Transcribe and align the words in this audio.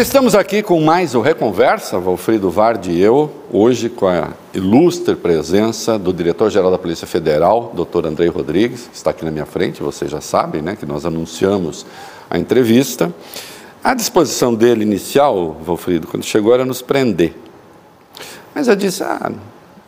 Estamos 0.00 0.36
aqui 0.36 0.62
com 0.62 0.80
mais 0.80 1.16
o 1.16 1.20
Reconversa, 1.20 1.98
Valfrido 1.98 2.48
Vardi 2.52 2.92
e 2.92 3.00
eu, 3.00 3.32
hoje 3.52 3.88
com 3.88 4.06
a 4.06 4.28
ilustre 4.54 5.16
presença 5.16 5.98
do 5.98 6.12
diretor-geral 6.12 6.70
da 6.70 6.78
Polícia 6.78 7.04
Federal, 7.04 7.72
doutor 7.74 8.06
Andrei 8.06 8.28
Rodrigues, 8.28 8.86
que 8.86 8.94
está 8.94 9.10
aqui 9.10 9.24
na 9.24 9.32
minha 9.32 9.44
frente, 9.44 9.82
vocês 9.82 10.08
já 10.08 10.20
sabem, 10.20 10.62
né, 10.62 10.76
que 10.76 10.86
nós 10.86 11.04
anunciamos 11.04 11.84
a 12.30 12.38
entrevista. 12.38 13.12
A 13.82 13.92
disposição 13.92 14.54
dele 14.54 14.84
inicial, 14.84 15.56
Valfrido, 15.64 16.06
quando 16.06 16.22
chegou, 16.22 16.54
era 16.54 16.64
nos 16.64 16.80
prender. 16.80 17.34
Mas 18.54 18.68
eu 18.68 18.76
disse, 18.76 19.02
ah, 19.02 19.32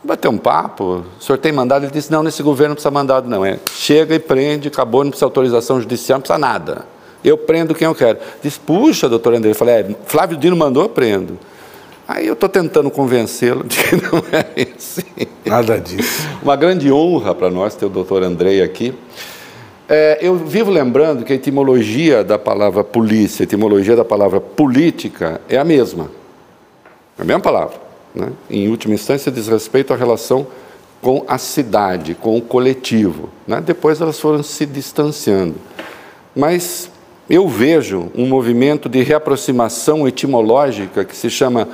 bater 0.02 0.27
um 0.27 0.38
papo, 0.38 1.04
o 1.21 1.22
senhor 1.22 1.38
tem 1.38 1.52
mandado? 1.52 1.85
Ele 1.85 1.93
disse, 1.93 2.11
não, 2.11 2.24
nesse 2.24 2.43
governo 2.43 2.71
não 2.71 2.74
precisa 2.74 2.90
mandado 2.90 3.30
não, 3.30 3.44
é 3.44 3.61
chega 3.77 4.16
e 4.16 4.18
prende, 4.18 4.66
acabou, 4.66 5.04
não 5.04 5.13
precisa 5.13 5.27
autorização 5.27 5.80
judicial, 5.80 6.18
não 6.18 6.22
precisa 6.22 6.36
nada. 6.36 6.85
Eu 7.24 7.36
prendo 7.36 7.74
quem 7.74 7.86
eu 7.86 7.94
quero. 7.94 8.18
Diz, 8.42 8.56
puxa, 8.56 9.08
doutor 9.08 9.34
André. 9.34 9.50
Eu 9.50 9.54
falei, 9.54 9.74
é, 9.74 9.96
Flávio 10.06 10.36
Dino 10.36 10.56
mandou, 10.56 10.84
eu 10.84 10.88
prendo. 10.88 11.38
Aí 12.08 12.26
eu 12.26 12.32
estou 12.32 12.48
tentando 12.48 12.90
convencê-lo 12.90 13.62
de 13.62 13.79
que 13.82 13.94
não 14.02 14.18
é 14.32 14.66
assim. 14.76 15.29
Nada 15.44 15.79
disso. 15.79 16.26
Uma 16.43 16.56
grande 16.56 16.90
honra 16.90 17.34
para 17.34 17.50
nós 17.50 17.74
ter 17.74 17.86
o 17.86 17.88
doutor 17.88 18.22
Andrei 18.22 18.62
aqui. 18.62 18.94
É, 19.88 20.18
eu 20.20 20.34
vivo 20.36 20.70
lembrando 20.70 21.24
que 21.24 21.32
a 21.32 21.36
etimologia 21.36 22.24
da 22.24 22.38
palavra 22.38 22.82
polícia, 22.82 23.43
a 23.43 23.44
etimologia 23.44 23.94
da 23.94 24.04
palavra 24.04 24.40
política 24.40 25.40
é 25.48 25.57
a 25.57 25.64
mesma. 25.64 26.10
É 27.18 27.22
a 27.22 27.24
mesma 27.24 27.40
palavra. 27.40 27.76
Né? 28.14 28.29
Em 28.48 28.68
última 28.68 28.94
instância, 28.94 29.30
diz 29.30 29.46
respeito 29.46 29.93
à 29.93 29.96
relação 29.96 30.46
com 31.00 31.24
a 31.29 31.38
cidade, 31.38 32.14
com 32.14 32.36
o 32.36 32.42
coletivo. 32.42 33.30
Né? 33.46 33.60
Depois 33.60 34.00
elas 34.00 34.18
foram 34.18 34.42
se 34.42 34.66
distanciando. 34.66 35.55
Mas 36.34 36.90
eu 37.31 37.47
vejo 37.47 38.11
um 38.17 38.27
movimento 38.27 38.89
de 38.89 39.05
reaproximação 39.05 40.09
etimológica 40.09 41.05
que 41.05 41.17
se 41.17 41.31
chama 41.31 41.69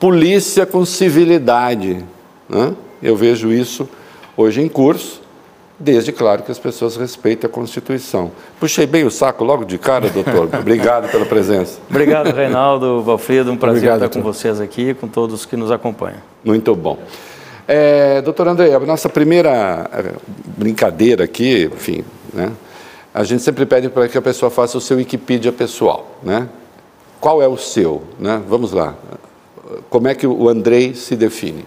polícia 0.00 0.66
com 0.66 0.84
civilidade. 0.84 2.04
Né? 2.48 2.74
Eu 3.00 3.14
vejo 3.14 3.52
isso 3.52 3.88
hoje 4.36 4.60
em 4.60 4.68
curso, 4.68 5.22
desde, 5.78 6.10
claro, 6.10 6.42
que 6.42 6.50
as 6.50 6.58
pessoas 6.58 6.96
respeitem 6.96 7.48
a 7.48 7.52
Constituição. 7.52 8.32
Puxei 8.58 8.88
bem 8.88 9.04
o 9.04 9.10
saco 9.10 9.44
logo 9.44 9.64
de 9.64 9.78
cara, 9.78 10.10
doutor. 10.10 10.48
Obrigado 10.58 11.08
pela 11.08 11.24
presença. 11.24 11.78
Obrigado, 11.88 12.34
Reinaldo, 12.34 13.00
Valfredo. 13.00 13.52
Um 13.52 13.56
prazer 13.56 13.78
Obrigado, 13.78 14.04
estar 14.04 14.18
com 14.18 14.24
vocês 14.24 14.60
aqui, 14.60 14.94
com 14.94 15.06
todos 15.06 15.46
que 15.46 15.56
nos 15.56 15.70
acompanham. 15.70 16.18
Muito 16.44 16.74
bom. 16.74 16.98
É, 17.68 18.20
doutor 18.22 18.48
André, 18.48 18.74
a 18.74 18.80
nossa 18.80 19.08
primeira 19.08 19.88
eh, 19.92 20.12
brincadeira 20.56 21.22
aqui, 21.22 21.70
enfim, 21.72 22.02
né? 22.34 22.50
A 23.12 23.24
gente 23.24 23.42
sempre 23.42 23.64
pede 23.66 23.88
para 23.88 24.06
que 24.08 24.16
a 24.18 24.22
pessoa 24.22 24.50
faça 24.50 24.76
o 24.78 24.80
seu 24.80 24.96
Wikipedia 24.96 25.52
pessoal, 25.52 26.06
né? 26.22 26.48
Qual 27.20 27.42
é 27.42 27.48
o 27.48 27.56
seu, 27.56 28.02
né? 28.18 28.40
Vamos 28.48 28.72
lá. 28.72 28.94
Como 29.90 30.08
é 30.08 30.14
que 30.14 30.26
o 30.26 30.48
Andrei 30.48 30.94
se 30.94 31.16
define? 31.16 31.64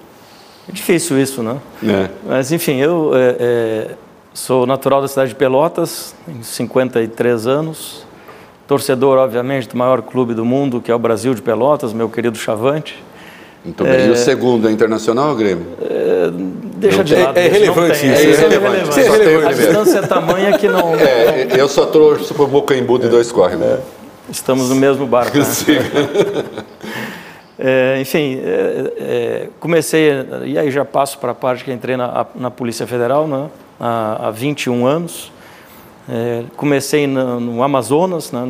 É 0.69 0.71
difícil 0.71 1.19
isso, 1.19 1.43
né? 1.43 1.59
É. 1.83 2.09
Mas, 2.25 2.51
enfim, 2.51 2.77
eu 2.77 3.11
é, 3.13 3.35
é, 3.39 3.95
sou 4.33 4.65
natural 4.65 5.01
da 5.01 5.07
cidade 5.07 5.29
de 5.29 5.35
Pelotas, 5.35 6.15
em 6.27 6.41
53 6.41 7.47
anos, 7.47 8.05
torcedor, 8.67 9.17
obviamente, 9.17 9.67
do 9.67 9.77
maior 9.77 10.01
clube 10.01 10.33
do 10.33 10.45
mundo, 10.45 10.79
que 10.79 10.91
é 10.91 10.95
o 10.95 10.99
Brasil 10.99 11.33
de 11.33 11.41
Pelotas, 11.41 11.91
meu 11.91 12.09
querido 12.09 12.37
Chavante. 12.37 13.03
Muito 13.63 13.83
bem. 13.83 13.93
É... 13.93 14.07
E 14.07 14.09
o 14.09 14.15
segundo 14.15 14.67
é 14.67 14.71
internacional 14.71 15.29
ou 15.29 15.35
Grêmio? 15.35 15.65
É... 15.81 16.31
Deixa 16.77 17.03
de 17.03 17.15
lado. 17.15 17.37
É, 17.37 17.45
é 17.45 17.49
relevante 17.49 18.07
isso. 18.07 18.07
É, 18.07 18.35
relevante. 18.35 18.99
É 18.99 19.09
relevante. 19.09 19.45
A 19.45 19.53
distância 19.53 19.97
é 19.99 20.01
tamanha 20.01 20.57
que 20.57 20.67
não. 20.67 20.91
É, 21.01 21.47
eu 21.59 21.67
só 21.67 21.85
trouxe 21.85 22.33
para 22.33 22.43
o 22.43 22.47
Bocaimbu 22.47 22.97
de 22.97 23.07
dois 23.07 23.31
corre. 23.31 23.55
Né? 23.55 23.79
Estamos 24.29 24.69
no 24.69 24.75
mesmo 24.75 25.05
barco. 25.05 25.37
Né? 25.37 25.45
É, 27.63 28.01
enfim, 28.01 28.41
é, 28.43 28.93
é, 28.97 29.49
comecei, 29.59 30.09
e 30.45 30.57
aí 30.57 30.71
já 30.71 30.83
passo 30.83 31.19
para 31.19 31.31
a 31.31 31.35
parte 31.35 31.63
que 31.63 31.71
entrei 31.71 31.95
na, 31.95 32.25
na 32.33 32.49
Polícia 32.49 32.87
Federal 32.87 33.27
né, 33.27 33.51
há, 33.79 34.29
há 34.29 34.31
21 34.31 34.83
anos. 34.83 35.31
É, 36.09 36.43
comecei 36.57 37.05
no, 37.05 37.39
no 37.39 37.61
Amazonas, 37.61 38.31
na 38.31 38.47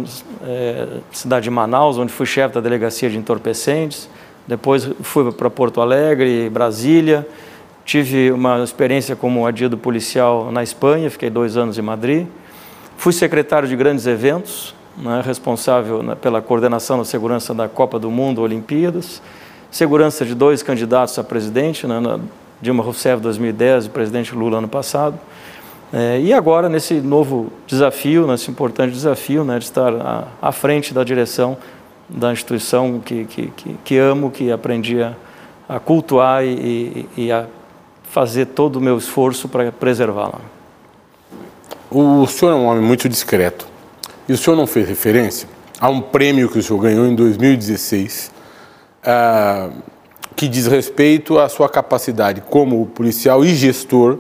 é, 0.48 0.88
cidade 1.12 1.44
de 1.44 1.50
Manaus, 1.50 1.98
onde 1.98 2.14
fui 2.14 2.26
chefe 2.26 2.56
da 2.56 2.62
delegacia 2.62 3.10
de 3.10 3.18
entorpecentes. 3.18 4.08
Depois 4.48 4.90
fui 5.02 5.32
para 5.32 5.50
Porto 5.50 5.82
Alegre, 5.82 6.50
Brasília. 6.50 7.28
Tive 7.86 8.32
uma 8.32 8.64
experiência 8.64 9.16
como 9.16 9.46
adido 9.46 9.78
policial 9.78 10.52
na 10.52 10.64
Espanha, 10.64 11.10
fiquei 11.10 11.30
dois 11.30 11.58
anos 11.58 11.78
em 11.78 11.82
Madrid. 11.82 12.28
Fui 12.98 13.12
secretário 13.12 13.68
de 13.68 13.76
grandes 13.76 14.06
eventos, 14.06 14.76
né, 14.98 15.22
responsável 15.26 16.04
né, 16.04 16.16
pela 16.16 16.42
coordenação 16.42 16.98
da 17.00 17.06
segurança 17.06 17.54
da 17.54 17.68
Copa 17.68 17.98
do 17.98 18.12
Mundo, 18.12 18.42
Olimpíadas. 18.42 19.22
Segurança 19.72 20.26
de 20.26 20.36
dois 20.36 20.62
candidatos 20.62 21.18
a 21.18 21.24
presidente, 21.24 21.88
né, 21.88 22.20
Dilma 22.62 22.84
Rousseff 22.84 23.22
2010 23.22 23.86
e 23.86 23.90
presidente 23.90 24.36
Lula 24.36 24.60
ano 24.60 24.68
passado. 24.68 25.18
É, 25.94 26.22
e 26.22 26.32
agora, 26.32 26.70
nesse 26.70 26.96
novo 27.02 27.52
desafio, 27.68 28.26
nesse 28.28 28.50
importante 28.50 28.94
desafio 28.94 29.44
né, 29.44 29.60
de 29.60 29.66
estar 29.66 29.94
à, 29.94 30.28
à 30.42 30.52
frente 30.52 30.94
da 30.94 31.04
direção 31.04 31.58
da 32.12 32.32
instituição 32.32 33.00
que, 33.00 33.26
que, 33.26 33.48
que, 33.56 33.76
que 33.84 33.98
amo, 33.98 34.30
que 34.30 34.52
aprendi 34.52 35.02
a, 35.02 35.16
a 35.68 35.80
cultuar 35.80 36.44
e, 36.44 37.08
e, 37.16 37.32
a 37.32 37.46
fazer 38.04 38.48
todo 38.48 38.76
o 38.76 38.82
meu 38.82 38.98
esforço 38.98 39.48
para 39.48 39.72
preservá-la. 39.72 40.42
O 41.90 42.28
senhor 42.28 42.52
é 42.52 42.56
um 42.56 42.66
homem 42.66 42.84
muito 42.84 43.08
discreto. 43.08 43.68
E 44.28 44.34
o 44.34 44.38
senhor 44.38 44.56
não 44.56 44.68
fez 44.68 44.88
referência 44.88 45.48
a 45.80 45.90
um 45.90 46.02
prêmio 46.02 46.50
que 46.50 46.60
o 46.60 46.64
senhor 46.64 46.80
ganhou 46.80 47.06
em 47.06 47.16
2016, 47.16 48.32
uh, 49.04 49.74
que 50.36 50.48
diz 50.48 50.68
respeito 50.68 51.40
à 51.40 51.50
sua 51.50 51.68
capacidade 51.68 52.42
como 52.42 52.86
policial 52.88 53.44
e 53.44 53.56
gestor 53.56 54.20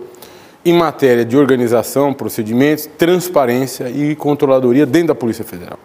em 0.64 0.74
matéria 0.74 1.26
de 1.26 1.36
organização, 1.38 2.14
procedimentos, 2.14 2.88
transparência 2.98 3.90
e 3.90 4.16
controladoria 4.16 4.86
dentro 4.86 5.10
da 5.10 5.16
Polícia 5.16 5.44
Federal. 5.44 5.80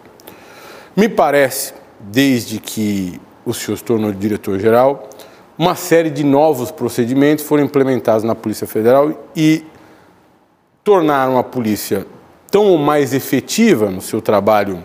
Me 0.95 1.09
parece 1.09 1.73
desde 1.99 2.59
que 2.59 3.19
o 3.45 3.53
senhor 3.53 3.77
se 3.77 3.83
tornou 3.83 4.11
diretor-geral, 4.11 5.09
uma 5.57 5.75
série 5.75 6.09
de 6.09 6.23
novos 6.23 6.69
procedimentos 6.69 7.43
foram 7.45 7.63
implementados 7.63 8.23
na 8.23 8.35
Polícia 8.35 8.67
Federal 8.67 9.27
e 9.35 9.63
tornaram 10.83 11.37
a 11.37 11.43
polícia 11.43 12.05
tão 12.51 12.77
mais 12.77 13.13
efetiva 13.13 13.89
no 13.89 14.01
seu 14.01 14.21
trabalho 14.21 14.83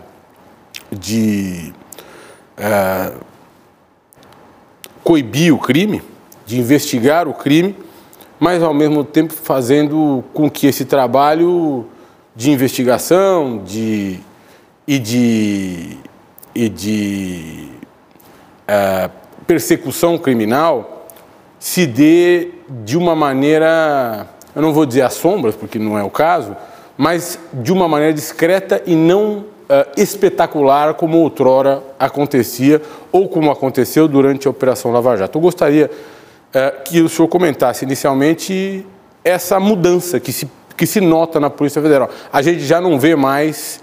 de 0.91 1.73
é, 2.57 3.13
coibir 5.03 5.53
o 5.53 5.59
crime, 5.59 6.01
de 6.45 6.59
investigar 6.59 7.27
o 7.27 7.33
crime, 7.33 7.75
mas 8.39 8.61
ao 8.63 8.73
mesmo 8.73 9.03
tempo 9.03 9.33
fazendo 9.33 10.23
com 10.33 10.49
que 10.49 10.67
esse 10.67 10.85
trabalho 10.85 11.85
de 12.35 12.51
investigação 12.51 13.61
de, 13.63 14.19
e 14.87 14.97
de 14.97 15.97
e 16.55 16.69
de 16.69 17.69
uh, 18.67 19.09
persecução 19.45 20.17
criminal 20.17 21.07
se 21.59 21.85
dê 21.85 22.49
de 22.83 22.97
uma 22.97 23.15
maneira, 23.15 24.27
eu 24.55 24.61
não 24.61 24.73
vou 24.73 24.85
dizer 24.85 25.01
às 25.01 25.13
sombras, 25.13 25.55
porque 25.55 25.79
não 25.79 25.97
é 25.97 26.03
o 26.03 26.09
caso, 26.09 26.55
mas 26.97 27.39
de 27.53 27.71
uma 27.71 27.87
maneira 27.87 28.13
discreta 28.13 28.81
e 28.85 28.95
não 28.95 29.37
uh, 29.37 29.45
espetacular 29.97 30.93
como 30.93 31.17
outrora 31.17 31.81
acontecia 31.99 32.81
ou 33.11 33.27
como 33.27 33.51
aconteceu 33.51 34.07
durante 34.07 34.47
a 34.47 34.51
Operação 34.51 34.91
Lava 34.91 35.15
Jato. 35.15 35.37
Eu 35.37 35.41
gostaria 35.41 35.89
uh, 35.89 36.83
que 36.83 37.01
o 37.01 37.09
senhor 37.09 37.27
comentasse 37.27 37.85
inicialmente 37.85 38.85
essa 39.23 39.59
mudança 39.59 40.19
que 40.19 40.33
se, 40.33 40.49
que 40.75 40.85
se 40.85 40.99
nota 40.99 41.39
na 41.39 41.49
Polícia 41.49 41.81
Federal. 41.81 42.09
A 42.31 42.41
gente 42.41 42.59
já 42.59 42.81
não 42.81 42.99
vê 42.99 43.15
mais 43.15 43.82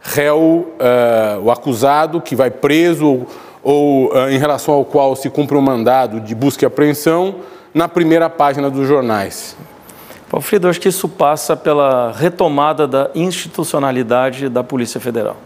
réu, 0.00 0.74
uh, 0.78 1.40
o 1.42 1.50
acusado 1.50 2.20
que 2.20 2.34
vai 2.34 2.50
preso 2.50 3.26
ou, 3.62 4.12
uh, 4.12 4.30
em 4.30 4.38
relação 4.38 4.74
ao 4.74 4.84
qual 4.84 5.14
se 5.14 5.28
cumpre 5.28 5.56
um 5.56 5.60
mandado 5.60 6.20
de 6.20 6.34
busca 6.34 6.64
e 6.64 6.66
apreensão 6.66 7.36
na 7.74 7.88
primeira 7.88 8.28
página 8.28 8.70
dos 8.70 8.88
jornais. 8.88 9.56
Alfredo, 10.32 10.68
acho 10.68 10.80
que 10.80 10.88
isso 10.88 11.08
passa 11.08 11.56
pela 11.56 12.12
retomada 12.12 12.86
da 12.86 13.10
institucionalidade 13.14 14.48
da 14.48 14.62
Polícia 14.62 15.00
Federal. 15.00 15.36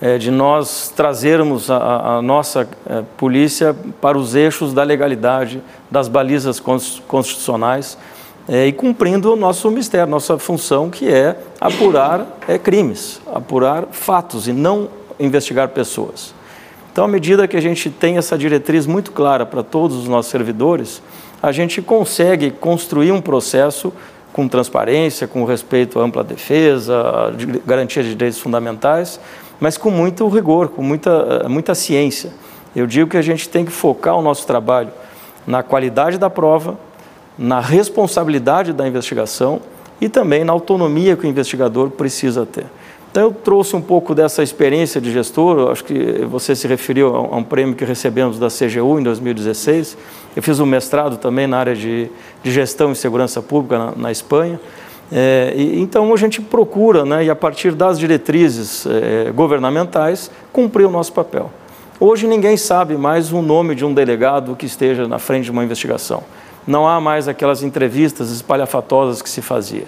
É, 0.00 0.18
de 0.18 0.30
nós 0.30 0.92
trazermos 0.94 1.70
a, 1.70 2.16
a 2.16 2.22
nossa 2.22 2.68
é, 2.86 3.02
polícia 3.16 3.74
para 4.00 4.18
os 4.18 4.34
eixos 4.34 4.74
da 4.74 4.82
legalidade, 4.82 5.62
das 5.90 6.08
balizas 6.08 6.60
constitucionais, 6.60 7.96
é, 8.48 8.66
e 8.66 8.72
cumprindo 8.72 9.32
o 9.32 9.36
nosso 9.36 9.70
mistério, 9.70 10.06
nossa 10.06 10.38
função, 10.38 10.88
que 10.88 11.08
é 11.08 11.36
apurar 11.60 12.38
é, 12.46 12.58
crimes, 12.58 13.20
apurar 13.32 13.86
fatos 13.90 14.46
e 14.46 14.52
não 14.52 14.88
investigar 15.18 15.68
pessoas. 15.70 16.34
Então, 16.92 17.04
à 17.04 17.08
medida 17.08 17.46
que 17.46 17.56
a 17.56 17.60
gente 17.60 17.90
tem 17.90 18.16
essa 18.16 18.38
diretriz 18.38 18.86
muito 18.86 19.12
clara 19.12 19.44
para 19.44 19.62
todos 19.62 19.96
os 19.96 20.08
nossos 20.08 20.30
servidores, 20.30 21.02
a 21.42 21.52
gente 21.52 21.82
consegue 21.82 22.50
construir 22.50 23.12
um 23.12 23.20
processo 23.20 23.92
com 24.32 24.48
transparência, 24.48 25.26
com 25.26 25.44
respeito 25.44 25.98
à 25.98 26.02
ampla 26.02 26.22
defesa, 26.22 27.34
garantia 27.66 28.02
de 28.02 28.14
direitos 28.14 28.38
fundamentais, 28.38 29.18
mas 29.58 29.76
com 29.76 29.90
muito 29.90 30.26
rigor, 30.28 30.68
com 30.68 30.82
muita, 30.82 31.48
muita 31.48 31.74
ciência. 31.74 32.30
Eu 32.74 32.86
digo 32.86 33.10
que 33.10 33.16
a 33.16 33.22
gente 33.22 33.48
tem 33.48 33.64
que 33.64 33.72
focar 33.72 34.16
o 34.16 34.22
nosso 34.22 34.46
trabalho 34.46 34.90
na 35.46 35.62
qualidade 35.62 36.18
da 36.18 36.28
prova, 36.28 36.78
na 37.38 37.60
responsabilidade 37.60 38.72
da 38.72 38.86
investigação 38.86 39.60
e 40.00 40.08
também 40.08 40.44
na 40.44 40.52
autonomia 40.52 41.16
que 41.16 41.26
o 41.26 41.28
investigador 41.28 41.90
precisa 41.90 42.46
ter. 42.46 42.66
Então, 43.10 43.24
eu 43.24 43.32
trouxe 43.32 43.74
um 43.74 43.80
pouco 43.80 44.14
dessa 44.14 44.42
experiência 44.42 45.00
de 45.00 45.10
gestor, 45.10 45.70
acho 45.70 45.82
que 45.84 46.22
você 46.28 46.54
se 46.54 46.68
referiu 46.68 47.16
a 47.16 47.36
um 47.36 47.42
prêmio 47.42 47.74
que 47.74 47.82
recebemos 47.82 48.38
da 48.38 48.48
CGU 48.48 49.00
em 49.00 49.02
2016. 49.02 49.96
Eu 50.36 50.42
fiz 50.42 50.60
um 50.60 50.66
mestrado 50.66 51.16
também 51.16 51.46
na 51.46 51.56
área 51.56 51.74
de, 51.74 52.10
de 52.42 52.50
gestão 52.50 52.92
e 52.92 52.94
segurança 52.94 53.40
pública 53.40 53.78
na, 53.78 53.92
na 53.96 54.12
Espanha. 54.12 54.60
É, 55.10 55.54
e, 55.56 55.80
então, 55.80 56.12
a 56.12 56.16
gente 56.18 56.42
procura, 56.42 57.06
né, 57.06 57.24
e 57.24 57.30
a 57.30 57.34
partir 57.34 57.72
das 57.72 57.98
diretrizes 57.98 58.84
é, 58.86 59.32
governamentais, 59.32 60.30
cumprir 60.52 60.84
o 60.84 60.90
nosso 60.90 61.14
papel. 61.14 61.50
Hoje, 61.98 62.26
ninguém 62.26 62.58
sabe 62.58 62.98
mais 62.98 63.32
o 63.32 63.40
nome 63.40 63.74
de 63.74 63.82
um 63.82 63.94
delegado 63.94 64.54
que 64.54 64.66
esteja 64.66 65.08
na 65.08 65.18
frente 65.18 65.44
de 65.44 65.50
uma 65.50 65.64
investigação. 65.64 66.22
Não 66.66 66.86
há 66.88 67.00
mais 67.00 67.28
aquelas 67.28 67.62
entrevistas 67.62 68.30
espalhafatosas 68.30 69.22
que 69.22 69.30
se 69.30 69.40
fazia. 69.40 69.84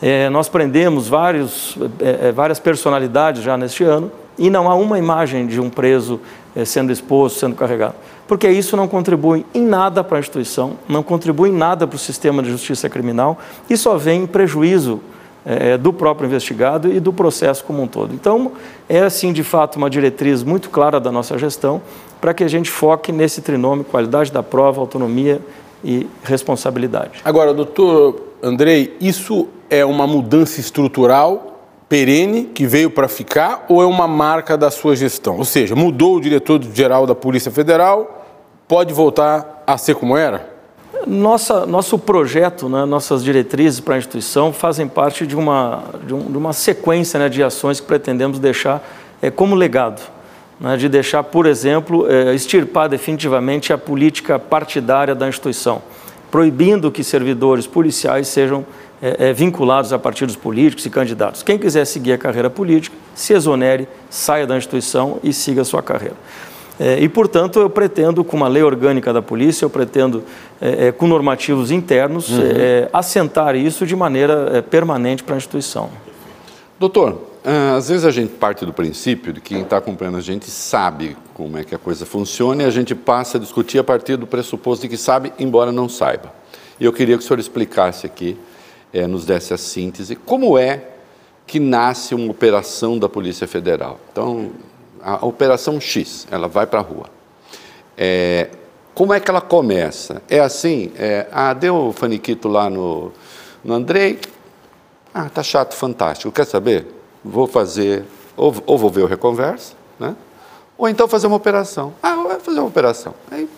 É, 0.00 0.28
nós 0.30 0.48
prendemos 0.48 1.08
vários, 1.08 1.76
é, 2.00 2.28
é, 2.28 2.32
várias 2.32 2.58
personalidades 2.58 3.42
já 3.42 3.56
neste 3.56 3.84
ano 3.84 4.10
e 4.36 4.50
não 4.50 4.68
há 4.68 4.74
uma 4.74 4.98
imagem 4.98 5.46
de 5.46 5.60
um 5.60 5.70
preso 5.70 6.20
é, 6.56 6.64
sendo 6.64 6.90
exposto, 6.90 7.38
sendo 7.38 7.54
carregado. 7.54 7.94
Porque 8.26 8.48
isso 8.48 8.76
não 8.76 8.88
contribui 8.88 9.44
em 9.54 9.64
nada 9.64 10.02
para 10.02 10.16
a 10.16 10.20
instituição, 10.20 10.72
não 10.88 11.02
contribui 11.02 11.50
em 11.50 11.52
nada 11.52 11.86
para 11.86 11.96
o 11.96 11.98
sistema 11.98 12.42
de 12.42 12.50
justiça 12.50 12.88
criminal 12.88 13.38
e 13.68 13.76
só 13.76 13.96
vem 13.96 14.22
em 14.22 14.26
prejuízo 14.26 15.00
é, 15.44 15.76
do 15.76 15.92
próprio 15.92 16.26
investigado 16.26 16.92
e 16.92 16.98
do 16.98 17.12
processo 17.12 17.64
como 17.64 17.82
um 17.82 17.86
todo. 17.86 18.14
Então, 18.14 18.52
é 18.88 19.00
assim, 19.00 19.32
de 19.32 19.42
fato, 19.42 19.76
uma 19.76 19.90
diretriz 19.90 20.42
muito 20.42 20.70
clara 20.70 20.98
da 20.98 21.12
nossa 21.12 21.36
gestão 21.36 21.82
para 22.20 22.32
que 22.32 22.44
a 22.44 22.48
gente 22.48 22.70
foque 22.70 23.10
nesse 23.12 23.40
trinômio 23.40 23.84
qualidade 23.84 24.32
da 24.32 24.42
prova, 24.42 24.80
autonomia 24.80 25.40
e 25.84 26.06
responsabilidade. 26.22 27.20
Agora, 27.24 27.52
doutor 27.52 28.20
Andrei, 28.42 28.96
isso 29.00 29.48
é 29.68 29.84
uma 29.84 30.06
mudança 30.06 30.60
estrutural 30.60 31.52
perene 31.88 32.44
que 32.44 32.66
veio 32.66 32.90
para 32.90 33.06
ficar 33.06 33.66
ou 33.68 33.82
é 33.82 33.86
uma 33.86 34.08
marca 34.08 34.56
da 34.56 34.70
sua 34.70 34.96
gestão? 34.96 35.36
Ou 35.36 35.44
seja, 35.44 35.76
mudou 35.76 36.16
o 36.16 36.20
diretor-geral 36.20 37.06
da 37.06 37.14
Polícia 37.14 37.50
Federal, 37.50 38.26
pode 38.66 38.94
voltar 38.94 39.62
a 39.66 39.76
ser 39.76 39.94
como 39.94 40.16
era? 40.16 40.50
Nossa, 41.06 41.66
nosso 41.66 41.98
projeto, 41.98 42.68
né, 42.68 42.84
nossas 42.84 43.22
diretrizes 43.22 43.80
para 43.80 43.96
a 43.96 43.98
instituição 43.98 44.52
fazem 44.52 44.88
parte 44.88 45.26
de 45.26 45.36
uma, 45.36 45.82
de, 46.06 46.14
um, 46.14 46.30
de 46.30 46.38
uma 46.38 46.52
sequência 46.52 47.18
né, 47.18 47.28
de 47.28 47.42
ações 47.42 47.80
que 47.80 47.86
pretendemos 47.86 48.38
deixar 48.38 48.82
é, 49.20 49.30
como 49.30 49.54
legado. 49.54 50.00
Né, 50.62 50.76
de 50.76 50.88
deixar, 50.88 51.24
por 51.24 51.44
exemplo, 51.44 52.06
é, 52.08 52.32
extirpar 52.32 52.88
definitivamente 52.88 53.72
a 53.72 53.78
política 53.78 54.38
partidária 54.38 55.12
da 55.12 55.28
instituição, 55.28 55.82
proibindo 56.30 56.88
que 56.88 57.02
servidores 57.02 57.66
policiais 57.66 58.28
sejam 58.28 58.64
é, 59.02 59.30
é, 59.30 59.32
vinculados 59.32 59.92
a 59.92 59.98
partidos 59.98 60.36
políticos 60.36 60.86
e 60.86 60.90
candidatos. 60.90 61.42
Quem 61.42 61.58
quiser 61.58 61.84
seguir 61.84 62.12
a 62.12 62.18
carreira 62.18 62.48
política, 62.48 62.96
se 63.12 63.32
exonere, 63.32 63.88
saia 64.08 64.46
da 64.46 64.56
instituição 64.56 65.18
e 65.24 65.32
siga 65.32 65.62
a 65.62 65.64
sua 65.64 65.82
carreira. 65.82 66.14
E, 67.00 67.08
portanto, 67.08 67.60
eu 67.60 67.68
pretendo, 67.68 68.24
com 68.24 68.36
uma 68.36 68.48
lei 68.48 68.62
orgânica 68.62 69.12
da 69.12 69.20
polícia, 69.20 69.64
eu 69.64 69.70
pretendo, 69.70 70.24
com 70.96 71.06
normativos 71.06 71.70
internos, 71.70 72.30
uhum. 72.30 72.42
Assentar 72.92 73.54
isso 73.54 73.86
de 73.86 73.94
maneira 73.94 74.64
permanente 74.68 75.22
para 75.22 75.34
a 75.34 75.38
instituição. 75.38 75.90
Doutor, 76.80 77.31
às 77.76 77.88
vezes 77.88 78.04
a 78.04 78.10
gente 78.10 78.34
parte 78.34 78.64
do 78.64 78.72
princípio 78.72 79.32
de 79.32 79.40
que 79.40 79.54
quem 79.54 79.62
está 79.62 79.76
acompanhando 79.76 80.18
a 80.18 80.20
gente 80.20 80.48
sabe 80.48 81.16
como 81.34 81.58
é 81.58 81.64
que 81.64 81.74
a 81.74 81.78
coisa 81.78 82.06
funciona 82.06 82.62
e 82.62 82.66
a 82.66 82.70
gente 82.70 82.94
passa 82.94 83.36
a 83.36 83.40
discutir 83.40 83.78
a 83.78 83.84
partir 83.84 84.16
do 84.16 84.26
pressuposto 84.26 84.82
de 84.82 84.88
que 84.88 84.96
sabe, 84.96 85.32
embora 85.38 85.72
não 85.72 85.88
saiba. 85.88 86.32
E 86.78 86.84
eu 86.84 86.92
queria 86.92 87.16
que 87.18 87.24
o 87.24 87.26
senhor 87.26 87.40
explicasse 87.40 88.06
aqui 88.06 88.38
é, 88.92 89.06
nos 89.06 89.24
desse 89.24 89.52
a 89.52 89.56
síntese. 89.56 90.14
Como 90.14 90.56
é 90.56 90.84
que 91.46 91.58
nasce 91.58 92.14
uma 92.14 92.30
operação 92.30 92.98
da 92.98 93.08
Polícia 93.08 93.48
Federal? 93.48 93.98
Então, 94.12 94.52
a, 95.02 95.22
a 95.22 95.26
Operação 95.26 95.80
X, 95.80 96.26
ela 96.30 96.46
vai 96.46 96.66
para 96.66 96.78
a 96.78 96.82
rua. 96.82 97.06
É, 97.96 98.50
como 98.94 99.12
é 99.12 99.18
que 99.18 99.30
ela 99.30 99.40
começa? 99.40 100.22
É 100.28 100.38
assim, 100.38 100.92
é, 100.96 101.26
ah, 101.32 101.52
deu 101.52 101.88
o 101.88 101.92
faniquito 101.92 102.46
lá 102.46 102.70
no, 102.70 103.10
no 103.64 103.74
Andrei, 103.74 104.18
ah, 105.12 105.28
tá 105.28 105.42
chato, 105.42 105.74
fantástico, 105.74 106.30
quer 106.30 106.46
saber? 106.46 107.01
Vou 107.24 107.46
fazer, 107.46 108.04
ou, 108.36 108.54
ou 108.66 108.78
vou 108.78 108.90
ver 108.90 109.02
o 109.02 109.06
Reconversa, 109.06 109.74
né? 109.98 110.16
ou 110.76 110.88
então 110.88 111.06
fazer 111.06 111.26
uma 111.26 111.36
operação. 111.36 111.92
Ah, 112.02 112.14
vou 112.14 112.40
fazer 112.40 112.58
uma 112.58 112.68
operação. 112.68 113.14
Aí 113.30 113.48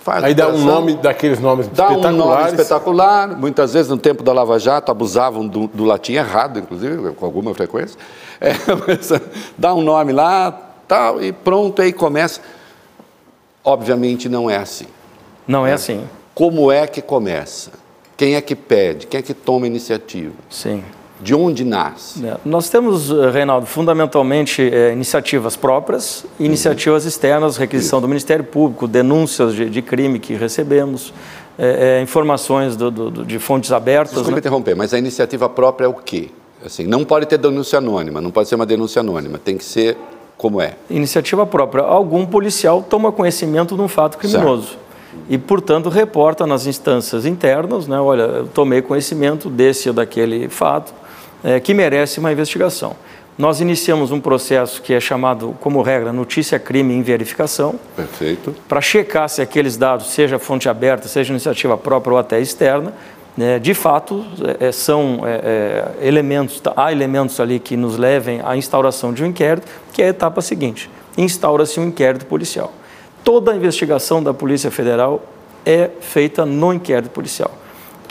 faz 0.00 0.24
Aí 0.24 0.34
dá 0.34 0.48
um 0.48 0.58
nome 0.64 0.94
daqueles 0.94 1.38
nomes 1.38 1.68
dá 1.68 1.84
espetaculares. 1.84 2.02
Dá 2.02 2.24
um 2.24 2.28
nome 2.28 2.50
espetacular. 2.50 3.28
Muitas 3.36 3.72
vezes, 3.72 3.88
no 3.88 3.96
tempo 3.96 4.22
da 4.22 4.32
Lava 4.32 4.58
Jato, 4.58 4.90
abusavam 4.90 5.46
do, 5.46 5.68
do 5.68 5.84
latim 5.84 6.14
errado, 6.14 6.58
inclusive, 6.58 7.12
com 7.12 7.24
alguma 7.24 7.54
frequência. 7.54 7.98
É, 8.42 8.54
dá 9.58 9.74
um 9.74 9.82
nome 9.82 10.14
lá, 10.14 10.50
tal, 10.88 11.22
e 11.22 11.30
pronto, 11.30 11.82
aí 11.82 11.92
começa. 11.92 12.40
Obviamente 13.62 14.30
não 14.30 14.48
é 14.48 14.56
assim. 14.56 14.86
Não 15.46 15.66
é, 15.66 15.72
é 15.72 15.74
assim. 15.74 16.08
Como 16.34 16.72
é 16.72 16.86
que 16.86 17.02
começa? 17.02 17.70
Quem 18.16 18.36
é 18.36 18.40
que 18.40 18.56
pede? 18.56 19.06
Quem 19.06 19.20
é 19.20 19.22
que 19.22 19.34
toma 19.34 19.66
iniciativa? 19.66 20.32
Sim. 20.48 20.82
De 21.22 21.34
onde 21.34 21.64
nasce? 21.64 22.24
É, 22.24 22.36
nós 22.44 22.68
temos, 22.68 23.10
eh, 23.10 23.30
Reinaldo, 23.30 23.66
fundamentalmente 23.66 24.62
é, 24.62 24.92
iniciativas 24.92 25.54
próprias 25.54 26.24
iniciativas 26.38 27.02
uhum. 27.02 27.08
externas, 27.08 27.56
requisição 27.56 27.98
Isso. 27.98 28.06
do 28.06 28.08
Ministério 28.08 28.44
Público, 28.44 28.88
denúncias 28.88 29.54
de, 29.54 29.68
de 29.68 29.82
crime 29.82 30.18
que 30.18 30.34
recebemos, 30.34 31.12
é, 31.58 32.00
informações 32.00 32.74
do, 32.74 32.90
do, 32.90 33.24
de 33.24 33.38
fontes 33.38 33.70
abertas. 33.70 34.12
Desculpe 34.12 34.32
né? 34.32 34.38
interromper, 34.38 34.74
mas 34.74 34.94
a 34.94 34.98
iniciativa 34.98 35.48
própria 35.48 35.84
é 35.84 35.88
o 35.88 35.94
quê? 35.94 36.30
Assim, 36.64 36.86
não 36.86 37.04
pode 37.04 37.26
ter 37.26 37.38
denúncia 37.38 37.78
anônima, 37.78 38.20
não 38.20 38.30
pode 38.30 38.48
ser 38.48 38.54
uma 38.54 38.66
denúncia 38.66 39.00
anônima, 39.00 39.38
tem 39.38 39.58
que 39.58 39.64
ser 39.64 39.96
como 40.38 40.60
é. 40.60 40.74
Iniciativa 40.88 41.44
própria. 41.44 41.82
Algum 41.84 42.24
policial 42.24 42.82
toma 42.82 43.12
conhecimento 43.12 43.76
de 43.76 43.82
um 43.82 43.88
fato 43.88 44.16
criminoso. 44.16 44.68
Certo 44.68 44.90
e, 45.28 45.38
portanto, 45.38 45.88
reporta 45.88 46.46
nas 46.46 46.66
instâncias 46.66 47.26
internas, 47.26 47.86
né, 47.86 48.00
olha, 48.00 48.22
eu 48.22 48.46
tomei 48.48 48.82
conhecimento 48.82 49.48
desse 49.48 49.88
ou 49.88 49.94
daquele 49.94 50.48
fato, 50.48 50.92
é, 51.42 51.60
que 51.60 51.74
merece 51.74 52.18
uma 52.18 52.32
investigação. 52.32 52.96
Nós 53.38 53.60
iniciamos 53.60 54.10
um 54.12 54.20
processo 54.20 54.82
que 54.82 54.92
é 54.92 55.00
chamado, 55.00 55.56
como 55.60 55.80
regra, 55.80 56.12
notícia 56.12 56.58
crime 56.58 56.92
em 56.92 57.00
verificação. 57.00 57.80
Perfeito. 57.96 58.54
Para 58.68 58.82
checar 58.82 59.28
se 59.30 59.40
aqueles 59.40 59.78
dados, 59.78 60.10
seja 60.10 60.38
fonte 60.38 60.68
aberta, 60.68 61.08
seja 61.08 61.32
iniciativa 61.32 61.76
própria 61.78 62.12
ou 62.12 62.18
até 62.18 62.38
externa, 62.38 62.92
né, 63.34 63.58
de 63.58 63.72
fato 63.72 64.26
é, 64.60 64.66
é 64.66 64.72
são 64.72 65.20
é, 65.24 65.94
é, 66.02 66.06
elementos, 66.06 66.60
há 66.76 66.92
elementos 66.92 67.40
ali 67.40 67.58
que 67.58 67.76
nos 67.76 67.96
levem 67.96 68.42
à 68.44 68.56
instauração 68.56 69.12
de 69.12 69.24
um 69.24 69.26
inquérito, 69.26 69.66
que 69.92 70.02
é 70.02 70.06
a 70.06 70.08
etapa 70.08 70.42
seguinte: 70.42 70.90
instaura-se 71.16 71.80
um 71.80 71.86
inquérito 71.86 72.26
policial. 72.26 72.72
Toda 73.24 73.52
a 73.52 73.56
investigação 73.56 74.22
da 74.22 74.34
Polícia 74.34 74.70
Federal 74.70 75.22
é 75.64 75.88
feita 76.00 76.44
no 76.44 76.74
inquérito 76.74 77.10
policial 77.10 77.52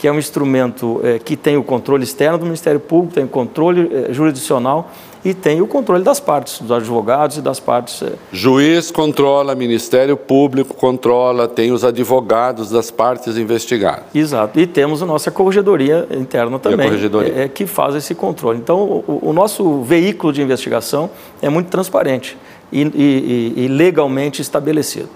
que 0.00 0.08
é 0.08 0.12
um 0.12 0.18
instrumento 0.18 0.98
é, 1.04 1.18
que 1.18 1.36
tem 1.36 1.58
o 1.58 1.62
controle 1.62 2.04
externo 2.04 2.38
do 2.38 2.46
Ministério 2.46 2.80
Público, 2.80 3.12
tem 3.12 3.24
o 3.24 3.28
controle 3.28 3.90
é, 3.92 4.10
jurisdicional 4.14 4.90
e 5.22 5.34
tem 5.34 5.60
o 5.60 5.66
controle 5.66 6.02
das 6.02 6.18
partes, 6.18 6.58
dos 6.58 6.72
advogados 6.72 7.36
e 7.36 7.42
das 7.42 7.60
partes. 7.60 8.00
É... 8.00 8.12
Juiz 8.32 8.90
controla, 8.90 9.54
Ministério 9.54 10.16
Público 10.16 10.72
controla, 10.72 11.46
tem 11.46 11.70
os 11.70 11.84
advogados 11.84 12.70
das 12.70 12.90
partes 12.90 13.36
investigadas. 13.36 14.04
Exato. 14.14 14.58
E 14.58 14.66
temos 14.66 15.02
a 15.02 15.06
nossa 15.06 15.30
corregedoria 15.30 16.08
interna 16.12 16.58
também, 16.58 16.88
corregedoria. 16.88 17.34
É, 17.36 17.46
que 17.46 17.66
faz 17.66 17.94
esse 17.94 18.14
controle. 18.14 18.58
Então, 18.58 19.04
o, 19.06 19.20
o, 19.20 19.32
nosso 19.34 19.82
veículo 19.82 20.32
de 20.32 20.40
investigação 20.40 21.10
é 21.42 21.50
muito 21.50 21.68
transparente 21.68 22.38
e, 22.72 22.80
e, 22.80 23.64
e 23.64 23.68
legalmente 23.68 24.40
estabelecido. 24.40 25.10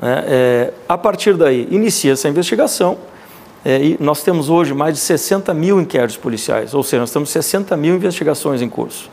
É, 0.00 0.72
a 0.88 0.96
partir 0.96 1.34
daí, 1.34 1.66
inicia 1.72 2.12
essa 2.12 2.28
investigação 2.28 2.98
é, 3.64 3.82
e 3.82 3.96
nós 4.00 4.22
temos 4.22 4.50
hoje 4.50 4.74
mais 4.74 4.94
de 4.94 5.00
60 5.00 5.54
mil 5.54 5.80
inquéritos 5.80 6.16
policiais, 6.16 6.74
ou 6.74 6.82
seja, 6.82 7.00
nós 7.00 7.12
temos 7.12 7.30
60 7.30 7.76
mil 7.76 7.94
investigações 7.94 8.60
em 8.60 8.68
curso. 8.68 9.08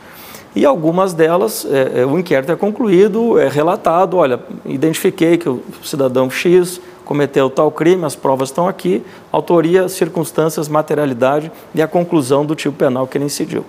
E 0.54 0.66
algumas 0.66 1.12
delas, 1.12 1.64
é, 1.70 2.00
é, 2.00 2.06
o 2.06 2.18
inquérito 2.18 2.50
é 2.50 2.56
concluído, 2.56 3.38
é 3.38 3.48
relatado, 3.48 4.16
olha, 4.16 4.40
identifiquei 4.66 5.38
que 5.38 5.48
o 5.48 5.62
cidadão 5.84 6.28
X 6.28 6.80
cometeu 7.04 7.48
tal 7.48 7.70
crime, 7.70 8.04
as 8.04 8.16
provas 8.16 8.48
estão 8.48 8.66
aqui, 8.66 9.02
autoria, 9.30 9.88
circunstâncias, 9.88 10.68
materialidade 10.68 11.52
e 11.72 11.80
a 11.80 11.86
conclusão 11.86 12.44
do 12.44 12.56
tipo 12.56 12.76
penal 12.76 13.06
que 13.06 13.16
ele 13.16 13.24
incidiu. 13.24 13.64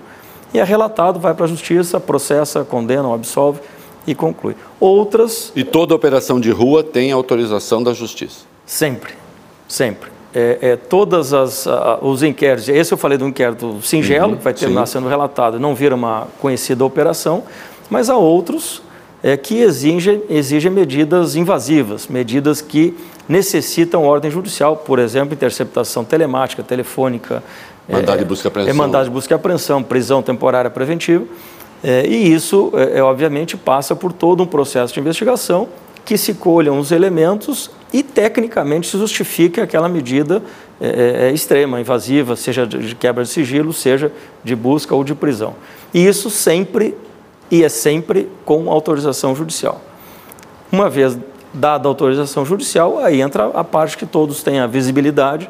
E 0.52 0.60
é 0.60 0.64
relatado, 0.64 1.20
vai 1.20 1.36
para 1.36 1.46
a 1.46 1.48
justiça, 1.48 2.00
processa, 2.00 2.64
condena 2.64 3.08
ou 3.08 3.14
absolve 3.14 3.62
e 4.06 4.16
conclui. 4.16 4.56
Outras... 4.80 5.52
E 5.56 5.64
toda 5.64 5.94
operação 5.94 6.40
de 6.40 6.50
rua 6.50 6.84
tem 6.84 7.12
autorização 7.12 7.82
da 7.84 7.94
justiça? 7.94 8.46
Sempre, 8.66 9.14
sempre 9.68 10.21
é, 10.34 10.58
é, 10.62 10.76
todas 10.76 11.34
as 11.34 11.68
os 12.02 12.24
inquéritos, 12.24 12.70
esse 12.70 12.94
eu 12.94 12.98
falei 12.98 13.18
do 13.18 13.28
inquérito 13.28 13.80
singelo, 13.82 14.32
uhum, 14.32 14.38
que 14.38 14.44
vai 14.44 14.54
terminar 14.54 14.86
sim. 14.86 14.94
sendo 14.94 15.08
relatado, 15.08 15.60
não 15.60 15.76
vira 15.76 15.94
uma 15.96 16.28
conhecida 16.40 16.86
operação. 16.86 17.44
Mas 17.90 18.10
há 18.10 18.16
outros 18.16 18.82
é, 19.22 19.36
que 19.36 19.60
exigem, 19.60 20.24
exigem 20.30 20.72
medidas 20.72 21.36
invasivas, 21.36 22.08
medidas 22.08 22.62
que 22.62 22.98
necessitam 23.28 24.04
ordem 24.04 24.32
judicial, 24.32 24.78
por 24.78 25.00
exemplo, 25.00 25.34
interceptação 25.34 26.04
telemática, 26.04 26.64
telefônica. 26.64 27.44
Mandado 27.88 28.20
de 28.20 28.26
busca 28.26 28.48
e 28.48 28.50
apreensão. 28.50 28.74
É 28.74 28.74
mandado 28.74 29.04
de 29.06 29.10
busca 29.10 29.34
e 29.34 29.36
apreensão, 29.36 29.84
prisão 29.84 30.22
temporária 30.22 30.70
preventiva. 30.70 31.26
É, 31.84 32.06
e 32.06 32.34
isso, 32.34 32.72
é, 32.76 33.00
é, 33.00 33.04
obviamente, 33.04 33.58
passa 33.58 33.96
por 33.96 34.14
todo 34.14 34.44
um 34.44 34.46
processo 34.46 34.94
de 34.94 35.00
investigação 35.00 35.68
que 36.06 36.18
se 36.18 36.34
colham 36.34 36.80
os 36.80 36.92
elementos 36.92 37.70
e, 37.94 38.04
tecnicamente, 38.04 38.88
se 38.88 38.98
justifique 38.98 39.60
aquela 39.62 39.88
medida 39.88 40.42
é, 40.80 40.88
é, 40.88 41.30
é 41.30 41.32
extrema, 41.32 41.80
invasiva, 41.80 42.36
seja 42.36 42.66
de 42.66 42.96
quebra 42.96 43.24
de 43.24 43.30
sigilo, 43.30 43.72
seja 43.72 44.12
de 44.44 44.56
busca 44.56 44.96
ou 44.96 45.04
de 45.04 45.14
prisão. 45.14 45.56
E 45.94 46.06
isso 46.06 46.30
sempre 46.30 46.96
e 47.52 47.64
é 47.64 47.70
sempre 47.70 48.30
com 48.46 48.72
autorização 48.72 49.36
judicial. 49.36 49.82
Uma 50.72 50.90
vez 50.90 51.18
dada 51.54 51.88
a 51.88 51.90
autorização 51.90 52.46
judicial, 52.46 53.00
aí 53.00 53.22
entra 53.22 53.48
a 53.48 53.64
parte 53.64 53.98
que 53.98 54.06
todos 54.06 54.42
têm 54.42 54.60
a 54.60 54.68
visibilidade, 54.68 55.50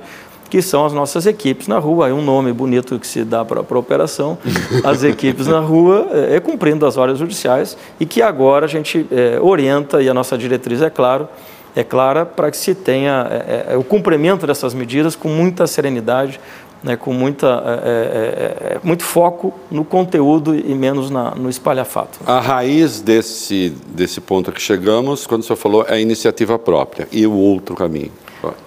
que 0.51 0.61
são 0.61 0.85
as 0.85 0.91
nossas 0.91 1.25
equipes 1.25 1.65
na 1.65 1.79
rua. 1.79 2.07
Aí 2.07 2.11
um 2.11 2.21
nome 2.21 2.51
bonito 2.51 2.99
que 2.99 3.07
se 3.07 3.23
dá 3.23 3.45
para 3.45 3.61
a 3.61 3.79
operação, 3.79 4.37
as 4.83 5.01
equipes 5.01 5.47
na 5.47 5.61
rua, 5.61 6.09
é, 6.11 6.35
é, 6.35 6.39
cumprindo 6.41 6.85
as 6.85 6.97
ordens 6.97 7.19
judiciais 7.19 7.77
e 7.97 8.05
que 8.05 8.21
agora 8.21 8.65
a 8.65 8.69
gente 8.69 9.07
é, 9.09 9.39
orienta, 9.41 10.03
e 10.03 10.09
a 10.09 10.13
nossa 10.13 10.37
diretriz 10.37 10.81
é 10.81 10.89
claro, 10.89 11.29
é 11.73 11.85
clara 11.85 12.25
para 12.25 12.51
que 12.51 12.57
se 12.57 12.75
tenha 12.75 13.25
é, 13.31 13.67
é, 13.69 13.77
o 13.77 13.83
cumprimento 13.83 14.45
dessas 14.45 14.73
medidas 14.73 15.15
com 15.15 15.29
muita 15.29 15.65
serenidade, 15.67 16.37
né, 16.83 16.97
com 16.97 17.13
muita, 17.13 17.47
é, 17.65 17.89
é, 17.89 18.73
é, 18.73 18.79
muito 18.83 19.03
foco 19.03 19.53
no 19.69 19.85
conteúdo 19.85 20.53
e 20.53 20.75
menos 20.75 21.09
na, 21.09 21.31
no 21.31 21.49
espalhafato. 21.49 22.19
A 22.25 22.41
raiz 22.41 22.99
desse, 22.99 23.69
desse 23.87 24.19
ponto 24.19 24.51
que 24.51 24.61
chegamos, 24.61 25.25
quando 25.25 25.43
o 25.43 25.45
senhor 25.45 25.55
falou, 25.55 25.85
é 25.87 25.93
a 25.93 25.99
iniciativa 25.99 26.59
própria. 26.59 27.07
E 27.09 27.25
o 27.25 27.33
outro 27.33 27.73
caminho? 27.73 28.11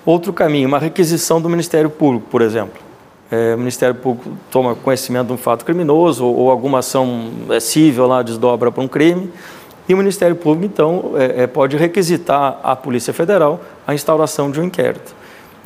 Outro 0.05 0.33
caminho, 0.33 0.69
uma 0.69 0.79
requisição 0.79 1.41
do 1.41 1.49
Ministério 1.49 1.91
Público, 1.91 2.27
por 2.31 2.43
exemplo. 2.43 2.83
É, 3.31 3.55
o 3.55 3.59
Ministério 3.59 3.95
Público 3.95 4.31
toma 4.51 4.75
conhecimento 4.75 5.29
de 5.29 5.33
um 5.33 5.37
fato 5.37 5.65
criminoso 5.65 6.25
ou, 6.25 6.37
ou 6.37 6.51
alguma 6.51 6.79
ação 6.79 7.31
civil 7.61 8.07
lá 8.07 8.23
desdobra 8.23 8.71
para 8.71 8.83
um 8.83 8.89
crime. 8.89 9.31
E 9.89 9.95
o 9.95 9.97
Ministério 9.97 10.37
Público, 10.37 10.73
então, 10.73 11.13
é, 11.17 11.47
pode 11.47 11.77
requisitar 11.77 12.59
à 12.63 12.75
Polícia 12.75 13.13
Federal 13.13 13.61
a 13.87 13.95
instauração 13.95 14.51
de 14.51 14.61
um 14.61 14.65
inquérito. 14.65 15.15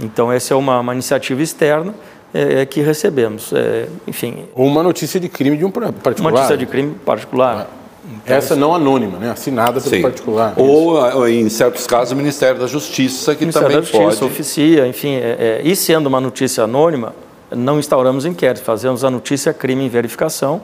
Então, 0.01 0.31
essa 0.33 0.55
é 0.55 0.57
uma, 0.57 0.81
uma 0.81 0.93
iniciativa 0.93 1.43
externa 1.43 1.95
é, 2.33 2.61
é, 2.61 2.67
que 2.67 2.81
recebemos. 2.81 3.53
É, 3.53 3.89
enfim. 4.07 4.45
Uma 4.55 4.83
notícia 4.83 5.19
de 5.19 5.29
crime 5.29 5.57
de 5.57 5.65
um 5.65 5.71
particular. 5.71 6.21
Uma 6.21 6.31
notícia 6.31 6.57
de 6.57 6.67
crime 6.67 6.95
particular. 7.05 7.69
Então, 8.11 8.37
Essa 8.37 8.57
não 8.57 8.75
anônima, 8.75 9.19
né? 9.19 9.31
assinada 9.31 9.81
pelo 9.81 9.95
Sim. 9.95 10.03
particular. 10.03 10.55
Ou, 10.57 11.29
em 11.29 11.49
certos 11.51 11.87
casos, 11.87 12.13
o 12.13 12.17
Ministério 12.17 12.59
da 12.59 12.67
Justiça, 12.67 13.35
que 13.35 13.43
Ministério 13.43 13.69
também 13.69 13.83
da 13.83 13.87
Justiça, 13.87 14.21
pode... 14.21 14.33
oficia, 14.33 14.87
enfim. 14.87 15.15
É, 15.17 15.61
é, 15.61 15.63
e 15.63 15.77
sendo 15.77 16.07
uma 16.07 16.21
notícia 16.21 16.65
anônima, 16.65 17.15
não 17.51 17.79
instauramos 17.79 18.25
inquérito, 18.25 18.63
fazemos 18.65 19.05
a 19.05 19.11
notícia 19.11 19.53
crime 19.53 19.85
em 19.85 19.89
verificação, 19.91 20.63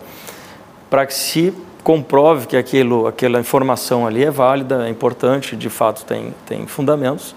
para 0.89 1.05
que 1.05 1.13
se 1.13 1.53
comprove 1.83 2.47
que 2.47 2.57
aquilo, 2.57 3.07
aquela 3.07 3.39
informação 3.39 4.07
ali 4.07 4.25
é 4.25 4.31
válida, 4.31 4.87
é 4.87 4.91
importante, 4.91 5.55
de 5.55 5.69
fato 5.69 6.05
tem, 6.07 6.35
tem 6.47 6.67
fundamentos, 6.67 7.35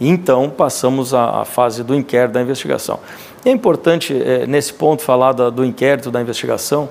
e 0.00 0.08
então 0.08 0.48
passamos 0.48 1.12
à 1.12 1.44
fase 1.44 1.84
do 1.84 1.94
inquérito 1.94 2.32
da 2.32 2.40
investigação. 2.40 2.98
É 3.44 3.50
importante, 3.50 4.14
é, 4.14 4.46
nesse 4.46 4.72
ponto, 4.72 5.02
falar 5.02 5.32
da, 5.32 5.50
do 5.50 5.64
inquérito, 5.64 6.10
da 6.10 6.20
investigação, 6.20 6.88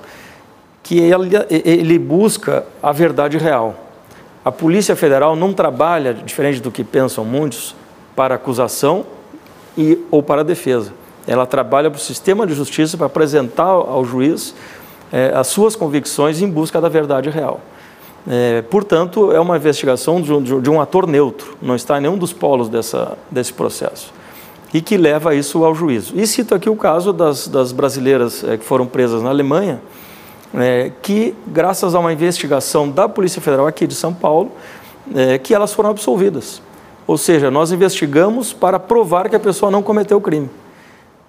que 0.84 0.98
ele, 0.98 1.98
busca 1.98 2.64
a 2.82 2.92
verdade 2.92 3.38
real. 3.38 3.74
A 4.44 4.52
Polícia 4.52 4.94
Federal 4.94 5.34
não 5.34 5.52
trabalha, 5.52 6.12
diferente 6.12 6.60
do 6.60 6.70
que 6.70 6.84
pensam 6.84 7.24
muitos, 7.24 7.74
para 8.14 8.34
acusação 8.34 9.04
e, 9.76 9.98
ou 10.10 10.22
para 10.22 10.44
defesa. 10.44 10.92
Ela 11.26 11.46
trabalha 11.46 11.90
para 11.90 11.96
o 11.96 12.00
sistema 12.00 12.46
de 12.46 12.54
justiça 12.54 12.98
para 12.98 13.06
apresentar 13.06 13.64
ao 13.64 14.04
juiz 14.04 14.54
é, 15.10 15.32
as 15.34 15.46
suas 15.46 15.74
convicções 15.74 16.42
em 16.42 16.48
busca 16.48 16.80
da 16.80 16.88
verdade 16.88 17.30
real. 17.30 17.62
É, 18.28 18.62
portanto, 18.62 19.32
é 19.32 19.40
uma 19.40 19.56
investigação 19.56 20.20
de 20.20 20.32
um, 20.32 20.60
de 20.60 20.70
um, 20.70 20.80
ator 20.80 21.06
neutro, 21.06 21.56
não 21.60 21.74
está 21.74 21.98
em 21.98 22.02
nenhum 22.02 22.16
dos 22.18 22.32
polos 22.32 22.68
dessa, 22.68 23.16
desse 23.30 23.52
processo 23.52 24.12
e 24.72 24.80
que 24.80 24.96
leva 24.96 25.34
isso 25.34 25.64
ao 25.64 25.72
juízo. 25.74 26.12
E 26.16 26.26
cito 26.26 26.52
aqui 26.54 26.68
o 26.68 26.74
caso 26.74 27.12
das, 27.12 27.46
das 27.46 27.70
brasileiras 27.70 28.42
é, 28.42 28.56
que 28.56 28.64
foram 28.64 28.86
presas 28.86 29.22
na 29.22 29.30
Alemanha, 29.30 29.80
é, 30.56 30.92
que, 31.02 31.34
graças 31.46 31.94
a 31.94 31.98
uma 31.98 32.12
investigação 32.12 32.88
da 32.88 33.08
Polícia 33.08 33.40
Federal 33.40 33.66
aqui 33.66 33.86
de 33.86 33.94
São 33.94 34.12
Paulo, 34.14 34.52
é, 35.14 35.38
que 35.38 35.54
elas 35.54 35.72
foram 35.72 35.90
absolvidas. 35.90 36.62
Ou 37.06 37.18
seja, 37.18 37.50
nós 37.50 37.72
investigamos 37.72 38.52
para 38.52 38.78
provar 38.78 39.28
que 39.28 39.36
a 39.36 39.40
pessoa 39.40 39.70
não 39.70 39.82
cometeu 39.82 40.16
o 40.16 40.20
crime. 40.20 40.48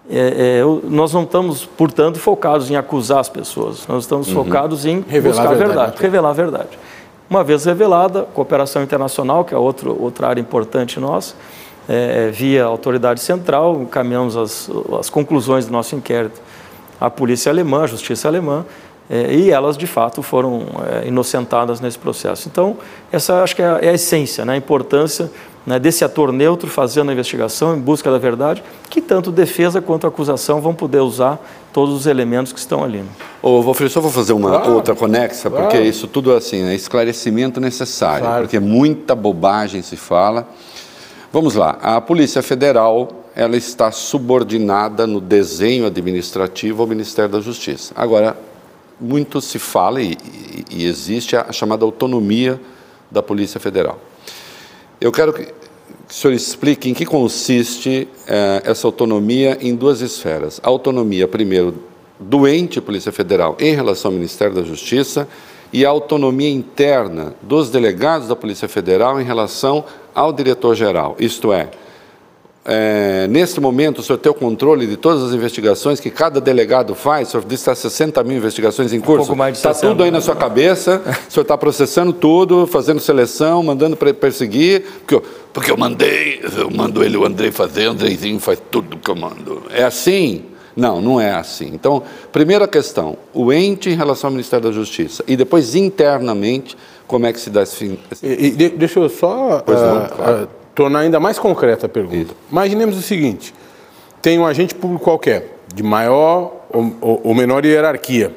É, 0.10 0.60
é, 0.60 0.64
nós 0.88 1.14
não 1.14 1.24
estamos, 1.24 1.66
portanto, 1.66 2.20
focados 2.20 2.70
em 2.70 2.76
acusar 2.76 3.20
as 3.20 3.30
pessoas, 3.30 3.88
nós 3.88 4.04
estamos 4.04 4.28
uhum. 4.28 4.46
focados 4.46 4.86
em 4.86 5.04
revelar 5.08 5.36
buscar 5.36 5.52
a 5.52 5.56
verdade, 5.56 5.76
verdade 5.76 6.02
revelar 6.02 6.30
a 6.30 6.34
verdade. 6.34 6.80
Uma 7.28 7.44
vez 7.44 7.66
revelada, 7.66 8.22
cooperação 8.22 8.84
internacional, 8.84 9.44
que 9.44 9.56
é 9.56 9.58
outro, 9.58 10.00
outra 10.00 10.28
área 10.28 10.40
importante 10.40 11.00
nossa, 11.00 11.34
é, 11.90 12.30
via 12.30 12.66
autoridade 12.66 13.20
central, 13.20 13.82
encaminhamos 13.82 14.38
as, 14.38 14.70
as 15.00 15.10
conclusões 15.10 15.66
do 15.66 15.72
nosso 15.72 15.96
inquérito 15.96 16.40
à 17.02 17.10
polícia 17.10 17.52
alemã, 17.52 17.84
à 17.84 17.88
justiça 17.88 18.28
alemã, 18.28 18.64
é, 18.64 18.95
e 19.10 19.52
elas 19.52 19.78
de 19.78 19.86
fato 19.88 20.24
foram 20.24 20.66
é, 21.04 21.08
inocentadas 21.08 21.80
nesse 21.80 21.98
processo. 21.98 22.48
Então, 22.52 22.78
essa 23.12 23.44
acho 23.44 23.56
que 23.56 23.62
é 23.62 23.66
a, 23.66 23.80
é 23.82 23.90
a 23.90 23.94
essência, 23.94 24.44
né, 24.44 24.54
a 24.54 24.58
importância 24.58 25.30
né, 25.66 25.80
desse 25.80 26.04
ator 26.06 26.32
neutro 26.32 26.70
fazendo 26.70 27.10
a 27.10 27.14
investigação 27.14 27.76
em 27.76 27.80
busca 27.80 28.12
da 28.12 28.18
verdade, 28.18 28.64
que 28.90 29.02
tanto 29.02 29.32
defesa 29.32 29.82
quanto 29.82 30.06
acusação 30.06 30.62
vão 30.62 30.74
poder 30.74 31.00
usar 31.00 31.40
todos 31.74 31.94
os 31.94 32.06
elementos 32.06 32.54
que 32.54 32.60
estão 32.60 32.84
ali. 32.84 33.00
Né? 33.00 33.08
Ô, 33.42 33.62
Wolfram, 33.62 33.90
só 33.90 34.00
vou 34.00 34.12
fazer 34.12 34.34
uma 34.34 34.50
claro, 34.50 34.74
outra 34.74 34.96
conexa, 34.96 35.50
claro. 35.50 35.66
porque 35.66 35.82
isso 35.82 36.08
tudo 36.08 36.34
assim, 36.34 36.64
é 36.64 36.76
esclarecimento 36.76 37.60
necessário, 37.60 38.26
claro. 38.26 38.44
porque 38.44 38.60
muita 38.60 39.16
bobagem 39.16 39.82
se 39.82 39.96
fala. 39.96 40.48
Vamos 41.34 41.56
lá, 41.56 41.78
a 41.82 42.00
Polícia 42.00 42.42
Federal 42.42 43.10
ela 43.36 43.58
está 43.58 43.92
subordinada 43.92 45.06
no 45.06 45.20
desenho 45.20 45.86
administrativo 45.86 46.82
ao 46.82 46.88
Ministério 46.88 47.30
da 47.30 47.42
Justiça. 47.42 47.94
Agora, 47.94 48.38
muito 49.00 49.42
se 49.42 49.60
fala 49.60 50.02
e, 50.02 50.18
e, 50.72 50.86
existe 50.86 51.36
a, 51.36 51.52
chamada 51.52 51.86
autonomia 51.86 52.60
da 53.12 53.22
Polícia 53.22 53.60
Federal. 53.60 54.00
Eu 55.00 55.12
quero 55.12 55.34
que, 55.34 55.44
o 55.44 56.14
senhor 56.14 56.34
explique 56.34 56.90
em 56.90 56.94
que 56.94 57.06
consiste 57.06 58.08
eh, 58.28 58.62
essa 58.64 58.88
autonomia 58.88 59.58
em 59.60 59.76
duas 59.76 60.02
esferas. 60.02 60.62
A 60.64 60.70
autonomia, 60.70 61.28
primeiro, 61.28 61.76
do 62.20 62.48
ente 62.48 62.80
Polícia 62.80 63.12
Federal 63.12 63.58
em 63.60 63.74
relação 63.76 64.12
ao 64.12 64.16
Ministério 64.16 64.54
da 64.54 64.64
Justiça 64.64 65.28
e 65.74 65.86
a 65.86 65.90
autonomia 65.90 66.50
interna 66.50 67.34
dos 67.42 67.70
delegados 67.70 68.28
da 68.28 68.36
Polícia 68.36 68.68
Federal 68.68 69.20
em 69.20 69.24
relação 69.24 69.84
ao 70.14 70.32
diretor-geral. 70.32 71.16
Isto 71.20 71.52
é, 71.52 71.70
é, 72.68 73.28
nesse 73.28 73.60
momento, 73.60 74.00
o 74.00 74.04
senhor 74.04 74.18
tem 74.18 74.32
o 74.32 74.36
controle 74.36 74.88
de 74.88 74.98
todas 74.98 75.22
as 75.22 75.34
investigações 75.34 76.00
que 76.00 76.10
cada 76.10 76.42
delegado 76.42 76.96
faz? 76.96 77.28
O 77.28 77.32
senhor 77.32 77.44
disse 77.44 77.64
que 77.64 77.70
está 77.70 77.76
60 77.76 78.24
mil 78.24 78.38
investigações 78.38 78.92
em 78.92 79.00
curso. 79.00 79.14
Um 79.14 79.26
pouco 79.28 79.36
mais 79.36 79.54
de 79.54 79.60
Está 79.60 79.72
tudo 79.72 80.04
aí 80.04 80.10
na 80.10 80.20
sua 80.20 80.36
cabeça, 80.36 81.00
o 81.30 81.32
senhor 81.32 81.44
está 81.44 81.56
processando 81.56 82.12
tudo, 82.12 82.66
fazendo 82.66 83.00
seleção, 83.00 83.62
mandando 83.62 83.96
perseguir, 83.96 84.82
porque 85.00 85.14
eu, 85.14 85.24
porque 85.54 85.70
eu 85.70 85.78
mandei, 85.78 86.42
eu 86.58 86.72
mando 86.72 87.04
ele, 87.04 87.16
o 87.16 87.24
Andrei 87.24 87.52
fazer, 87.52 87.88
o 87.88 87.92
Andreizinho 87.92 88.40
faz 88.40 88.60
tudo 88.72 88.98
que 88.98 89.12
eu 89.12 89.16
mando. 89.16 89.62
É 89.70 89.84
assim? 89.84 90.46
Não, 90.76 91.00
não 91.00 91.22
é 91.22 91.34
assim. 91.34 91.70
Então, 91.72 92.02
primeira 92.32 92.68
questão, 92.68 93.16
o 93.32 93.54
ente 93.54 93.90
em 93.92 93.96
relação 93.96 94.30
ao 94.30 94.32
Ministério 94.32 94.66
da 94.66 94.72
Justiça 94.72 95.24
e 95.28 95.38
depois 95.38 95.76
internamente, 95.76 96.76
como 97.08 97.28
é 97.28 97.32
que 97.32 97.40
se 97.40 97.50
dá 97.50 97.62
esse 97.62 97.76
fim? 97.76 98.00
E, 98.22 98.48
e 98.48 98.70
deixa 98.70 99.00
eu 99.00 99.08
só 99.08 99.60
uh, 99.60 99.72
não, 99.72 100.08
claro. 100.08 100.44
uh, 100.44 100.48
tornar 100.76 101.00
ainda 101.00 101.20
mais 101.20 101.40
concreta 101.40 101.86
a 101.86 101.90
pergunta. 101.90 102.18
Isso. 102.18 102.36
Imaginemos 102.52 102.98
o 102.98 103.02
seguinte: 103.02 103.54
tem 104.22 104.38
um 104.38 104.46
agente 104.46 104.76
público 104.76 105.04
qualquer, 105.04 105.58
de 105.74 105.82
maior 105.82 106.66
ou, 106.70 107.22
ou, 107.24 107.34
menor 107.34 107.66
hierarquia. 107.66 108.32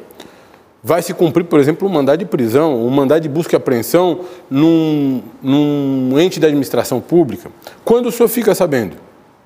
Vai 0.83 1.02
se 1.02 1.12
cumprir, 1.12 1.45
por 1.45 1.59
exemplo, 1.59 1.88
um 1.88 1.90
mandado 1.90 2.21
de 2.21 2.25
prisão, 2.25 2.87
um 2.87 2.88
mandado 2.88 3.21
de 3.21 3.28
busca 3.28 3.54
e 3.54 3.57
apreensão 3.57 4.21
num, 4.49 5.21
num 5.42 6.18
ente 6.21 6.38
da 6.38 6.47
administração 6.47 7.00
pública. 7.00 7.50
Quando 7.85 8.07
o 8.07 8.12
senhor 8.12 8.28
fica 8.28 8.54
sabendo? 8.54 8.97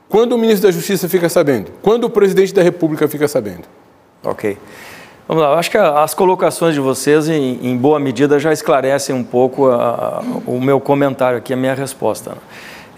Quando 0.08 0.32
o 0.34 0.38
ministro 0.38 0.68
da 0.68 0.72
Justiça 0.72 1.08
fica 1.08 1.28
sabendo? 1.30 1.70
Quando 1.80 2.04
o 2.04 2.10
presidente 2.10 2.52
da 2.52 2.62
República 2.62 3.08
fica 3.08 3.26
sabendo? 3.26 3.62
Ok. 4.22 4.58
Vamos 5.26 5.42
lá, 5.42 5.52
eu 5.52 5.58
acho 5.58 5.70
que 5.70 5.78
as 5.78 6.12
colocações 6.12 6.74
de 6.74 6.80
vocês, 6.80 7.28
em, 7.28 7.58
em 7.62 7.76
boa 7.76 7.98
medida, 7.98 8.38
já 8.38 8.52
esclarecem 8.52 9.14
um 9.14 9.24
pouco 9.24 9.70
a, 9.70 9.76
a, 9.76 10.22
o 10.46 10.60
meu 10.60 10.78
comentário 10.80 11.38
aqui, 11.38 11.54
a 11.54 11.56
minha 11.56 11.74
resposta. 11.74 12.30
Né? 12.30 12.36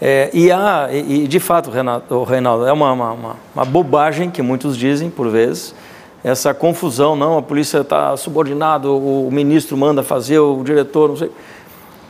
É, 0.07 0.29
e, 0.35 0.53
há, 0.53 0.91
e, 0.93 1.27
de 1.27 1.41
fato, 1.41 1.71
Renato, 1.71 2.25
Reinaldo, 2.25 2.67
é 2.67 2.73
uma, 2.75 2.93
uma, 2.93 3.37
uma, 3.55 3.65
bobagem 3.65 4.31
que 4.31 4.43
muitos 4.43 4.77
dizem, 4.77 5.09
por 5.09 5.31
vezes, 5.31 5.75
essa 6.23 6.53
confusão, 6.53 7.17
não, 7.17 7.39
a 7.39 7.43
polícia 7.43 7.79
está 7.79 8.15
subordinada, 8.15 8.87
o, 8.87 9.27
o 9.27 9.33
ministro 9.33 9.79
manda 9.79 10.03
fazer, 10.03 10.39
o 10.39 10.63
diretor, 10.63 11.09
não 11.09 11.17
sei. 11.17 11.31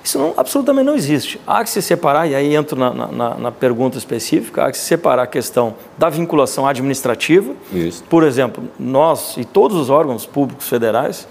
Isso 0.02 0.18
não, 0.18 0.34
absolutamente 0.36 0.86
não 0.86 0.96
existe. 0.96 1.40
Há 1.46 1.62
que 1.62 1.70
se 1.70 1.80
separar, 1.80 2.26
e 2.26 2.34
aí 2.34 2.56
entro 2.56 2.76
na, 2.76 2.92
na, 2.92 3.34
na, 3.36 3.52
pergunta 3.52 3.96
específica, 3.96 4.64
há 4.64 4.72
que 4.72 4.76
se 4.76 4.86
separar 4.86 5.22
a 5.22 5.26
questão 5.28 5.76
da 5.96 6.08
vinculação 6.08 6.66
administrativa. 6.66 7.54
Isso. 7.72 8.02
Por 8.10 8.24
exemplo, 8.24 8.64
nós 8.76 9.36
e 9.36 9.44
todos 9.44 9.76
os 9.76 9.88
órgãos 9.88 10.26
públicos 10.26 10.68
federais 10.68 11.28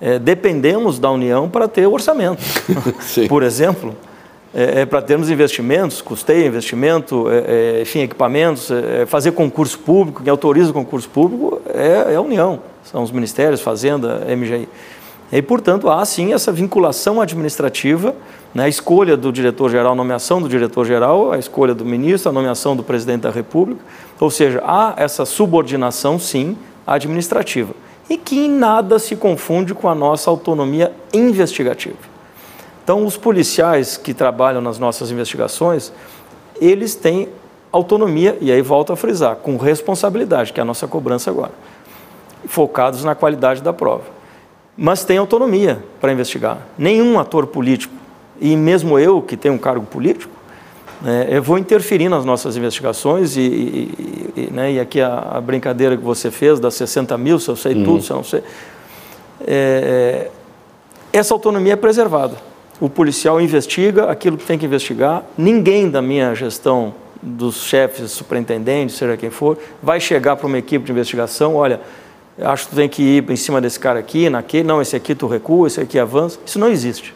é, 0.00 0.20
dependemos 0.20 1.00
da 1.00 1.10
União 1.10 1.48
para 1.48 1.66
ter 1.66 1.88
orçamento. 1.88 2.40
Por 3.28 3.42
exemplo, 3.42 3.96
é, 4.54 4.82
é, 4.82 4.86
para 4.86 5.02
termos 5.02 5.28
investimentos, 5.28 6.00
custeio, 6.00 6.46
investimento, 6.46 7.28
é, 7.28 7.78
é 7.78 7.82
enfim, 7.82 8.00
equipamentos, 8.00 8.70
é, 8.70 9.04
fazer 9.04 9.32
concurso 9.32 9.78
público, 9.80 10.22
quem 10.22 10.30
autoriza 10.30 10.70
o 10.70 10.72
concurso 10.72 11.08
público 11.08 11.60
é, 11.66 12.14
a 12.14 12.20
União, 12.20 12.60
são 12.84 13.02
os 13.02 13.10
ministérios, 13.10 13.60
Fazenda, 13.60 14.24
MGI. 14.36 14.68
E, 15.32 15.42
portanto, 15.42 15.90
há 15.90 16.04
sim 16.04 16.32
essa 16.32 16.52
vinculação 16.52 17.20
administrativa, 17.20 18.14
né, 18.54 18.64
a 18.64 18.68
escolha 18.68 19.16
do 19.16 19.32
diretor-geral, 19.32 19.92
a 19.92 19.96
nomeação 19.96 20.40
do 20.40 20.48
diretor-geral, 20.48 21.32
a 21.32 21.38
escolha 21.38 21.74
do 21.74 21.84
ministro, 21.84 22.30
a 22.30 22.32
nomeação 22.32 22.76
do 22.76 22.84
presidente 22.84 23.22
da 23.22 23.30
República, 23.30 23.80
ou 24.20 24.30
seja, 24.30 24.62
há 24.64 24.94
essa 24.96 25.24
subordinação, 25.24 26.16
sim, 26.16 26.56
administrativa, 26.86 27.74
e 28.08 28.16
que 28.16 28.38
em 28.38 28.48
nada 28.48 29.00
se 29.00 29.16
confunde 29.16 29.74
com 29.74 29.88
a 29.88 29.94
nossa 29.96 30.30
autonomia 30.30 30.92
investigativa. 31.12 32.13
Então, 32.84 33.04
os 33.04 33.16
policiais 33.16 33.96
que 33.96 34.14
trabalham 34.14 34.60
nas 34.60 34.78
nossas 34.78 35.10
investigações, 35.10 35.92
eles 36.60 36.94
têm 36.94 37.28
autonomia, 37.72 38.38
e 38.40 38.52
aí 38.52 38.62
volto 38.62 38.92
a 38.92 38.96
frisar, 38.96 39.36
com 39.36 39.56
responsabilidade, 39.56 40.52
que 40.52 40.60
é 40.60 40.62
a 40.62 40.66
nossa 40.66 40.86
cobrança 40.86 41.30
agora, 41.30 41.52
focados 42.46 43.02
na 43.02 43.16
qualidade 43.16 43.60
da 43.60 43.72
prova 43.72 44.14
mas 44.76 45.04
tem 45.04 45.18
autonomia 45.18 45.82
para 46.00 46.12
investigar. 46.12 46.58
Nenhum 46.76 47.18
ator 47.18 47.46
político, 47.46 47.94
e 48.40 48.56
mesmo 48.56 48.98
eu, 48.98 49.22
que 49.22 49.36
tenho 49.36 49.54
um 49.54 49.58
cargo 49.58 49.86
político, 49.86 50.32
né, 51.00 51.28
eu 51.30 51.42
vou 51.42 51.58
interferir 51.58 52.08
nas 52.08 52.24
nossas 52.24 52.56
investigações 52.56 53.36
e, 53.36 53.40
e, 53.40 54.32
e, 54.36 54.50
né, 54.52 54.72
e 54.72 54.80
aqui 54.80 55.00
a, 55.00 55.32
a, 55.34 55.40
brincadeira 55.40 55.96
que 55.96 56.02
você 56.02 56.30
fez 56.30 56.58
das 56.58 56.74
60 56.74 57.16
mil, 57.18 57.38
se 57.38 57.48
eu 57.48 57.56
sei 57.56 57.74
uhum. 57.74 57.84
tudo, 57.84 58.02
se 58.02 58.10
eu 58.10 58.16
não 58.16 58.24
sei. 58.24 58.42
É, 59.46 60.30
é, 61.12 61.18
essa 61.18 61.34
autonomia 61.34 61.74
é 61.74 61.76
preservada. 61.76 62.36
O 62.84 62.90
policial 62.90 63.40
investiga 63.40 64.10
aquilo 64.10 64.36
que 64.36 64.44
tem 64.44 64.58
que 64.58 64.66
investigar. 64.66 65.22
Ninguém 65.38 65.88
da 65.88 66.02
minha 66.02 66.34
gestão, 66.34 66.94
dos 67.22 67.62
chefes, 67.62 68.10
superintendentes, 68.10 68.96
seja 68.96 69.16
quem 69.16 69.30
for, 69.30 69.56
vai 69.82 69.98
chegar 69.98 70.36
para 70.36 70.46
uma 70.46 70.58
equipe 70.58 70.84
de 70.84 70.92
investigação, 70.92 71.54
olha, 71.54 71.80
acho 72.38 72.64
que 72.64 72.70
tu 72.72 72.76
tem 72.76 72.86
que 72.86 73.02
ir 73.02 73.30
em 73.30 73.36
cima 73.36 73.58
desse 73.58 73.80
cara 73.80 73.98
aqui, 73.98 74.28
naquele, 74.28 74.64
não, 74.64 74.82
esse 74.82 74.94
aqui 74.94 75.14
tu 75.14 75.26
recua, 75.26 75.66
esse 75.66 75.80
aqui 75.80 75.98
avança. 75.98 76.38
Isso 76.44 76.58
não 76.58 76.68
existe. 76.68 77.14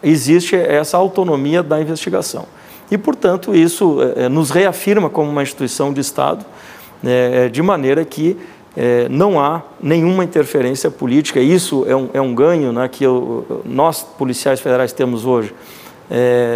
Existe 0.00 0.54
essa 0.54 0.96
autonomia 0.96 1.60
da 1.60 1.80
investigação. 1.80 2.46
E, 2.88 2.96
portanto, 2.96 3.56
isso 3.56 3.98
é, 4.14 4.28
nos 4.28 4.50
reafirma 4.50 5.10
como 5.10 5.28
uma 5.28 5.42
instituição 5.42 5.92
de 5.92 6.00
Estado, 6.00 6.46
é, 7.04 7.48
de 7.48 7.62
maneira 7.62 8.04
que 8.04 8.36
é, 8.80 9.08
não 9.08 9.40
há 9.40 9.62
nenhuma 9.82 10.22
interferência 10.22 10.88
política. 10.88 11.40
Isso 11.40 11.84
é 11.88 11.96
um, 11.96 12.08
é 12.14 12.20
um 12.20 12.32
ganho 12.32 12.72
né, 12.72 12.86
que 12.86 13.02
eu, 13.02 13.62
nós, 13.64 14.02
policiais 14.02 14.60
federais, 14.60 14.92
temos 14.92 15.26
hoje, 15.26 15.52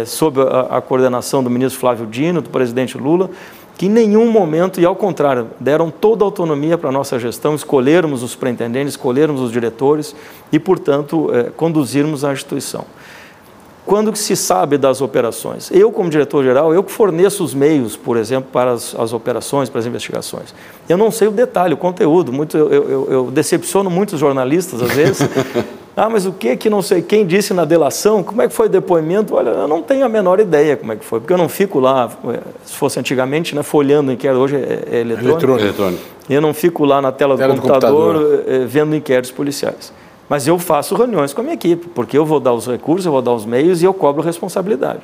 sob 0.07 0.41
a, 0.41 0.77
a 0.77 0.81
coordenação 0.81 1.43
do 1.43 1.49
ministro 1.49 1.79
Flávio 1.79 2.07
Dino, 2.07 2.41
do 2.41 2.49
presidente 2.49 2.97
Lula, 2.97 3.29
que 3.77 3.87
em 3.87 3.89
nenhum 3.89 4.31
momento, 4.31 4.79
e 4.79 4.85
ao 4.85 4.95
contrário, 4.95 5.47
deram 5.59 5.91
toda 5.91 6.23
a 6.23 6.27
autonomia 6.27 6.77
para 6.77 6.89
a 6.89 6.91
nossa 6.91 7.19
gestão, 7.19 7.55
escolhermos 7.55 8.23
os 8.23 8.31
superintendentes, 8.31 8.93
escolhermos 8.93 9.41
os 9.41 9.51
diretores 9.51 10.15
e, 10.51 10.57
portanto, 10.57 11.29
é, 11.33 11.43
conduzirmos 11.51 12.23
a 12.23 12.31
instituição. 12.31 12.85
Quando 13.85 14.15
se 14.15 14.35
sabe 14.35 14.77
das 14.77 15.01
operações? 15.01 15.69
Eu, 15.71 15.91
como 15.91 16.09
diretor-geral, 16.09 16.73
eu 16.73 16.83
que 16.83 16.91
forneço 16.91 17.43
os 17.43 17.53
meios, 17.53 17.97
por 17.97 18.17
exemplo, 18.17 18.49
para 18.51 18.71
as, 18.71 18.95
as, 18.97 19.11
operações, 19.13 19.69
para 19.69 19.79
as 19.79 19.85
investigações. 19.85 20.53
Eu 20.87 20.97
não 20.97 21.11
sei 21.11 21.27
o 21.27 21.31
detalhe, 21.31 21.73
o 21.73 21.77
conteúdo. 21.77 22.31
Muito, 22.31 22.57
eu, 22.57 22.71
eu, 22.71 23.07
eu 23.11 23.31
decepciono 23.31 23.89
muitos 23.89 24.19
jornalistas, 24.19 24.81
às 24.81 24.93
vezes, 24.93 25.19
Ah, 25.95 26.09
mas 26.09 26.25
o 26.25 26.31
que 26.31 26.57
que 26.57 26.69
não 26.71 26.81
sei 26.81 27.03
quem 27.03 27.25
disse 27.25 27.53
na 27.53 27.65
delação? 27.65 28.23
Como 28.23 28.41
é 28.41 28.47
que 28.47 28.53
foi 28.53 28.65
o 28.65 28.69
depoimento? 28.69 29.35
Olha, 29.35 29.49
eu 29.49 29.67
não 29.67 29.81
tenho 29.83 30.03
a 30.03 30.09
menor 30.09 30.39
ideia 30.39 30.75
como 30.75 30.91
é 30.91 30.95
que 30.95 31.05
foi, 31.05 31.19
porque 31.19 31.31
eu 31.31 31.37
não 31.37 31.47
fico 31.47 31.79
lá, 31.79 32.09
eh, 32.29 32.39
se 32.65 32.73
fosse 32.73 32.99
antigamente, 32.99 33.53
né, 33.53 33.61
folhando 33.61 34.11
inquérito, 34.11 34.39
hoje 34.39 34.55
é, 34.55 34.83
é 34.91 34.99
eletrônico. 35.01 35.59
eletrônico. 35.59 36.01
Eu 36.27 36.41
não 36.41 36.51
fico 36.51 36.83
lá 36.83 36.99
na 36.99 37.11
tela, 37.11 37.37
tela 37.37 37.53
do, 37.53 37.61
computador, 37.61 38.13
do 38.15 38.19
computador 38.21 38.43
eh, 38.47 38.65
vendo 38.65 38.95
inquéritos 38.95 39.29
policiais. 39.29 39.93
Mas 40.29 40.47
eu 40.47 40.57
faço 40.57 40.95
reuniões 40.95 41.33
com 41.33 41.41
a 41.41 41.43
minha 41.43 41.53
equipe, 41.53 41.87
porque 41.89 42.17
eu 42.17 42.25
vou 42.25 42.39
dar 42.39 42.53
os 42.53 42.65
recursos, 42.67 43.05
eu 43.05 43.11
vou 43.11 43.21
dar 43.21 43.33
os 43.33 43.45
meios 43.45 43.81
e 43.81 43.85
eu 43.85 43.93
cobro 43.93 44.21
responsabilidade. 44.21 45.01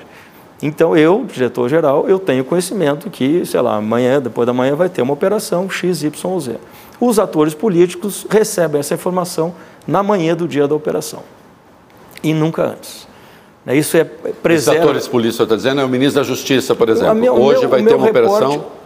Então, 0.62 0.96
eu, 0.96 1.26
diretor-geral, 1.26 2.08
eu 2.08 2.20
tenho 2.20 2.44
conhecimento 2.44 3.10
que, 3.10 3.46
sei 3.46 3.62
lá, 3.62 3.76
amanhã, 3.76 4.22
depois 4.22 4.46
da 4.46 4.54
manhã, 4.54 4.76
vai 4.76 4.90
ter 4.90 5.02
uma 5.02 5.14
operação 5.14 5.70
X, 5.70 6.04
Y 6.04 6.40
Z. 6.40 6.56
Os 7.00 7.18
atores 7.18 7.54
políticos 7.54 8.26
recebem 8.30 8.80
essa 8.80 8.94
informação 8.94 9.54
na 9.88 10.04
manhã 10.04 10.36
do 10.36 10.48
dia 10.48 10.68
da 10.68 10.76
operação 10.76 11.22
e 12.22 12.34
nunca 12.34 12.64
antes. 12.64 13.08
Né, 13.66 13.78
isso 13.78 13.96
é 13.96 14.04
preserva... 14.04 14.80
Os 14.80 14.86
atores 14.86 15.08
políticos, 15.08 15.44
está 15.44 15.56
dizendo, 15.56 15.80
é 15.80 15.86
o 15.86 15.90
ministro 15.90 16.22
da 16.22 16.28
Justiça, 16.28 16.76
por 16.76 16.90
exemplo. 16.90 17.16
Minha, 17.16 17.32
Hoje 17.32 17.62
meu, 17.62 17.70
vai 17.70 17.84
ter 17.84 17.96
uma 17.96 18.08
operação... 18.08 18.79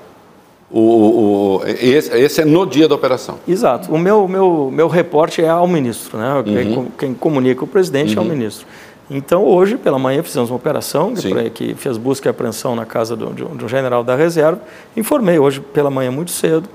O, 0.74 0.80
o, 0.80 1.62
esse, 1.68 2.12
esse, 2.18 2.42
é 2.42 2.46
no 2.46 2.66
dia 2.66 2.88
da 2.88 2.96
operação. 2.96 3.38
Exato. 3.48 3.94
O 3.94 3.98
meu, 3.98 4.28
meu, 4.28 4.72
meu 4.74 4.88
reporte 4.88 5.40
é 5.40 5.48
ao 5.48 5.68
ministro. 5.68 6.18
Né? 6.18 6.34
Uhum. 6.34 6.88
Quem, 6.98 7.14
comunica 7.14 7.64
o 7.64 7.68
presidente 7.68 8.18
uhum. 8.18 8.24
é 8.24 8.26
o 8.26 8.30
ministro. 8.30 8.66
Então, 9.10 9.46
hoje, 9.46 9.78
pela 9.78 10.00
manhã, 10.00 10.24
fizemos 10.24 10.50
uma 10.50 10.56
operação 10.56 11.14
que, 11.14 11.50
que 11.52 11.76
fez 11.76 11.96
busca 11.98 12.28
e 12.28 12.32
apreensão 12.32 12.76
na 12.76 12.86
casa 12.86 13.16
do, 13.16 13.32
de, 13.34 13.44
um, 13.44 13.56
de 13.56 13.66
um 13.66 13.68
general 13.68 14.04
da 14.04 14.16
reserva. 14.16 14.60
Informei 14.98 15.38
hoje 15.38 15.60
pela 15.60 15.92
manhã 15.92 16.10
muito 16.10 16.32
cedo 16.32 16.68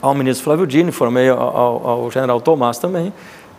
ao 0.00 0.14
ministro 0.14 0.44
Flávio 0.44 0.66
Dino, 0.66 0.88
informei 0.88 1.28
ao, 1.28 1.38
ao, 1.38 1.88
ao 1.88 2.10
general 2.10 2.40
Tomás 2.40 2.78
também, 2.78 3.12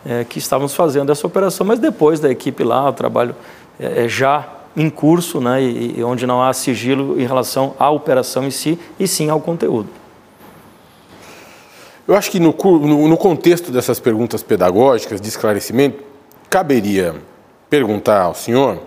é, 0.04 0.24
que 0.24 0.38
estávamos 0.38 0.74
fazendo 0.74 1.10
essa 1.10 1.26
operação, 1.26 1.66
mas 1.66 1.78
depois 1.78 2.20
da 2.20 2.30
equipe 2.30 2.62
lá, 2.62 2.88
o 2.88 2.92
trabalho 2.92 3.34
é, 3.78 4.04
é, 4.04 4.08
já 4.08 4.46
em 4.76 4.88
curso, 4.88 5.40
né, 5.40 5.62
e, 5.62 5.98
e 5.98 6.04
onde 6.04 6.26
não 6.26 6.42
há 6.42 6.52
sigilo 6.52 7.20
em 7.20 7.26
relação 7.26 7.74
à 7.78 7.90
operação 7.90 8.44
em 8.44 8.50
si, 8.50 8.78
e 8.98 9.08
sim 9.08 9.28
ao 9.30 9.40
conteúdo. 9.40 9.88
Eu 12.06 12.14
acho 12.14 12.30
que 12.30 12.40
no, 12.40 12.54
no, 12.54 13.08
no 13.08 13.16
contexto 13.16 13.70
dessas 13.70 14.00
perguntas 14.00 14.42
pedagógicas, 14.42 15.20
de 15.20 15.28
esclarecimento, 15.28 16.02
caberia 16.48 17.14
perguntar 17.68 18.22
ao 18.22 18.34
senhor 18.34 18.78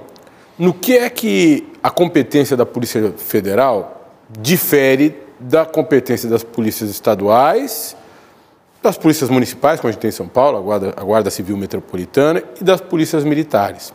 no 0.58 0.74
que 0.74 0.98
é 0.98 1.10
que 1.10 1.68
a 1.82 1.90
competência 1.90 2.56
da 2.56 2.66
Polícia 2.66 3.14
Federal 3.18 4.16
difere 4.30 5.16
da 5.40 5.66
competência 5.66 6.30
das 6.30 6.44
polícias 6.44 6.90
estaduais, 6.90 7.96
das 8.82 8.98
polícias 8.98 9.30
municipais, 9.30 9.80
como 9.80 9.90
a 9.90 9.92
gente 9.92 10.02
tem 10.02 10.10
em 10.10 10.12
São 10.12 10.28
Paulo, 10.28 10.58
a 10.58 10.62
Guarda, 10.62 10.94
a 10.96 11.04
Guarda 11.04 11.30
Civil 11.30 11.58
Metropolitana, 11.58 12.44
e 12.60 12.64
das 12.64 12.82
polícias 12.82 13.24
militares. 13.24 13.94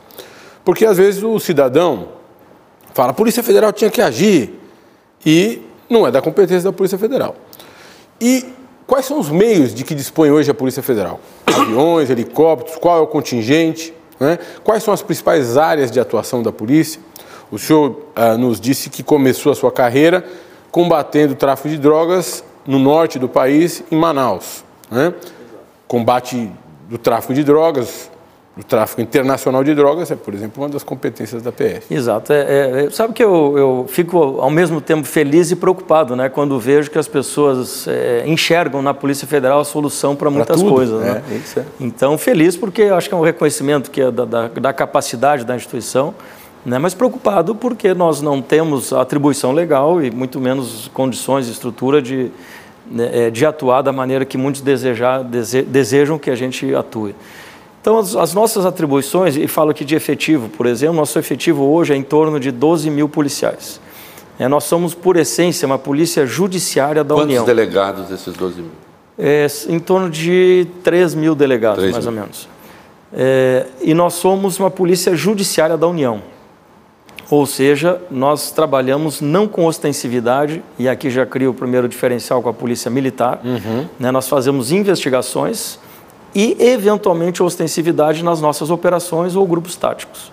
Porque 0.67 0.85
às 0.85 0.97
vezes 0.97 1.23
o 1.23 1.39
cidadão 1.39 2.09
fala, 2.93 3.13
a 3.13 3.15
Polícia 3.15 3.41
Federal 3.41 3.73
tinha 3.73 3.89
que 3.89 4.03
agir, 4.03 4.59
e 5.25 5.63
não 5.89 6.05
é 6.05 6.11
da 6.11 6.21
competência 6.21 6.63
da 6.69 6.73
Polícia 6.73 6.99
Federal. 6.99 7.37
E 8.21 8.45
quais 8.85 9.07
são 9.07 9.21
os 9.21 9.31
meios 9.31 9.73
de 9.73 9.85
que 9.85 9.95
dispõe 9.95 10.33
hoje 10.33 10.51
a 10.51 10.55
Polícia 10.55 10.83
Federal? 10.83 11.21
Aviões, 11.47 12.11
helicópteros, 12.11 12.81
qual 12.81 12.99
é 12.99 13.01
o 13.01 13.07
contingente? 13.07 13.95
Né? 14.19 14.41
Quais 14.65 14.83
são 14.83 14.93
as 14.93 15.03
principais 15.03 15.57
áreas 15.57 15.89
de 15.89 16.01
atuação 16.01 16.43
da 16.43 16.51
polícia? 16.51 17.01
O 17.49 17.61
senhor 17.61 18.09
ah, 18.17 18.37
nos 18.37 18.61
disse 18.61 18.91
que 18.91 19.05
começou 19.05 19.53
a 19.53 19.55
sua 19.55 19.71
carreira 19.71 20.25
combatendo 20.73 21.35
o 21.35 21.37
tráfico 21.37 21.69
de 21.69 21.79
drogas 21.79 22.43
no 22.67 22.81
norte 22.81 23.21
do 23.21 23.29
país, 23.29 23.85
em 23.89 23.97
Manaus. 23.97 24.65
Né? 24.91 25.15
Combate 25.87 26.51
do 26.89 26.99
tráfico 26.99 27.33
de 27.33 27.45
drogas, 27.45 28.11
do 28.57 28.65
tráfico 28.65 29.03
internacional 29.03 29.63
de 29.63 29.75
drogas, 29.75 30.11
é, 30.11 30.17
por 30.17 30.33
exemplo, 30.33 30.63
uma 30.63 30.69
das 30.69 30.83
competências 30.83 31.43
da 31.43 31.53
PF. 31.53 31.93
Exato. 31.93 32.33
É, 32.33 32.87
é, 32.87 32.91
sabe 32.91 33.13
que 33.13 33.23
eu, 33.23 33.59
eu, 33.59 33.87
fico, 33.87 34.17
ao 34.41 34.51
mesmo 34.51 34.81
tempo, 34.81 35.07
feliz 35.07 35.51
e 35.51 35.57
preocupado 35.57 36.17
né, 36.17 36.31
quando 36.31 36.59
vejo 36.59 36.91
que 36.91 36.99
as 36.99 37.07
pessoas 37.07 37.87
é, 37.87 38.25
enxergam 38.27 38.81
na 38.81 38.95
Polícia 38.95 39.29
Federal 39.29 39.61
a 39.61 39.65
solução 39.65 40.17
para 40.17 40.31
muitas 40.31 40.59
tudo, 40.59 40.73
coisas. 40.73 41.01
Né? 41.01 41.23
É, 41.31 41.63
então, 41.79 42.17
feliz 42.17 42.57
porque 42.57 42.85
acho 42.85 43.09
que 43.09 43.15
é 43.15 43.19
um 43.19 43.23
reconhecimento 43.23 43.91
que 43.91 44.01
é 44.01 44.11
da, 44.11 44.25
da, 44.25 44.49
da 44.49 44.73
capacidade 44.73 45.45
da 45.45 45.55
instituição 45.55 46.15
né? 46.67 46.79
mas 46.79 46.95
preocupado 46.95 47.55
porque 47.55 47.95
nós 47.95 48.21
não 48.21 48.43
temos 48.43 48.93
atribuição 48.93 49.53
legal 49.53 50.03
e 50.03 50.11
muito 50.11 50.41
menos 50.41 50.89
condições 50.93 51.47
e 51.47 51.53
estrutura 51.53 52.03
de, 52.03 52.31
né, 52.91 53.27
é, 53.27 53.31
de 53.31 53.47
atuar 53.47 53.83
da 53.83 53.93
maneira 53.93 54.25
que 54.25 54.37
muitos 54.37 54.63
desejar, 54.63 55.23
dese, 55.23 55.63
desejam 55.63 56.19
que 56.19 56.29
a 56.29 56.35
gente 56.35 56.75
atue. 56.75 57.15
Então, 57.87 57.99
as, 57.99 58.17
as, 58.17 58.35
nossas 58.35 58.67
atribuições, 58.67 59.37
e 59.37 59.47
falo 59.47 59.71
aqui 59.71 59.85
de 59.85 59.95
efetivo, 59.95 60.49
por 60.49 60.67
exemplo, 60.67 60.97
nosso 60.97 61.21
efetivo 61.21 61.63
hoje 61.63 61.93
é 61.93 61.97
em 61.97 62.03
torno 62.03 62.41
de 62.41 62.51
12 62.51 62.91
mil 62.91 63.09
policiais. 63.09 63.81
É, 64.41 64.49
nós 64.49 64.65
somos, 64.65 64.93
por 64.93 65.17
essência, 65.17 65.65
uma 65.67 65.79
polícia 65.79 66.27
judiciária 66.27 67.05
da 67.05 67.15
Quantos 67.15 67.27
União. 67.27 67.45
Quantos 67.45 67.57
delegados 67.57 68.09
desses 68.09 68.35
12 68.35 68.61
mil? 68.61 68.71
É, 69.17 69.47
em 69.69 69.79
torno 69.79 70.11
de 70.11 70.67
3 70.83 71.15
mil 71.15 71.37
delegados, 71.37 71.79
3 71.79 71.93
mais 71.93 72.07
mil. 72.07 72.15
ou 72.15 72.21
menos. 72.23 72.49
É, 73.13 73.67
e 73.81 73.95
nós 73.95 74.15
somos 74.15 74.59
uma 74.59 74.69
polícia 74.69 75.15
judiciária 75.15 75.77
da 75.77 75.87
União. 75.87 76.21
Ou 77.31 77.47
seja, 77.47 78.01
nós 78.11 78.51
trabalhamos 78.51 79.21
não 79.21 79.47
com 79.47 79.65
ostensividade, 79.65 80.61
e 80.77 80.89
aqui 80.89 81.09
já 81.09 81.25
cria 81.25 81.49
o 81.49 81.55
primeiro 81.55 81.89
diferencial 81.89 82.43
com 82.43 82.49
a 82.49 82.53
polícia 82.53 82.91
militar. 82.91 83.41
Né, 83.97 84.11
nós 84.11 84.29
fazemos 84.29 84.73
investigações 84.73 85.79
e, 86.35 86.57
eventualmente, 86.61 87.43
ostensividade 87.43 88.23
nas 88.23 88.41
nossas 88.41 88.71
operações 88.71 89.37
ou 89.37 89.47
grupos 89.47 89.77
táticos. 89.77 90.33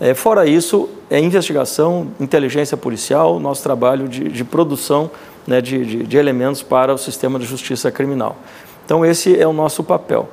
É, 0.00 0.14
fora 0.14 0.46
isso, 0.46 0.88
é 1.08 1.18
investigação, 1.18 2.08
inteligência 2.18 2.76
policial, 2.76 3.38
nosso 3.38 3.62
trabalho 3.62 4.08
de, 4.08 4.28
de 4.28 4.44
produção 4.44 5.10
né, 5.46 5.60
de, 5.60 5.84
de, 5.84 6.02
de 6.04 6.16
elementos 6.16 6.62
para 6.62 6.92
o 6.92 6.98
sistema 6.98 7.38
de 7.38 7.44
justiça 7.46 7.90
criminal. 7.90 8.36
Então, 8.84 9.04
esse 9.04 9.38
é 9.38 9.46
o 9.46 9.52
nosso 9.52 9.82
papel. 9.82 10.28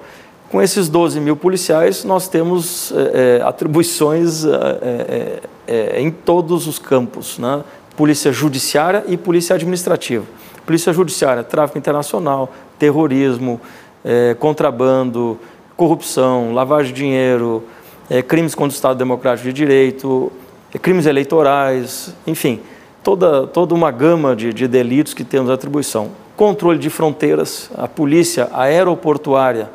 Com 0.50 0.62
esses 0.62 0.90
12 0.90 1.20
mil 1.20 1.36
policiais, 1.36 2.04
nós 2.04 2.28
temos 2.28 2.92
é, 2.92 3.38
é, 3.38 3.44
atribuições 3.44 4.44
é, 4.44 4.50
é, 4.50 5.40
é, 5.68 6.02
em 6.02 6.10
todos 6.10 6.66
os 6.66 6.80
campos, 6.80 7.38
né? 7.38 7.64
polícia 7.96 8.32
judiciária 8.32 9.04
e 9.08 9.18
polícia 9.18 9.56
administrativa. 9.56 10.26
Polícia 10.66 10.92
judiciária, 10.92 11.44
tráfico 11.44 11.78
internacional, 11.78 12.52
terrorismo, 12.80 13.62
é, 14.04 14.36
contrabando, 14.40 15.40
corrupção, 15.76 16.54
lavagem 16.54 16.94
de 16.94 17.00
dinheiro, 17.02 17.64
é, 18.10 18.22
crimes 18.22 18.56
contra 18.56 18.74
o 18.74 18.76
Estado 18.76 18.98
Democrático 18.98 19.48
de 19.48 19.54
Direito, 19.54 20.32
é, 20.74 20.78
crimes 20.78 21.06
eleitorais, 21.06 22.14
enfim, 22.26 22.60
toda, 23.04 23.48
toda 23.48 23.74
uma 23.74 23.92
gama 23.92 24.36
de, 24.36 24.54
de 24.54 24.68
delitos 24.68 25.14
que 25.14 25.24
temos 25.24 25.50
atribuição. 25.50 26.10
Controle 26.36 26.80
de 26.80 26.90
fronteiras, 26.90 27.70
a 27.78 27.88
polícia 27.88 28.50
aeroportuária 28.54 29.70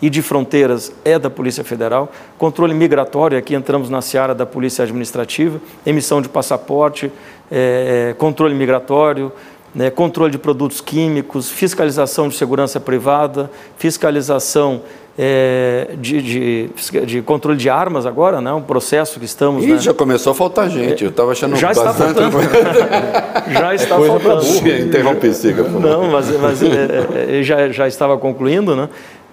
e 0.00 0.08
de 0.08 0.22
fronteiras 0.22 0.92
é 1.04 1.18
da 1.18 1.28
Polícia 1.28 1.64
Federal. 1.64 2.10
Controle 2.36 2.74
migratório, 2.74 3.36
aqui 3.36 3.54
entramos 3.54 3.90
na 3.90 4.00
seara 4.00 4.34
da 4.34 4.46
Polícia 4.46 4.84
Administrativa, 4.84 5.60
emissão 5.84 6.22
de 6.22 6.28
passaporte, 6.28 7.10
é, 7.50 8.14
controle 8.18 8.54
migratório, 8.54 9.32
né, 9.74 9.90
controle 9.90 10.32
de 10.32 10.38
produtos 10.38 10.80
químicos, 10.80 11.50
fiscalização 11.50 12.28
de 12.28 12.36
segurança 12.36 12.80
privada, 12.80 13.50
fiscalização 13.76 14.82
é, 15.20 15.96
de, 15.98 16.22
de, 16.22 16.70
de, 17.04 17.22
controle 17.22 17.58
de 17.58 17.68
armas 17.68 18.06
agora, 18.06 18.40
né, 18.40 18.52
um 18.52 18.62
processo 18.62 19.18
que 19.18 19.26
estamos... 19.26 19.64
Ih, 19.64 19.72
né, 19.72 19.78
já 19.78 19.92
começou 19.92 20.30
a 20.30 20.34
faltar 20.34 20.70
gente, 20.70 21.02
eu 21.04 21.10
estava 21.10 21.32
achando 21.32 21.56
já 21.56 21.72
está 21.72 21.92
bastante... 21.92 22.14
faltando. 22.20 22.38
já 23.52 23.74
está 23.74 23.96
Coisa 23.96 24.20
faltando. 24.20 24.44
burro. 24.44 24.68
Interrompi, 24.68 25.34
siga. 25.34 25.62
Não, 25.64 26.08
mas, 26.08 26.30
mas 26.40 26.62
é, 26.62 27.38
é, 27.40 27.42
já, 27.42 27.68
já 27.68 27.88
estava 27.88 28.16
concluindo, 28.16 28.76
né? 28.76 28.88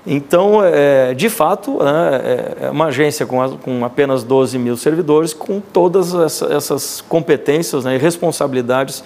Então, 0.07 0.59
é, 0.63 1.15
de 1.15 1.29
fato, 1.29 1.79
né, 1.83 2.21
é 2.61 2.69
uma 2.69 2.85
agência 2.85 3.25
com, 3.25 3.41
a- 3.41 3.49
com 3.49 3.83
apenas 3.83 4.23
12 4.23 4.57
mil 4.59 4.77
servidores, 4.77 5.33
com 5.33 5.59
todas 5.59 6.13
essa- 6.13 6.45
essas 6.53 7.01
competências 7.09 7.85
né, 7.85 7.95
e 7.95 7.97
responsabilidades 7.97 9.03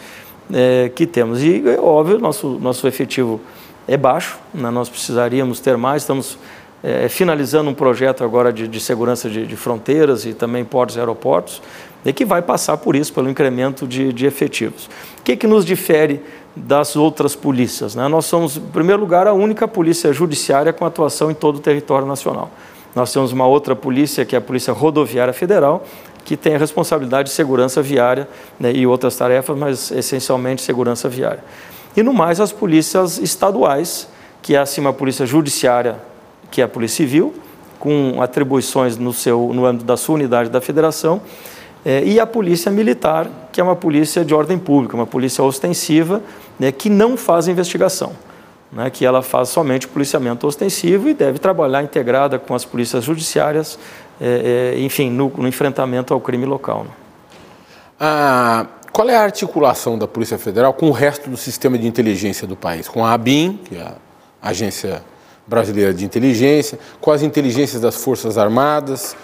é, 0.51 0.89
que 0.93 1.05
temos. 1.05 1.41
E, 1.43 1.63
é 1.67 1.79
óbvio, 1.79 2.19
nosso, 2.19 2.59
nosso 2.59 2.87
efetivo 2.87 3.39
é 3.87 3.97
baixo, 3.97 4.37
né, 4.53 4.69
nós 4.69 4.87
precisaríamos 4.87 5.59
ter 5.59 5.75
mais, 5.75 6.03
estamos 6.03 6.37
é, 6.83 7.09
finalizando 7.09 7.69
um 7.69 7.73
projeto 7.73 8.23
agora 8.23 8.53
de, 8.53 8.67
de 8.67 8.79
segurança 8.79 9.29
de, 9.29 9.45
de 9.45 9.55
fronteiras 9.55 10.25
e 10.25 10.33
também 10.33 10.63
portos 10.63 10.95
e 10.95 10.99
aeroportos, 10.99 11.61
e 12.05 12.13
que 12.13 12.23
vai 12.23 12.41
passar 12.41 12.77
por 12.77 12.95
isso, 12.95 13.11
pelo 13.13 13.29
incremento 13.29 13.87
de, 13.87 14.13
de 14.13 14.25
efetivos. 14.25 14.89
O 15.19 15.23
que, 15.23 15.35
que 15.35 15.47
nos 15.47 15.65
difere 15.65 16.21
das 16.55 16.95
outras 16.95 17.35
polícias? 17.35 17.95
né? 17.95 18.07
Nós 18.07 18.25
somos, 18.25 18.57
em 18.57 18.61
primeiro 18.61 19.01
lugar, 19.01 19.27
a 19.27 19.33
única 19.33 19.67
polícia 19.67 20.13
judiciária 20.13 20.71
com 20.71 20.85
atuação 20.85 21.29
em 21.29 21.33
todo 21.33 21.57
o 21.57 21.59
território 21.59 22.07
nacional. 22.07 22.49
Nós 22.95 23.13
temos 23.13 23.31
uma 23.31 23.45
outra 23.45 23.75
polícia, 23.75 24.25
que 24.25 24.35
é 24.35 24.39
a 24.39 24.41
Polícia 24.41 24.73
Rodoviária 24.73 25.33
Federal, 25.33 25.83
que 26.23 26.37
tem 26.37 26.55
a 26.55 26.57
responsabilidade 26.57 27.29
de 27.29 27.35
segurança 27.35 27.81
viária 27.81 28.27
né, 28.59 28.71
e 28.71 28.85
outras 28.85 29.15
tarefas, 29.15 29.57
mas 29.57 29.91
essencialmente 29.91 30.61
segurança 30.61 31.09
viária. 31.09 31.43
E 31.95 32.03
no 32.03 32.13
mais, 32.13 32.39
as 32.39 32.51
polícias 32.51 33.17
estaduais, 33.17 34.07
que 34.41 34.55
é 34.55 34.59
acima 34.59 34.91
a 34.91 34.93
Polícia 34.93 35.25
Judiciária, 35.25 35.97
que 36.51 36.61
é 36.61 36.63
a 36.63 36.67
Polícia 36.67 36.97
Civil, 36.97 37.33
com 37.79 38.21
atribuições 38.21 38.97
no, 38.97 39.13
seu, 39.13 39.51
no 39.53 39.65
âmbito 39.65 39.85
da 39.85 39.97
sua 39.97 40.15
unidade 40.15 40.49
da 40.49 40.61
federação, 40.61 41.21
eh, 41.85 42.03
e 42.05 42.19
a 42.19 42.27
Polícia 42.27 42.71
Militar, 42.71 43.29
que 43.51 43.61
é 43.61 43.63
uma 43.63 43.75
polícia 43.75 44.23
de 44.25 44.33
ordem 44.33 44.57
pública, 44.57 44.95
uma 44.95 45.07
polícia 45.07 45.43
ostensiva, 45.43 46.21
né, 46.59 46.71
que 46.71 46.89
não 46.89 47.15
faz 47.15 47.47
investigação, 47.47 48.11
né, 48.71 48.89
que 48.89 49.05
ela 49.05 49.21
faz 49.21 49.49
somente 49.49 49.87
policiamento 49.87 50.45
ostensivo 50.45 51.09
e 51.09 51.13
deve 51.13 51.39
trabalhar 51.39 51.81
integrada 51.81 52.37
com 52.37 52.53
as 52.53 52.65
polícias 52.65 53.05
judiciárias, 53.05 53.79
eh, 54.19 54.73
eh, 54.75 54.79
enfim, 54.79 55.09
no, 55.09 55.29
no 55.29 55.47
enfrentamento 55.47 56.13
ao 56.13 56.19
crime 56.19 56.45
local. 56.45 56.83
né. 56.83 56.89
Ah, 57.99 58.65
qual 58.91 59.09
é 59.09 59.15
a 59.15 59.21
articulação 59.21 59.97
da 59.97 60.07
Polícia 60.07 60.37
Federal 60.37 60.73
com 60.73 60.89
o 60.89 60.91
resto 60.91 61.29
do 61.29 61.37
sistema 61.37 61.77
de 61.77 61.87
inteligência 61.87 62.47
do 62.47 62.55
país? 62.55 62.87
Com 62.87 63.05
a 63.05 63.13
ABIN, 63.13 63.59
que 63.63 63.75
é 63.75 63.81
a 63.81 63.95
Agência 64.41 65.01
Brasileira 65.47 65.93
de 65.93 66.05
Inteligência, 66.05 66.79
com 66.99 67.11
as 67.11 67.21
inteligências 67.21 67.81
das 67.81 67.95
Forças 67.95 68.37
Armadas 68.37 69.15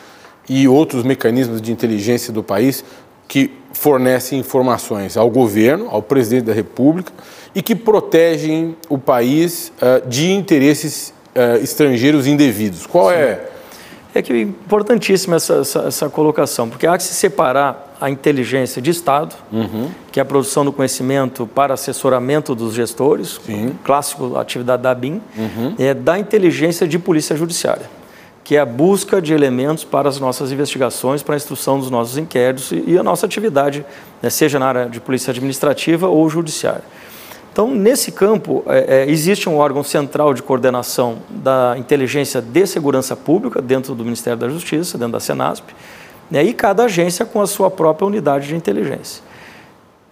e 0.47 0.67
outros 0.67 1.03
mecanismos 1.03 1.61
de 1.61 1.71
inteligência 1.71 2.31
do 2.31 2.43
país 2.43 2.83
que 3.27 3.51
fornecem 3.73 4.39
informações 4.39 5.17
ao 5.17 5.29
governo, 5.29 5.87
ao 5.89 6.01
presidente 6.01 6.45
da 6.45 6.53
República 6.53 7.11
e 7.53 7.61
que 7.61 7.75
protegem 7.75 8.75
o 8.87 8.97
país 8.97 9.71
ah, 9.81 10.01
de 10.05 10.31
interesses 10.31 11.13
ah, 11.33 11.57
estrangeiros 11.57 12.27
indevidos. 12.27 12.85
Qual 12.85 13.11
é? 13.11 13.54
É 14.15 14.21
que 14.21 14.31
é 14.31 14.41
importantíssima 14.41 15.35
essa, 15.35 15.55
essa, 15.55 15.79
essa 15.79 16.09
colocação, 16.09 16.69
porque 16.69 16.87
há 16.87 16.95
que 16.97 17.03
se 17.03 17.13
separar 17.13 17.97
a 17.99 18.09
inteligência 18.09 18.81
de 18.81 18.89
Estado, 18.89 19.35
que 20.09 20.21
é 20.21 20.23
a 20.23 20.25
produção 20.25 20.63
do 20.63 20.71
conhecimento 20.71 21.45
para 21.45 21.73
assessoramento 21.73 22.55
dos 22.55 22.73
gestores, 22.73 23.41
clássico 23.83 24.37
atividade 24.37 24.81
da 24.83 24.91
ABIN, 24.91 25.21
é, 25.77 25.93
da 25.93 26.17
inteligência 26.17 26.87
de 26.87 26.97
polícia 26.97 27.35
judiciária, 27.35 27.89
que 28.41 28.55
é 28.55 28.59
a 28.59 28.65
busca 28.65 29.21
de 29.21 29.33
elementos 29.33 29.83
para 29.83 30.07
as 30.07 30.17
nossas 30.17 30.49
investigações, 30.49 31.21
para 31.21 31.35
a 31.35 31.37
instrução 31.37 31.77
dos 31.77 31.89
nossos 31.89 32.17
inquéritos 32.17 32.71
e, 32.71 32.83
e 32.87 32.97
a 32.97 33.03
nossa 33.03 33.25
atividade, 33.25 33.85
né, 34.21 34.29
seja 34.29 34.57
na 34.57 34.67
área 34.67 34.85
de 34.85 35.01
polícia 35.01 35.31
administrativa 35.31 36.07
ou 36.07 36.29
judiciária. 36.29 36.83
Então, 37.55 37.73
nesse 37.73 38.11
campo, 38.11 38.65
é, 38.67 39.05
é, 39.05 39.09
existe 39.09 39.47
um 39.47 39.55
órgão 39.55 39.81
central 39.81 40.33
de 40.33 40.43
coordenação 40.43 41.19
da 41.29 41.75
inteligência 41.77 42.41
de 42.41 42.67
segurança 42.67 43.15
pública 43.15 43.61
dentro 43.61 43.95
do 43.95 44.03
Ministério 44.03 44.37
da 44.37 44.49
Justiça, 44.49 44.97
dentro 44.97 45.13
da 45.13 45.21
Senasp, 45.21 45.73
né, 46.29 46.43
e 46.43 46.51
cada 46.51 46.83
agência 46.83 47.25
com 47.25 47.39
a 47.41 47.47
sua 47.47 47.71
própria 47.71 48.05
unidade 48.05 48.49
de 48.49 48.57
inteligência. 48.57 49.23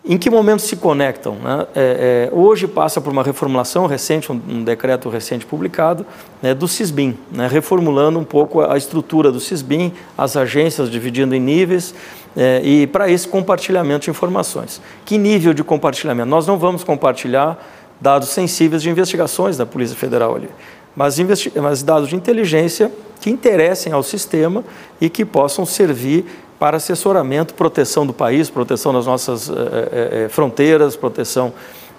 Em 0.06 0.18
que 0.18 0.30
momento 0.30 0.62
se 0.62 0.78
conectam? 0.78 1.36
né? 1.36 1.68
É, 1.76 2.30
é, 2.32 2.34
hoje 2.34 2.66
passa 2.66 3.02
por 3.02 3.12
uma 3.12 3.24
reformulação 3.24 3.88
recente, 3.88 4.32
um, 4.32 4.40
um 4.48 4.64
decreto 4.64 5.10
recente 5.10 5.46
publicado, 5.46 6.06
né, 6.42 6.54
do 6.54 6.66
CISBIM, 6.66 7.18
né, 7.30 7.48
reformulando 7.48 8.20
um 8.20 8.24
pouco 8.24 8.62
a 8.62 8.78
estrutura 8.78 9.30
do 9.34 9.42
CISBIM, 9.42 9.92
as 10.18 10.38
agências 10.38 10.90
dividindo 10.90 11.36
em 11.36 11.42
níveis, 11.42 11.94
é, 12.36 12.62
e 12.64 12.88
para 12.88 13.10
esse 13.10 13.28
compartilhamento 13.28 14.06
de 14.06 14.12
informações. 14.12 14.82
Que 15.06 15.18
nível 15.18 15.54
de 15.54 15.64
compartilhamento? 15.64 16.30
Nós 16.30 16.48
não 16.48 16.58
vamos 16.58 16.84
compartilhar 16.84 17.64
dados 18.00 18.30
sensíveis 18.30 18.82
de 18.82 18.90
investigações 18.90 19.58
da 19.58 19.66
Polícia 19.66 19.96
Federal 19.96 20.36
ali, 20.36 20.50
mas, 20.96 21.18
mas 21.56 21.84
dados 21.84 22.10
de 22.10 22.16
inteligência 22.16 22.92
que 23.22 23.30
interessem 23.30 23.94
ao 23.94 24.04
sistema 24.04 24.64
e 25.00 25.10
que 25.10 25.24
possam 25.24 25.66
servir 25.66 26.26
para 26.60 26.78
assessoramento, 26.78 27.54
proteção 27.54 28.06
do 28.06 28.14
país, 28.14 28.50
proteção 28.50 28.94
das 28.94 29.06
nossas 29.06 29.50
eh, 29.50 29.54
eh, 29.54 30.10
eh, 30.26 30.30
fronteiras, 30.30 30.96
proteção 30.96 31.54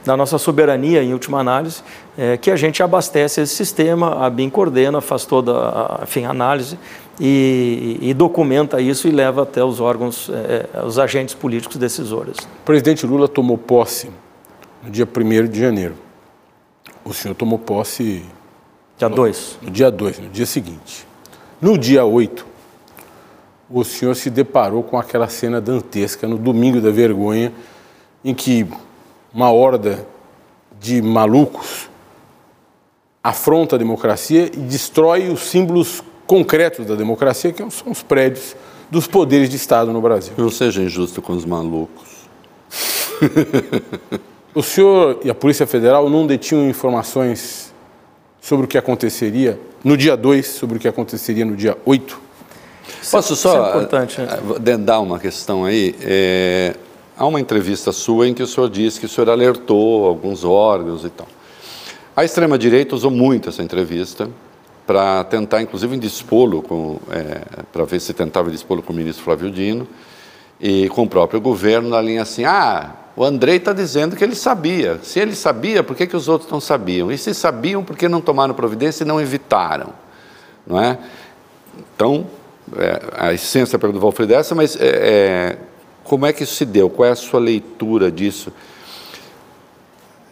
da 0.05 0.16
nossa 0.16 0.37
soberania, 0.37 1.03
em 1.03 1.12
última 1.12 1.40
análise, 1.40 1.83
eh, 2.16 2.37
que 2.37 2.51
a 2.51 2.57
gente 2.57 2.83
abastece 2.83 3.40
esse 3.40 3.55
sistema, 3.55 4.25
a 4.25 4.29
BIM 4.29 4.51
coordena, 4.51 5.01
faz 5.01 5.25
toda 5.25 5.53
a 5.53 6.01
enfim, 6.03 6.25
análise 6.25 6.79
e, 7.20 7.98
e 8.00 8.14
documenta 8.14 8.81
isso 8.81 9.07
e 9.07 9.11
leva 9.11 9.42
até 9.42 9.62
os 9.62 9.81
órgãos, 9.81 10.29
eh, 10.31 10.68
os 10.85 10.98
agentes 10.98 11.35
políticos 11.35 11.77
decisores. 11.77 12.37
O 12.38 12.64
presidente 12.64 13.07
Lula 13.07 13.29
tomou 13.29 13.57
posse 13.57 14.11
no 14.83 14.90
dia 14.90 15.07
1 15.07 15.48
de 15.48 15.61
janeiro. 15.61 15.94
O 17.05 17.12
senhor 17.12 17.35
tomou 17.35 17.59
posse 17.59 18.24
Dia 18.98 19.09
2. 19.09 19.59
no 19.62 19.70
dia 19.70 19.90
2, 19.90 20.18
no 20.18 20.29
dia 20.29 20.46
seguinte. 20.46 21.07
No 21.61 21.79
dia 21.79 22.05
8, 22.05 22.46
o 23.70 23.85
senhor 23.85 24.14
se 24.14 24.31
deparou 24.31 24.83
com 24.83 24.98
aquela 24.98 25.29
cena 25.29 25.61
dantesca 25.61 26.27
no 26.27 26.37
domingo 26.37 26.81
da 26.81 26.90
vergonha, 26.90 27.53
em 28.24 28.35
que 28.35 28.66
uma 29.33 29.50
horda 29.50 30.07
de 30.81 31.00
malucos 31.00 31.88
afronta 33.22 33.77
a 33.77 33.79
democracia 33.79 34.50
e 34.53 34.59
destrói 34.59 35.29
os 35.29 35.40
símbolos 35.40 36.03
concretos 36.27 36.87
da 36.87 36.95
democracia, 36.95 37.53
que 37.53 37.59
são 37.71 37.93
os 37.93 38.03
prédios 38.03 38.57
dos 38.91 39.07
poderes 39.07 39.49
de 39.49 39.57
Estado 39.57 39.93
no 39.93 40.01
Brasil. 40.01 40.35
Não 40.37 40.51
seja 40.51 40.83
injusto 40.83 41.21
com 41.21 41.33
os 41.33 41.45
malucos. 41.45 42.25
O 44.55 44.63
senhor 44.63 45.19
e 45.25 45.31
a 45.31 45.35
Polícia 45.35 45.67
Federal 45.67 46.09
não 46.09 46.25
detinham 46.25 46.69
informações 46.69 47.75
sobre 48.41 48.67
o 48.67 48.69
que 48.69 48.79
aconteceria 48.79 49.59
no 49.83 49.97
dia 49.97 50.17
2, 50.17 50.47
sobre 50.47 50.77
o 50.77 50.81
que 50.81 50.87
aconteceria 50.87 51.45
no 51.45 51.57
dia 51.57 51.77
8? 51.85 52.21
Posso 53.11 53.35
só 53.35 53.81
é 53.81 54.61
né? 54.61 54.77
dar 54.79 55.01
uma 55.01 55.19
questão 55.19 55.65
aí? 55.65 55.97
É, 56.01 56.77
há 57.17 57.27
uma 57.27 57.41
entrevista 57.41 57.91
sua 57.91 58.29
em 58.29 58.35
que 58.35 58.45
o 58.45 58.47
senhor 58.47 58.71
disse 58.71 59.01
que 59.01 59.07
o 59.07 59.09
senhor 59.09 59.29
alertou 59.29 60.07
alguns 60.07 60.45
órgãos 60.45 61.05
e 61.05 61.11
tal. 61.11 61.27
A 62.15 62.25
extrema-direita 62.25 62.95
usou 62.95 63.11
muito 63.11 63.49
essa 63.49 63.63
entrevista 63.63 64.31
para 64.87 65.25
tentar, 65.25 65.62
inclusive, 65.62 65.97
indispô-lo, 65.97 66.64
é, 67.11 67.62
para 67.73 67.85
ver 67.85 68.01
se 68.01 68.12
tentava 68.12 68.49
indispô-lo 68.49 68.83
com 68.83 68.92
o 68.92 68.97
ministro 68.97 69.25
Flávio 69.25 69.51
Dino 69.51 69.87
e 70.61 70.88
com 70.90 71.03
o 71.03 71.09
próprio 71.09 71.40
governo, 71.40 71.88
na 71.88 72.01
linha 72.01 72.23
assim: 72.23 72.44
ah, 72.44 72.90
o 73.16 73.25
Andrei 73.25 73.57
está 73.57 73.73
dizendo 73.73 74.16
que 74.16 74.25
ele 74.25 74.35
sabia. 74.35 74.99
Se 75.03 75.20
ele 75.20 75.35
sabia, 75.35 75.83
por 75.83 75.97
que, 75.97 76.07
que 76.07 76.16
os 76.16 76.29
outros 76.29 76.51
não 76.51 76.61
sabiam? 76.61 77.11
E 77.12 77.16
se 77.16 77.33
sabiam, 77.33 77.85
por 77.85 77.97
que 77.97 78.09
não 78.09 78.20
tomaram 78.20 78.55
providência 78.55 79.05
e 79.05 79.07
não 79.07 79.20
evitaram? 79.20 79.92
Não 80.66 80.81
é? 80.81 80.99
Então, 81.94 82.27
é, 82.77 83.01
a 83.16 83.33
essência 83.33 83.79
da 83.79 83.81
pergunta 83.81 84.01
do 84.01 84.03
Valfrido 84.03 84.35
é 84.35 84.37
essa, 84.37 84.55
mas 84.55 84.77
é, 84.77 84.87
é, 84.87 85.59
como 86.03 86.27
é 86.27 86.33
que 86.33 86.42
isso 86.42 86.55
se 86.55 86.64
deu? 86.64 86.90
Qual 86.90 87.09
é 87.09 87.12
a 87.12 87.16
sua 87.16 87.40
leitura 87.40 88.11
disso? 88.11 88.53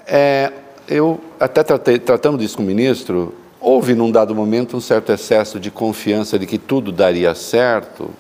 É, 0.06 0.52
eu 0.88 1.20
até 1.38 1.62
tratei, 1.62 1.98
tratando 1.98 2.38
disso 2.38 2.56
com 2.56 2.62
o 2.62 2.66
ministro, 2.66 3.34
houve 3.62 3.94
num 3.94 4.11
dado 4.11 4.35
momento 4.35 4.77
um 4.77 4.81
certo 4.81 5.12
excesso 5.12 5.61
de 5.61 5.70
confiança 5.70 6.38
de 6.38 6.46
que 6.46 6.59
tudo 6.59 6.90
daria 6.90 7.35
certo, 7.35 8.11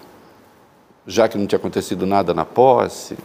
já 1.06 1.28
que 1.28 1.36
não 1.36 1.46
tinha 1.46 1.58
acontecido 1.58 2.06
nada 2.06 2.32
na 2.32 2.44
posse. 2.44 3.16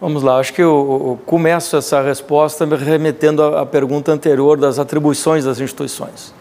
Vamos 0.00 0.22
lá, 0.22 0.38
acho 0.38 0.52
que 0.52 0.62
eu, 0.62 1.20
começo 1.26 1.76
essa 1.76 2.00
resposta 2.00 2.66
me 2.66 2.74
remetendo 2.74 3.42
à, 3.42 3.64
pergunta 3.64 4.10
anterior 4.10 4.58
das 4.58 4.78
atribuições 4.80 5.44
das 5.44 5.60
instituições, 5.60 6.34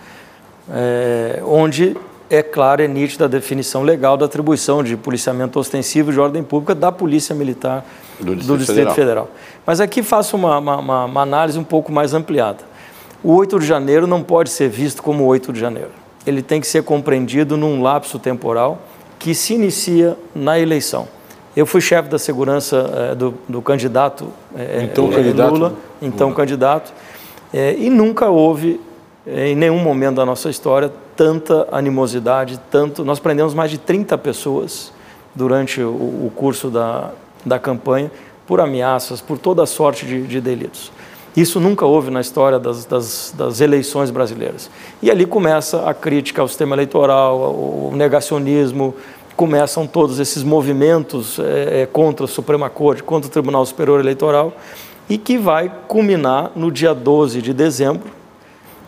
é, 0.74 1.44
onde 1.46 1.96
é 2.28 2.42
clara 2.42 2.84
e 2.84 2.88
nítida 2.88 3.26
a 3.26 3.28
definição 3.28 3.84
legal 3.84 4.16
da 4.16 4.26
atribuição 4.26 4.82
de 4.82 4.96
policiamento 4.96 5.60
ostensivo 5.60 6.12
de 6.12 6.20
ordem 6.20 6.42
pública 6.42 6.74
da 6.74 6.92
Polícia 6.92 7.36
Militar 7.36 7.86
do 8.20 8.36
Distrito, 8.36 8.48
do 8.48 8.58
Distrito 8.58 8.78
Federal. 8.78 8.96
Federal. 8.96 9.30
Mas 9.66 9.82
aqui 9.82 10.02
faço 10.02 10.38
uma, 10.38 10.58
uma, 10.58 11.06
uma, 11.06 11.22
análise 11.22 11.60
um 11.60 11.64
pouco 11.64 11.92
mais 11.92 12.14
ampliada. 12.14 12.71
O 13.24 13.36
8 13.36 13.60
de 13.60 13.66
janeiro 13.66 14.08
não 14.08 14.24
pode 14.24 14.50
ser 14.50 14.68
visto 14.68 15.04
como 15.04 15.26
8 15.26 15.54
de 15.54 15.60
janeiro. 15.60 15.92
Ele 16.26 16.42
tem 16.42 16.60
que 16.60 16.68
ser 16.68 16.84
compreendido 16.84 17.56
num 17.56 17.82
lapso 17.82 18.18
temporal 18.18 18.80
que 19.20 19.36
se 19.36 19.54
inicia 19.54 20.18
na 20.34 20.60
eleição. 20.60 21.08
Eu 21.56 21.66
fui 21.66 21.82
chefe 21.82 22.10
da 22.10 22.18
segurança 22.18 23.12
é, 23.12 23.16
do, 23.16 23.36
do, 23.48 23.62
candidato, 23.62 24.28
é, 24.56 24.84
então, 24.84 25.10
candidato 25.10 25.54
Lula, 25.54 25.74
então 26.02 26.28
Lula. 26.28 26.38
candidato, 26.38 26.94
é, 27.54 27.76
e 27.78 27.90
nunca 27.90 28.30
houve, 28.30 28.80
em 29.28 29.56
nenhum 29.56 29.80
momento 29.80 30.16
da 30.16 30.26
nossa 30.26 30.50
história, 30.50 30.92
tanta 31.16 31.68
animosidade, 31.72 32.60
tanto. 32.72 33.04
Nós 33.06 33.20
prendemos 33.20 33.54
mais 33.54 33.70
de 33.70 33.78
30 33.78 34.18
pessoas 34.18 34.92
durante 35.36 35.82
o, 35.82 35.90
o 35.90 36.32
curso 36.36 36.70
da, 36.70 37.12
da 37.46 37.60
campanha 37.60 38.10
por 38.48 38.60
ameaças, 38.60 39.22
por 39.22 39.38
toda 39.38 39.66
sorte 39.66 40.06
de, 40.06 40.26
de 40.26 40.42
delitos. 40.42 40.92
Isso 41.36 41.60
nunca 41.60 41.86
houve 41.86 42.12
na 42.12 42.20
história 42.20 42.60
das, 42.60 42.84
das, 42.86 43.34
das, 43.38 43.62
eleições 43.62 44.12
brasileiras. 44.12 44.70
E 45.02 45.10
ali 45.10 45.26
começa 45.26 45.90
a 45.90 45.94
crítica 45.94 46.42
ao 46.42 46.48
sistema 46.48 46.76
eleitoral, 46.76 47.38
o 47.38 47.92
negacionismo, 47.96 48.94
começam 49.36 49.88
todos 49.88 50.20
esses 50.20 50.44
movimentos 50.44 51.40
é, 51.40 51.88
contra 51.92 52.26
a 52.26 52.28
Suprema 52.28 52.70
Corte, 52.70 53.02
contra 53.02 53.30
o 53.30 53.32
Tribunal 53.32 53.66
Superior 53.66 54.00
Eleitoral, 54.00 54.54
e 55.10 55.18
que 55.18 55.38
vai 55.38 55.72
culminar 55.88 56.52
no 56.56 56.70
dia 56.70 56.94
12 56.94 57.42
de 57.42 57.54
dezembro, 57.54 58.10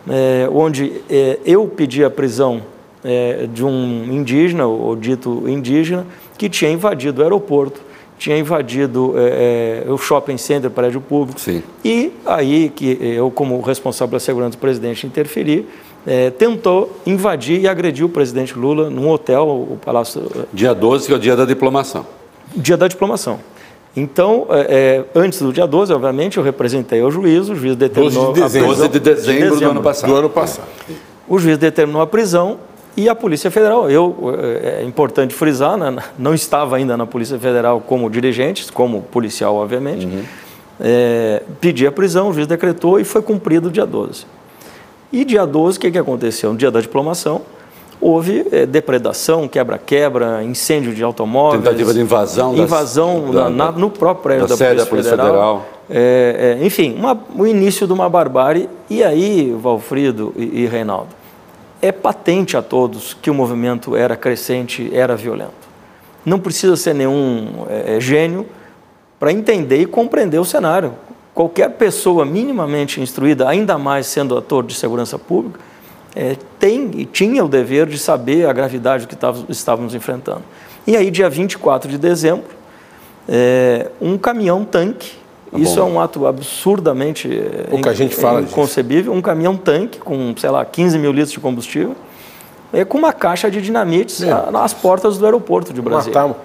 é, 0.08 0.46
onde 0.52 1.00
é, 1.08 1.38
eu 1.46 1.66
pedi 1.66 2.04
a 2.04 2.10
prisão 2.10 2.62
é, 3.02 3.46
de 3.52 3.64
um 3.64 4.04
indígena, 4.04 4.66
ou 4.66 4.94
dito 4.94 5.48
indígena, 5.48 6.06
que 6.36 6.48
tinha 6.48 6.70
invadido 6.70 7.20
o 7.20 7.24
aeroporto, 7.24 7.80
tinha 8.18 8.38
invadido 8.38 9.14
é, 9.16 9.84
é, 9.86 9.90
o 9.90 9.98
shopping 9.98 10.38
center, 10.38 10.70
prédio 10.70 11.00
público. 11.00 11.40
Sim. 11.40 11.62
E 11.84 12.12
aí 12.24 12.70
que 12.74 12.98
eu, 13.00 13.30
como 13.30 13.60
responsável 13.60 14.10
pela 14.10 14.20
segurança 14.20 14.52
do 14.52 14.58
presidente, 14.58 15.06
interferi, 15.06 15.66
é, 16.06 16.30
tentou 16.30 17.00
invadir 17.06 17.60
e 17.60 17.68
agredir 17.68 18.04
o 18.04 18.08
presidente 18.08 18.58
Lula 18.58 18.90
num 18.90 19.08
hotel, 19.08 19.46
o 19.46 19.78
Palácio... 19.84 20.22
Dia 20.52 20.74
12, 20.74 21.06
que 21.06 21.12
é 21.12 21.16
o 21.16 21.18
dia 21.18 21.36
da 21.36 21.44
diplomação. 21.44 22.06
Dia 22.54 22.76
da 22.76 22.86
diplomação. 22.86 23.40
Então, 23.96 24.46
é, 24.50 25.04
é, 25.14 25.18
antes 25.18 25.40
do 25.40 25.52
dia 25.52 25.66
12, 25.66 25.92
obviamente, 25.92 26.36
eu 26.36 26.42
representei 26.42 27.00
o 27.02 27.10
juiz, 27.10 27.48
o 27.48 27.54
juiz 27.54 27.76
determinou 27.76 28.32
12 28.32 28.34
de 28.34 28.40
dezembro, 28.40 28.68
12 28.68 28.88
de 28.88 28.98
dezembro, 28.98 29.24
de 29.24 29.40
dezembro 29.40 29.60
do 29.60 29.70
ano 29.70 29.82
passado. 29.82 30.10
Do 30.10 30.16
ano 30.16 30.30
passado. 30.30 30.68
O 31.28 31.38
juiz 31.38 31.56
determinou 31.56 32.02
a 32.02 32.06
prisão 32.06 32.58
e 32.96 33.08
a 33.08 33.14
Polícia 33.14 33.50
Federal. 33.50 33.90
Eu, 33.90 34.36
é, 34.62 34.82
é 34.82 34.84
importante 34.84 35.34
frisar, 35.34 35.76
né, 35.76 35.96
não 36.18 36.34
estava 36.34 36.76
ainda 36.76 36.96
na 36.96 37.06
Polícia 37.06 37.38
Federal 37.38 37.80
como 37.80 38.08
dirigente, 38.08 38.70
como 38.72 39.02
policial, 39.02 39.56
obviamente. 39.56 40.06
Uhum. 40.06 40.22
É, 40.80 41.42
pedi 41.60 41.86
a 41.86 41.92
prisão, 41.92 42.28
o 42.28 42.32
juiz 42.32 42.46
decretou 42.46 42.98
e 42.98 43.04
foi 43.04 43.22
cumprido 43.22 43.70
dia 43.70 43.86
12. 43.86 44.26
E 45.12 45.24
dia 45.24 45.46
12, 45.46 45.78
o 45.78 45.80
que, 45.80 45.90
que 45.92 45.98
aconteceu? 45.98 46.50
No 46.50 46.58
dia 46.58 46.70
da 46.70 46.80
diplomação, 46.80 47.42
houve 48.00 48.46
é, 48.50 48.66
depredação, 48.66 49.46
quebra-quebra, 49.46 50.42
incêndio 50.42 50.92
de 50.92 51.02
automóveis. 51.02 51.62
Tentativa 51.62 51.94
de 51.94 52.00
invasão. 52.00 52.56
Invasão 52.56 53.30
da, 53.30 53.48
na, 53.48 53.72
no 53.72 53.90
próprio 53.90 54.22
prédio 54.22 54.48
da, 54.48 54.56
da, 54.56 54.66
Polícia, 54.66 54.86
Polícia 54.86 55.10
Federal. 55.12 55.32
Federal. 55.32 55.66
É, 55.88 56.58
é, 56.60 56.66
enfim, 56.66 56.94
uma, 56.98 57.18
o 57.36 57.46
início 57.46 57.86
de 57.86 57.92
uma 57.92 58.08
barbárie. 58.08 58.68
E 58.90 59.02
aí, 59.02 59.56
Valfrido 59.58 60.34
e, 60.36 60.62
e 60.62 60.66
Reinaldo, 60.66 61.08
é 61.84 61.92
patente 61.92 62.56
a 62.56 62.62
todos 62.62 63.12
que 63.12 63.28
o 63.28 63.34
movimento 63.34 63.94
era 63.94 64.16
crescente, 64.16 64.90
era 64.90 65.14
violento. 65.14 65.52
Não 66.24 66.38
precisa 66.38 66.76
ser 66.76 66.94
nenhum 66.94 67.66
é, 67.68 68.00
gênio 68.00 68.46
para 69.20 69.30
entender 69.30 69.82
e 69.82 69.84
compreender 69.84 70.38
o 70.38 70.46
cenário. 70.46 70.94
Qualquer 71.34 71.72
pessoa 71.72 72.24
minimamente 72.24 73.02
instruída, 73.02 73.46
ainda 73.46 73.76
mais 73.76 74.06
sendo 74.06 74.34
ator 74.38 74.64
de 74.64 74.74
segurança 74.74 75.18
pública, 75.18 75.60
é, 76.16 76.38
tem 76.58 76.90
e 76.94 77.04
tinha 77.04 77.44
o 77.44 77.48
dever 77.48 77.86
de 77.86 77.98
saber 77.98 78.48
a 78.48 78.52
gravidade 78.54 79.06
que 79.06 79.16
estávamos 79.50 79.94
enfrentando. 79.94 80.42
E 80.86 80.96
aí, 80.96 81.10
dia 81.10 81.28
24 81.28 81.90
de 81.90 81.98
dezembro, 81.98 82.46
é, 83.28 83.90
um 84.00 84.16
caminhão-tanque, 84.16 85.12
tá 85.58 85.64
isso 85.64 85.78
é 85.78 85.84
um 85.84 86.00
ato 86.00 86.26
absurdamente 86.26 87.28
o 87.70 87.80
que 87.80 87.88
a 87.88 87.92
gente 87.92 88.14
fala 88.14 88.40
inconcebível, 88.40 89.12
disso. 89.12 89.18
um 89.18 89.22
caminhão-tanque 89.22 89.98
com, 89.98 90.34
sei 90.36 90.50
lá, 90.50 90.64
15 90.64 90.98
mil 90.98 91.12
litros 91.12 91.32
de 91.32 91.40
combustível, 91.40 91.94
é, 92.72 92.84
com 92.84 92.98
uma 92.98 93.12
caixa 93.12 93.48
de 93.48 93.62
dinamites 93.62 94.20
é. 94.22 94.50
nas 94.50 94.74
portas 94.74 95.16
do 95.16 95.24
aeroporto 95.24 95.72
de 95.72 95.80
Brasília. 95.80 96.22
Matar 96.22 96.36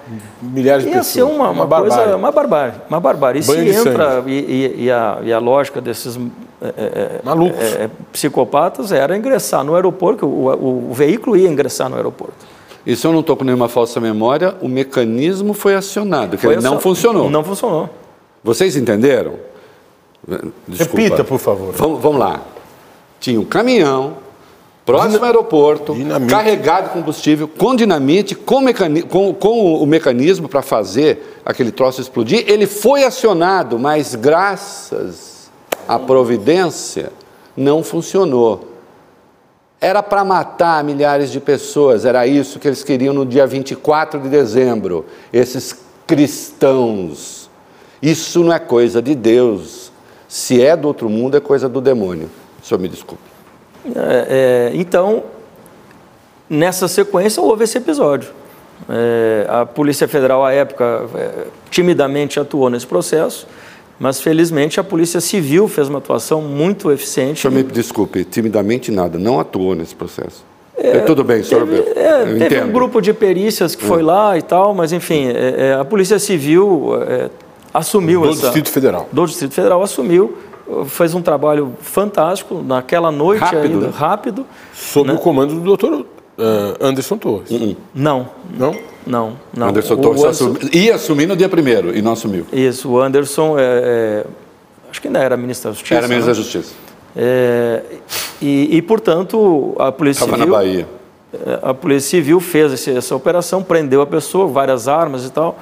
milhares 0.42 0.84
de 0.84 0.90
Ia 0.90 0.98
pessoas. 0.98 1.16
Ia 1.16 1.26
ser 1.26 1.34
uma, 1.34 1.50
uma, 1.50 1.64
uma 1.64 1.80
coisa, 1.80 1.96
barbárie. 1.96 2.16
uma 2.16 2.32
barbárie. 2.32 2.74
Uma 2.88 3.00
barbárie. 3.00 3.42
E 3.42 3.46
Banho 3.46 3.74
se 3.74 3.90
entra, 3.90 4.24
e, 4.28 4.32
e, 4.32 4.84
e, 4.84 4.92
a, 4.92 5.18
e, 5.24 5.34
a, 5.34 5.40
lógica 5.40 5.82
desses 5.82 6.20
é 6.62 7.22
Malucos. 7.24 7.60
É, 7.60 7.90
psicopatas 8.12 8.92
era 8.92 9.18
ingressar 9.18 9.64
no 9.64 9.74
aeroporto, 9.74 10.28
o, 10.28 10.50
o, 10.50 10.92
o 10.92 10.94
veículo 10.94 11.36
ia 11.36 11.50
ingressar 11.50 11.90
no 11.90 11.96
aeroporto. 11.96 12.46
E 12.86 12.96
se 12.96 13.06
eu 13.06 13.12
não 13.12 13.22
estou 13.22 13.36
com 13.36 13.44
nenhuma 13.44 13.68
falsa 13.68 14.00
memória, 14.00 14.56
o 14.62 14.68
mecanismo 14.68 15.54
foi 15.54 15.76
acionado, 15.76 16.38
que 16.38 16.44
foi 16.44 16.54
ele 16.54 16.64
não 16.64 16.80
funcionou. 16.80 17.30
Não 17.30 17.44
funcionou. 17.44 17.90
Vocês 18.44 18.76
entenderam? 18.76 19.36
Desculpa. 20.68 21.02
Repita, 21.02 21.24
por 21.24 21.40
favor. 21.40 21.74
Vamos, 21.74 22.02
vamos 22.02 22.20
lá. 22.20 22.42
Tinha 23.20 23.40
um 23.40 23.46
caminhão 23.46 24.18
próximo 24.86 25.20
ao 25.20 25.26
aeroporto, 25.26 25.94
dinamite. 25.94 26.32
carregado 26.32 26.88
de 26.88 26.94
combustível, 26.94 27.48
com 27.48 27.76
dinamite, 27.76 28.34
com, 28.34 28.64
com, 29.08 29.34
com 29.34 29.76
o 29.76 29.86
mecanismo 29.86 30.50
para 30.50 30.64
fazer 30.64 31.40
aquele 31.46 31.72
troço 31.72 32.02
explodir. 32.02 32.44
Ele 32.48 32.66
foi 32.66 33.04
acionado, 33.04 33.78
mas 33.78 34.16
graças 34.16 35.52
à 35.88 36.00
providência 36.00 37.12
não 37.56 37.84
funcionou. 37.84 38.68
Era 39.80 40.02
para 40.02 40.26
matar 40.26 40.84
milhares 40.84 41.32
de 41.32 41.40
pessoas, 41.40 42.04
era 42.04 42.26
isso 42.26 42.60
que 42.60 42.68
eles 42.68 42.84
queriam 42.84 43.14
no 43.14 43.26
dia 43.26 43.46
24 43.46 44.20
de 44.20 44.28
dezembro, 44.28 45.06
esses 45.32 45.76
cristãos. 46.08 47.39
Isso 48.02 48.44
não 48.44 48.54
é 48.54 48.60
coisa 48.60 49.02
de 49.02 49.16
Deus. 49.16 49.92
Se 50.28 50.62
é 50.62 50.76
do 50.76 50.88
outro 50.88 51.10
mundo, 51.10 51.36
é 51.36 51.40
coisa 51.40 51.68
do 51.68 51.82
demônio. 51.82 52.30
O 52.62 52.66
senhor 52.66 52.80
me 52.80 52.88
desculpe. 52.88 53.24
É, 53.96 54.72
é, 54.72 54.72
então, 54.76 55.24
nessa 56.50 56.88
sequência, 56.88 57.42
houve 57.42 57.64
esse 57.64 57.78
episódio. 57.78 58.30
É, 58.88 59.46
a 59.50 59.66
Polícia 59.66 60.08
Federal, 60.08 60.46
à 60.46 60.52
época, 60.52 61.08
é, 61.16 61.48
timidamente 61.70 62.40
atuou 62.40 62.70
nesse 62.70 62.88
processo, 62.88 63.48
mas 64.00 64.22
felizmente 64.22 64.80
a 64.80 64.84
Polícia 64.84 65.20
Civil 65.20 65.68
fez 65.68 65.90
uma 65.90 66.00
atuação 66.00 66.42
muito 66.42 66.92
eficiente. 66.92 67.42
Senhor 67.42 67.54
me 67.54 67.64
desculpe, 67.64 68.24
timidamente 68.24 68.92
nada, 68.92 69.18
não 69.18 69.40
atuou 69.40 69.76
nesse 69.76 69.96
processo. 69.96 70.46
É, 70.78 71.00
tudo 71.00 71.26
bem, 71.26 71.44
senhor. 71.44 71.68
Teve, 71.68 72.00
é, 72.00 72.48
teve 72.48 72.62
um 72.62 72.72
grupo 72.72 73.02
de 73.02 73.14
perícias 73.14 73.76
que 73.76 73.84
foi 73.84 74.02
lá 74.02 74.38
e 74.38 74.42
tal, 74.42 74.74
mas 74.74 74.94
enfim, 74.94 75.26
a 75.78 75.84
Polícia 75.84 76.18
Civil 76.18 76.92
assumiu 77.74 78.22
do 78.22 78.30
essa. 78.30 78.36
Do 78.38 78.42
Distrito 78.44 78.70
Federal. 78.70 79.10
Do 79.12 79.26
Distrito 79.26 79.54
Federal 79.54 79.82
assumiu 79.84 80.38
fez 80.86 81.16
um 81.16 81.22
trabalho 81.22 81.74
fantástico 81.82 82.62
naquela 82.66 83.12
noite 83.12 83.40
Rápido, 83.42 83.62
ainda, 83.64 83.88
né? 83.88 83.94
rápido. 83.96 84.46
Sob 84.74 85.10
né? 85.10 85.16
o 85.16 85.18
comando 85.18 85.56
do 85.56 85.62
doutor 85.62 86.06
eh, 86.38 86.76
Anderson 86.80 87.18
Torres. 87.18 87.50
Não, 87.94 88.30
Não? 88.56 88.76
não, 89.08 89.34
não. 89.52 89.68
Anderson 89.70 89.96
O 89.96 89.98
Torres 89.98 90.22
Anderson- 90.24 90.46
assumi- 90.52 90.70
ia 90.72 90.94
assumir 90.96 91.26
no 91.28 91.36
dia 91.36 91.50
primeiro 91.50 91.98
e 91.98 92.04
não 92.04 92.12
assumiu. 92.12 92.46
Isso, 92.54 92.88
o 92.90 93.00
Anderson, 93.02 93.58
é, 93.58 93.64
é, 93.64 94.26
acho 94.92 95.02
que 95.02 95.08
ainda 95.08 95.20
era 95.20 95.36
ministro 95.36 95.72
da 95.72 95.74
Justiça. 95.74 95.96
Era 95.96 96.08
ministro 96.08 96.32
né? 96.32 96.38
da 96.38 96.42
Justiça. 96.44 96.74
É, 97.16 97.82
e, 98.40 98.78
e, 98.78 98.82
portanto, 98.84 99.76
a 99.80 99.92
Polícia 99.92 100.24
Estava 100.26 100.38
na 100.38 100.44
Civil... 100.46 100.56
Bahia. 100.56 100.88
É, 101.34 101.60
A 101.64 101.74
Polícia 101.74 102.12
Civil 102.12 102.40
fez 102.40 102.72
esse- 102.74 102.96
essa 102.96 103.16
operação, 103.16 103.64
prendeu 103.64 104.02
a 104.02 104.06
pessoa, 104.06 104.46
várias 104.48 104.88
armas 104.88 105.26
e 105.26 105.32
tal. 105.32 105.58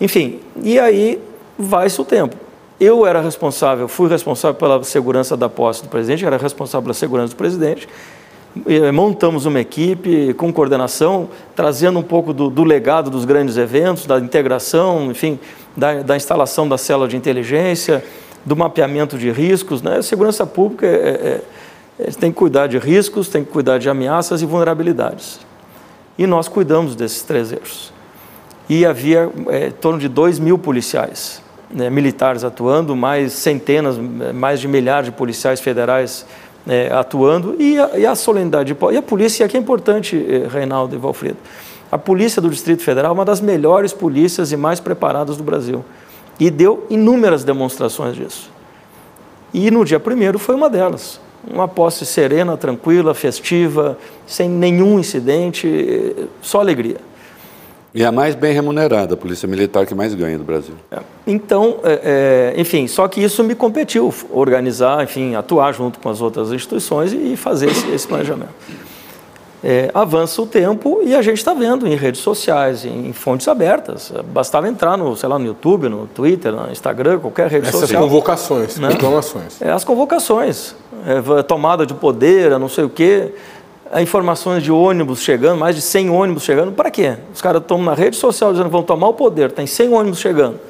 Enfim, 0.00 0.40
e 0.62 0.76
aí 0.78 1.20
vai-se 1.60 2.00
o 2.00 2.04
tempo. 2.04 2.36
Eu 2.80 3.06
era 3.06 3.20
responsável, 3.20 3.86
fui 3.88 4.08
responsável 4.08 4.54
pela 4.54 4.82
segurança 4.82 5.36
da 5.36 5.50
posse 5.50 5.82
do 5.82 5.88
presidente, 5.88 6.24
era 6.24 6.38
responsável 6.38 6.82
pela 6.82 6.94
segurança 6.94 7.34
do 7.34 7.36
presidente. 7.36 7.86
Eh, 8.66 8.90
Montamos 8.90 9.44
uma 9.44 9.60
equipe 9.60 10.32
com 10.32 10.50
coordenação, 10.50 11.28
trazendo 11.54 11.98
um 11.98 12.02
pouco 12.02 12.32
do, 12.32 12.48
do 12.48 12.64
legado 12.64 13.10
dos 13.10 13.26
grandes 13.26 13.58
eventos, 13.58 14.06
da 14.06 14.18
integração, 14.18 15.10
enfim, 15.10 15.38
da, 15.76 16.02
da 16.02 16.16
instalação 16.16 16.66
da 16.66 16.78
célula 16.78 17.06
de 17.06 17.18
inteligência, 17.18 18.02
do 18.46 18.56
mapeamento 18.56 19.18
de 19.18 19.30
riscos. 19.30 19.82
Né? 19.82 19.98
A 19.98 20.02
segurança 20.02 20.46
pública 20.46 20.86
é, 20.86 20.90
é- 20.90 21.40
é- 21.98 22.10
tem 22.12 22.32
que 22.32 22.38
cuidar 22.38 22.66
de 22.66 22.78
riscos, 22.78 23.28
tem 23.28 23.44
que 23.44 23.50
cuidar 23.50 23.76
de 23.76 23.90
ameaças 23.90 24.40
e 24.40 24.46
vulnerabilidades. 24.46 25.38
E 26.16 26.26
nós 26.26 26.48
cuidamos 26.48 26.94
desses 26.96 27.22
três 27.22 27.52
eixos. 27.52 27.92
E 28.70 28.86
havia 28.86 29.30
eh, 29.50 29.66
em 29.66 29.72
torno 29.72 29.98
de 29.98 30.08
2 30.08 30.38
mil 30.38 30.56
policiais 30.56 31.42
né, 31.72 31.88
militares 31.88 32.44
atuando, 32.44 32.96
mais 32.96 33.32
centenas, 33.32 33.96
mais 34.34 34.60
de 34.60 34.68
milhares 34.68 35.06
de 35.06 35.12
policiais 35.12 35.60
federais 35.60 36.26
eh, 36.68 36.90
atuando, 36.92 37.56
e 37.58 37.78
a, 37.78 37.98
e 37.98 38.06
a 38.06 38.14
solenidade. 38.14 38.76
E 38.92 38.96
a 38.96 39.02
polícia, 39.02 39.46
aqui 39.46 39.56
é 39.56 39.60
importante, 39.60 40.16
eh, 40.16 40.48
Reinaldo 40.48 40.94
e 40.94 40.98
Valfredo, 40.98 41.38
a 41.90 41.98
polícia 41.98 42.40
do 42.40 42.48
Distrito 42.48 42.82
Federal 42.82 43.10
é 43.10 43.14
uma 43.14 43.24
das 43.24 43.40
melhores 43.40 43.92
polícias 43.92 44.52
e 44.52 44.56
mais 44.56 44.78
preparadas 44.78 45.36
do 45.36 45.42
Brasil. 45.42 45.84
E 46.38 46.50
deu 46.50 46.86
inúmeras 46.88 47.44
demonstrações 47.44 48.16
disso. 48.16 48.50
E 49.52 49.70
no 49.70 49.84
dia 49.84 49.98
primeiro 49.98 50.38
foi 50.38 50.54
uma 50.54 50.70
delas. 50.70 51.20
Uma 51.48 51.66
posse 51.66 52.06
serena, 52.06 52.56
tranquila, 52.56 53.14
festiva, 53.14 53.98
sem 54.26 54.48
nenhum 54.48 55.00
incidente, 55.00 55.66
eh, 55.66 56.24
só 56.40 56.60
alegria. 56.60 56.98
E 57.92 58.04
a 58.04 58.12
mais 58.12 58.34
bem 58.34 58.52
remunerada, 58.52 59.14
a 59.14 59.16
Polícia 59.16 59.48
Militar 59.48 59.84
que 59.84 59.94
mais 59.94 60.14
ganha 60.14 60.38
do 60.38 60.44
Brasil. 60.44 60.74
Então, 61.26 61.78
é, 61.82 62.52
é, 62.56 62.60
enfim, 62.60 62.86
só 62.86 63.08
que 63.08 63.20
isso 63.22 63.42
me 63.42 63.54
competiu, 63.54 64.14
organizar, 64.30 65.02
enfim, 65.02 65.34
atuar 65.34 65.72
junto 65.72 65.98
com 65.98 66.08
as 66.08 66.20
outras 66.20 66.52
instituições 66.52 67.12
e 67.12 67.36
fazer 67.36 67.68
esse, 67.70 67.90
esse 67.90 68.06
planejamento. 68.06 68.50
É, 69.62 69.90
avança 69.92 70.40
o 70.40 70.46
tempo 70.46 71.00
e 71.04 71.14
a 71.14 71.20
gente 71.20 71.36
está 71.36 71.52
vendo 71.52 71.86
em 71.86 71.94
redes 71.94 72.22
sociais, 72.22 72.84
em, 72.86 73.08
em 73.08 73.12
fontes 73.12 73.46
abertas. 73.46 74.10
Bastava 74.32 74.66
entrar 74.68 74.96
no, 74.96 75.14
sei 75.16 75.28
lá, 75.28 75.38
no 75.38 75.44
YouTube, 75.44 75.88
no 75.88 76.06
Twitter, 76.06 76.52
no 76.52 76.70
Instagram, 76.72 77.18
qualquer 77.18 77.50
rede 77.50 77.68
Essas 77.68 77.80
social. 77.80 78.02
convocações, 78.02 78.78
Né? 79.60 79.68
É, 79.68 79.70
as 79.70 79.84
convocações, 79.84 80.74
é, 81.06 81.42
tomada 81.42 81.84
de 81.84 81.92
poder, 81.92 82.52
a 82.52 82.58
não 82.58 82.68
sei 82.68 82.84
o 82.84 82.88
quê, 82.88 83.34
informações 83.98 84.62
de 84.62 84.70
ônibus 84.70 85.20
chegando, 85.20 85.58
mais 85.58 85.74
de 85.74 85.82
100 85.82 86.10
ônibus 86.10 86.44
chegando, 86.44 86.72
para 86.72 86.90
quê? 86.90 87.16
Os 87.34 87.42
caras 87.42 87.60
estão 87.62 87.82
na 87.82 87.94
rede 87.94 88.16
social 88.16 88.52
dizendo 88.52 88.66
que 88.66 88.72
vão 88.72 88.82
tomar 88.82 89.08
o 89.08 89.14
poder, 89.14 89.50
tem 89.50 89.66
100 89.66 89.92
ônibus 89.92 90.20
chegando. 90.20 90.60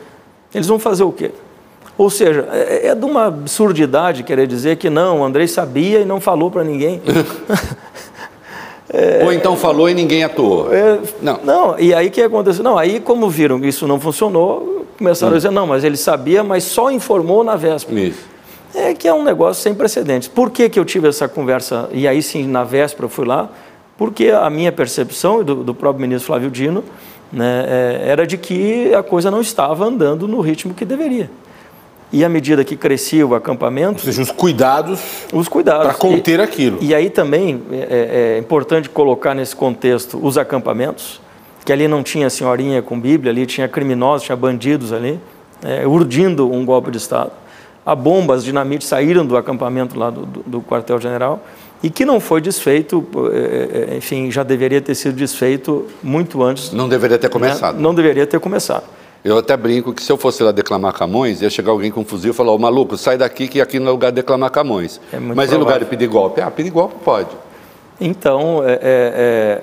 Eles 0.54 0.66
vão 0.66 0.78
fazer 0.78 1.04
o 1.04 1.12
quê? 1.12 1.30
Ou 1.98 2.08
seja, 2.08 2.48
é, 2.50 2.88
é 2.88 2.94
de 2.94 3.04
uma 3.04 3.26
absurdidade 3.26 4.22
querer 4.22 4.46
dizer 4.46 4.76
que 4.76 4.88
não, 4.88 5.20
o 5.20 5.24
Andrei 5.24 5.46
sabia 5.46 6.00
e 6.00 6.04
não 6.04 6.20
falou 6.20 6.50
para 6.50 6.64
ninguém. 6.64 7.02
Ou 9.24 9.32
então 9.32 9.54
falou 9.56 9.88
e 9.88 9.94
ninguém 9.94 10.24
atuou. 10.24 10.72
É, 10.72 10.98
Não. 11.22 11.40
Não, 11.44 11.78
e 11.78 11.94
aí 11.94 12.08
o 12.08 12.10
que 12.10 12.22
aconteceu? 12.22 12.64
Não, 12.64 12.76
aí 12.76 13.00
como 13.00 13.28
viram 13.28 13.60
que 13.60 13.68
isso 13.68 13.86
não 13.86 14.00
funcionou, 14.00 14.86
começaram 14.98 15.34
a 15.34 15.36
dizer, 15.36 15.50
não, 15.50 15.66
mas 15.66 15.84
ele 15.84 15.96
sabia, 15.96 16.42
mas 16.42 16.64
só 16.64 16.90
informou 16.90 17.44
na 17.44 17.54
véspera. 17.54 18.00
Isso. 18.00 18.18
É 18.74 18.94
que 18.94 19.08
é 19.08 19.14
um 19.14 19.22
negócio 19.22 19.62
sem 19.62 19.74
precedentes. 19.74 20.28
Por 20.28 20.50
que, 20.50 20.68
que 20.68 20.78
eu 20.78 20.84
tive 20.84 21.08
essa 21.08 21.28
conversa, 21.28 21.88
e 21.92 22.06
aí 22.06 22.22
sim, 22.22 22.46
na 22.46 22.64
véspera 22.64 23.06
eu 23.06 23.08
fui 23.08 23.26
lá? 23.26 23.48
Porque 23.98 24.28
a 24.28 24.48
minha 24.48 24.72
percepção, 24.72 25.40
e 25.40 25.44
do, 25.44 25.56
do 25.56 25.74
próprio 25.74 26.00
ministro 26.00 26.28
Flávio 26.28 26.50
Dino, 26.50 26.84
né, 27.32 27.64
é, 27.68 28.08
era 28.08 28.26
de 28.26 28.38
que 28.38 28.94
a 28.94 29.02
coisa 29.02 29.30
não 29.30 29.40
estava 29.40 29.84
andando 29.84 30.26
no 30.26 30.40
ritmo 30.40 30.72
que 30.72 30.84
deveria. 30.84 31.30
E 32.12 32.24
à 32.24 32.28
medida 32.28 32.64
que 32.64 32.76
crescia 32.76 33.24
o 33.24 33.34
acampamento, 33.34 33.98
Ou 34.00 34.04
seja, 34.04 34.22
os 34.22 34.32
cuidados 34.32 35.00
os 35.32 35.48
cuidados. 35.48 35.86
para 35.86 35.94
conter 35.94 36.40
aquilo. 36.40 36.78
E 36.80 36.92
aí 36.94 37.08
também 37.08 37.62
é, 37.70 38.34
é 38.36 38.38
importante 38.38 38.88
colocar 38.88 39.34
nesse 39.34 39.54
contexto 39.54 40.18
os 40.20 40.36
acampamentos, 40.36 41.20
que 41.64 41.72
ali 41.72 41.86
não 41.86 42.02
tinha 42.02 42.28
senhorinha 42.30 42.82
com 42.82 42.98
Bíblia, 42.98 43.30
ali 43.30 43.46
tinha 43.46 43.68
criminosos, 43.68 44.24
tinha 44.26 44.34
bandidos 44.34 44.92
ali, 44.92 45.20
é, 45.62 45.86
urdindo 45.86 46.50
um 46.50 46.64
golpe 46.64 46.90
de 46.90 46.96
Estado. 46.96 47.30
A 47.90 47.94
bomba, 47.96 48.34
as 48.36 48.44
dinamites 48.44 48.86
saíram 48.86 49.26
do 49.26 49.36
acampamento 49.36 49.98
lá 49.98 50.10
do, 50.10 50.24
do- 50.24 50.42
do 50.46 50.62
quartel-general 50.62 51.40
e 51.82 51.90
que 51.90 52.04
não 52.04 52.20
foi 52.20 52.40
desfeito, 52.40 53.04
é, 53.32 53.94
é, 53.94 53.96
enfim, 53.96 54.30
já 54.30 54.44
deveria 54.44 54.80
ter 54.80 54.94
sido 54.94 55.16
desfeito 55.16 55.86
muito 56.00 56.40
antes. 56.40 56.70
Não 56.72 56.88
deveria 56.88 57.18
ter 57.18 57.26
né? 57.26 57.32
começado. 57.32 57.80
Não 57.80 57.92
deveria 57.92 58.24
ter 58.28 58.38
começado. 58.38 58.84
Eu 59.24 59.36
até 59.38 59.56
brinco 59.56 59.92
que 59.92 60.04
se 60.04 60.12
eu 60.12 60.16
fosse 60.16 60.40
lá 60.40 60.52
declamar 60.52 60.92
Camões, 60.92 61.42
ia 61.42 61.50
chegar 61.50 61.72
alguém 61.72 61.90
com 61.90 62.02
um 62.02 62.04
fuzil 62.04 62.30
e 62.30 62.32
falar, 62.32 62.52
ô 62.52 62.58
maluco, 62.58 62.96
sai 62.96 63.18
daqui 63.18 63.48
que 63.48 63.60
aqui 63.60 63.80
não 63.80 63.88
é 63.88 63.90
lugar 63.90 64.10
de 64.12 64.16
declamar 64.16 64.50
Camões. 64.50 65.00
É 65.12 65.18
Mas 65.18 65.50
em 65.50 65.56
lugar 65.56 65.78
provável. 65.78 65.78
de 65.80 65.84
pedir 65.86 66.06
golpe? 66.06 66.40
Ah, 66.40 66.48
pedir 66.50 66.70
golpe 66.70 66.94
pode. 67.04 67.30
Então, 68.00 68.62
é, 68.64 68.72
é, 68.72 68.78
é, 68.82 69.62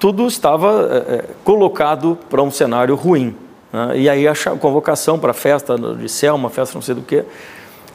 tudo 0.00 0.26
estava 0.26 0.88
é, 0.90 1.14
é, 1.14 1.24
colocado 1.44 2.18
para 2.28 2.42
um 2.42 2.50
cenário 2.50 2.96
ruim. 2.96 3.36
Né? 3.74 3.98
E 3.98 4.08
aí 4.08 4.26
a 4.28 4.34
convocação 4.60 5.18
para 5.18 5.32
a 5.32 5.34
festa 5.34 5.76
de 5.76 6.08
Selma, 6.08 6.48
festa 6.48 6.74
não 6.74 6.82
sei 6.82 6.94
do 6.94 7.02
que, 7.02 7.24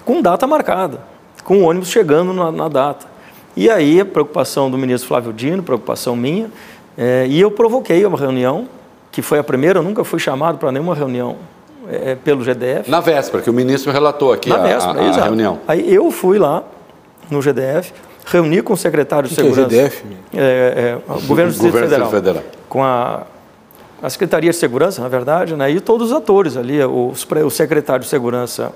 com 0.05 0.21
data 0.21 0.45
marcada, 0.45 0.99
com 1.43 1.59
o 1.59 1.63
ônibus 1.63 1.89
chegando 1.89 2.33
na, 2.33 2.51
na 2.51 2.67
data. 2.67 3.05
E 3.55 3.69
aí 3.69 3.99
a 4.01 4.05
preocupação 4.05 4.69
do 4.69 4.77
ministro 4.77 5.07
Flávio 5.07 5.33
Dino, 5.33 5.63
preocupação 5.63 6.15
minha, 6.15 6.49
é, 6.97 7.25
e 7.27 7.39
eu 7.39 7.49
provoquei 7.49 8.05
uma 8.05 8.17
reunião, 8.17 8.67
que 9.11 9.21
foi 9.21 9.39
a 9.39 9.43
primeira, 9.43 9.79
eu 9.79 9.83
nunca 9.83 10.03
fui 10.03 10.19
chamado 10.19 10.57
para 10.57 10.71
nenhuma 10.71 10.93
reunião 10.93 11.37
é, 11.89 12.15
pelo 12.15 12.43
GDF. 12.43 12.89
Na 12.89 12.99
véspera, 12.99 13.41
que 13.41 13.49
o 13.49 13.53
ministro 13.53 13.91
relatou 13.91 14.31
aqui 14.33 14.49
Na 14.49 14.55
a, 14.55 14.59
véspera, 14.59 15.01
a- 15.01 15.09
a 15.09 15.23
reunião. 15.23 15.59
Aí 15.67 15.93
eu 15.93 16.11
fui 16.11 16.37
lá 16.37 16.63
no 17.31 17.41
GDF, 17.41 17.91
reuni 18.25 18.61
com 18.61 18.73
o 18.73 18.77
secretário 18.77 19.27
de 19.27 19.33
O 19.33 19.35
que 19.35 19.41
é 19.41 19.45
Segurança. 19.45 19.69
GDF? 19.69 20.03
É, 20.35 20.39
é, 20.39 20.97
o 21.13 21.21
Governo 21.21 21.51
do 21.51 21.53
Distrito 21.53 21.77
Federal. 21.79 22.09
Federal. 22.11 22.43
Com 22.67 22.83
a, 22.83 23.23
a 24.01 24.09
Secretaria 24.09 24.51
de 24.51 24.55
Segurança, 24.55 25.01
na 25.01 25.07
verdade, 25.07 25.55
né, 25.55 25.69
e 25.71 25.79
todos 25.79 26.11
os 26.11 26.15
atores 26.15 26.55
ali, 26.55 26.81
os, 26.83 27.27
o 27.45 27.49
secretário 27.49 28.03
de 28.03 28.09
Segurança 28.09 28.71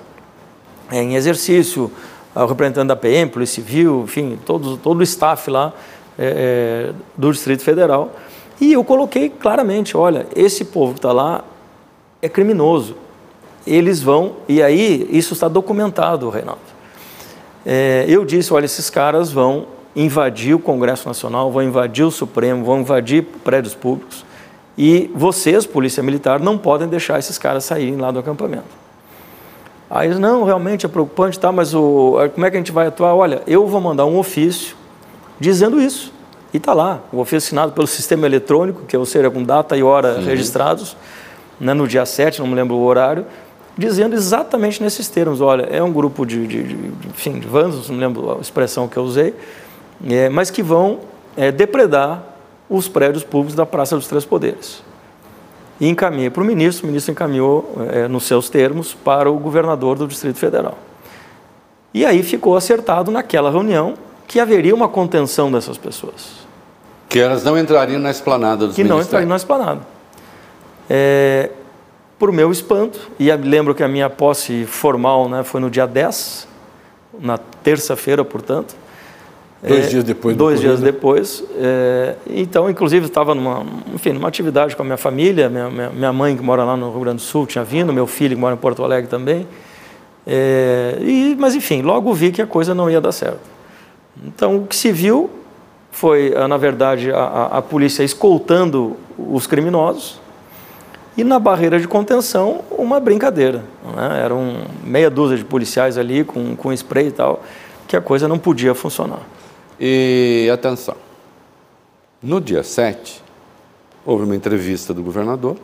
é, 0.90 1.02
em 1.02 1.14
exercício, 1.14 1.90
o 2.34 2.46
representante 2.46 2.88
da 2.88 2.96
PM, 2.96 3.30
Polícia 3.30 3.62
Civil, 3.62 4.02
enfim, 4.04 4.38
todos, 4.44 4.78
todo 4.80 5.00
o 5.00 5.02
staff 5.02 5.50
lá 5.50 5.72
é, 6.18 6.90
é, 6.90 6.94
do 7.16 7.32
Distrito 7.32 7.62
Federal. 7.62 8.12
E 8.60 8.72
eu 8.72 8.84
coloquei 8.84 9.28
claramente, 9.28 9.96
olha, 9.96 10.26
esse 10.34 10.64
povo 10.64 10.92
que 10.92 10.98
está 10.98 11.12
lá 11.12 11.44
é 12.20 12.28
criminoso. 12.28 12.96
Eles 13.66 14.02
vão, 14.02 14.36
e 14.48 14.62
aí 14.62 15.08
isso 15.10 15.32
está 15.32 15.48
documentado, 15.48 16.28
Reinaldo. 16.28 16.60
É, 17.64 18.04
eu 18.06 18.24
disse, 18.24 18.52
olha, 18.52 18.66
esses 18.66 18.90
caras 18.90 19.32
vão 19.32 19.66
invadir 19.96 20.54
o 20.54 20.58
Congresso 20.58 21.08
Nacional, 21.08 21.50
vão 21.50 21.62
invadir 21.62 22.04
o 22.04 22.10
Supremo, 22.10 22.64
vão 22.64 22.80
invadir 22.80 23.22
prédios 23.42 23.74
públicos, 23.74 24.24
e 24.76 25.10
vocês, 25.14 25.64
Polícia 25.66 26.02
Militar, 26.02 26.40
não 26.40 26.58
podem 26.58 26.88
deixar 26.88 27.18
esses 27.18 27.38
caras 27.38 27.64
saírem 27.64 27.96
lá 27.96 28.10
do 28.10 28.18
acampamento. 28.18 28.84
Aí 29.88 30.08
eles, 30.08 30.18
não, 30.18 30.42
realmente 30.42 30.84
é 30.84 30.88
preocupante, 30.88 31.38
tá, 31.38 31.52
mas 31.52 31.74
o, 31.74 32.16
como 32.34 32.44
é 32.44 32.50
que 32.50 32.56
a 32.56 32.60
gente 32.60 32.72
vai 32.72 32.88
atuar? 32.88 33.14
Olha, 33.14 33.42
eu 33.46 33.66
vou 33.66 33.80
mandar 33.80 34.06
um 34.06 34.18
ofício 34.18 34.76
dizendo 35.38 35.80
isso. 35.80 36.12
E 36.52 36.56
está 36.56 36.72
lá, 36.72 37.00
o 37.12 37.18
ofício 37.18 37.38
assinado 37.38 37.72
pelo 37.72 37.86
sistema 37.86 38.26
eletrônico, 38.26 38.82
que 38.86 38.96
é, 38.96 38.98
ou 38.98 39.06
seja, 39.06 39.30
com 39.30 39.42
data 39.42 39.76
e 39.76 39.82
hora 39.82 40.20
registrados, 40.20 40.96
né, 41.60 41.74
no 41.74 41.86
dia 41.86 42.06
7, 42.06 42.40
não 42.40 42.46
me 42.46 42.54
lembro 42.54 42.76
o 42.76 42.84
horário, 42.84 43.26
dizendo 43.76 44.14
exatamente 44.14 44.82
nesses 44.82 45.08
termos. 45.08 45.40
Olha, 45.40 45.62
é 45.62 45.82
um 45.82 45.92
grupo 45.92 46.24
de, 46.24 46.46
de, 46.46 46.62
de, 46.62 46.74
de, 46.74 47.08
enfim, 47.08 47.38
de 47.38 47.46
vândalos, 47.46 47.88
não 47.88 47.96
me 47.96 48.00
lembro 48.00 48.38
a 48.38 48.40
expressão 48.40 48.88
que 48.88 48.96
eu 48.96 49.02
usei, 49.02 49.34
é, 50.08 50.28
mas 50.28 50.50
que 50.50 50.62
vão 50.62 51.00
é, 51.36 51.52
depredar 51.52 52.33
os 52.68 52.88
prédios 52.88 53.22
públicos 53.24 53.54
da 53.54 53.66
Praça 53.66 53.96
dos 53.96 54.06
Três 54.06 54.24
Poderes. 54.24 54.82
E 55.80 55.88
encaminhei 55.88 56.30
para 56.30 56.42
o 56.42 56.46
ministro, 56.46 56.84
o 56.84 56.86
ministro 56.86 57.12
encaminhou, 57.12 57.74
é, 57.90 58.06
nos 58.08 58.24
seus 58.24 58.48
termos, 58.48 58.94
para 58.94 59.30
o 59.30 59.38
governador 59.38 59.98
do 59.98 60.06
Distrito 60.06 60.38
Federal. 60.38 60.78
E 61.92 62.04
aí 62.04 62.22
ficou 62.22 62.56
acertado 62.56 63.10
naquela 63.10 63.50
reunião 63.50 63.94
que 64.26 64.40
haveria 64.40 64.74
uma 64.74 64.88
contenção 64.88 65.52
dessas 65.52 65.76
pessoas 65.76 66.46
Que 67.08 67.20
elas 67.20 67.44
não 67.44 67.58
entrariam 67.58 68.00
na 68.00 68.10
esplanada 68.10 68.66
dos 68.66 68.74
que 68.74 68.82
não 68.82 68.96
ministérios. 68.96 69.06
entraria 69.08 69.28
na 69.28 69.36
esplanada. 69.36 69.80
É, 70.88 71.50
por 72.18 72.32
meu 72.32 72.50
espanto, 72.50 73.10
e 73.18 73.30
lembro 73.32 73.74
que 73.74 73.82
a 73.82 73.88
minha 73.88 74.08
posse 74.08 74.64
formal 74.64 75.28
né, 75.28 75.42
foi 75.42 75.60
no 75.60 75.70
dia 75.70 75.86
10 75.86 76.48
na 77.20 77.38
terça-feira, 77.38 78.24
portanto. 78.24 78.74
Dois 79.66 79.86
é, 79.86 79.88
dias 79.88 80.04
depois. 80.04 80.36
Dois 80.36 80.60
dias 80.60 80.80
depois. 80.80 81.42
É, 81.56 82.16
então, 82.26 82.68
inclusive, 82.68 83.06
estava 83.06 83.34
numa, 83.34 83.64
enfim, 83.94 84.12
numa 84.12 84.28
atividade 84.28 84.76
com 84.76 84.82
a 84.82 84.84
minha 84.84 84.96
família, 84.98 85.48
minha, 85.48 85.70
minha, 85.70 85.90
minha, 85.90 86.12
mãe 86.12 86.36
que 86.36 86.42
mora 86.42 86.64
lá 86.64 86.76
no 86.76 86.90
Rio 86.90 87.00
Grande 87.00 87.16
do 87.16 87.22
Sul 87.22 87.46
tinha 87.46 87.64
vindo, 87.64 87.92
meu 87.92 88.06
filho 88.06 88.34
que 88.36 88.40
mora 88.40 88.54
em 88.54 88.58
Porto 88.58 88.84
Alegre 88.84 89.08
também. 89.08 89.46
É, 90.26 90.98
e, 91.00 91.34
mas, 91.38 91.54
enfim, 91.54 91.80
logo 91.80 92.12
vi 92.12 92.30
que 92.30 92.42
a 92.42 92.46
coisa 92.46 92.74
não 92.74 92.90
ia 92.90 93.00
dar 93.00 93.12
certo. 93.12 93.40
Então, 94.22 94.58
o 94.58 94.66
que 94.66 94.76
se 94.76 94.92
viu 94.92 95.30
foi, 95.90 96.34
na 96.48 96.56
verdade, 96.56 97.10
a, 97.10 97.46
a 97.52 97.62
polícia 97.62 98.02
escoltando 98.02 98.96
os 99.16 99.46
criminosos 99.46 100.20
e 101.16 101.24
na 101.24 101.38
barreira 101.38 101.78
de 101.78 101.86
contenção 101.86 102.62
uma 102.70 102.98
brincadeira. 103.00 103.64
Né? 103.96 104.22
Eram 104.22 104.62
meia 104.82 105.08
dúzia 105.08 105.36
de 105.36 105.44
policiais 105.44 105.96
ali 105.96 106.24
com, 106.24 106.54
com 106.56 106.72
spray 106.72 107.08
e 107.08 107.12
tal, 107.12 107.42
que 107.86 107.96
a 107.96 108.00
coisa 108.00 108.28
não 108.28 108.38
podia 108.38 108.74
funcionar. 108.74 109.20
E 109.78 110.48
atenção, 110.52 110.96
no 112.22 112.40
dia 112.40 112.62
7, 112.62 113.22
houve 114.04 114.24
uma 114.24 114.36
entrevista 114.36 114.94
do 114.94 115.02
governador, 115.02 115.56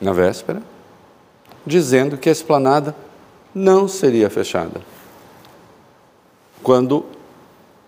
na 0.00 0.12
véspera, 0.12 0.62
dizendo 1.66 2.16
que 2.16 2.28
a 2.28 2.32
esplanada 2.32 2.96
não 3.54 3.86
seria 3.86 4.30
fechada. 4.30 4.80
Quando 6.62 7.04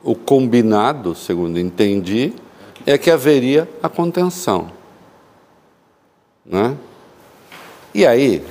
o 0.03 0.14
combinado, 0.14 1.14
segundo 1.14 1.59
entendi, 1.59 2.34
é 2.84 2.98
que 2.98 3.11
haveria 3.11 3.68
a 3.82 3.88
contenção. 3.88 4.70
Né? 6.44 6.76
E 7.94 8.07
aí, 8.07 8.44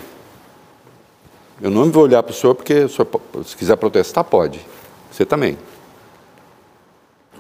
eu 1.62 1.70
não 1.70 1.92
vou 1.92 2.04
olhar 2.04 2.24
para 2.24 2.32
o 2.32 2.36
senhor, 2.36 2.56
porque 2.56 2.74
o 2.86 2.90
senhor, 2.90 3.08
se 3.46 3.56
quiser 3.56 3.76
protestar, 3.76 4.24
pode. 4.24 4.60
Você 5.12 5.26
também. 5.26 5.58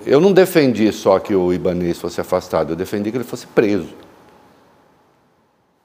Eu 0.05 0.19
não 0.19 0.33
defendi 0.33 0.91
só 0.91 1.19
que 1.19 1.35
o 1.35 1.53
Ibanês 1.53 1.99
fosse 1.99 2.19
afastado, 2.19 2.71
eu 2.71 2.75
defendi 2.75 3.11
que 3.11 3.17
ele 3.17 3.23
fosse 3.23 3.45
preso. 3.47 3.89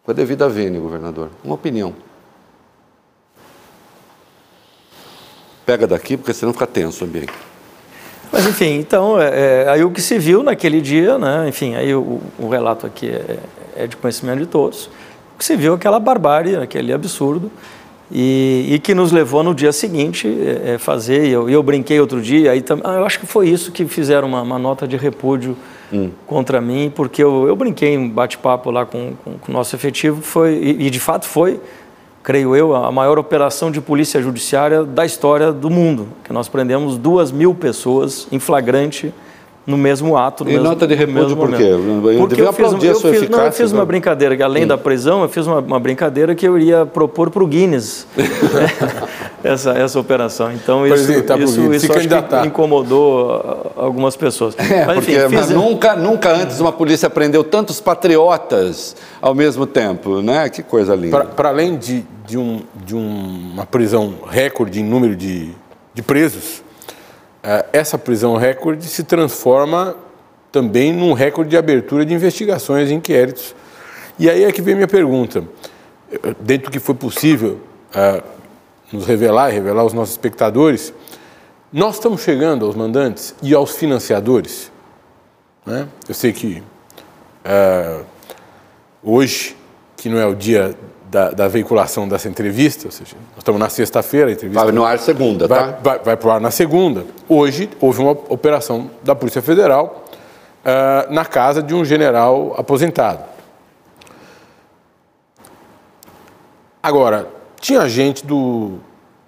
Com 0.02 0.10
a 0.10 0.14
devida 0.14 0.48
vênia, 0.48 0.80
governador. 0.80 1.30
Uma 1.44 1.54
opinião. 1.54 1.94
Pega 5.66 5.86
daqui, 5.86 6.16
porque 6.16 6.32
senão 6.32 6.52
fica 6.52 6.66
tenso 6.66 7.04
o 7.04 7.08
ambiente. 7.08 7.32
Mas 8.32 8.46
enfim, 8.46 8.78
então, 8.78 9.20
é, 9.20 9.64
é, 9.64 9.68
aí 9.68 9.84
o 9.84 9.90
que 9.90 10.00
se 10.00 10.18
viu 10.18 10.42
naquele 10.42 10.80
dia, 10.80 11.18
né, 11.18 11.48
enfim, 11.48 11.74
aí 11.74 11.94
o, 11.94 12.20
o 12.38 12.48
relato 12.48 12.86
aqui 12.86 13.08
é, 13.08 13.38
é, 13.76 13.86
de 13.86 13.96
conhecimento 13.96 14.40
de 14.40 14.46
todos, 14.46 14.86
o 15.34 15.38
que 15.38 15.44
se 15.44 15.56
viu 15.56 15.72
é 15.72 15.76
aquela 15.76 15.98
barbárie, 15.98 16.56
aquele 16.56 16.92
absurdo, 16.92 17.50
e, 18.10 18.68
e, 18.70 18.78
que 18.78 18.94
nos 18.94 19.10
levou 19.10 19.42
no 19.42 19.54
dia 19.54 19.72
seguinte 19.72 20.28
é, 20.28 20.74
é 20.74 20.78
fazer, 20.78 21.26
e 21.26 21.32
eu, 21.32 21.50
eu, 21.50 21.62
brinquei 21.62 22.00
outro 22.00 22.20
dia, 22.20 22.52
aí 22.52 22.64
ah, 22.84 22.94
eu 22.94 23.04
acho 23.04 23.18
que 23.18 23.26
foi 23.26 23.48
isso 23.48 23.72
que 23.72 23.84
fizeram 23.86 24.28
uma, 24.28 24.42
uma 24.42 24.58
nota 24.58 24.86
de 24.86 24.96
repúdio 24.96 25.56
hum. 25.92 26.10
contra 26.26 26.60
mim, 26.60 26.92
porque 26.94 27.22
eu, 27.22 27.48
eu 27.48 27.56
brinquei 27.56 27.94
em 27.94 28.08
bate-papo 28.08 28.70
lá 28.70 28.86
com, 28.86 29.14
com, 29.24 29.38
com, 29.38 29.50
o 29.50 29.54
nosso 29.54 29.74
efetivo, 29.74 30.22
foi, 30.22 30.54
e, 30.54 30.86
e, 30.86 30.90
de 30.90 31.00
fato 31.00 31.26
foi, 31.26 31.60
creio 32.22 32.54
eu, 32.54 32.76
a 32.76 32.92
maior 32.92 33.18
operação 33.18 33.72
de 33.72 33.80
polícia 33.80 34.22
judiciária 34.22 34.84
da 34.84 35.04
história 35.04 35.52
do 35.52 35.68
mundo, 35.68 36.06
que 36.22 36.32
nós 36.32 36.48
prendemos 36.48 36.96
duas 36.96 37.32
mil 37.32 37.54
pessoas 37.54 38.28
em 38.30 38.38
flagrante 38.38 39.12
no 39.66 39.76
mesmo 39.76 40.16
ato. 40.16 40.44
No 40.44 40.50
e 40.50 40.52
mesmo, 40.54 40.68
nota 40.68 40.86
de 40.86 40.94
repúdio 40.94 41.36
por 41.36 41.52
quê? 41.52 41.64
Eu 41.64 42.18
Porque 42.18 42.40
eu 42.40 42.52
fiz, 42.52 42.72
eu, 42.84 42.94
fiz, 43.00 43.28
não, 43.28 43.44
eu 43.44 43.52
fiz 43.52 43.72
uma 43.72 43.84
brincadeira, 43.84 44.36
que 44.36 44.42
além 44.42 44.62
Sim. 44.62 44.68
da 44.68 44.78
prisão, 44.78 45.22
eu 45.22 45.28
fiz 45.28 45.46
uma, 45.46 45.58
uma, 45.58 45.80
brincadeira 45.80 46.34
que 46.34 46.46
eu 46.46 46.56
iria 46.56 46.86
propor 46.86 47.30
para 47.30 47.42
o 47.42 47.46
Guinness 47.46 48.06
essa, 49.42 49.72
essa 49.72 49.98
operação. 49.98 50.52
Então 50.52 50.86
isso, 50.86 51.12
isso, 51.12 51.72
isso 51.74 51.92
acho 51.92 52.08
que 52.08 52.46
incomodou 52.46 53.72
algumas 53.76 54.16
pessoas. 54.16 54.54
É, 54.76 54.84
mas, 54.84 54.98
enfim, 54.98 55.12
porque, 55.12 55.28
fiz... 55.28 55.38
mas 55.38 55.50
nunca, 55.50 55.96
nunca 55.96 56.32
antes 56.32 56.60
uma 56.60 56.72
polícia 56.72 57.08
prendeu 57.08 57.42
tantos 57.44 57.80
patriotas 57.80 58.96
ao 59.22 59.34
mesmo 59.34 59.64
tempo, 59.64 60.20
né? 60.20 60.48
Que 60.48 60.62
coisa 60.62 60.94
linda. 60.94 61.24
Para 61.24 61.48
além 61.48 61.76
de, 61.76 62.04
de, 62.26 62.36
um, 62.36 62.62
de 62.84 62.94
uma 62.94 63.64
prisão 63.64 64.14
recorde 64.28 64.80
em 64.80 64.84
número 64.84 65.14
de, 65.14 65.52
de 65.94 66.02
presos, 66.02 66.62
é, 66.62 66.65
essa 67.72 67.96
prisão 67.96 68.36
recorde 68.36 68.86
se 68.88 69.04
transforma 69.04 69.96
também 70.50 70.92
num 70.92 71.12
recorde 71.12 71.50
de 71.50 71.56
abertura 71.56 72.04
de 72.04 72.12
investigações 72.12 72.90
e 72.90 72.94
inquéritos. 72.94 73.54
E 74.18 74.28
aí 74.28 74.44
é 74.44 74.50
que 74.50 74.60
vem 74.60 74.74
minha 74.74 74.88
pergunta. 74.88 75.44
Dentro 76.40 76.70
do 76.70 76.72
que 76.72 76.80
foi 76.80 76.94
possível 76.94 77.60
uh, 77.94 78.22
nos 78.90 79.06
revelar 79.06 79.48
revelar 79.48 79.82
aos 79.82 79.92
nossos 79.92 80.14
espectadores, 80.14 80.92
nós 81.72 81.96
estamos 81.96 82.22
chegando 82.22 82.64
aos 82.64 82.74
mandantes 82.74 83.34
e 83.42 83.54
aos 83.54 83.76
financiadores. 83.76 84.72
Né? 85.64 85.86
Eu 86.08 86.14
sei 86.14 86.32
que 86.32 86.62
uh, 87.44 88.04
hoje, 89.02 89.56
que 89.96 90.08
não 90.08 90.18
é 90.18 90.26
o 90.26 90.34
dia 90.34 90.76
da, 91.10 91.30
da, 91.30 91.48
veiculação 91.48 92.08
dessa 92.08 92.28
entrevista, 92.28 92.86
ou 92.86 92.92
seja, 92.92 93.16
nós 93.30 93.38
estamos 93.38 93.60
na 93.60 93.68
sexta-feira, 93.68 94.28
a 94.28 94.32
entrevista... 94.32 94.64
Vai 94.64 94.72
no 94.72 94.84
ar 94.84 94.98
segunda, 94.98 95.46
vai, 95.46 95.58
tá? 95.58 95.78
Vai, 95.82 95.98
vai 96.00 96.16
para 96.16 96.28
o 96.28 96.30
ar 96.32 96.40
na 96.40 96.50
segunda. 96.50 97.04
Hoje 97.28 97.70
houve 97.80 98.00
uma 98.00 98.10
operação 98.10 98.90
da 99.02 99.14
Polícia 99.14 99.40
Federal 99.40 100.04
uh, 100.64 101.12
na 101.12 101.24
casa 101.24 101.62
de 101.62 101.74
um 101.74 101.84
general 101.84 102.54
aposentado. 102.58 103.24
Agora, 106.82 107.28
tinha 107.60 107.88
gente 107.88 108.24
do, 108.24 108.78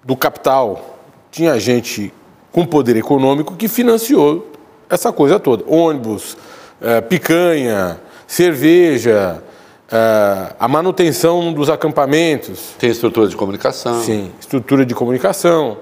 do 0.03 0.15
capital, 0.15 0.97
tinha 1.31 1.59
gente 1.59 2.13
com 2.51 2.65
poder 2.65 2.95
econômico 2.95 3.55
que 3.55 3.67
financiou 3.67 4.51
essa 4.89 5.11
coisa 5.11 5.39
toda. 5.39 5.63
Ônibus, 5.67 6.33
uh, 6.81 7.01
picanha, 7.07 7.99
cerveja, 8.27 9.43
Uh, 9.89 10.53
a 10.59 10.67
manutenção 10.67 11.51
dos 11.51 11.67
acampamentos. 11.67 12.75
Tem 12.77 12.91
estrutura 12.91 13.27
de 13.27 13.35
comunicação. 13.35 14.03
Sim, 14.03 14.31
estrutura 14.39 14.85
de 14.85 14.93
comunicação. 14.93 15.79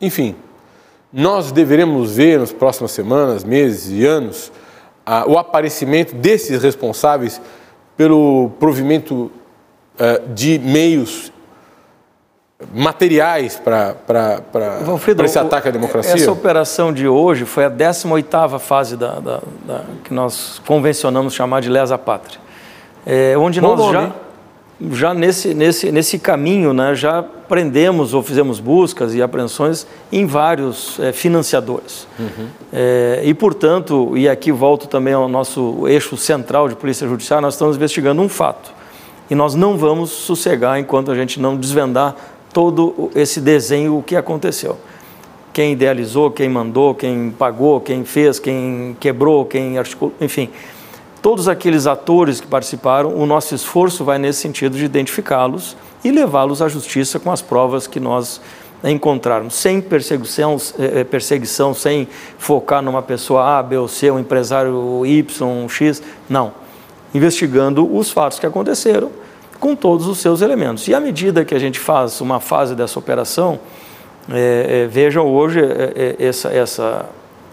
Enfim, 0.00 0.36
nós 1.12 1.50
deveremos 1.50 2.14
ver 2.14 2.38
nas 2.38 2.52
próximas 2.52 2.92
semanas, 2.92 3.42
meses 3.42 3.90
e 3.90 4.06
anos 4.06 4.52
uh, 5.04 5.28
o 5.28 5.36
aparecimento 5.36 6.14
desses 6.14 6.62
responsáveis 6.62 7.40
pelo 7.96 8.50
provimento 8.60 9.24
uh, 9.24 10.32
de 10.32 10.60
meios 10.60 11.32
materiais 12.72 13.56
para 13.56 13.96
esse 15.24 15.38
ataque 15.40 15.66
à 15.66 15.70
democracia? 15.72 16.14
Essa 16.14 16.30
operação 16.30 16.92
de 16.92 17.08
hoje 17.08 17.44
foi 17.44 17.64
a 17.64 17.70
18ª 17.70 18.60
fase 18.60 18.96
da, 18.96 19.18
da, 19.18 19.40
da, 19.66 19.84
que 20.04 20.14
nós 20.14 20.62
convencionamos 20.64 21.34
chamar 21.34 21.60
de 21.60 21.68
lesa 21.68 21.98
pátria 21.98 22.40
é, 23.06 23.36
onde 23.36 23.60
Bom 23.60 23.68
nós 23.68 23.78
nome. 23.78 23.92
já, 23.92 24.12
já 24.92 25.14
nesse, 25.14 25.54
nesse, 25.54 25.90
nesse 25.90 26.18
caminho 26.18 26.72
né, 26.72 26.94
já 26.94 27.22
prendemos 27.22 28.14
ou 28.14 28.22
fizemos 28.22 28.60
buscas 28.60 29.14
e 29.14 29.20
apreensões 29.20 29.86
em 30.10 30.24
vários 30.24 30.98
é, 31.00 31.12
financiadores. 31.12 32.06
Uhum. 32.18 32.46
É, 32.72 33.22
e, 33.24 33.34
portanto, 33.34 34.16
e 34.16 34.28
aqui 34.28 34.52
volto 34.52 34.86
também 34.86 35.14
ao 35.14 35.28
nosso 35.28 35.86
eixo 35.88 36.16
central 36.16 36.68
de 36.68 36.76
Polícia 36.76 37.06
Judiciária, 37.06 37.42
nós 37.42 37.54
estamos 37.54 37.76
investigando 37.76 38.22
um 38.22 38.28
fato. 38.28 38.72
E 39.28 39.34
nós 39.34 39.54
não 39.54 39.76
vamos 39.76 40.10
sossegar 40.10 40.78
enquanto 40.78 41.10
a 41.10 41.14
gente 41.14 41.40
não 41.40 41.56
desvendar 41.56 42.14
todo 42.52 43.10
esse 43.14 43.40
desenho, 43.40 43.98
o 43.98 44.02
que 44.02 44.14
aconteceu. 44.14 44.76
Quem 45.52 45.72
idealizou, 45.72 46.30
quem 46.30 46.48
mandou, 46.48 46.94
quem 46.94 47.30
pagou, 47.30 47.80
quem 47.80 48.04
fez, 48.04 48.38
quem 48.38 48.96
quebrou, 49.00 49.44
quem 49.44 49.78
articulou, 49.78 50.14
enfim 50.20 50.50
todos 51.22 51.46
aqueles 51.46 51.86
atores 51.86 52.40
que 52.40 52.46
participaram, 52.48 53.14
o 53.14 53.24
nosso 53.24 53.54
esforço 53.54 54.04
vai 54.04 54.18
nesse 54.18 54.40
sentido 54.40 54.76
de 54.76 54.84
identificá-los 54.84 55.76
e 56.04 56.10
levá-los 56.10 56.60
à 56.60 56.68
justiça 56.68 57.20
com 57.20 57.30
as 57.30 57.40
provas 57.40 57.86
que 57.86 58.00
nós 58.00 58.40
encontrarmos, 58.84 59.54
sem 59.54 59.80
perseguição, 59.80 60.56
eh, 60.76 61.00
eh, 61.00 61.04
perseguição, 61.04 61.72
sem 61.72 62.08
focar 62.36 62.82
numa 62.82 63.00
pessoa 63.00 63.58
A, 63.58 63.62
B 63.62 63.76
ou 63.76 63.86
C, 63.86 64.10
um 64.10 64.18
empresário 64.18 65.06
Y, 65.06 65.68
X, 65.68 66.02
não. 66.28 66.52
Investigando 67.14 67.94
os 67.96 68.10
fatos 68.10 68.40
que 68.40 68.46
aconteceram 68.46 69.10
com 69.60 69.76
todos 69.76 70.08
os 70.08 70.18
seus 70.18 70.40
elementos. 70.40 70.88
E 70.88 70.94
à 70.94 70.98
medida 70.98 71.44
que 71.44 71.54
a 71.54 71.58
gente 71.60 71.78
faz 71.78 72.20
uma 72.20 72.40
fase 72.40 72.74
dessa 72.74 72.98
operação, 72.98 73.60
é, 74.28 74.82
é, 74.84 74.86
vejam 74.88 75.28
hoje 75.28 75.60
é, 75.60 76.16
essa, 76.18 76.48
essa, 76.48 77.06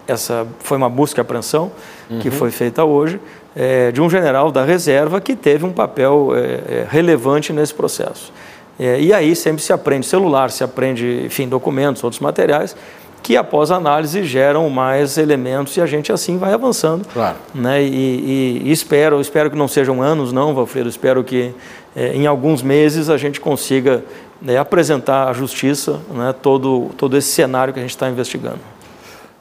essa 0.07 0.47
foi 0.59 0.77
uma 0.77 0.89
busca 0.89 1.19
e 1.19 1.21
apreensão 1.21 1.71
uhum. 2.09 2.19
que 2.19 2.31
foi 2.31 2.49
feita 2.49 2.83
hoje 2.83 3.19
é, 3.55 3.91
de 3.91 4.01
um 4.01 4.09
general 4.09 4.51
da 4.51 4.63
reserva 4.63 5.19
que 5.19 5.35
teve 5.35 5.65
um 5.65 5.71
papel 5.71 6.31
é, 6.35 6.39
é, 6.39 6.87
relevante 6.89 7.51
nesse 7.51 7.73
processo. 7.73 8.31
É, 8.79 8.99
e 8.99 9.11
aí 9.11 9.35
sempre 9.35 9.61
se 9.61 9.73
aprende 9.73 10.05
celular, 10.05 10.51
se 10.51 10.63
aprende, 10.63 11.23
enfim, 11.25 11.47
documentos, 11.47 12.03
outros 12.03 12.21
materiais, 12.21 12.75
que 13.21 13.35
após 13.35 13.69
análise 13.71 14.23
geram 14.23 14.69
mais 14.69 15.17
elementos 15.17 15.75
e 15.75 15.81
a 15.81 15.85
gente 15.85 16.11
assim 16.11 16.37
vai 16.37 16.53
avançando. 16.53 17.05
Claro. 17.13 17.35
Né? 17.53 17.83
E, 17.83 17.87
e, 17.87 18.61
e 18.65 18.71
espero, 18.71 19.19
espero 19.19 19.51
que 19.51 19.57
não 19.57 19.67
sejam 19.67 20.01
anos, 20.01 20.31
não, 20.31 20.53
Valfredo, 20.53 20.87
espero 20.87 21.23
que 21.23 21.53
é, 21.95 22.13
em 22.13 22.25
alguns 22.25 22.61
meses 22.61 23.09
a 23.09 23.17
gente 23.17 23.41
consiga 23.41 24.03
é 24.47 24.57
apresentar 24.57 25.27
à 25.27 25.33
justiça 25.33 25.99
né, 26.13 26.33
todo, 26.41 26.91
todo 26.97 27.17
esse 27.17 27.29
cenário 27.29 27.73
que 27.73 27.79
a 27.79 27.81
gente 27.81 27.91
está 27.91 28.09
investigando. 28.09 28.59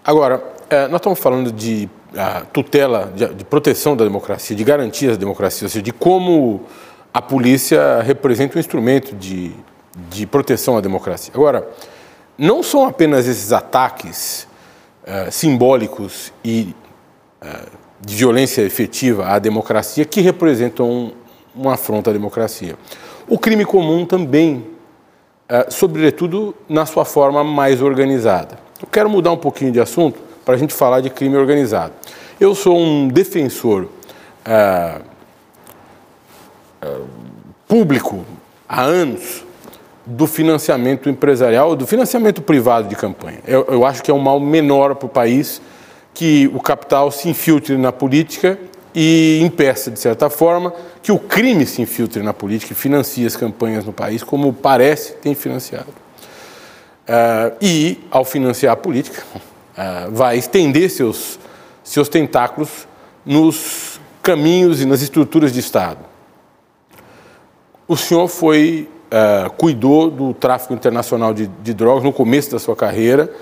Agora, 0.05 0.43
é, 0.69 0.89
nós 0.89 0.97
estamos 0.97 1.19
falando 1.21 1.53
de 1.53 1.89
a, 2.17 2.41
tutela, 2.41 3.13
de, 3.15 3.35
de, 3.35 3.45
proteção 3.45 3.97
da 3.97 4.05
democracia, 4.05 4.57
de 4.57 4.65
garantias 4.65 5.13
da 5.13 5.21
democracia, 5.21 5.67
ou 5.67 5.69
seja, 5.69 5.83
de 5.83 5.93
como 5.93 6.63
a 7.13 7.21
polícia 7.21 8.01
representa 8.03 8.57
um 8.57 8.61
instrumento 8.61 9.15
de, 9.15 9.53
de 10.11 10.27
proteção 10.27 10.77
à 10.77 10.81
democracia. 10.81 11.33
Agora, 11.35 11.69
não 12.37 12.63
são 12.63 12.87
apenas 12.87 13.27
esses 13.27 13.53
ataques 13.53 14.47
uh, 15.03 15.31
simbólicos 15.31 16.33
e 16.45 16.75
uh, 17.43 17.69
de 18.01 18.15
violência 18.15 18.63
efetiva 18.63 19.27
à 19.27 19.39
democracia 19.39 20.05
que 20.05 20.21
representam 20.21 20.89
um, 20.89 21.13
uma 21.55 21.75
afronta 21.75 22.11
à 22.11 22.13
democracia. 22.13 22.77
O 23.27 23.39
crime 23.39 23.65
comum 23.65 24.07
também, 24.07 24.65
uh, 25.51 25.71
sobretudo 25.71 26.55
na 26.69 26.87
sua 26.87 27.05
forma 27.05 27.43
mais 27.43 27.83
organizada. 27.83 28.59
Eu 28.81 28.87
quero 28.87 29.11
mudar 29.11 29.33
um 29.33 29.37
pouquinho 29.37 29.73
de 29.73 29.81
assunto 29.81 30.28
para 30.49 30.55
a 30.55 30.59
gente 30.59 30.73
falar 30.73 31.03
de 31.03 31.11
crime 31.11 31.37
organizado. 31.37 31.93
Eu 32.41 32.55
sou 32.55 32.75
um 32.75 33.07
defensor 33.07 33.87
público 37.69 38.25
há 38.67 38.81
anos 38.81 39.45
do 40.07 40.27
financiamento 40.27 41.11
empresarial, 41.11 41.77
do 41.77 41.87
financiamento 41.87 42.41
privado 42.41 42.89
de 42.89 42.97
campanha. 42.97 43.41
Eu, 43.47 43.67
eu 43.69 43.85
acho 43.85 44.03
que 44.03 44.11
é 44.11 44.15
um 44.15 44.19
mal 44.19 44.41
menor 44.41 44.95
para 44.95 45.05
o 45.05 45.09
país 45.11 45.61
que 46.15 46.51
o 46.55 46.61
capital 46.61 47.11
se 47.11 47.29
infiltre 47.29 47.77
na 47.77 47.93
política 47.93 48.59
e 48.95 49.41
impeça, 49.43 49.91
de 49.91 49.99
certa 49.99 50.31
forma, 50.31 50.73
que 51.03 51.13
o 51.13 51.19
crime 51.19 51.67
se 51.67 51.83
infiltre 51.83 52.23
na 52.23 52.33
política 52.33 52.73
e 52.73 52.75
financie 52.75 53.27
as 53.27 53.37
campanhas 53.37 53.85
no 53.85 53.93
país, 53.93 54.23
como 54.23 54.51
parece 54.51 55.13
tem 55.17 55.35
financiado. 55.35 55.91
Uh, 57.07 57.55
e, 57.61 58.01
ao 58.11 58.25
financiar 58.25 58.73
a 58.73 58.77
política, 58.77 59.23
uh, 59.79 60.11
vai 60.11 60.37
estender 60.37 60.91
seus, 60.91 61.39
seus 61.85 62.09
tentáculos 62.09 62.89
nos 63.25 64.01
caminhos 64.23 64.83
e 64.83 64.85
nas 64.85 65.01
estruturas 65.01 65.53
de 65.53 65.61
Estado. 65.61 66.01
O 67.87 67.97
senhor 67.97 68.29
foi 68.29 68.89
uh, 69.09 69.51
cuidou 69.53 70.11
do 70.11 70.35
tráfico 70.35 70.75
internacional 70.75 71.33
de, 71.33 71.47
de, 71.47 71.73
drogas 71.73 72.05
no 72.05 72.13
começo 72.13 72.51
da 72.51 72.59
sua 72.59 72.77
carreira, 72.77 73.33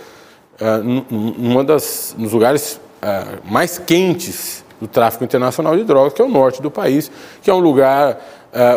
uh, 0.61 1.05
numa 1.11 1.64
das, 1.64 2.14
nos 2.16 2.32
lugares 2.32 2.80
uh, 3.03 3.51
mais 3.51 3.78
quentes 3.78 4.64
do 4.80 4.87
tráfico 4.87 5.24
internacional 5.24 5.76
de 5.76 5.84
drogas, 5.84 6.12
que 6.12 6.22
é 6.22 6.24
o 6.24 6.28
norte 6.28 6.61
do 6.61 6.70
país, 6.70 7.11
que 7.43 7.51
é 7.51 7.55
um 7.55 7.59
lugar 7.59 8.18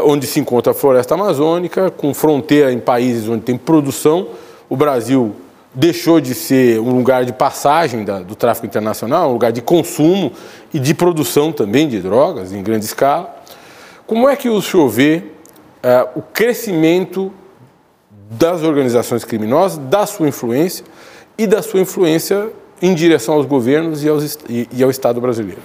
onde 0.04 0.28
se 0.28 0.42
encontra 0.42 0.72
a 0.72 0.76
floresta 0.76 1.14
amazônica, 1.14 1.90
com 1.90 2.14
fronteira 2.14 2.70
em 2.70 2.80
países 2.80 3.30
onde 3.30 3.44
tem 3.44 3.58
produção. 3.58 4.28
O 4.68 4.76
Brasil 4.76 5.34
deixou 5.74 6.20
de 6.20 6.34
ser 6.34 6.80
um 6.80 6.96
lugar 6.96 7.26
de 7.26 7.34
passagem 7.34 8.04
da, 8.04 8.20
do 8.20 8.36
tráfico 8.36 8.66
internacional, 8.66 9.30
um 9.30 9.34
lugar 9.34 9.52
de 9.52 9.62
consumo 9.62 10.32
e 10.74 10.80
de 10.80 10.94
produção 10.94 11.52
também 11.52 11.88
de 11.88 12.00
drogas 12.00 12.52
em 12.52 12.62
grande 12.64 12.86
escala. 12.86 13.36
Como 14.08 14.28
é 14.28 14.36
que 14.36 14.50
o 14.50 14.62
senhor 14.62 14.90
vê 14.90 15.24
uh, 15.84 16.20
o 16.20 16.22
crescimento 16.22 17.32
das 18.32 18.64
organizações 18.64 19.24
criminosas, 19.24 19.78
da 19.78 20.06
sua 20.06 20.28
influência 20.28 20.86
e 21.38 21.48
da 21.48 21.62
sua 21.62 21.82
influência 21.82 22.50
em 22.82 22.94
direção 22.94 23.36
aos 23.36 23.46
governos 23.46 24.04
e, 24.04 24.10
aos, 24.10 24.38
e, 24.48 24.68
e 24.72 24.84
ao 24.84 24.90
Estado 24.90 25.20
brasileiro. 25.20 25.62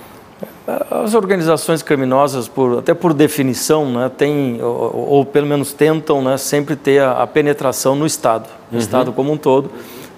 As 0.91 1.15
organizações 1.15 1.83
criminosas, 1.83 2.49
por, 2.49 2.79
até 2.79 2.95
por 2.95 3.13
definição, 3.13 3.91
né, 3.91 4.11
têm, 4.17 4.63
ou, 4.63 5.09
ou, 5.11 5.27
pelo 5.27 5.47
menos 5.47 5.73
tentam, 5.73 6.23
né, 6.23 6.39
sempre 6.39 6.75
ter 6.75 7.03
a, 7.03 7.23
a 7.23 7.27
penetração 7.27 7.95
no 7.95 8.07
Estado, 8.07 8.49
no 8.71 8.79
uhum. 8.79 8.83
Estado 8.83 9.13
como 9.13 9.31
um 9.31 9.37
todo, 9.37 9.71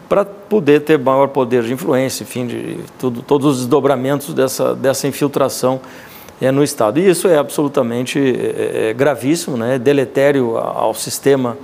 para 0.09 0.25
poder 0.25 0.81
ter 0.81 0.99
maior 0.99 1.29
poder 1.29 1.63
de 1.63 1.73
influência, 1.73 2.23
enfim, 2.23 2.47
de 2.47 2.79
tudo, 2.99 3.23
todos 3.23 3.47
os 3.47 3.57
desdobramentos 3.59 4.33
dessa, 4.33 4.75
dessa 4.75 5.09
infiltração 5.09 5.81
é, 6.41 6.51
no 6.51 6.63
Estado. 6.63 7.01
E 7.01 7.09
isso 7.09 7.27
é 7.29 7.39
absolutamente 7.39 8.19
é, 8.19 8.91
é, 8.91 8.95
gravíssimo, 8.95 9.57
né, 9.57 9.79
deletério 9.79 10.57
ao 10.57 10.95
sistema 10.95 11.57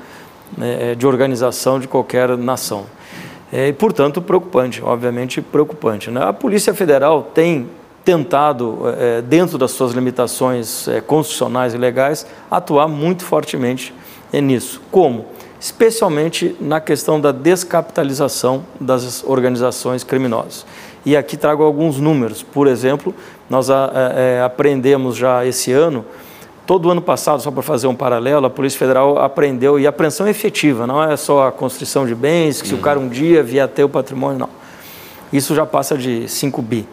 né, 0.57 0.95
de 0.95 1.07
organização 1.07 1.79
de 1.79 1.87
qualquer 1.87 2.37
nação. 2.37 2.87
É, 3.53 3.69
e, 3.69 3.73
portanto, 3.73 4.21
preocupante, 4.23 4.83
obviamente 4.83 5.41
preocupante. 5.41 6.11
Né? 6.11 6.23
A 6.23 6.33
Polícia 6.33 6.73
Federal 6.73 7.31
tem 7.35 7.69
tentado, 8.05 8.81
é, 8.99 9.23
dentro 9.23 9.57
das 9.57 9.73
suas 9.73 9.93
limitações 9.93 10.89
é, 10.89 11.01
constitucionais 11.01 11.75
e 11.75 11.79
legais, 11.79 12.27
atuar 12.51 12.89
muito 12.89 13.25
fortemente 13.25 13.95
nisso. 14.33 14.81
Como? 14.91 15.27
Especialmente 15.63 16.57
na 16.61 16.81
questão 16.81 17.21
da 17.21 17.31
descapitalização 17.31 18.65
das 18.81 19.23
organizações 19.23 20.03
criminosas. 20.03 20.67
E 21.07 21.17
aqui 21.17 21.37
trago 21.37 21.63
alguns 21.63 22.01
números. 22.01 22.43
Por 22.43 22.67
exemplo, 22.67 23.15
nós 23.49 23.69
é, 23.71 24.43
aprendemos 24.45 25.15
já 25.15 25.47
esse 25.47 25.71
ano, 25.71 26.05
todo 26.67 26.91
ano 26.91 27.01
passado, 27.01 27.41
só 27.41 27.53
para 27.53 27.63
fazer 27.63 27.87
um 27.87 27.95
paralelo, 27.95 28.45
a 28.45 28.51
Polícia 28.51 28.77
Federal 28.77 29.21
aprendeu, 29.21 29.79
e 29.79 29.87
apreensão 29.87 30.27
efetiva, 30.27 30.85
não 30.85 31.01
é 31.01 31.17
só 31.17 31.47
a 31.47 31.53
construção 31.53 32.09
de 32.09 32.15
bens, 32.17 32.61
que 32.61 32.67
se 32.67 32.75
o 32.75 32.79
cara 32.79 32.99
um 32.99 33.09
dia 33.09 33.41
vier 33.41 33.69
ter 33.69 33.85
o 33.85 33.89
patrimônio, 33.89 34.41
não. 34.41 34.51
Isso 35.33 35.55
já 35.55 35.65
passa 35.65 35.97
de 35.97 36.29
5 36.29 36.61
bi. 36.61 36.89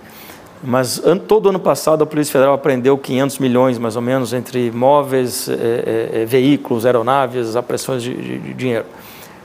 Mas 0.63 1.03
an, 1.05 1.17
todo 1.17 1.49
ano 1.49 1.59
passado 1.59 2.03
a 2.03 2.05
Polícia 2.05 2.33
Federal 2.33 2.53
apreendeu 2.53 2.97
500 2.97 3.39
milhões, 3.39 3.77
mais 3.77 3.95
ou 3.95 4.01
menos, 4.01 4.33
entre 4.33 4.67
imóveis, 4.67 5.47
é, 5.47 6.21
é, 6.21 6.25
veículos, 6.25 6.85
aeronaves, 6.85 7.55
apreensões 7.55 8.03
de, 8.03 8.13
de, 8.13 8.39
de 8.39 8.53
dinheiro. 8.53 8.85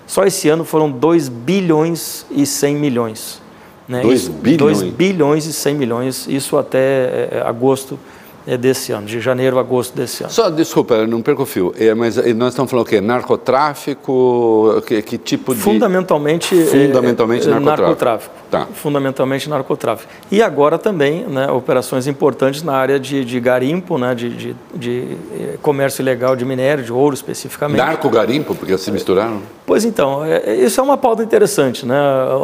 Só 0.06 0.24
esse 0.24 0.48
ano 0.48 0.64
foram 0.64 0.90
2 0.90 1.28
bilhões 1.28 2.26
e 2.30 2.44
100 2.44 2.76
milhões. 2.76 3.42
Né? 3.88 4.00
2 4.00 4.28
bilhões? 4.28 4.80
2 4.80 4.92
bilhões 4.92 5.46
e 5.46 5.52
100 5.52 5.74
milhões, 5.74 6.26
isso 6.28 6.56
até 6.56 7.28
é, 7.30 7.42
agosto 7.44 7.98
é 8.46 8.58
desse 8.58 8.92
ano, 8.92 9.06
de 9.06 9.20
janeiro 9.20 9.56
a 9.56 9.60
agosto 9.60 9.94
desse 9.96 10.22
ano. 10.22 10.32
Só, 10.32 10.50
desculpa, 10.50 11.06
não 11.06 11.22
perco 11.22 11.44
o 11.44 11.46
fio, 11.46 11.74
é, 11.78 11.94
mas 11.94 12.16
nós 12.34 12.50
estamos 12.50 12.70
falando 12.70 12.86
o 12.86 12.88
quê? 12.88 13.00
Narcotráfico? 13.00 14.82
Que, 14.86 15.00
que 15.00 15.16
tipo 15.16 15.54
de... 15.54 15.60
Fundamentalmente, 15.60 16.54
Fundamentalmente 16.64 17.46
narcotráfico. 17.46 17.82
narcotráfico. 17.82 18.34
Tá. 18.54 18.66
Fundamentalmente 18.74 19.48
narcotráfico. 19.48 20.12
E 20.30 20.42
agora 20.42 20.78
também 20.78 21.24
né, 21.24 21.50
operações 21.50 22.06
importantes 22.06 22.62
na 22.62 22.74
área 22.74 22.98
de, 22.98 23.24
de 23.24 23.40
garimpo, 23.40 23.98
né, 23.98 24.14
de, 24.14 24.30
de, 24.30 24.56
de, 24.74 25.16
eh, 25.32 25.58
comércio 25.60 26.02
ilegal 26.02 26.36
de 26.36 26.44
minério, 26.44 26.84
de 26.84 26.92
ouro 26.92 27.14
especificamente. 27.14 27.78
Narco-garimpo, 27.78 28.54
porque 28.54 28.76
se 28.78 28.90
misturaram? 28.90 29.42
Pois 29.66 29.84
então, 29.84 30.24
é, 30.24 30.42
é, 30.44 30.54
isso 30.56 30.80
é 30.80 30.82
uma 30.82 30.96
pauta 30.96 31.22
interessante, 31.22 31.86
né? 31.86 31.98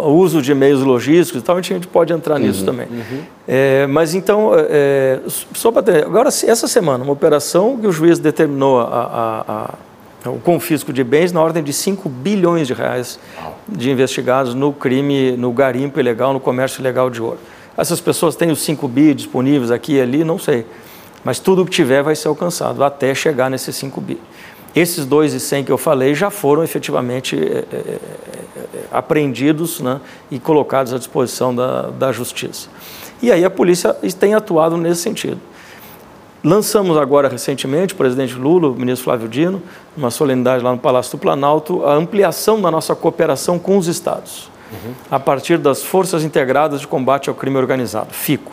o 0.04 0.12
uso 0.12 0.40
de 0.40 0.54
meios 0.54 0.82
logísticos 0.82 1.42
e 1.42 1.44
tal, 1.44 1.56
a 1.56 1.62
gente 1.62 1.86
pode 1.86 2.12
entrar 2.12 2.36
uhum, 2.36 2.46
nisso 2.46 2.64
também. 2.64 2.86
Uhum. 2.90 3.22
É, 3.46 3.86
mas 3.86 4.14
então, 4.14 4.52
é, 4.54 5.20
só 5.26 5.70
para 5.70 5.82
ter, 5.82 6.04
agora 6.04 6.28
essa 6.28 6.66
semana, 6.66 7.04
uma 7.04 7.12
operação 7.12 7.76
que 7.76 7.86
o 7.86 7.92
juiz 7.92 8.18
determinou 8.18 8.80
a, 8.80 8.84
a, 8.84 9.44
a 9.48 9.74
o 10.26 10.38
confisco 10.38 10.92
de 10.92 11.02
bens 11.02 11.32
na 11.32 11.40
ordem 11.40 11.62
de 11.62 11.72
5 11.72 12.08
bilhões 12.08 12.66
de 12.66 12.74
reais 12.74 13.18
de 13.66 13.90
investigados 13.90 14.54
no 14.54 14.72
crime, 14.72 15.32
no 15.32 15.52
garimpo 15.52 15.98
ilegal, 15.98 16.32
no 16.32 16.40
comércio 16.40 16.80
ilegal 16.80 17.08
de 17.08 17.22
ouro. 17.22 17.38
Essas 17.76 18.00
pessoas 18.00 18.36
têm 18.36 18.50
os 18.50 18.60
5 18.62 18.86
bi 18.86 19.14
disponíveis 19.14 19.70
aqui 19.70 19.94
e 19.94 20.00
ali, 20.00 20.22
não 20.22 20.38
sei. 20.38 20.66
Mas 21.24 21.38
tudo 21.38 21.64
que 21.64 21.70
tiver 21.70 22.02
vai 22.02 22.14
ser 22.14 22.28
alcançado 22.28 22.84
até 22.84 23.14
chegar 23.14 23.48
nesses 23.48 23.74
5 23.76 24.00
bi. 24.00 24.20
Esses 24.74 25.04
2,100 25.04 25.64
que 25.64 25.72
eu 25.72 25.78
falei 25.78 26.14
já 26.14 26.30
foram 26.30 26.62
efetivamente 26.62 27.36
é, 27.36 27.64
é, 27.72 27.76
é, 27.76 27.98
apreendidos 28.92 29.80
né, 29.80 30.00
e 30.30 30.38
colocados 30.38 30.94
à 30.94 30.98
disposição 30.98 31.54
da, 31.54 31.90
da 31.90 32.12
Justiça. 32.12 32.68
E 33.20 33.32
aí 33.32 33.44
a 33.44 33.50
polícia 33.50 33.94
tem 34.18 34.34
atuado 34.34 34.76
nesse 34.76 35.02
sentido. 35.02 35.40
Lançamos 36.42 36.96
agora 36.96 37.28
recentemente, 37.28 37.92
o 37.92 37.96
presidente 37.96 38.34
Lula, 38.34 38.68
o 38.68 38.74
ministro 38.74 39.04
Flávio 39.04 39.28
Dino, 39.28 39.62
uma 39.94 40.10
solenidade 40.10 40.64
lá 40.64 40.72
no 40.72 40.78
Palácio 40.78 41.18
do 41.18 41.20
Planalto, 41.20 41.84
a 41.84 41.94
ampliação 41.94 42.60
da 42.62 42.70
nossa 42.70 42.94
cooperação 42.94 43.58
com 43.58 43.76
os 43.76 43.86
estados, 43.86 44.50
uhum. 44.72 44.92
a 45.10 45.20
partir 45.20 45.58
das 45.58 45.82
Forças 45.82 46.24
Integradas 46.24 46.80
de 46.80 46.86
Combate 46.86 47.28
ao 47.28 47.34
Crime 47.34 47.58
Organizado, 47.58 48.14
FICO, 48.14 48.52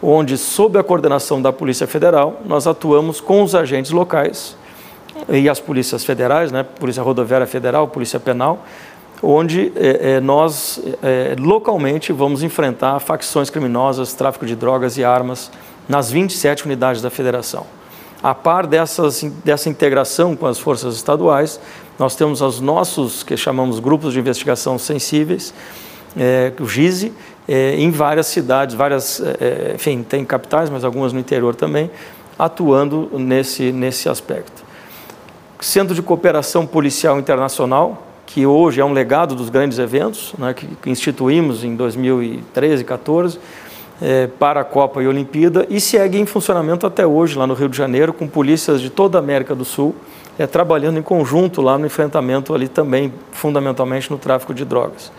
onde, 0.00 0.38
sob 0.38 0.78
a 0.78 0.84
coordenação 0.84 1.42
da 1.42 1.52
Polícia 1.52 1.86
Federal, 1.86 2.42
nós 2.44 2.68
atuamos 2.68 3.20
com 3.20 3.42
os 3.42 3.56
agentes 3.56 3.90
locais 3.90 4.56
e 5.28 5.48
as 5.48 5.58
polícias 5.58 6.04
federais, 6.04 6.52
né, 6.52 6.62
Polícia 6.62 7.02
Rodoviária 7.02 7.46
Federal, 7.46 7.88
Polícia 7.88 8.20
Penal, 8.20 8.64
onde 9.20 9.72
é, 9.74 10.12
é, 10.12 10.20
nós 10.20 10.80
é, 11.02 11.34
localmente 11.38 12.12
vamos 12.12 12.44
enfrentar 12.44 13.00
facções 13.00 13.50
criminosas, 13.50 14.14
tráfico 14.14 14.46
de 14.46 14.54
drogas 14.54 14.96
e 14.96 15.04
armas 15.04 15.50
nas 15.88 16.10
27 16.10 16.64
unidades 16.66 17.00
da 17.00 17.10
federação. 17.10 17.66
A 18.22 18.34
par 18.34 18.66
dessas, 18.66 19.22
dessa 19.44 19.68
integração 19.68 20.34
com 20.34 20.46
as 20.46 20.58
forças 20.58 20.96
estaduais, 20.96 21.60
nós 21.98 22.16
temos 22.16 22.40
os 22.40 22.60
nossos, 22.60 23.22
que 23.22 23.36
chamamos 23.36 23.78
grupos 23.78 24.12
de 24.12 24.18
investigação 24.18 24.78
sensíveis, 24.78 25.52
é, 26.16 26.52
o 26.58 26.66
GISE, 26.66 27.12
é, 27.46 27.76
em 27.76 27.90
várias 27.90 28.26
cidades, 28.26 28.74
várias, 28.74 29.20
é, 29.20 29.72
enfim, 29.74 30.02
tem 30.02 30.24
capitais, 30.24 30.70
mas 30.70 30.84
algumas 30.84 31.12
no 31.12 31.20
interior 31.20 31.54
também, 31.54 31.90
atuando 32.38 33.10
nesse, 33.14 33.70
nesse 33.70 34.08
aspecto. 34.08 34.64
Centro 35.60 35.94
de 35.94 36.02
Cooperação 36.02 36.66
Policial 36.66 37.18
Internacional, 37.18 38.02
que 38.26 38.44
hoje 38.44 38.80
é 38.80 38.84
um 38.84 38.92
legado 38.92 39.34
dos 39.34 39.48
grandes 39.48 39.78
eventos, 39.78 40.34
né, 40.38 40.52
que, 40.52 40.66
que, 40.66 40.90
instituímos 40.90 41.64
em 41.64 41.74
2013, 41.76 42.84
14, 42.84 43.38
é, 44.00 44.26
para 44.26 44.60
a 44.60 44.64
Copa 44.64 45.02
e 45.02 45.08
Olimpíada, 45.08 45.66
e 45.70 45.80
segue 45.80 46.18
em 46.18 46.26
funcionamento 46.26 46.86
até 46.86 47.06
hoje 47.06 47.38
lá 47.38 47.46
no 47.46 47.54
Rio 47.54 47.68
de 47.68 47.76
Janeiro, 47.76 48.12
com 48.12 48.26
polícias 48.26 48.80
de 48.80 48.90
toda 48.90 49.18
a 49.18 49.20
América 49.20 49.54
do 49.54 49.64
Sul, 49.64 49.94
é, 50.38 50.46
trabalhando 50.46 50.98
em 50.98 51.02
conjunto 51.02 51.62
lá 51.62 51.78
no 51.78 51.86
enfrentamento 51.86 52.54
ali 52.54 52.68
também, 52.68 53.12
fundamentalmente 53.32 54.10
no 54.10 54.18
tráfico 54.18 54.52
de 54.52 54.64
drogas. 54.64 55.10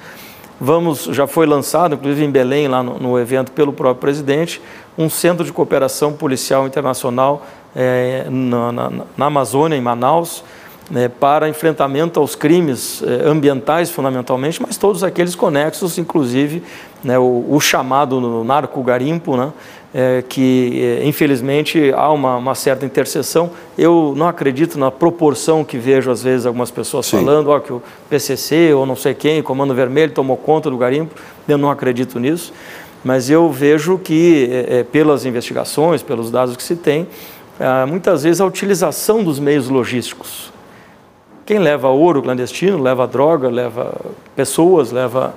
Vamos, 0.59 1.03
já 1.05 1.28
foi 1.28 1.45
lançado, 1.45 1.93
inclusive 1.93 2.25
em 2.25 2.32
Belém, 2.32 2.67
lá 2.67 2.82
no, 2.82 2.97
no 2.97 3.19
evento 3.19 3.51
pelo 3.51 3.71
próprio 3.71 4.01
presidente, 4.01 4.59
um 4.97 5.09
centro 5.09 5.45
de 5.45 5.53
cooperação 5.53 6.13
policial 6.13 6.65
internacional 6.65 7.45
é, 7.75 8.25
na, 8.30 8.71
na, 8.71 8.91
na, 9.15 9.25
Amazônia, 9.28 9.75
em 9.75 9.82
Manaus, 9.82 10.43
né, 10.89 11.09
para 11.09 11.49
enfrentamento 11.49 12.19
aos 12.19 12.35
crimes 12.35 13.03
é, 13.03 13.27
ambientais, 13.27 13.89
fundamentalmente, 13.89 14.61
mas 14.61 14.77
todos 14.77 15.03
aqueles 15.03 15.35
conexos, 15.35 15.97
inclusive 15.97 16.63
né, 17.03 17.19
o, 17.19 17.45
o, 17.49 17.59
chamado 17.59 18.43
narco-garimpo, 18.43 19.35
né, 19.35 19.51
é, 19.93 20.23
que 20.27 20.81
é, 20.81 21.05
infelizmente 21.05 21.91
há 21.93 22.09
uma, 22.11 22.38
uma, 22.38 22.55
certa 22.55 22.85
interseção. 22.85 23.51
Eu 23.77 24.13
não 24.15 24.27
acredito 24.27 24.79
na 24.79 24.89
proporção 24.89 25.63
que 25.63 25.77
vejo 25.77 26.09
às 26.09 26.23
vezes 26.23 26.45
algumas 26.45 26.71
pessoas 26.71 27.05
Sim. 27.05 27.17
falando, 27.17 27.49
ó, 27.49 27.59
que 27.59 27.73
o 27.73 27.81
PCC 28.09 28.73
ou 28.73 28.85
não 28.85 28.95
sei 28.95 29.13
quem, 29.13 29.41
Comando 29.41 29.73
Vermelho, 29.73 30.13
tomou 30.13 30.38
conta 30.38 30.69
do 30.69 30.77
garimpo. 30.77 31.15
Eu 31.47 31.57
não 31.57 31.69
acredito 31.69 32.19
nisso, 32.19 32.53
mas 33.03 33.29
eu 33.29 33.51
vejo 33.51 33.97
que 33.97 34.49
é, 34.51 34.79
é 34.79 34.83
pelas 34.83 35.25
investigações, 35.25 36.01
pelos 36.01 36.31
dados 36.31 36.55
que 36.55 36.63
se 36.63 36.75
tem, 36.75 37.07
é, 37.59 37.85
muitas 37.85 38.23
vezes 38.23 38.39
a 38.39 38.45
utilização 38.45 39.23
dos 39.23 39.38
meios 39.38 39.67
logísticos. 39.67 40.55
Quem 41.48 41.58
leva 41.58 41.88
ouro 41.88 42.22
clandestino, 42.22 42.80
leva 42.80 43.08
droga, 43.08 43.50
leva 43.50 43.95
pessoas, 44.36 44.91
leva 44.91 45.34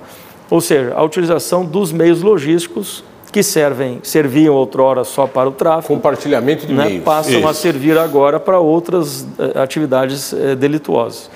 ou 0.51 0.59
seja, 0.59 0.93
a 0.93 1.01
utilização 1.01 1.65
dos 1.65 1.93
meios 1.93 2.21
logísticos 2.21 3.01
que 3.31 3.41
servem, 3.41 3.99
serviam 4.03 4.53
outrora 4.53 5.05
só 5.05 5.25
para 5.25 5.47
o 5.47 5.53
tráfico. 5.53 5.93
Compartilhamento 5.93 6.67
de 6.67 6.73
né, 6.73 6.83
meios. 6.83 7.03
Passam 7.05 7.39
isso. 7.39 7.47
a 7.47 7.53
servir 7.53 7.97
agora 7.97 8.37
para 8.37 8.59
outras 8.59 9.25
eh, 9.39 9.57
atividades 9.57 10.33
eh, 10.33 10.53
delituosas. 10.53 11.31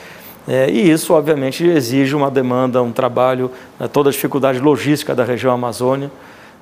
É, 0.46 0.70
e 0.70 0.92
isso, 0.92 1.14
obviamente, 1.14 1.66
exige 1.66 2.14
uma 2.14 2.30
demanda, 2.30 2.84
um 2.84 2.92
trabalho, 2.92 3.50
né, 3.80 3.88
toda 3.88 4.10
a 4.10 4.12
dificuldade 4.12 4.60
logística 4.60 5.16
da 5.16 5.24
região 5.24 5.54
Amazônia, 5.54 6.12
é, 6.12 6.12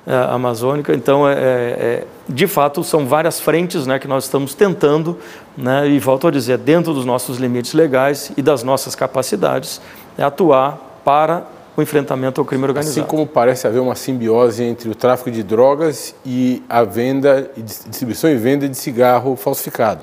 amazônica. 0.06 0.92
Então, 0.94 1.28
é, 1.28 1.32
é, 1.32 1.36
é, 1.38 2.04
de 2.28 2.46
fato, 2.46 2.84
são 2.84 3.06
várias 3.06 3.40
frentes 3.40 3.86
né, 3.86 3.98
que 3.98 4.06
nós 4.06 4.24
estamos 4.24 4.54
tentando, 4.54 5.18
né, 5.56 5.88
e 5.88 5.98
volto 5.98 6.26
a 6.26 6.30
dizer, 6.30 6.58
dentro 6.58 6.92
dos 6.92 7.04
nossos 7.04 7.38
limites 7.38 7.72
legais 7.72 8.30
e 8.36 8.42
das 8.42 8.62
nossas 8.62 8.94
capacidades, 8.94 9.80
atuar 10.18 11.00
para 11.04 11.46
o 11.76 11.82
enfrentamento 11.82 12.40
ao 12.40 12.44
crime 12.44 12.64
organizado. 12.64 13.00
Assim 13.00 13.08
como 13.08 13.26
parece 13.26 13.66
haver 13.66 13.80
uma 13.80 13.94
simbiose 13.94 14.62
entre 14.62 14.88
o 14.88 14.94
tráfico 14.94 15.30
de 15.30 15.42
drogas 15.42 16.14
e 16.24 16.62
a 16.68 16.84
venda, 16.84 17.50
distribuição 17.56 18.30
e 18.30 18.36
venda 18.36 18.68
de 18.68 18.76
cigarro 18.76 19.36
falsificado, 19.36 20.02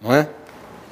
não 0.00 0.14
é? 0.14 0.28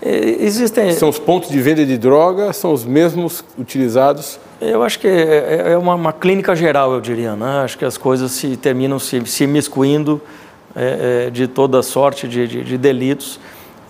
é? 0.03 0.19
Existem. 0.41 0.93
São 0.93 1.09
os 1.09 1.19
pontos 1.19 1.49
de 1.49 1.61
venda 1.61 1.85
de 1.87 1.97
droga, 1.97 2.53
são 2.53 2.73
os 2.73 2.85
mesmos 2.85 3.45
utilizados. 3.59 4.39
Eu 4.65 4.85
acho 4.85 5.01
que 5.01 5.09
é, 5.09 5.65
é, 5.67 5.73
é 5.73 5.79
uma, 5.79 5.97
uma, 5.97 6.13
clínica 6.13 6.55
geral, 6.55 6.93
eu 6.93 7.01
diria. 7.01 7.35
Né? 7.35 7.63
Acho 7.65 7.77
que 7.77 7.85
as 7.85 7.99
coisas 7.99 8.31
se 8.31 8.57
terminam 8.57 8.99
se, 8.99 9.25
se 9.27 9.45
miscuindo 9.45 10.21
é, 10.77 11.27
é, 11.27 11.31
de 11.31 11.49
toda 11.49 11.83
sorte 11.83 12.29
de, 12.29 12.47
de, 12.47 12.63
de, 12.63 12.79
delitos 12.79 13.41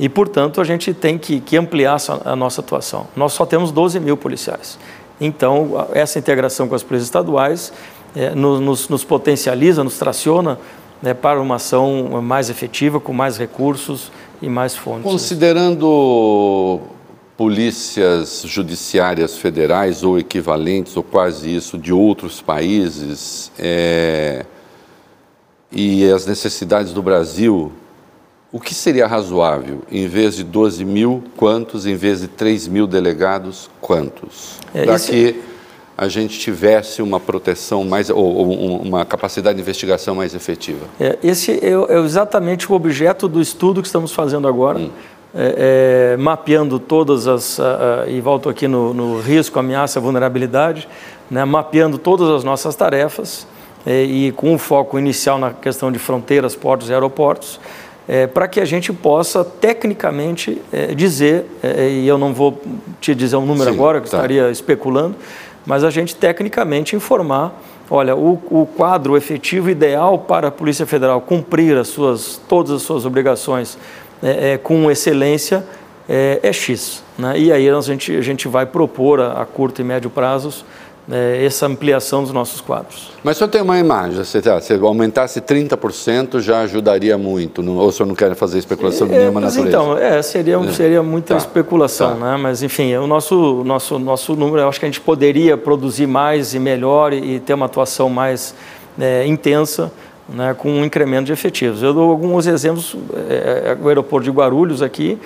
e, 0.01 0.09
portanto, 0.09 0.63
a 0.63 0.65
gente 0.65 0.95
tem 0.95 1.19
que, 1.19 1.41
que 1.41 1.59
ampliar 1.59 1.99
a 2.25 2.35
nossa 2.35 2.63
atuação. 2.63 3.07
Nós 3.15 3.35
só 3.35 3.45
temos 3.45 3.71
12 3.71 4.01
mil 4.01 4.17
policiais. 4.17 4.79
Então, 5.21 5.87
essa 5.93 6.19
integração 6.19 6.67
com 6.67 6.75
as 6.75 6.83
polícias 6.83 7.09
estaduais 7.09 7.71
é, 8.17 8.35
nos, 8.35 8.89
nos, 8.89 9.05
potencializa, 9.05 9.85
nos 9.85 9.99
traciona 9.99 10.59
né, 11.03 11.13
para 11.13 11.41
uma 11.41 11.57
ação 11.57 12.23
mais 12.23 12.49
efetiva, 12.49 12.99
com 12.99 13.13
mais 13.13 13.37
recursos 13.37 14.11
e 14.41 14.49
mais 14.49 14.75
fontes. 14.75 15.05
Considerando 15.05 16.81
polícias 17.43 18.45
judiciárias 18.47 19.37
federais 19.37 20.05
ou 20.05 20.17
equivalentes, 20.17 20.97
ou 20.97 21.03
quase 21.03 21.53
isso, 21.53 21.77
de 21.77 21.93
outros 21.93 22.41
países, 22.41 23.51
é, 23.59 24.47
e 25.73 26.09
as 26.09 26.25
necessidades 26.25 26.93
do 26.93 27.03
Brasil, 27.03 27.73
o 28.53 28.61
que 28.61 28.73
seria 28.73 29.09
razoável? 29.09 29.83
Em 29.91 30.07
vez 30.07 30.37
de 30.37 30.45
12 30.45 30.85
mil, 30.85 31.25
quantos? 31.37 31.85
Em 31.85 31.97
vez 31.97 32.21
de 32.21 32.29
3 32.29 32.69
mil 32.69 32.87
delegados, 32.87 33.69
quantos? 33.81 34.61
É, 34.73 34.85
Para 34.85 35.01
que 35.01 35.43
a 35.99 36.07
gente 36.07 36.39
tivesse 36.39 37.03
uma 37.03 37.19
proteção 37.19 37.83
mais, 37.83 38.09
ou, 38.09 38.19
ou, 38.19 38.83
uma 38.83 39.05
capacidade 39.05 39.57
de 39.57 39.63
investigação 39.63 40.15
mais 40.15 40.33
efetiva. 40.33 40.87
É, 41.01 41.19
esse 41.25 41.51
é, 41.51 41.73
é, 41.73 41.99
exatamente 41.99 42.71
o 42.71 42.75
objeto 42.77 43.27
do 43.27 43.41
estudo 43.41 43.83
que 43.83 43.89
estamos 43.89 44.13
fazendo 44.13 44.47
agora. 44.47 44.79
Hum. 44.79 44.91
É, 45.35 46.13
é, 46.13 46.17
mapeando 46.19 46.79
todas 46.79 47.27
as, 47.27 47.59
a, 47.59 48.03
a, 48.03 48.07
e 48.07 48.21
volto 48.21 48.51
aqui 48.51 48.69
no, 48.69 48.93
no, 48.93 49.19
risco, 49.19 49.59
ameaça, 49.59 49.99
vulnerabilidade, 49.99 50.87
né, 51.31 51.43
mapeando 51.43 51.97
todas 51.97 52.29
as 52.29 52.45
nossas 52.45 52.77
tarefas 52.77 53.47
é, 53.87 54.03
e 54.03 54.31
com 54.33 54.53
um 54.53 54.59
foco 54.59 54.99
inicial 54.99 55.39
na 55.39 55.51
questão 55.51 55.91
de 55.91 55.99
fronteiras, 55.99 56.55
portos 56.55 56.91
e 56.91 56.93
aeroportos, 56.93 57.59
é, 58.07 58.27
para 58.27 58.49
que 58.49 58.61
a 58.61 58.65
gente 58.65 58.93
possa 58.93 59.45
tecnicamente 59.45 60.61
é, 60.73 60.95
dizer, 60.95 61.47
é, 61.63 61.89
e 61.89 62.07
eu 62.07 62.19
não 62.19 62.35
vou 62.35 62.61
te 63.01 63.15
dizer 63.15 63.37
um 63.37 63.47
número 63.47 63.71
Sim, 63.71 63.77
agora, 63.77 64.01
que 64.01 64.11
tá. 64.11 64.19
estaria 64.19 64.51
especulando, 64.51 65.17
mas 65.65 65.85
a 65.85 65.91
gente 65.91 66.15
tecnicamente 66.15 66.97
informar, 66.97 67.59
olha, 67.89 68.17
o, 68.17 68.41
o, 68.51 68.67
quadro 68.67 69.17
efetivo 69.17 69.71
ideal 69.71 70.19
para 70.19 70.49
a 70.49 70.51
Polícia 70.51 70.85
Federal 70.85 71.21
cumprir 71.21 71.77
as 71.77 71.89
suas, 71.89 72.41
todas 72.49 72.73
as 72.73 72.83
suas 72.83 73.07
obrigações 73.07 73.79
é, 74.23 74.53
é, 74.53 74.59
com 74.59 74.91
excelência 74.91 75.65
é, 76.09 76.41
é 76.43 76.53
X. 76.53 77.03
Né? 77.19 77.39
E 77.39 77.53
aí 77.53 77.69
a 77.69 77.81
gente, 77.81 78.17
a 78.17 78.21
gente 78.21 78.49
vai 78.49 78.67
propor 78.67 79.21
a, 79.21 79.43
a 79.43 79.45
curto 79.45 79.81
e 79.81 79.85
médio 79.85 80.11
prazos 80.11 80.65
é, 81.11 81.45
essa 81.45 81.67
ampliação 81.67 82.23
dos 82.23 82.33
nossos 82.33 82.61
quadros. 82.61 83.11
Mas 83.25 83.41
eu 83.41 83.49
tenho 83.49 83.65
uma 83.65 83.79
imagem, 83.79 84.23
se, 84.25 84.41
se 84.41 84.75
aumentasse 84.75 85.41
30% 85.41 86.41
já 86.41 86.61
ajudaria 86.61 87.19
muito, 87.19 87.63
não, 87.63 87.77
ou 87.77 87.89
o 87.89 87.93
senhor 87.93 88.07
não 88.07 88.15
quer 88.15 88.35
fazer 88.35 88.59
especulação 88.59 89.09
de 89.09 89.15
é, 89.15 89.19
nenhuma 89.19 89.41
natureza? 89.41 89.69
Então, 89.69 89.99
é, 89.99 90.23
seria, 90.23 90.57
é. 90.57 90.73
seria 90.73 91.03
muita 91.03 91.35
tá. 91.35 91.39
especulação, 91.39 92.19
tá. 92.19 92.33
né? 92.33 92.37
mas 92.37 92.63
enfim, 92.63 92.95
o 92.97 93.07
nosso, 93.07 93.65
nosso, 93.65 93.99
nosso 93.99 94.37
número, 94.37 94.61
eu 94.61 94.69
acho 94.69 94.79
que 94.79 94.87
a 94.87 94.89
gente 94.89 95.01
poderia 95.01 95.57
produzir 95.57 96.07
mais 96.07 96.55
e 96.55 96.59
melhor 96.59 97.13
e, 97.13 97.37
e 97.37 97.41
ter 97.41 97.55
uma 97.55 97.67
atuação 97.67 98.09
mais 98.09 98.55
é, 98.99 99.27
intensa, 99.27 99.91
né, 100.29 100.55
com 100.55 100.71
um 100.71 100.85
incremento 100.85 101.25
de 101.25 101.33
efetivos. 101.33 101.83
Eu 101.83 101.93
dou 101.93 102.11
alguns 102.11 102.47
exemplos, 102.47 102.97
é, 103.29 103.73
é 103.73 103.79
o 103.83 103.89
aeroporto 103.89 104.25
de 104.25 104.31
Guarulhos 104.31 104.83
aqui, 104.83 105.19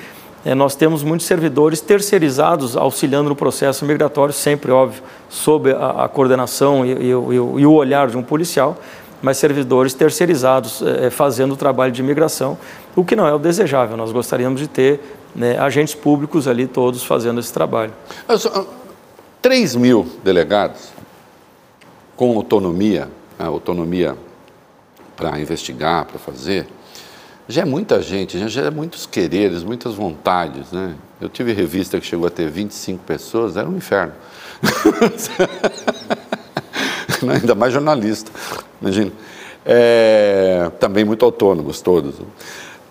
é, 0.47 0.55
nós 0.55 0.77
temos 0.77 1.03
muitos 1.03 1.27
servidores 1.27 1.81
terceirizados 1.81 2.77
auxiliando 2.77 3.29
no 3.29 3.35
processo 3.35 3.85
migratório, 3.85 4.33
sempre, 4.33 4.71
óbvio, 4.71 5.03
sob 5.29 5.73
a, 5.73 6.05
a 6.05 6.09
coordenação 6.09 6.87
e, 6.87 6.93
e, 6.93 7.07
e, 7.09 7.13
e, 7.13 7.67
o 7.67 7.73
olhar 7.73 8.09
de 8.09 8.17
um 8.17 8.23
policial, 8.23 8.79
mas 9.21 9.39
servidores 9.39 9.93
terceirizados 9.93 10.83
é, 10.83 11.07
é, 11.07 11.11
fazendo 11.11 11.55
o 11.55 11.57
trabalho 11.57 11.91
de 11.91 12.01
imigração, 12.01 12.57
o 12.95 13.05
que 13.05 13.17
não 13.17 13.27
é 13.27 13.35
o 13.35 13.41
desejável. 13.41 13.97
Nós 13.97 14.13
gostaríamos 14.13 14.61
de 14.61 14.69
ter 14.69 15.01
né, 15.35 15.59
agentes 15.59 15.97
públicos 15.97 16.47
ali 16.47 16.69
todos 16.69 17.03
fazendo 17.03 17.41
esse 17.41 17.53
trabalho. 17.53 17.93
3 19.43 19.75
mil 19.75 20.07
delegados 20.23 20.91
com 22.17 22.37
autonomia, 22.37 23.09
autonomia 23.37 24.17
para 25.17 25.41
investigar, 25.41 26.05
para 26.05 26.19
fazer, 26.19 26.67
já 27.49 27.63
é 27.63 27.65
muita 27.65 28.03
gente, 28.03 28.49
já 28.49 28.63
é 28.63 28.71
muitos 28.71 29.07
quereres, 29.07 29.63
muitas 29.63 29.95
vontades, 29.95 30.73
né? 30.73 30.95
Eu 31.21 31.29
tive 31.29 31.53
revista 31.53 31.99
que 31.99 32.07
chegou 32.07 32.27
a 32.27 32.31
ter 32.31 32.51
25 32.51 33.03
pessoas, 33.05 33.57
era 33.57 33.69
um 33.69 33.77
inferno. 33.77 34.13
Ainda 37.33 37.55
mais 37.55 37.73
jornalista, 37.73 38.31
imagina. 38.81 39.13
É, 39.65 40.71
também 40.79 41.05
muito 41.05 41.25
autônomos 41.25 41.81
todos. 41.81 42.17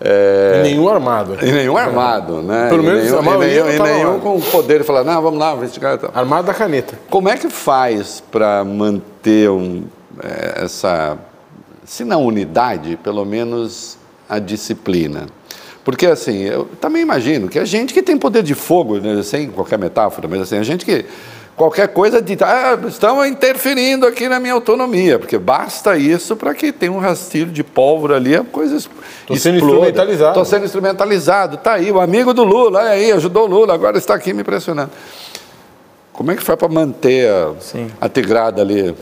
É, 0.00 0.60
e 0.60 0.62
nenhum 0.62 0.88
armado. 0.88 1.38
E 1.40 1.52
nenhum 1.52 1.76
armado, 1.76 2.42
né? 2.42 2.68
Pelo 2.68 2.82
menos 2.82 3.00
e 3.00 3.10
nenhum, 3.10 3.18
a 3.18 3.34
e 3.34 3.38
nenhum, 3.38 3.70
e 3.70 3.78
nenhum 3.78 4.20
com 4.20 4.36
o 4.36 4.42
poder 4.42 4.80
de 4.80 4.84
falar, 4.84 5.04
não, 5.04 5.22
vamos 5.22 5.38
lá, 5.38 5.54
investigar. 5.54 5.94
Então. 5.94 6.10
Armado 6.14 6.46
da 6.46 6.54
caneta. 6.54 6.98
Como 7.08 7.28
é 7.28 7.36
que 7.36 7.48
faz 7.48 8.22
para 8.30 8.62
manter 8.64 9.48
um, 9.48 9.84
é, 10.22 10.64
essa, 10.64 11.16
se 11.86 12.04
não 12.04 12.26
unidade, 12.26 12.98
pelo 13.02 13.24
menos 13.24 13.96
a 14.28 14.38
disciplina. 14.38 15.26
Porque, 15.84 16.06
assim, 16.06 16.42
eu 16.42 16.68
também 16.80 17.00
imagino 17.00 17.48
que 17.48 17.60
a 17.60 17.64
gente 17.64 17.94
que 17.94 18.02
tem 18.02 18.18
poder 18.18 18.42
de 18.42 18.54
fogo, 18.56 18.98
né, 18.98 19.22
sem 19.22 19.48
qualquer 19.48 19.78
metáfora, 19.78 20.26
mas 20.26 20.40
assim, 20.40 20.58
a 20.58 20.64
gente 20.64 20.84
que 20.84 21.04
qualquer 21.56 21.88
coisa 21.88 22.20
de 22.20 22.36
ah, 22.42 22.76
estão 22.88 23.24
interferindo 23.24 24.04
aqui 24.04 24.28
na 24.28 24.40
minha 24.40 24.52
autonomia, 24.52 25.18
porque 25.18 25.38
basta 25.38 25.96
isso 25.96 26.36
para 26.36 26.52
que 26.54 26.72
tenha 26.72 26.90
um 26.90 26.98
rastilho 26.98 27.50
de 27.52 27.62
pólvora 27.62 28.16
ali, 28.16 28.34
a 28.34 28.42
coisa 28.42 28.76
Estou 28.76 29.36
sendo 29.36 29.58
instrumentalizado. 29.58 30.30
Estou 30.30 30.44
sendo 30.44 30.64
instrumentalizado. 30.64 31.54
Está 31.54 31.74
aí, 31.74 31.90
o 31.90 32.00
amigo 32.00 32.34
do 32.34 32.42
Lula, 32.42 32.80
olha 32.80 32.90
aí, 32.90 33.12
ajudou 33.12 33.44
o 33.44 33.46
Lula, 33.46 33.72
agora 33.72 33.96
está 33.96 34.14
aqui 34.14 34.34
me 34.34 34.44
pressionando. 34.44 34.90
Como 36.16 36.30
é 36.30 36.34
que 36.34 36.42
foi 36.42 36.56
para 36.56 36.68
manter 36.68 37.28
a, 37.28 37.52
a 38.00 38.08
tigrada 38.08 38.62
ali? 38.62 38.94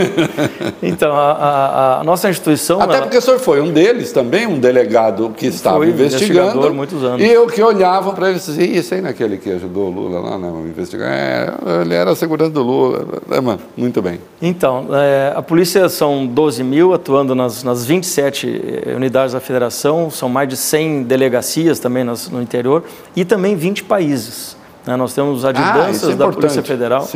então, 0.82 1.12
a, 1.12 1.32
a, 1.32 2.00
a, 2.00 2.04
nossa 2.04 2.30
instituição... 2.30 2.80
Até 2.80 2.94
ela... 2.94 3.02
porque 3.02 3.18
o 3.18 3.20
senhor 3.20 3.38
foi 3.38 3.60
um 3.60 3.70
deles 3.70 4.10
também, 4.10 4.46
um 4.46 4.58
delegado 4.58 5.34
que 5.36 5.48
estava 5.48 5.76
foi 5.76 5.90
investigando. 5.90 6.72
muitos 6.72 7.04
anos. 7.04 7.20
E 7.20 7.28
eu 7.28 7.46
que 7.46 7.62
olhavam 7.62 8.14
para 8.14 8.30
ele 8.30 8.38
e 8.38 8.40
dizia, 8.40 8.64
isso 8.64 8.94
aí 8.94 9.02
naquele 9.02 9.36
que 9.36 9.50
ajudou 9.50 9.88
o 9.88 9.90
Lula 9.90 10.18
lá, 10.18 10.38
né, 10.38 10.50
investigar. 10.64 11.12
É, 11.12 11.82
ele 11.82 11.92
era 11.92 12.12
a 12.12 12.16
segurança 12.16 12.52
do 12.52 12.62
Lula. 12.62 13.06
É, 13.30 13.38
mano, 13.38 13.60
muito 13.76 14.00
bem. 14.00 14.18
Então, 14.40 14.88
é, 14.92 15.34
a 15.36 15.42
polícia 15.42 15.90
são 15.90 16.26
12 16.26 16.64
mil 16.64 16.94
atuando 16.94 17.34
nas, 17.34 17.62
nas 17.62 17.84
27 17.84 18.82
eh, 18.86 18.94
unidades 18.94 19.34
da 19.34 19.40
federação, 19.40 20.10
são 20.10 20.28
mais 20.30 20.48
de 20.48 20.56
100 20.56 21.02
delegacias 21.02 21.78
também 21.78 22.02
nas, 22.02 22.30
no 22.30 22.40
interior 22.40 22.82
e 23.14 23.26
também 23.26 23.54
20 23.56 23.84
países. 23.84 24.58
Né? 24.86 24.96
Nós 24.96 25.14
temos 25.14 25.44
adjudâncias 25.44 26.10
ah, 26.10 26.12
é 26.12 26.16
da 26.16 26.28
Polícia 26.28 26.62
Federal 26.62 27.08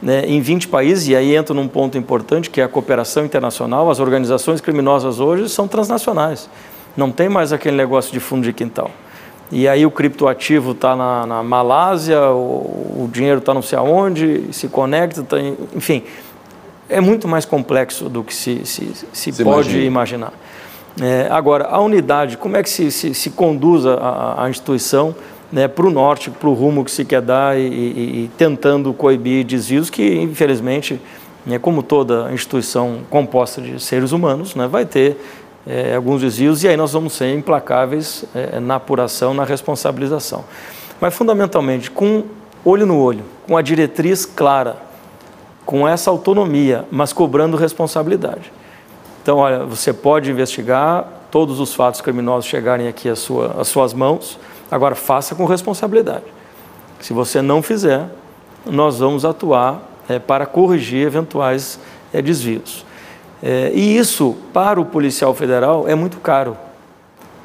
né, 0.00 0.24
em 0.26 0.40
20 0.40 0.68
países, 0.68 1.08
e 1.08 1.16
aí 1.16 1.34
entra 1.34 1.54
num 1.54 1.68
ponto 1.68 1.98
importante 1.98 2.50
que 2.50 2.60
é 2.60 2.64
a 2.64 2.68
cooperação 2.68 3.24
internacional. 3.24 3.90
As 3.90 4.00
organizações 4.00 4.60
criminosas 4.60 5.20
hoje 5.20 5.48
são 5.48 5.66
transnacionais. 5.66 6.48
Não 6.96 7.10
tem 7.10 7.28
mais 7.28 7.52
aquele 7.52 7.76
negócio 7.76 8.12
de 8.12 8.20
fundo 8.20 8.42
de 8.42 8.52
quintal. 8.52 8.90
E 9.50 9.66
aí 9.66 9.86
o 9.86 9.90
criptoativo 9.90 10.72
está 10.72 10.94
na, 10.94 11.26
na, 11.26 11.42
Malásia, 11.42 12.20
o, 12.30 13.04
o 13.04 13.10
dinheiro 13.10 13.38
está 13.38 13.54
não 13.54 13.62
sei 13.62 13.78
aonde, 13.78 14.44
se 14.52 14.68
conecta, 14.68 15.22
tá 15.22 15.40
em, 15.40 15.56
enfim. 15.74 16.02
É 16.88 17.00
muito 17.00 17.26
mais 17.26 17.44
complexo 17.44 18.08
do 18.08 18.22
que 18.22 18.34
se, 18.34 18.64
se, 18.64 18.92
se, 19.12 19.32
se 19.32 19.44
pode 19.44 19.68
imagina. 19.68 19.84
imaginar. 19.84 20.32
É, 21.00 21.28
agora, 21.30 21.66
a 21.66 21.80
unidade, 21.80 22.36
como 22.36 22.56
é 22.56 22.62
que 22.62 22.68
se, 22.68 22.90
se, 22.90 23.14
se 23.14 23.30
conduz 23.30 23.86
a, 23.86 24.42
a 24.44 24.50
instituição 24.50 25.14
né, 25.50 25.66
para 25.66 25.86
o 25.86 25.90
norte, 25.90 26.30
para 26.30 26.48
o 26.48 26.54
rumo 26.54 26.84
que 26.84 26.90
se 26.90 27.04
quer 27.04 27.22
dar 27.22 27.58
e, 27.58 27.62
e, 27.62 28.24
e 28.24 28.30
tentando 28.36 28.92
coibir 28.92 29.44
desvios 29.44 29.88
que, 29.90 30.16
infelizmente, 30.20 31.00
né, 31.46 31.58
como 31.58 31.82
toda 31.82 32.32
instituição 32.32 33.00
composta 33.08 33.60
de 33.60 33.80
seres 33.80 34.12
humanos, 34.12 34.54
né, 34.54 34.66
vai 34.66 34.84
ter 34.84 35.16
é, 35.66 35.94
alguns 35.94 36.20
desvios 36.20 36.62
e 36.64 36.68
aí 36.68 36.76
nós 36.76 36.92
vamos 36.92 37.14
ser 37.14 37.34
implacáveis 37.34 38.24
é, 38.34 38.60
na 38.60 38.76
apuração, 38.76 39.34
na 39.34 39.44
responsabilização. 39.44 40.44
Mas, 41.00 41.14
fundamentalmente, 41.14 41.90
com 41.90 42.24
olho 42.64 42.86
no 42.86 42.98
olho, 42.98 43.24
com 43.46 43.56
a 43.56 43.62
diretriz 43.62 44.26
clara, 44.26 44.76
com 45.64 45.86
essa 45.86 46.10
autonomia, 46.10 46.84
mas 46.90 47.12
cobrando 47.12 47.56
responsabilidade. 47.56 48.52
Então, 49.22 49.38
olha, 49.38 49.64
você 49.64 49.92
pode 49.92 50.30
investigar 50.30 51.06
todos 51.30 51.60
os 51.60 51.74
fatos 51.74 52.00
criminosos 52.00 52.46
chegarem 52.46 52.88
aqui 52.88 53.08
às, 53.08 53.18
sua, 53.18 53.60
às 53.60 53.68
suas 53.68 53.92
mãos, 53.92 54.38
Agora, 54.70 54.94
faça 54.94 55.34
com 55.34 55.44
responsabilidade. 55.44 56.24
Se 57.00 57.12
você 57.12 57.40
não 57.40 57.62
fizer, 57.62 58.08
nós 58.66 58.98
vamos 58.98 59.24
atuar 59.24 59.82
é, 60.08 60.18
para 60.18 60.46
corrigir 60.46 61.06
eventuais 61.06 61.78
é, 62.12 62.20
desvios. 62.20 62.84
É, 63.42 63.70
e 63.72 63.96
isso, 63.96 64.36
para 64.52 64.80
o 64.80 64.84
policial 64.84 65.34
federal, 65.34 65.88
é 65.88 65.94
muito 65.94 66.18
caro, 66.18 66.56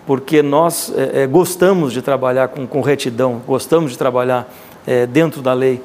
porque 0.07 0.41
nós 0.41 0.91
é, 0.95 1.23
é, 1.23 1.27
gostamos 1.27 1.93
de 1.93 2.01
trabalhar 2.01 2.47
com, 2.47 2.65
com, 2.65 2.81
retidão, 2.81 3.41
gostamos 3.45 3.91
de 3.91 3.97
trabalhar 3.97 4.51
é, 4.87 5.05
dentro 5.05 5.41
da 5.41 5.53
lei, 5.53 5.81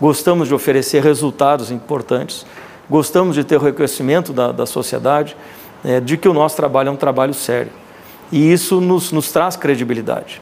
gostamos 0.00 0.48
de 0.48 0.54
oferecer 0.54 1.02
resultados 1.02 1.70
importantes, 1.70 2.44
gostamos 2.90 3.36
de 3.36 3.44
ter 3.44 3.56
o 3.56 3.60
reconhecimento 3.60 4.32
da, 4.32 4.50
da 4.50 4.66
sociedade 4.66 5.36
de 6.04 6.16
que 6.16 6.28
o 6.28 6.32
nosso 6.32 6.54
trabalho 6.54 6.90
é 6.90 6.92
um 6.92 6.96
trabalho 6.96 7.34
sério. 7.34 7.72
E 8.30 8.52
isso 8.52 8.80
nos, 8.80 9.10
nos 9.10 9.32
traz 9.32 9.56
credibilidade 9.56 10.40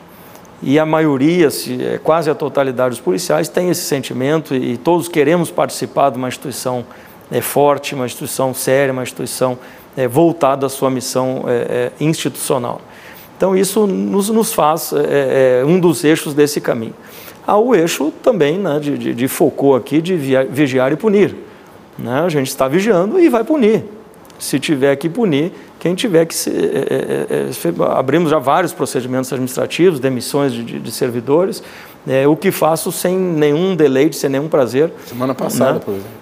e 0.62 0.78
a 0.78 0.84
maioria, 0.84 1.50
se, 1.50 1.82
é, 1.82 1.98
quase 1.98 2.28
a 2.30 2.34
totalidade 2.34 2.90
dos 2.90 3.00
policiais 3.00 3.48
tem 3.48 3.70
esse 3.70 3.82
sentimento 3.82 4.54
e, 4.54 4.76
todos 4.76 5.08
queremos 5.08 5.50
participar 5.50 6.10
de 6.10 6.18
uma 6.18 6.28
instituição 6.28 6.84
é, 7.30 7.40
forte, 7.40 7.94
uma 7.94 8.04
instituição 8.04 8.52
séria, 8.52 8.92
uma 8.92 9.02
instituição 9.02 9.58
é, 9.96 10.06
voltada 10.06 10.66
à 10.66 10.68
sua 10.68 10.90
missão 10.90 11.44
é, 11.46 11.92
institucional. 11.98 12.80
Então 13.36 13.56
isso 13.56 13.86
nos, 13.86 14.28
nos 14.28 14.52
faz 14.52 14.92
um 15.66 15.80
dos 15.80 16.04
eixos 16.04 16.34
desse 16.34 16.60
caminho. 16.60 16.92
Há 17.46 17.56
o 17.56 17.74
eixo 17.74 18.12
também 18.22 18.58
né, 18.58 18.78
de, 18.78 18.98
de, 18.98 19.14
de 19.14 19.28
aqui 19.74 20.02
de 20.02 20.14
vigiar 20.14 20.92
e 20.92 20.96
punir. 20.96 21.34
Né? 21.98 22.20
A 22.20 22.28
gente 22.28 22.48
está 22.48 22.68
vigiando 22.68 23.18
e 23.18 23.30
vai 23.30 23.42
punir. 23.42 23.84
Se 24.38 24.60
tiver 24.60 24.94
que 24.96 25.08
punir, 25.08 25.52
quem 25.80 25.94
tiver 25.94 26.26
que 26.26 26.34
se, 26.34 26.50
é, 26.50 27.26
é, 27.30 27.48
é, 27.48 27.92
abrimos 27.96 28.30
já 28.30 28.38
vários 28.38 28.72
procedimentos 28.72 29.32
administrativos, 29.32 29.98
demissões 29.98 30.52
de, 30.52 30.78
de 30.78 30.92
servidores, 30.92 31.62
é, 32.06 32.28
o 32.28 32.36
que 32.36 32.52
faço 32.52 32.92
sem 32.92 33.16
nenhum 33.16 33.74
deleite, 33.74 34.14
sem 34.14 34.28
nenhum 34.28 34.46
prazer. 34.46 34.92
Semana 35.06 35.34
passada, 35.34 35.74
né? 35.74 35.80
por 35.82 35.94
exemplo. 35.94 36.20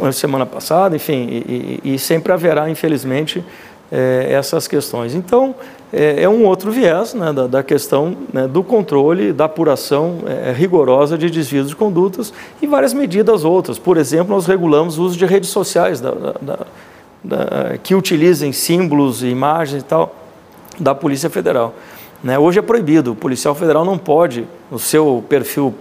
Uma 0.00 0.10
semana 0.10 0.44
passada, 0.44 0.96
enfim, 0.96 1.28
e, 1.30 1.80
e, 1.84 1.94
e 1.94 1.98
sempre 1.98 2.32
haverá, 2.32 2.68
infelizmente, 2.68 3.44
é, 3.92 4.26
essas 4.28 4.66
questões. 4.66 5.14
Então, 5.14 5.54
é, 5.92 6.24
é, 6.24 6.28
um 6.28 6.44
outro 6.44 6.72
viés 6.72 7.14
né, 7.14 7.32
da, 7.32 7.46
da, 7.46 7.62
questão 7.62 8.16
né, 8.32 8.48
do 8.48 8.64
controle, 8.64 9.32
da 9.32 9.44
apuração 9.44 10.18
rigorosa 10.56 11.16
de 11.16 11.30
desvios 11.30 11.68
de 11.68 11.76
condutas 11.76 12.32
e 12.60 12.66
várias 12.66 12.92
medidas 12.92 13.44
outras. 13.44 13.78
Por 13.78 13.96
exemplo, 13.96 14.34
nós 14.34 14.46
regulamos 14.46 14.98
o 14.98 15.04
uso 15.04 15.16
de 15.16 15.24
redes 15.24 15.50
sociais 15.50 16.00
da, 16.00 16.10
da 16.10 16.66
da, 17.22 17.78
que 17.82 17.94
utilizem 17.94 18.52
símbolos 18.52 19.22
e 19.22 19.28
imagens 19.28 19.82
e 19.82 19.84
tal 19.84 20.14
da 20.78 20.94
Polícia 20.94 21.28
Federal. 21.28 21.74
Né? 22.22 22.38
Hoje 22.38 22.58
é 22.58 22.62
proibido, 22.62 23.12
o 23.12 23.16
policial 23.16 23.54
federal 23.54 23.84
não 23.84 23.98
pode, 23.98 24.46
no 24.70 24.78
seu 24.78 25.24
perfil, 25.28 25.74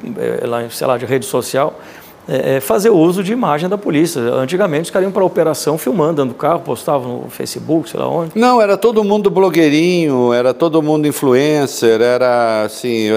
lá, 0.43 0.69
sei 0.69 0.87
lá, 0.87 0.97
de 0.97 1.05
rede 1.05 1.25
social, 1.25 1.79
é, 2.27 2.59
fazer 2.59 2.91
uso 2.91 3.23
de 3.23 3.33
imagem 3.33 3.67
da 3.67 3.77
polícia. 3.77 4.21
Antigamente 4.21 4.83
os 4.83 4.89
caras 4.91 5.05
iam 5.05 5.11
para 5.11 5.23
a 5.23 5.25
operação 5.25 5.77
filmando, 5.77 6.17
dando 6.17 6.33
carro, 6.35 6.59
postavam 6.59 7.23
no 7.23 7.29
Facebook, 7.29 7.89
sei 7.89 7.99
lá 7.99 8.07
onde. 8.07 8.31
Não, 8.35 8.61
era 8.61 8.77
todo 8.77 9.03
mundo 9.03 9.31
blogueirinho, 9.31 10.31
era 10.31 10.53
todo 10.53 10.81
mundo 10.81 11.07
influencer, 11.07 11.99
era 11.99 12.65
assim, 12.65 13.07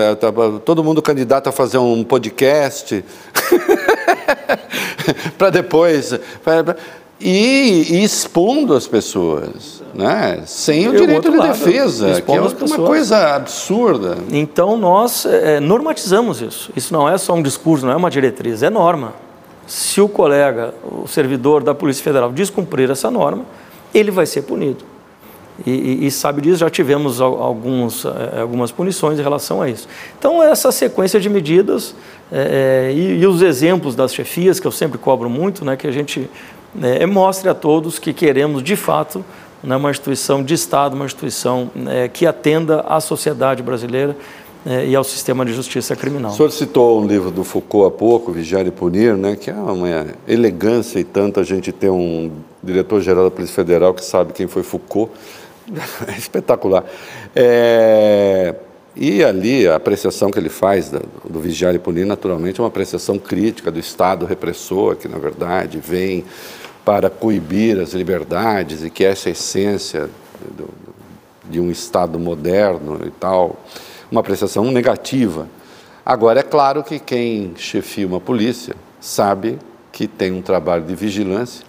todo 0.64 0.82
mundo 0.82 1.02
candidato 1.02 1.48
a 1.48 1.52
fazer 1.52 1.78
um 1.78 2.02
podcast. 2.02 3.04
para 5.36 5.50
depois. 5.50 6.18
Pra, 6.42 6.74
e, 7.22 7.96
e, 7.96 8.04
expondo 8.04 8.74
as 8.74 8.86
pessoas, 8.86 9.82
né? 9.94 10.42
sem 10.44 10.88
o 10.88 10.96
direito 10.96 11.30
de 11.30 11.36
lado, 11.36 11.52
defesa, 11.52 12.20
que 12.20 12.32
é 12.32 12.40
uma 12.40 12.76
coisa 12.76 13.36
absurda. 13.36 14.18
Então 14.32 14.76
nós 14.76 15.24
é, 15.24 15.60
normatizamos 15.60 16.42
isso. 16.42 16.72
Isso 16.74 16.92
não 16.92 17.08
é 17.08 17.16
só 17.16 17.34
um 17.34 17.42
discurso, 17.42 17.86
não 17.86 17.92
é 17.92 17.96
uma 17.96 18.10
diretriz, 18.10 18.62
é 18.62 18.70
norma. 18.70 19.14
Se 19.66 20.00
o 20.00 20.08
colega, 20.08 20.74
o 20.82 21.06
servidor 21.06 21.62
da 21.62 21.74
Polícia 21.74 22.02
Federal 22.02 22.32
descumprir 22.32 22.90
essa 22.90 23.10
norma, 23.10 23.44
ele 23.94 24.10
vai 24.10 24.26
ser 24.26 24.42
punido. 24.42 24.84
E, 25.66 25.70
e, 25.70 26.06
e 26.06 26.10
sabe 26.10 26.40
disso, 26.40 26.58
já 26.58 26.70
tivemos 26.70 27.20
alguns, 27.20 28.04
é, 28.04 28.40
algumas 28.40 28.72
punições 28.72 29.18
em 29.18 29.22
relação 29.22 29.60
a 29.60 29.68
isso. 29.68 29.86
Então, 30.18 30.42
essa 30.42 30.72
sequência 30.72 31.20
de 31.20 31.28
medidas 31.28 31.94
é, 32.32 32.88
é 32.90 32.92
e, 32.92 33.20
e, 33.20 33.26
os 33.26 33.42
exemplos 33.42 33.94
das 33.94 34.14
chefias, 34.14 34.58
que 34.58 34.66
eu 34.66 34.72
sempre 34.72 34.98
cobro 34.98 35.28
muito, 35.28 35.64
né, 35.64 35.76
que 35.76 35.86
a 35.86 35.92
gente 35.92 36.28
é, 36.80 37.04
mostre 37.06 37.48
a 37.48 37.54
todos 37.54 37.98
que 37.98 38.12
queremos, 38.12 38.62
de 38.62 38.76
fato, 38.76 39.24
né, 39.62 39.76
uma 39.76 39.90
instituição 39.90 40.42
de 40.42 40.54
Estado, 40.54 40.94
uma 40.94 41.04
instituição 41.04 41.70
é, 41.86 42.08
que 42.08 42.26
atenda 42.26 42.80
à 42.80 43.00
sociedade 43.00 43.62
brasileira 43.62 44.16
é, 44.64 44.86
e 44.86 44.96
ao 44.96 45.04
sistema 45.04 45.44
de 45.44 45.52
justiça 45.52 45.94
criminal. 45.94 46.32
O 46.32 46.34
senhor 46.34 46.50
citou 46.50 47.00
um 47.00 47.06
livro 47.06 47.30
do 47.30 47.44
Foucault 47.44 47.86
há 47.86 47.90
pouco, 47.96 48.32
Vigiar 48.32 48.66
e 48.66 48.70
Punir, 48.70 49.16
né, 49.16 49.36
que 49.36 49.50
é 49.50 49.54
uma 49.54 50.06
elegância 50.26 50.98
e 50.98 51.04
tanta 51.04 51.44
gente 51.44 51.72
ter 51.72 51.90
um 51.90 52.30
diretor-geral 52.62 53.24
da 53.24 53.30
Polícia 53.30 53.54
Federal 53.54 53.92
que 53.92 54.04
sabe 54.04 54.32
quem 54.32 54.46
foi 54.46 54.62
Foucault. 54.62 55.12
É 56.08 56.18
espetacular. 56.18 56.84
É... 57.34 58.54
E 58.94 59.24
ali 59.24 59.66
a 59.66 59.76
apreciação 59.76 60.30
que 60.30 60.38
ele 60.38 60.50
faz 60.50 60.90
do 60.90 61.40
vigiar 61.40 61.74
e 61.74 61.78
punir, 61.78 62.04
naturalmente, 62.04 62.60
é 62.60 62.62
uma 62.62 62.68
apreciação 62.68 63.18
crítica 63.18 63.70
do 63.70 63.78
Estado 63.78 64.26
repressor, 64.26 64.96
que 64.96 65.08
na 65.08 65.18
verdade 65.18 65.78
vem 65.78 66.24
para 66.84 67.08
coibir 67.08 67.78
as 67.80 67.92
liberdades 67.92 68.82
e 68.82 68.90
que 68.90 69.04
essa 69.04 69.30
essência 69.30 70.10
do, 70.56 70.68
de 71.48 71.60
um 71.60 71.70
Estado 71.70 72.18
moderno 72.18 73.00
e 73.06 73.10
tal, 73.10 73.56
uma 74.10 74.20
apreciação 74.20 74.70
negativa. 74.70 75.48
Agora, 76.04 76.40
é 76.40 76.42
claro 76.42 76.82
que 76.82 76.98
quem 76.98 77.54
chefia 77.56 78.06
uma 78.06 78.20
polícia 78.20 78.74
sabe 79.00 79.58
que 79.92 80.06
tem 80.06 80.32
um 80.32 80.42
trabalho 80.42 80.84
de 80.84 80.94
vigilância 80.94 81.64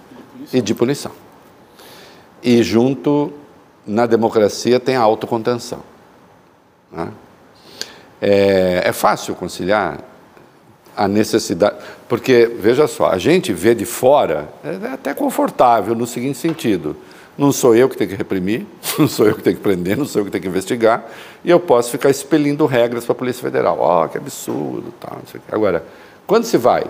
e 0.52 0.62
de 0.62 0.74
punição. 0.74 1.12
E 2.42 2.64
junto, 2.64 3.32
na 3.86 4.06
democracia, 4.06 4.80
tem 4.80 4.96
a 4.96 5.02
autocontenção. 5.02 5.80
Né? 6.92 7.12
É, 8.22 8.82
é 8.86 8.94
fácil 8.94 9.36
conciliar 9.36 10.00
a 10.96 11.08
necessidade. 11.08 11.76
Porque, 12.08 12.50
veja 12.60 12.88
só, 12.88 13.10
a 13.10 13.18
gente 13.18 13.52
vê 13.54 13.74
de 13.74 13.86
fora, 13.86 14.50
é 14.64 14.94
até 14.94 15.14
confortável 15.14 15.96
no 15.96 16.06
seguinte 16.06 16.38
sentido. 16.38 16.96
Não 17.38 17.52
sou 17.52 17.76
eu 17.76 17.90
que 17.90 17.98
tenho 17.98 18.12
que 18.12 18.16
reprimir, 18.16 18.66
não 18.98 19.08
sou 19.08 19.26
eu 19.26 19.36
que 19.36 19.42
tenho 19.42 19.56
que 19.56 19.62
prender, 19.62 19.98
não 19.98 20.06
sou 20.06 20.22
eu 20.22 20.26
que 20.26 20.32
tenho 20.32 20.44
que 20.44 20.48
investigar, 20.48 21.04
e 21.44 21.50
eu 21.50 21.60
posso 21.60 21.90
ficar 21.90 22.10
expelindo 22.10 22.66
regras 22.66 23.06
para 23.06 23.14
a 23.14 23.16
Polícia 23.16 23.42
Federal. 23.42 23.78
Ó, 23.80 24.06
oh, 24.06 24.10
que 24.10 24.18
absurdo, 24.18 24.94
tal. 25.00 25.20
Agora, 25.52 25.84
quando 26.28 26.46
se 26.46 26.58
vai 26.58 26.86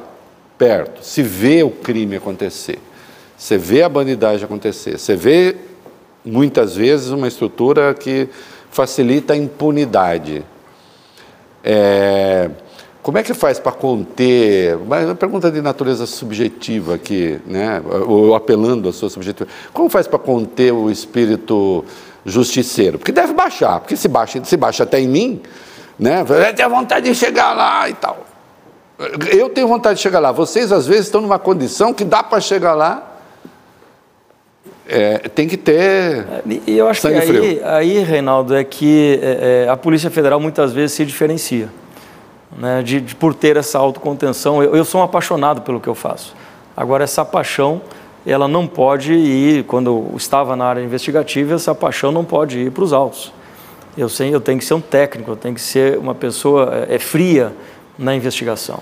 perto, 0.58 1.04
se 1.04 1.22
vê 1.22 1.64
o 1.64 1.70
crime 1.70 2.18
acontecer, 2.18 2.80
você 3.38 3.58
vê 3.58 3.84
a 3.84 3.90
bandidagem 3.90 4.46
acontecer, 4.46 4.98
você 4.98 5.16
vê 5.16 5.56
muitas 6.24 6.76
vezes 6.76 7.10
uma 7.10 7.28
estrutura 7.28 7.94
que 7.94 8.30
facilita 8.70 9.34
a 9.34 9.38
impunidade. 9.38 10.44
É, 11.64 12.50
como 13.04 13.18
é 13.18 13.24
que 13.24 13.34
faz 13.34 13.60
para 13.60 13.74
conter? 13.74 14.78
Uma 14.78 15.14
pergunta 15.14 15.52
de 15.52 15.62
natureza 15.62 16.06
subjetiva 16.06 16.96
aqui, 16.96 17.38
né? 17.46 17.82
ou 18.08 18.34
apelando 18.34 18.88
à 18.88 18.94
sua 18.94 19.10
subjetiva. 19.10 19.50
Como 19.74 19.90
faz 19.90 20.08
para 20.08 20.18
conter 20.18 20.72
o 20.72 20.90
espírito 20.90 21.84
justiceiro? 22.26 22.98
Porque 22.98 23.12
deve 23.12 23.34
baixar, 23.34 23.82
porque 23.82 23.98
se 23.98 24.08
baixa, 24.08 24.42
se 24.46 24.56
baixa 24.56 24.84
até 24.84 25.02
em 25.02 25.08
mim, 25.10 25.42
né? 26.00 26.24
tenho 26.56 26.70
vontade 26.70 27.10
de 27.10 27.14
chegar 27.14 27.54
lá 27.54 27.90
e 27.90 27.94
tal. 27.94 28.26
Eu 29.30 29.50
tenho 29.50 29.68
vontade 29.68 29.98
de 29.98 30.02
chegar 30.02 30.22
lá. 30.22 30.32
Vocês, 30.32 30.72
às 30.72 30.88
vezes, 30.88 31.08
estão 31.08 31.20
numa 31.20 31.38
condição 31.38 31.94
que 31.94 32.06
dá 32.06 32.24
para 32.24 32.40
chegar 32.40 32.74
lá. 32.74 33.18
É, 34.88 35.18
tem 35.28 35.46
que 35.46 35.58
ter. 35.58 36.26
E 36.66 36.78
eu 36.78 36.88
acho 36.88 37.02
que 37.02 37.08
aí, 37.08 37.62
aí, 37.64 38.00
Reinaldo, 38.00 38.56
é 38.56 38.64
que 38.64 39.20
é, 39.22 39.66
é, 39.66 39.70
a 39.70 39.76
Polícia 39.76 40.10
Federal 40.10 40.40
muitas 40.40 40.72
vezes 40.72 40.94
se 40.96 41.06
diferencia 41.06 41.68
né, 42.58 42.82
de, 42.82 43.02
de, 43.02 43.16
por 43.16 43.34
ter 43.34 43.58
essa 43.58 43.78
autocontenção. 43.80 44.62
Eu, 44.64 44.76
eu 44.76 44.86
sou 44.86 45.02
um 45.02 45.04
apaixonado 45.04 45.62
pelo 45.62 45.80
que 45.80 45.88
eu 45.88 45.96
faço. 45.96 46.36
Agora, 46.76 47.04
essa 47.04 47.24
paixão, 47.24 47.82
ela 48.26 48.48
não 48.48 48.68
pode 48.68 49.14
ir, 49.14 49.64
quando 49.66 49.88
eu 49.88 50.18
estava 50.18 50.56
na 50.56 50.66
área 50.66 50.82
investigativa, 50.82 51.56
essa 51.56 51.76
paixão 51.76 52.12
não 52.12 52.24
pode 52.24 52.60
ir 52.60 52.72
para 52.72 52.84
os 52.84 52.94
altos. 52.94 53.32
Eu, 53.98 54.10
sei, 54.10 54.34
eu 54.34 54.42
tenho 54.42 54.58
que 54.58 54.66
ser 54.66 54.74
um 54.74 54.82
técnico, 54.82 55.32
eu 55.32 55.36
tenho 55.36 55.54
que 55.54 55.62
ser 55.62 55.98
uma 56.00 56.16
pessoa 56.16 56.86
é, 56.90 56.96
é 56.96 57.00
fria 57.00 57.54
na 57.98 58.16
investigação. 58.16 58.80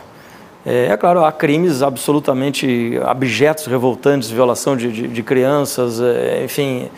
É, 0.66 0.86
é, 0.86 0.98
claro, 0.98 1.26
há 1.26 1.32
crimes 1.32 1.82
absolutamente 1.82 3.00
abjetos, 3.04 3.66
revoltantes, 3.66 4.30
violação 4.30 4.78
de, 4.78 4.92
de, 4.92 5.08
de 5.08 5.24
crianças, 5.24 6.00
é, 6.00 6.44
enfim, 6.46 6.90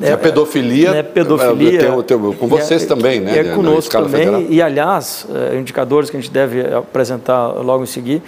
é, 0.00 0.12
a 0.12 0.18
pedofilia, 0.18 0.92
né, 0.92 1.02
pedofilia 1.02 1.78
tem, 1.78 2.02
tem, 2.02 2.32
com 2.34 2.46
vocês 2.46 2.84
é, 2.84 2.86
também, 2.86 3.20
né? 3.20 3.38
É 3.38 3.44
conosco 3.54 3.90
também. 3.90 4.24
Federal. 4.24 4.42
E, 4.48 4.62
aliás, 4.62 5.26
é, 5.52 5.56
indicadores 5.56 6.08
que 6.08 6.16
a 6.16 6.20
gente 6.20 6.32
deve 6.32 6.74
apresentar 6.74 7.48
logo 7.48 7.82
em 7.82 7.86
seguida, 7.86 8.22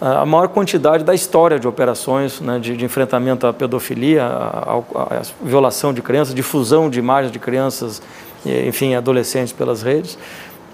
a 0.00 0.26
maior 0.26 0.48
quantidade 0.48 1.04
da 1.04 1.14
história 1.14 1.58
de 1.58 1.66
operações 1.66 2.40
né, 2.40 2.58
de, 2.58 2.76
de, 2.76 2.84
enfrentamento 2.84 3.46
à 3.46 3.52
pedofilia, 3.52 4.24
à, 4.24 4.82
violação 5.42 5.92
de 5.92 6.02
crianças, 6.02 6.34
difusão 6.34 6.90
de 6.90 6.98
imagens 6.98 7.32
de 7.32 7.38
crianças, 7.38 8.02
enfim, 8.44 8.94
adolescentes 8.94 9.54
pelas 9.54 9.82
redes, 9.82 10.18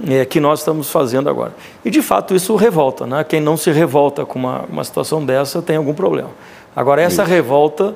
é, 0.09 0.24
que 0.24 0.40
nós 0.40 0.59
estamos 0.59 0.90
fazendo 0.90 1.30
agora. 1.30 1.55
E, 1.84 1.90
de 1.90 2.03
fato, 2.03 2.34
isso 2.34 2.57
revolta. 2.57 3.07
Né? 3.07 3.24
Quem 3.24 3.40
não 3.40 3.57
se 3.57 3.70
revolta 3.70 4.26
com 4.26 4.38
uma, 4.38 4.64
uma 4.68 4.84
situação 4.84 5.24
dessa 5.24 5.62
tem 5.62 5.76
algum 5.76 5.95
problema. 5.95 6.30
Agora, 6.74 7.01
essa 7.01 7.22
isso. 7.22 7.30
revolta 7.30 7.95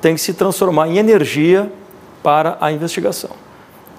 tem 0.00 0.14
que 0.14 0.20
se 0.20 0.34
transformar 0.34 0.88
em 0.88 0.98
energia 0.98 1.70
para 2.26 2.58
a 2.60 2.72
investigação. 2.72 3.30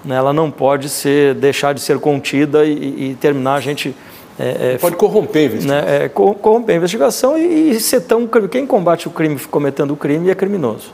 Né, 0.04 0.14
ela 0.14 0.34
não 0.34 0.50
pode 0.50 0.90
ser, 0.90 1.34
deixar 1.34 1.72
de 1.72 1.80
ser 1.80 1.98
contida 1.98 2.62
e, 2.66 3.12
e 3.12 3.14
terminar 3.14 3.54
a 3.54 3.60
gente. 3.60 3.96
É, 4.38 4.74
é, 4.74 4.78
pode 4.78 4.96
corromper 4.96 5.40
a 5.40 5.46
investigação. 5.46 5.86
Né, 5.86 6.04
é, 6.04 6.08
corromper 6.10 6.74
a 6.74 6.76
investigação 6.76 7.38
e, 7.38 7.70
e, 7.70 7.80
ser 7.80 8.02
tão. 8.02 8.28
Quem 8.50 8.66
combate 8.66 9.08
o 9.08 9.10
crime 9.10 9.38
cometendo 9.50 9.92
o 9.92 9.96
crime 9.96 10.28
é 10.28 10.34
criminoso. 10.34 10.92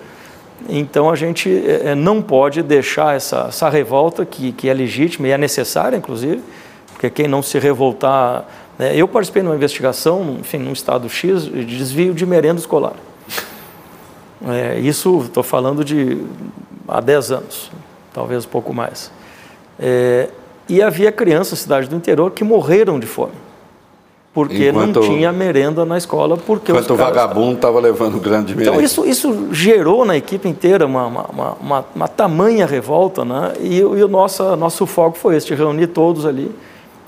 Então 0.68 1.10
a 1.10 1.16
gente 1.16 1.50
é, 1.50 1.90
é, 1.90 1.94
não 1.96 2.22
pode 2.22 2.62
deixar 2.62 3.16
essa, 3.16 3.46
essa 3.48 3.68
revolta, 3.68 4.24
que, 4.24 4.52
que 4.52 4.68
é 4.68 4.72
legítima 4.72 5.26
e 5.26 5.32
é 5.32 5.36
necessária, 5.36 5.96
inclusive, 5.96 6.40
porque 6.92 7.10
quem 7.10 7.26
não 7.26 7.42
se 7.42 7.58
revoltar. 7.58 8.44
Né, 8.78 8.92
eu 8.94 9.08
participei 9.08 9.42
de 9.42 9.48
uma 9.48 9.56
investigação, 9.56 10.36
enfim, 10.38 10.58
num 10.58 10.72
estado 10.72 11.08
X, 11.08 11.46
de 11.46 11.64
desvio 11.64 12.14
de 12.14 12.24
merenda 12.24 12.60
escolar. 12.60 12.94
É, 14.46 14.78
isso 14.78 15.22
estou 15.24 15.42
falando 15.42 15.84
de 15.84 16.22
há 16.86 17.00
10 17.00 17.32
anos, 17.32 17.70
talvez 18.12 18.44
um 18.44 18.48
pouco 18.48 18.72
mais. 18.72 19.10
É, 19.78 20.28
e 20.68 20.82
havia 20.82 21.12
crianças, 21.12 21.58
cidade 21.60 21.88
do 21.88 21.96
interior, 21.96 22.30
que 22.30 22.44
morreram 22.44 22.98
de 22.98 23.06
fome. 23.06 23.32
Porque 24.34 24.68
enquanto, 24.68 25.00
não 25.00 25.08
tinha 25.08 25.32
merenda 25.32 25.84
na 25.84 25.96
escola. 25.96 26.36
Porque 26.36 26.72
enquanto 26.72 26.90
o 26.90 26.96
vagabundo 26.96 27.54
estava 27.54 27.78
levando 27.78 28.18
grande 28.18 28.52
merenda. 28.52 28.72
Então, 28.72 28.84
isso, 28.84 29.06
isso 29.06 29.48
gerou 29.52 30.04
na 30.04 30.16
equipe 30.16 30.48
inteira 30.48 30.84
uma, 30.84 31.06
uma, 31.06 31.56
uma, 31.60 31.84
uma 31.94 32.08
tamanha 32.08 32.66
revolta, 32.66 33.24
né? 33.24 33.52
e, 33.60 33.78
e 33.78 33.82
o 33.82 34.08
nosso, 34.08 34.56
nosso 34.56 34.86
foco 34.86 35.16
foi 35.16 35.36
esse, 35.36 35.46
de 35.46 35.54
reunir 35.54 35.86
todos 35.86 36.26
ali. 36.26 36.50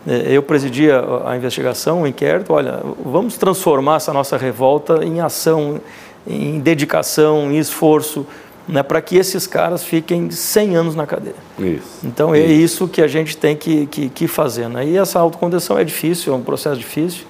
É, 0.07 0.27
eu 0.31 0.41
presidia 0.41 1.03
a 1.25 1.37
investigação, 1.37 2.03
o 2.03 2.07
inquérito. 2.07 2.53
Olha, 2.53 2.81
vamos 3.05 3.37
transformar 3.37 3.97
essa 3.97 4.13
nossa 4.13 4.37
revolta 4.37 5.05
em 5.05 5.21
ação, 5.21 5.81
em 6.27 6.59
dedicação, 6.59 7.53
em 7.53 7.59
esforço 7.59 8.27
né, 8.69 8.83
para 8.83 9.01
que 9.01 9.17
esses 9.17 9.47
caras 9.47 9.85
fiquem 9.85 10.31
100 10.31 10.77
anos 10.77 10.95
na 10.97 11.07
cadeia. 11.07 11.37
Isso. 11.59 12.01
Então 12.05 12.35
é 12.35 12.41
isso 12.41 12.89
que 12.89 13.01
a 13.01 13.07
gente 13.07 13.37
tem 13.37 13.57
que, 13.57 13.87
que, 13.87 14.09
que 14.09 14.27
fazer. 14.27 14.69
Né? 14.69 14.87
E 14.87 14.97
essa 14.97 15.19
autocondeção 15.21 15.79
é 15.79 15.85
difícil, 15.85 16.33
é 16.33 16.37
um 16.37 16.43
processo 16.43 16.77
difícil, 16.77 17.25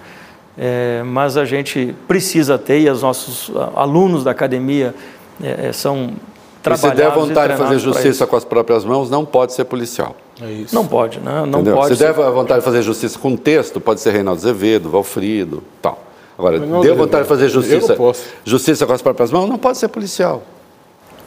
é, 0.56 1.02
mas 1.04 1.36
a 1.36 1.44
gente 1.44 1.94
precisa 2.08 2.56
ter, 2.56 2.80
e 2.80 2.88
os 2.88 3.02
nossos 3.02 3.50
alunos 3.74 4.24
da 4.24 4.30
academia 4.30 4.94
é, 5.42 5.68
é 5.68 5.72
são 5.72 6.12
trabalhados. 6.62 6.98
E 6.98 7.04
se 7.04 7.10
der 7.10 7.14
vontade 7.14 7.52
de 7.52 7.58
fazer 7.58 7.78
justiça 7.78 8.26
com 8.26 8.36
as 8.36 8.44
próprias 8.44 8.84
mãos, 8.84 9.10
não 9.10 9.24
pode 9.24 9.52
ser 9.52 9.64
policial. 9.64 10.16
É 10.40 10.50
isso. 10.50 10.74
Não 10.74 10.86
pode, 10.86 11.18
né? 11.20 11.40
Não 11.46 11.60
Entendeu? 11.60 11.76
pode. 11.76 11.96
Se 11.96 12.02
der 12.02 12.12
vontade 12.12 12.60
de 12.60 12.64
fazer 12.64 12.82
justiça 12.82 13.18
com 13.18 13.36
texto, 13.36 13.80
pode 13.80 14.00
ser 14.00 14.10
Reinaldo 14.10 14.40
Azevedo, 14.40 14.88
Valfrido, 14.90 15.62
tal. 15.80 16.05
Agora, 16.38 16.58
deu 16.58 16.94
vontade 16.94 17.22
de 17.22 17.28
fazer 17.28 17.48
justiça, 17.48 17.96
justiça 18.44 18.86
com 18.86 18.92
as 18.92 19.00
próprias 19.00 19.30
mãos, 19.30 19.48
não 19.48 19.58
pode 19.58 19.78
ser 19.78 19.88
policial. 19.88 20.42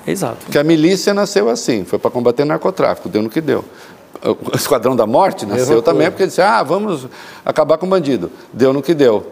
Exato. 0.05 0.37
Porque 0.45 0.57
a 0.57 0.63
milícia 0.63 1.13
nasceu 1.13 1.49
assim, 1.49 1.83
foi 1.83 1.99
para 1.99 2.11
combater 2.11 2.45
narcotráfico, 2.45 3.09
deu 3.09 3.21
no 3.21 3.29
que 3.29 3.41
deu. 3.41 3.65
O 4.23 4.55
Esquadrão 4.55 4.95
da 4.95 5.05
Morte 5.05 5.45
nasceu 5.45 5.81
também 5.81 6.09
porque 6.11 6.27
disse, 6.27 6.41
ah, 6.41 6.61
vamos 6.61 7.07
acabar 7.45 7.77
com 7.77 7.85
o 7.85 7.89
bandido. 7.89 8.31
Deu 8.51 8.73
no 8.73 8.81
que 8.81 8.93
deu. 8.93 9.25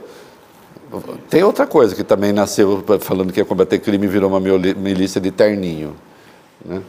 Tem 1.30 1.44
outra 1.44 1.68
coisa 1.68 1.94
que 1.94 2.04
também 2.04 2.32
nasceu 2.32 2.84
falando 3.02 3.34
que 3.34 3.40
ia 3.40 3.46
combater 3.46 3.80
crime 3.80 4.06
e 4.06 4.10
virou 4.10 4.30
uma 4.30 4.40
milícia 4.40 5.20
de 5.20 5.32
terninho. 5.32 5.94
Né? 6.64 6.82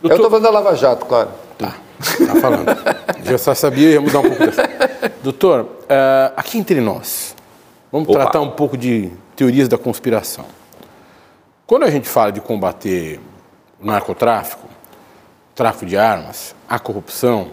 Doutor... 0.00 0.10
Eu 0.10 0.16
estou 0.16 0.30
falando 0.30 0.42
da 0.44 0.50
Lava 0.50 0.76
Jato, 0.76 1.06
claro. 1.06 1.30
Tá, 1.58 1.74
tá 2.26 2.40
falando. 2.40 2.66
Já 3.24 3.38
só 3.38 3.54
sabia, 3.54 3.90
ia 3.90 4.00
mudar 4.00 4.20
um 4.20 4.22
pouco 4.22 4.38
dessa. 4.38 4.62
Doutor, 5.22 5.62
uh, 5.62 6.32
aqui 6.36 6.56
entre 6.56 6.80
nós, 6.80 7.34
vamos 7.90 8.08
Opa. 8.08 8.20
tratar 8.20 8.40
um 8.40 8.50
pouco 8.50 8.76
de 8.76 9.10
teorias 9.36 9.68
da 9.68 9.78
conspiração. 9.78 10.44
Quando 11.66 11.84
a 11.84 11.90
gente 11.90 12.08
fala 12.08 12.32
de 12.32 12.40
combater 12.40 13.20
o 13.80 13.86
narcotráfico, 13.86 14.68
tráfico 15.54 15.86
de 15.86 15.96
armas, 15.96 16.54
a 16.68 16.78
corrupção, 16.78 17.48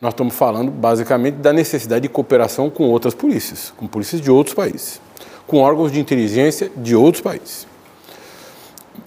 nós 0.00 0.12
estamos 0.12 0.34
falando 0.34 0.70
basicamente 0.70 1.36
da 1.36 1.52
necessidade 1.52 2.02
de 2.02 2.08
cooperação 2.08 2.68
com 2.68 2.84
outras 2.90 3.14
polícias, 3.14 3.72
com 3.76 3.86
polícias 3.86 4.20
de 4.20 4.30
outros 4.30 4.54
países, 4.54 5.00
com 5.46 5.58
órgãos 5.58 5.90
de 5.90 5.98
inteligência 5.98 6.70
de 6.76 6.94
outros 6.94 7.22
países. 7.22 7.66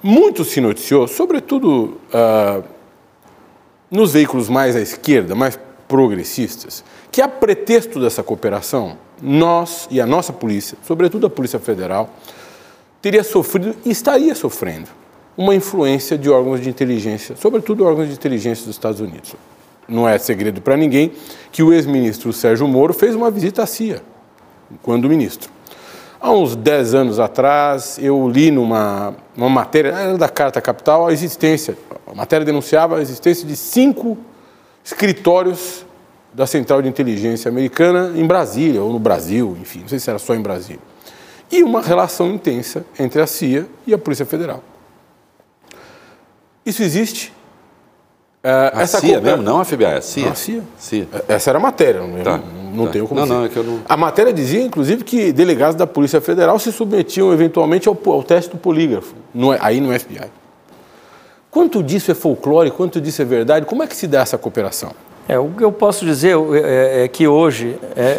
Muito 0.02 0.44
se 0.44 0.60
noticiou, 0.60 1.08
sobretudo 1.08 2.00
uh, 2.14 2.64
nos 3.90 4.14
veículos 4.14 4.50
mais 4.50 4.76
à 4.76 4.82
esquerda, 4.82 5.36
mais 5.36 5.58
progressistas, 5.88 6.84
que 7.12 7.22
a 7.22 7.28
pretexto 7.28 8.00
dessa 8.00 8.22
cooperação, 8.22 8.98
nós 9.22 9.88
e 9.90 10.00
a 10.00 10.06
nossa 10.06 10.32
polícia, 10.32 10.78
sobretudo 10.86 11.26
a 11.28 11.30
Polícia 11.30 11.60
Federal, 11.60 12.10
teria 13.02 13.24
sofrido 13.24 13.76
e 13.86 13.90
estaria 13.90 14.36
sofrendo 14.36 14.90
uma 15.38 15.54
influência 15.54 16.18
de 16.18 16.30
órgãos 16.30 16.62
de 16.62 16.70
inteligência, 16.70 17.36
sobretudo 17.36 17.86
órgãos 17.86 18.08
de 18.08 18.14
inteligência 18.14 18.66
dos 18.66 18.76
Estados 18.76 19.00
Unidos. 19.00 19.36
Não 19.88 20.08
é 20.08 20.18
segredo 20.18 20.62
para 20.62 20.76
ninguém 20.76 21.12
que 21.52 21.64
o 21.64 21.72
ex-ministro 21.72 22.34
Sérgio 22.34 22.68
Moro 22.68 22.94
fez 22.94 23.16
uma 23.16 23.32
visita 23.32 23.64
à 23.64 23.66
CIA, 23.66 24.02
quando 24.82 25.08
ministro. 25.08 25.50
Há 26.20 26.32
uns 26.32 26.56
10 26.56 26.96
anos 26.96 27.20
atrás, 27.20 27.98
eu 28.02 28.28
li 28.28 28.50
numa 28.50 29.16
uma 29.36 29.48
matéria, 29.48 29.90
era 29.90 30.18
da 30.18 30.28
Carta 30.28 30.60
Capital, 30.60 31.08
a 31.08 31.14
existência, 31.14 31.78
a 32.08 32.16
matéria 32.16 32.44
denunciava 32.44 32.98
a 32.98 33.02
existência 33.02 33.48
de 33.48 33.56
cinco 33.56 34.18
escritórios 34.84 35.86
da 36.38 36.46
Central 36.46 36.82
de 36.82 36.88
Inteligência 36.88 37.50
Americana 37.50 38.14
em 38.16 38.26
Brasília, 38.26 38.82
ou 38.82 38.94
no 38.94 39.00
Brasil, 39.00 39.58
enfim, 39.60 39.82
não 39.82 39.88
sei 39.88 40.00
se 40.00 40.10
era 40.10 40.20
só 40.20 40.36
em 40.36 40.42
Brasília 40.42 40.80
e 41.52 41.64
uma 41.64 41.82
relação 41.82 42.30
intensa 42.30 42.86
entre 43.00 43.22
a 43.22 43.28
CIA 43.28 43.66
e 43.86 43.94
a 43.94 43.98
Polícia 43.98 44.26
Federal. 44.26 44.64
Isso 46.66 46.84
existe. 46.84 47.34
É, 48.44 48.72
a 48.74 48.82
essa 48.82 49.00
CIA 49.00 49.20
mesmo, 49.20 49.42
não 49.42 49.60
a 49.60 49.66
FBI, 49.66 49.86
a 49.86 50.02
CIA. 50.02 50.26
Não, 50.26 50.32
a 50.32 50.36
CIA. 50.36 50.64
CIA. 50.78 51.08
É, 51.28 51.34
essa 51.34 51.50
era 51.50 51.58
a 51.58 51.62
matéria, 51.62 52.02
não, 52.02 52.24
tá. 52.24 52.38
não, 52.38 52.72
não 52.72 52.86
tá. 52.86 52.92
tenho 52.92 53.08
como 53.08 53.20
Não, 53.20 53.26
dizer. 53.26 53.38
não, 53.38 53.46
é 53.46 53.50
que 53.50 53.58
eu 53.58 53.64
não... 53.64 53.82
A 53.88 53.98
matéria 53.98 54.34
dizia, 54.34 54.62
inclusive, 54.62 55.04
que 55.04 55.32
delegados 55.32 55.76
da 55.76 55.88
Polícia 55.88 56.22
Federal 56.22 56.60
se 56.60 56.72
submetiam 56.72 57.34
eventualmente 57.34 57.88
ao, 57.88 57.98
ao 58.06 58.24
teste 58.24 58.52
do 58.52 58.58
polígrafo, 58.58 59.16
no, 59.34 59.52
aí 59.60 59.80
no 59.82 59.98
FBI. 59.98 60.30
Quanto 61.50 61.82
disso 61.82 62.12
é 62.12 62.14
folclore, 62.14 62.70
quanto 62.70 63.02
disso 63.02 63.22
é 63.22 63.26
verdade? 63.26 63.66
Como 63.66 63.82
é 63.82 63.88
que 63.88 63.96
se 63.96 64.06
dá 64.06 64.22
essa 64.22 64.38
cooperação? 64.38 64.92
É, 65.30 65.38
o 65.38 65.50
que 65.50 65.64
eu 65.64 65.72
posso 65.72 66.06
dizer 66.06 66.36
é, 66.64 67.04
é 67.04 67.08
que 67.08 67.28
hoje. 67.28 67.78
É, 67.96 68.18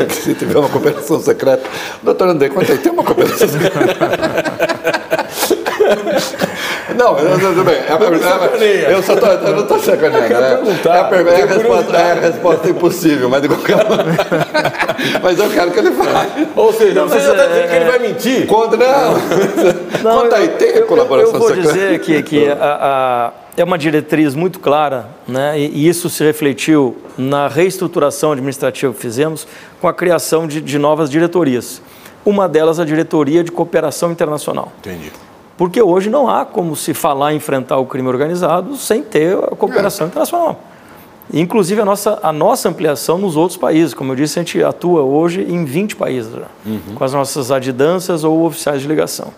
é, 0.00 0.08
Se 0.08 0.34
tiver 0.34 0.58
uma 0.58 0.68
cooperação 0.68 1.20
secreta. 1.20 1.62
Doutor 2.02 2.28
André, 2.28 2.48
conta 2.48 2.72
aí, 2.72 2.78
tem 2.78 2.90
uma 2.92 3.04
cooperação 3.04 3.46
secreta? 3.48 3.84
Não, 6.96 7.18
eu- 7.18 7.38
tudo 7.38 7.64
bem. 7.64 7.74
É 7.76 7.92
a 7.92 8.90
eu 8.92 9.02
só 9.02 9.16
tô, 9.16 9.26
eu 9.26 9.52
não 9.54 9.62
estou 9.62 9.78
sacaneando. 9.80 10.28
né? 10.28 10.50
É 10.50 10.98
a, 10.98 11.04
pergunta- 11.04 11.34
é 11.36 11.42
a 11.42 11.46
resposta, 11.46 11.96
é 11.96 12.12
a 12.12 12.14
resposta 12.14 12.70
impossível, 12.70 13.28
mas 13.28 13.42
de 13.42 13.48
qualquer 13.48 13.76
maneira. 13.88 14.26
Mas 15.22 15.38
eu 15.38 15.50
quero 15.50 15.70
que 15.72 15.78
ele 15.80 15.90
fale. 15.90 16.48
Ou 16.54 16.72
seja, 16.72 17.02
você 17.02 17.14
mas 17.16 17.24
já 17.24 17.30
está 17.32 17.42
é- 17.44 17.48
dizendo 17.48 17.68
que 17.68 17.74
ele 17.76 17.84
vai 17.84 17.98
mentir? 17.98 18.46
Conta, 18.46 18.76
não. 18.76 19.14
Não, 20.02 20.22
Conta 20.22 20.36
aí, 20.36 20.48
tem 20.48 20.68
eu- 20.70 20.86
colaboração 20.86 21.34
Eu, 21.34 21.38
vou 21.40 21.48
secreta? 21.48 21.72
dizer 21.72 21.98
que, 22.00 22.22
que 22.22 22.48
a- 22.48 22.54
a- 22.60 23.32
é 23.56 23.64
uma 23.64 23.78
diretriz 23.78 24.34
muito 24.34 24.58
clara, 24.58 25.08
né? 25.26 25.58
e, 25.58 25.88
isso 25.88 26.10
se 26.10 26.24
refletiu 26.24 26.96
na 27.16 27.46
reestruturação 27.46 28.32
administrativa 28.32 28.92
que 28.92 29.00
fizemos 29.00 29.46
com 29.80 29.86
a 29.86 29.94
criação 29.94 30.46
de, 30.46 30.60
de 30.60 30.78
novas 30.78 31.08
diretorias. 31.08 31.80
Uma 32.24 32.48
delas, 32.48 32.80
a 32.80 32.84
Diretoria 32.84 33.44
de 33.44 33.52
Cooperação 33.52 34.10
Internacional. 34.10 34.72
Entendi. 34.78 35.12
Porque 35.56 35.80
hoje 35.80 36.10
não 36.10 36.28
há 36.28 36.44
como 36.44 36.74
se 36.74 36.94
falar 36.94 37.32
em 37.32 37.36
enfrentar 37.36 37.78
o 37.78 37.86
crime 37.86 38.08
organizado 38.08 38.76
sem 38.76 39.02
ter 39.02 39.36
a 39.36 39.54
cooperação 39.54 40.06
internacional. 40.06 40.60
Inclusive 41.32 41.80
a 41.80 41.84
nossa, 41.84 42.18
a 42.22 42.32
nossa 42.32 42.68
ampliação 42.68 43.18
nos 43.18 43.36
outros 43.36 43.56
países. 43.56 43.94
Como 43.94 44.12
eu 44.12 44.16
disse, 44.16 44.38
a 44.38 44.42
gente 44.42 44.62
atua 44.62 45.02
hoje 45.02 45.42
em 45.42 45.64
20 45.64 45.96
países 45.96 46.32
já, 46.32 46.48
com 46.94 47.04
as 47.04 47.12
nossas 47.12 47.50
adidâncias 47.50 48.24
ou 48.24 48.44
oficiais 48.44 48.82
de 48.82 48.88
ligação. 48.88 49.32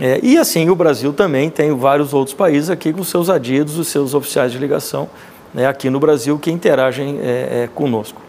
É, 0.00 0.20
e 0.22 0.36
assim, 0.36 0.68
o 0.68 0.74
Brasil 0.74 1.12
também 1.12 1.48
tem 1.48 1.74
vários 1.74 2.12
outros 2.12 2.34
países 2.34 2.68
aqui 2.70 2.92
com 2.92 3.02
seus 3.02 3.30
adidos, 3.30 3.78
os 3.78 3.88
seus 3.88 4.12
oficiais 4.14 4.52
de 4.52 4.58
ligação, 4.58 5.08
né, 5.54 5.66
aqui 5.66 5.88
no 5.88 5.98
Brasil, 5.98 6.38
que 6.38 6.50
interagem 6.50 7.18
é, 7.22 7.62
é, 7.64 7.68
conosco. 7.74 8.20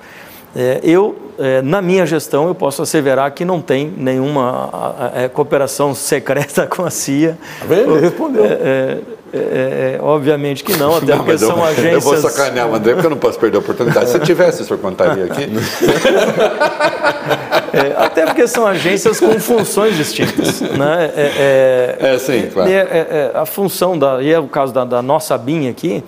É, 0.55 0.80
eu, 0.82 1.15
é, 1.38 1.61
na 1.61 1.82
minha 1.82 2.05
gestão, 2.05 2.47
eu 2.47 2.55
posso 2.55 2.82
asseverar 2.82 3.30
que 3.32 3.43
não 3.43 3.61
tem 3.61 3.93
nenhuma 3.97 4.70
a- 4.72 5.11
a- 5.18 5.22
é, 5.24 5.28
cooperação 5.28 5.93
secreta 5.93 6.65
com 6.72 6.86
a 6.86 6.89
CIA. 6.89 7.38
Tá 7.59 7.65
vendo? 7.68 7.91
Ele 7.95 7.99
respondeu. 8.01 8.45
É, 9.34 9.99
obviamente 10.01 10.63
que 10.63 10.74
não, 10.78 10.95
até 10.95 11.07
Não, 11.07 11.18
porque 11.18 11.32
mas 11.34 11.41
eu, 11.41 11.49
são 11.49 11.61
agências. 11.63 11.93
eu 11.93 11.99
vou 11.99 12.15
sacanear 12.15 12.65
o 12.70 12.74
André 12.74 12.93
porque 12.93 13.05
eu 13.07 13.11
não 13.11 13.18
posso 13.18 13.38
perder 13.38 13.57
a 13.57 13.59
oportunidade. 13.59 14.09
Se 14.09 14.15
eu 14.15 14.22
tivesse, 14.22 14.61
o 14.61 14.65
senhor 14.65 14.80
contaria 14.80 15.26
aqui. 15.26 15.49
É, 17.74 17.93
até 18.03 18.26
porque 18.26 18.47
são 18.47 18.65
agências 18.65 19.20
com 19.20 19.39
funções 19.39 19.95
distintas. 19.95 20.61
Né? 20.61 21.11
É, 21.15 21.97
é- 21.99 22.13
É, 22.15 22.20
sim, 22.20 22.49
claro. 22.53 22.70
é- 22.70 22.74
é- 22.74 23.32
é 23.34 23.38
a 23.38 23.45
função, 23.45 23.97
da, 23.97 24.22
e 24.22 24.32
é 24.32 24.39
o 24.39 24.47
caso 24.47 24.74
da, 24.74 24.86
da 24.86 25.01
nossa 25.01 25.38
BIM 25.38 25.68
aqui, 25.70 26.03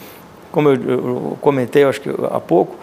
como 0.51 0.69
eu, 0.69 0.75
eu 0.89 1.37
comentei 1.41 1.83
acho 1.83 2.01
que 2.01 2.09
há 2.31 2.39
pouco, 2.39 2.75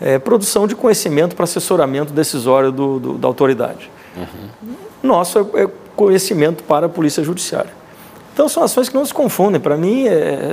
é 0.00 0.18
produção 0.18 0.66
de 0.66 0.74
conhecimento 0.74 1.34
para 1.36 1.44
assessoramento 1.44 2.12
decisório 2.12 2.70
do, 2.72 2.98
do- 2.98 3.12
da 3.18 3.28
autoridade. 3.28 3.90
Nosso 5.02 5.38
é, 5.54 5.62
é 5.64 5.68
conhecimento 5.96 6.62
para 6.64 6.86
a 6.86 6.88
Polícia 6.88 7.22
Judiciária. 7.22 7.70
Então 8.32 8.48
são 8.48 8.62
ações 8.62 8.88
que 8.88 8.94
não 8.94 9.04
se 9.04 9.12
confundem. 9.12 9.60
Para 9.60 9.76
mim, 9.76 10.04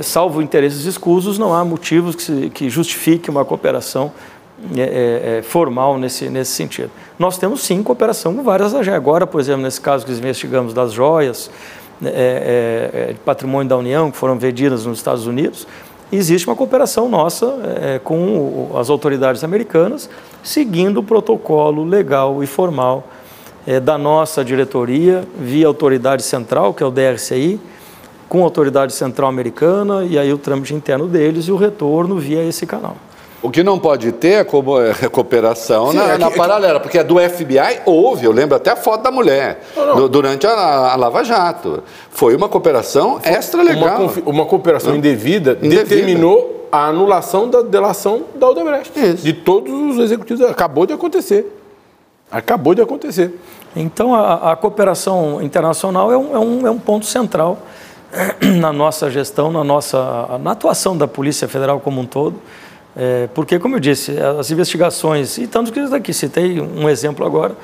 salvo 0.02 0.42
interesses 0.42 0.84
escusos, 0.84 1.38
não 1.38 1.54
há 1.54 1.64
motivos 1.64 2.14
que, 2.14 2.22
se, 2.22 2.50
que 2.50 2.68
justifique 2.68 3.30
uma 3.30 3.44
cooperação 3.44 4.12
é, 4.76 4.80
é, 4.80 5.38
é, 5.38 5.42
formal 5.42 5.96
nesse, 5.96 6.28
nesse 6.28 6.50
sentido. 6.50 6.90
Nós 7.16 7.38
temos 7.38 7.62
sim 7.62 7.80
cooperação 7.82 8.34
com 8.34 8.42
várias 8.42 8.74
agências. 8.74 8.96
Agora, 8.96 9.26
por 9.26 9.40
exemplo, 9.40 9.62
nesse 9.62 9.80
caso 9.80 10.04
que 10.04 10.10
investigamos 10.10 10.74
das 10.74 10.92
joias, 10.92 11.48
é, 12.04 12.08
é, 12.08 13.00
é, 13.10 13.12
de 13.12 13.20
patrimônio 13.20 13.68
da 13.68 13.76
União, 13.76 14.10
que 14.10 14.16
foram 14.16 14.36
vendidas 14.36 14.84
nos 14.84 14.98
Estados 14.98 15.26
Unidos, 15.26 15.66
existe 16.10 16.46
uma 16.48 16.56
cooperação 16.56 17.08
nossa 17.08 18.00
com 18.02 18.70
as 18.76 18.88
autoridades 18.88 19.44
americanas, 19.44 20.08
seguindo 20.42 20.98
o 20.98 21.02
protocolo 21.02 21.84
legal 21.84 22.42
e 22.42 22.46
formal 22.46 23.06
da 23.82 23.98
nossa 23.98 24.42
diretoria, 24.42 25.22
via 25.38 25.66
autoridade 25.66 26.22
central, 26.22 26.72
que 26.72 26.82
é 26.82 26.86
o 26.86 26.90
DRCI, 26.90 27.60
com 28.28 28.40
a 28.40 28.44
autoridade 28.44 28.94
central 28.94 29.28
americana, 29.28 30.04
e 30.04 30.18
aí 30.18 30.32
o 30.32 30.38
trâmite 30.38 30.74
interno 30.74 31.06
deles 31.06 31.46
e 31.46 31.52
o 31.52 31.56
retorno 31.56 32.16
via 32.16 32.42
esse 32.42 32.64
canal. 32.66 32.96
O 33.40 33.50
que 33.50 33.62
não 33.62 33.78
pode 33.78 34.10
ter 34.12 34.40
é 34.40 34.44
como 34.44 34.80
é, 34.80 34.90
recuperação 34.90 35.92
Sim, 35.92 35.96
na, 35.98 36.04
é 36.08 36.12
que- 36.14 36.18
na 36.18 36.26
é 36.26 36.30
paralela, 36.30 36.80
porque 36.80 36.98
a 36.98 37.02
do 37.04 37.18
FBI 37.20 37.80
houve, 37.86 38.24
eu 38.26 38.32
lembro 38.32 38.56
até 38.56 38.70
a 38.72 38.76
foto 38.76 39.02
da 39.02 39.12
mulher, 39.12 39.62
du- 39.94 40.08
durante 40.08 40.44
a, 40.46 40.92
a 40.92 40.96
Lava 40.96 41.22
Jato. 41.22 41.82
Foi 42.10 42.34
uma 42.34 42.48
cooperação 42.48 43.20
extra 43.22 43.62
Uma, 43.62 44.12
uma 44.26 44.44
cooperação 44.46 44.96
indevida, 44.96 45.52
Indevida. 45.62 45.84
determinou 45.84 46.66
a 46.72 46.86
anulação 46.86 47.48
da 47.48 47.62
delação 47.62 48.24
da 48.34 48.48
Odebrecht. 48.48 48.92
Isso. 48.98 49.22
De 49.24 49.32
todos 49.32 49.72
os 49.72 49.98
executivos. 49.98 50.42
Acabou 50.44 50.84
de 50.84 50.92
acontecer. 50.92 51.46
Acabou 52.30 52.74
de 52.74 52.82
acontecer. 52.82 53.38
Então, 53.76 54.14
a, 54.14 54.52
a 54.52 54.56
cooperação 54.56 55.40
internacional 55.40 56.12
é 56.12 56.18
um, 56.18 56.34
é, 56.34 56.38
um, 56.38 56.66
é 56.66 56.70
um 56.70 56.78
ponto 56.78 57.06
central 57.06 57.58
na 58.58 58.72
nossa 58.72 59.08
gestão, 59.10 59.50
na, 59.52 59.62
nossa, 59.62 60.38
na 60.42 60.50
atuação 60.52 60.96
da 60.96 61.06
Polícia 61.06 61.46
Federal 61.46 61.78
como 61.78 62.00
um 62.00 62.04
todo. 62.06 62.34
É, 62.98 63.28
porque, 63.32 63.58
como 63.60 63.76
eu 63.76 63.80
disse, 63.80 64.18
as 64.18 64.50
investigações, 64.50 65.38
e 65.38 65.46
tanto 65.46 65.72
que 65.72 65.80
daqui 65.88 66.12
citei 66.12 66.60
um 66.60 66.88
exemplo 66.88 67.24
agora, 67.24 67.54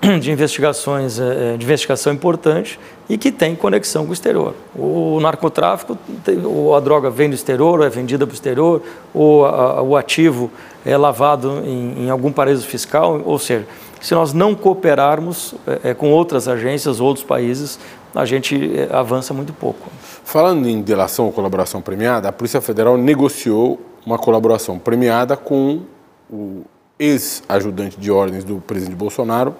de 0.20 0.30
investigações, 0.30 1.18
é, 1.18 1.56
de 1.56 1.64
investigação 1.64 2.12
importante 2.12 2.78
e 3.08 3.18
que 3.18 3.32
tem 3.32 3.56
conexão 3.56 4.04
com 4.04 4.10
o 4.10 4.14
exterior. 4.14 4.54
O 4.76 5.18
narcotráfico, 5.20 5.98
ou 6.44 6.76
a 6.76 6.80
droga 6.80 7.10
vem 7.10 7.28
do 7.28 7.34
exterior, 7.34 7.80
ou 7.80 7.84
é 7.84 7.88
vendida 7.90 8.24
para 8.24 8.32
o 8.32 8.34
exterior, 8.34 8.82
ou 9.12 9.44
a- 9.44 9.82
o 9.82 9.96
ativo 9.96 10.48
é 10.86 10.96
lavado 10.96 11.60
em, 11.64 12.04
em 12.04 12.10
algum 12.10 12.30
paraíso 12.30 12.64
fiscal, 12.64 13.20
ou 13.24 13.38
seja, 13.38 13.66
se 14.00 14.14
nós 14.14 14.32
não 14.32 14.54
cooperarmos 14.54 15.54
é, 15.66 15.90
é, 15.90 15.94
com 15.94 16.12
outras 16.12 16.46
agências, 16.46 17.00
outros 17.00 17.24
países, 17.24 17.80
a 18.14 18.24
gente 18.24 18.78
é, 18.78 18.88
avança 18.94 19.34
muito 19.34 19.52
pouco. 19.52 19.90
Falando 20.22 20.68
em 20.68 20.80
delação 20.80 21.24
ou 21.26 21.32
colaboração 21.32 21.80
premiada, 21.80 22.28
a 22.28 22.32
Polícia 22.32 22.60
Federal 22.60 22.96
negociou 22.96 23.80
uma 24.04 24.18
colaboração 24.18 24.78
premiada 24.78 25.36
com 25.36 25.82
o 26.30 26.64
ex-ajudante 26.98 27.98
de 27.98 28.10
ordens 28.10 28.44
do 28.44 28.60
presidente 28.60 28.96
Bolsonaro, 28.96 29.54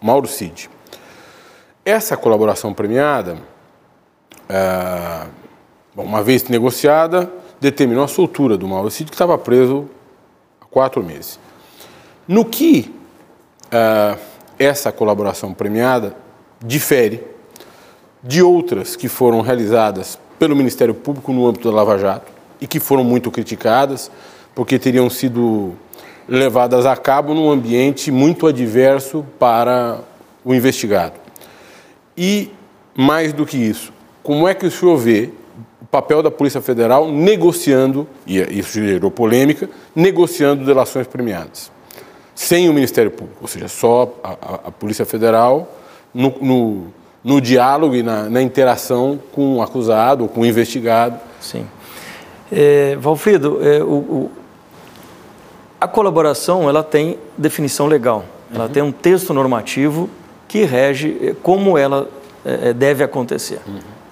Mauro 0.00 0.26
Cid. 0.26 0.68
Essa 1.84 2.16
colaboração 2.16 2.74
premiada, 2.74 3.38
bom, 5.94 6.04
uma 6.04 6.22
vez 6.22 6.44
negociada, 6.44 7.30
determinou 7.60 8.04
a 8.04 8.08
soltura 8.08 8.56
do 8.56 8.66
Mauro 8.68 8.90
Cid, 8.90 9.10
que 9.10 9.14
estava 9.14 9.38
preso 9.38 9.88
há 10.60 10.64
quatro 10.66 11.02
meses. 11.02 11.38
No 12.26 12.44
que 12.44 12.94
ah, 13.70 14.16
essa 14.58 14.92
colaboração 14.92 15.54
premiada 15.54 16.16
difere 16.64 17.24
de 18.22 18.42
outras 18.42 18.94
que 18.94 19.08
foram 19.08 19.40
realizadas 19.40 20.18
pelo 20.38 20.54
Ministério 20.54 20.94
Público 20.94 21.32
no 21.32 21.46
âmbito 21.46 21.68
da 21.68 21.76
Lava 21.76 21.98
Jato 21.98 22.31
e 22.62 22.66
que 22.66 22.80
foram 22.80 23.04
muito 23.04 23.30
criticadas 23.30 24.10
porque 24.54 24.78
teriam 24.78 25.10
sido 25.10 25.72
levadas 26.28 26.86
a 26.86 26.96
cabo 26.96 27.34
num 27.34 27.50
ambiente 27.50 28.10
muito 28.10 28.46
adverso 28.46 29.24
para 29.38 29.98
o 30.44 30.54
investigado. 30.54 31.14
E, 32.16 32.50
mais 32.94 33.32
do 33.32 33.44
que 33.44 33.56
isso, 33.56 33.92
como 34.22 34.46
é 34.46 34.54
que 34.54 34.66
o 34.66 34.70
senhor 34.70 34.96
vê 34.96 35.30
o 35.80 35.84
papel 35.86 36.22
da 36.22 36.30
Polícia 36.30 36.60
Federal 36.62 37.10
negociando, 37.10 38.06
e 38.26 38.38
isso 38.58 38.72
gerou 38.74 39.10
polêmica, 39.10 39.68
negociando 39.96 40.64
delações 40.64 41.06
premiadas? 41.06 41.70
Sem 42.34 42.68
o 42.68 42.72
Ministério 42.72 43.10
Público, 43.10 43.38
ou 43.42 43.48
seja, 43.48 43.68
só 43.68 44.14
a, 44.22 44.30
a- 44.30 44.60
a 44.66 44.70
Polícia 44.70 45.04
Federal 45.04 45.68
no, 46.14 46.32
no- 46.40 46.86
no 47.24 47.40
diálogo 47.40 47.94
e 47.94 48.02
na, 48.02 48.28
na 48.28 48.42
interação 48.42 49.18
com 49.32 49.56
o 49.56 49.62
acusado 49.62 50.24
ou 50.24 50.28
com 50.28 50.40
o 50.40 50.46
investigado. 50.46 51.18
Sim. 51.40 51.64
É, 52.54 52.96
Valfrido, 53.00 53.58
é, 53.62 53.82
o- 53.82 53.86
o- 53.86 54.30
a 55.80 55.88
colaboração 55.88 56.68
ela 56.68 56.82
tem 56.82 57.18
definição 57.36 57.86
legal. 57.86 58.24
Ela 58.54 58.68
tem 58.68 58.82
um 58.82 58.92
texto 58.92 59.32
normativo 59.32 60.08
que 60.46 60.64
rege 60.64 61.16
eh, 61.22 61.34
como 61.42 61.78
ela 61.78 62.08
eh, 62.44 62.68
eh, 62.68 62.72
deve 62.74 63.02
acontecer. 63.02 63.60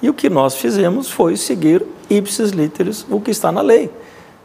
E 0.01 0.09
o 0.09 0.15
que 0.15 0.31
nós 0.31 0.55
fizemos 0.57 1.11
foi 1.11 1.37
seguir 1.37 1.85
ipsis 2.09 2.51
literis 2.51 3.05
o 3.11 3.21
que 3.21 3.31
está 3.31 3.53
na 3.53 3.61
lei, 3.61 3.91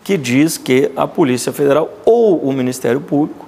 que 0.03 0.17
diz 0.17 0.57
que 0.57 0.91
a 0.97 1.07
Polícia 1.07 1.53
Federal 1.53 1.89
ou 2.05 2.37
o 2.39 2.51
Ministério 2.51 2.99
Público 2.99 3.47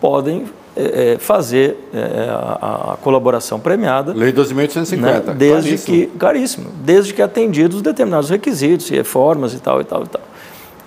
podem 0.00 0.46
eh, 0.76 1.14
eh, 1.14 1.18
fazer 1.18 1.76
eh, 1.94 2.28
a, 2.30 2.92
a 2.92 2.96
colaboração 2.96 3.60
premiada 3.60 4.12
Lei 4.12 4.32
12.850. 4.32 4.96
né? 4.96 5.22
desde 5.36 5.68
claríssimo. 5.68 5.84
que 5.86 6.06
caríssimo, 6.18 6.70
desde 6.84 7.14
que 7.14 7.22
atendidos 7.22 7.80
determinados 7.80 8.28
requisitos 8.28 8.90
e 8.90 8.94
reformas 8.94 9.54
e 9.54 9.58
tal 9.58 9.80
e 9.80 9.84
tal 9.84 10.02
e 10.02 10.06
tal. 10.08 10.22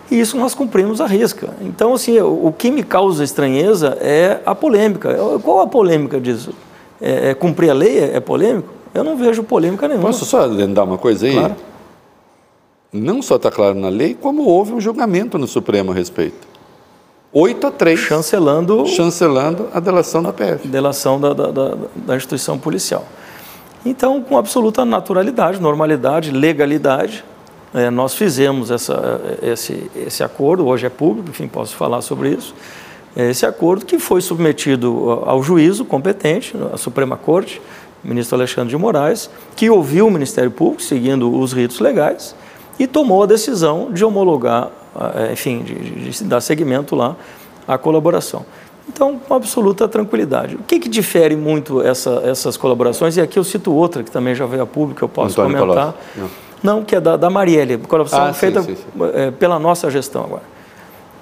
E 0.09 0.19
isso 0.19 0.37
nós 0.37 0.53
cumprimos 0.53 1.01
a 1.01 1.05
risca. 1.05 1.49
Então, 1.61 1.93
assim, 1.93 2.17
o, 2.19 2.47
o 2.47 2.53
que 2.53 2.71
me 2.71 2.83
causa 2.83 3.23
estranheza 3.23 3.97
é 3.99 4.39
a 4.45 4.55
polêmica. 4.55 5.13
Qual 5.43 5.61
a 5.61 5.67
polêmica 5.67 6.19
disso? 6.19 6.53
É, 7.01 7.29
é 7.29 7.33
cumprir 7.33 7.69
a 7.69 7.73
lei 7.73 7.99
é, 7.99 8.15
é 8.15 8.19
polêmico? 8.19 8.73
Eu 8.93 9.03
não 9.03 9.15
vejo 9.17 9.43
polêmica 9.43 9.87
nenhuma. 9.87 10.07
Posso 10.07 10.25
só 10.25 10.47
dar 10.47 10.83
uma 10.83 10.97
coisa 10.97 11.25
aí? 11.25 11.33
Claro. 11.33 11.55
Não 12.91 13.21
só 13.21 13.35
está 13.35 13.51
claro 13.51 13.75
na 13.75 13.89
lei, 13.89 14.15
como 14.19 14.43
houve 14.43 14.73
um 14.73 14.79
julgamento 14.79 15.37
no 15.37 15.45
Supremo 15.45 15.91
a 15.91 15.95
respeito. 15.95 16.46
8 17.33 17.67
a 17.67 17.71
3. 17.71 17.99
Chancelando, 17.99 18.85
chancelando 18.87 19.67
a 19.73 19.79
delação 19.79 20.23
da 20.23 20.31
PF. 20.31 20.67
Delação 20.67 21.19
da, 21.19 21.33
da, 21.33 21.51
da, 21.51 21.77
da 21.95 22.15
instituição 22.15 22.57
policial. 22.57 23.05
Então, 23.85 24.21
com 24.21 24.37
absoluta 24.37 24.83
naturalidade, 24.83 25.61
normalidade, 25.61 26.31
legalidade, 26.31 27.23
é, 27.73 27.89
nós 27.89 28.15
fizemos 28.15 28.71
essa, 28.71 29.21
esse, 29.41 29.89
esse 29.95 30.23
acordo, 30.23 30.65
hoje 30.65 30.85
é 30.85 30.89
público, 30.89 31.29
enfim, 31.29 31.47
posso 31.47 31.75
falar 31.75 32.01
sobre 32.01 32.29
isso, 32.29 32.53
esse 33.15 33.45
acordo 33.45 33.85
que 33.85 33.97
foi 33.97 34.21
submetido 34.21 35.23
ao 35.25 35.41
juízo 35.41 35.83
competente, 35.83 36.55
à 36.71 36.77
Suprema 36.77 37.17
Corte, 37.17 37.61
o 38.03 38.07
ministro 38.07 38.37
Alexandre 38.37 38.69
de 38.69 38.77
Moraes, 38.77 39.29
que 39.55 39.69
ouviu 39.69 40.07
o 40.07 40.11
Ministério 40.11 40.51
Público, 40.51 40.83
seguindo 40.83 41.33
os 41.39 41.51
ritos 41.51 41.79
legais, 41.79 42.35
e 42.77 42.85
tomou 42.85 43.23
a 43.23 43.25
decisão 43.25 43.91
de 43.91 44.05
homologar, 44.05 44.69
enfim, 45.31 45.63
de, 45.63 46.11
de 46.11 46.23
dar 46.23 46.41
seguimento 46.41 46.95
lá 46.95 47.15
à 47.67 47.77
colaboração. 47.77 48.45
Então, 48.89 49.19
com 49.19 49.33
absoluta 49.33 49.87
tranquilidade. 49.87 50.55
O 50.55 50.63
que, 50.63 50.79
que 50.79 50.87
difere 50.87 51.35
muito 51.35 51.81
essa, 51.81 52.21
essas 52.23 52.55
colaborações? 52.55 53.17
E 53.17 53.21
aqui 53.21 53.37
eu 53.37 53.43
cito 53.43 53.73
outra 53.73 54.01
que 54.01 54.09
também 54.09 54.33
já 54.33 54.45
veio 54.45 54.63
a 54.63 54.65
público, 54.65 55.03
eu 55.03 55.09
posso 55.09 55.41
Antônio 55.41 55.59
comentar. 55.59 55.93
Não. 56.15 56.29
Não. 56.63 56.83
que 56.85 56.95
é 56.95 57.01
da, 57.01 57.17
da 57.17 57.29
Marielle, 57.29 57.77
colaboração 57.79 58.25
ah, 58.25 58.33
feita 58.33 58.61
sim, 58.61 58.75
sim, 58.75 58.81
sim. 58.81 59.11
É, 59.13 59.31
pela 59.31 59.59
nossa 59.59 59.91
gestão 59.91 60.23
agora. 60.23 60.43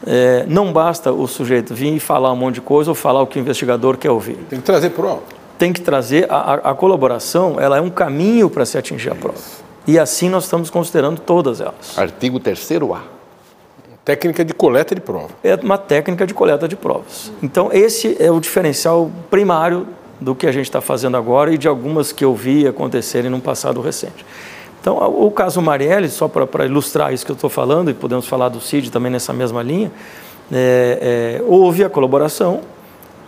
É, 0.06 0.46
não 0.48 0.72
basta 0.72 1.12
o 1.12 1.28
sujeito 1.28 1.74
vir 1.74 1.96
e 1.96 2.00
falar 2.00 2.32
um 2.32 2.36
monte 2.36 2.56
de 2.56 2.62
coisa 2.62 2.92
ou 2.92 2.96
falar 2.96 3.22
o 3.22 3.28
que 3.28 3.40
o 3.40 3.42
investigador 3.42 3.98
quer 3.98 4.12
ouvir. 4.12 4.38
Tem 4.50 4.60
que 4.60 4.66
trazer 4.66 4.92
prova. 4.92 5.22
Tem 5.58 5.74
que 5.74 5.82
trazer, 5.82 6.28
a, 6.30 6.54
a 6.54 6.74
colaboração 6.76 7.56
ela 7.60 7.78
é 7.78 7.82
um 7.82 7.90
caminho 7.90 8.50
para 8.50 8.66
se 8.66 8.78
atingir 8.78 9.12
a 9.12 9.16
prova. 9.16 9.40
E 9.88 9.98
assim 9.98 10.30
nós 10.30 10.44
estamos 10.44 10.70
considerando 10.70 11.20
todas 11.20 11.62
elas. 11.62 11.98
Artigo 11.98 12.40
3A. 12.40 13.15
Técnica 14.06 14.46
de 14.46 14.54
coleta 14.54 14.94
de 14.94 15.02
prova. 15.02 15.30
É 15.44 15.56
uma 15.56 15.80
técnica 15.80 16.28
de 16.28 16.34
coleta 16.34 16.68
de 16.68 16.76
provas. 16.76 17.32
Então, 17.42 17.72
esse 17.74 18.16
é 18.20 18.30
o 18.32 18.40
diferencial 18.40 19.12
primário 19.32 19.88
do 20.22 20.36
que 20.36 20.46
a 20.46 20.52
gente 20.52 20.66
está 20.66 20.80
fazendo 20.80 21.18
agora 21.18 21.52
e 21.52 21.58
de 21.58 21.68
algumas 21.68 22.12
que 22.12 22.24
eu 22.24 22.36
vi 22.36 22.68
acontecerem 22.68 23.32
num 23.32 23.40
passado 23.40 23.82
recente. 23.82 24.24
Então, 24.80 24.98
o 24.98 25.32
caso 25.32 25.60
Marielle, 25.60 26.08
só 26.08 26.28
para 26.28 26.68
ilustrar 26.68 27.12
isso 27.12 27.26
que 27.26 27.32
eu 27.32 27.36
estou 27.36 27.50
falando, 27.50 27.90
e 27.90 27.96
podemos 27.96 28.28
falar 28.28 28.50
do 28.50 28.62
CID 28.62 28.92
também 28.92 29.12
nessa 29.12 29.34
mesma 29.34 29.64
linha, 29.64 29.92
é, 30.54 31.40
é, 31.42 31.44
houve 31.44 31.84
a 31.84 31.90
colaboração, 31.90 32.62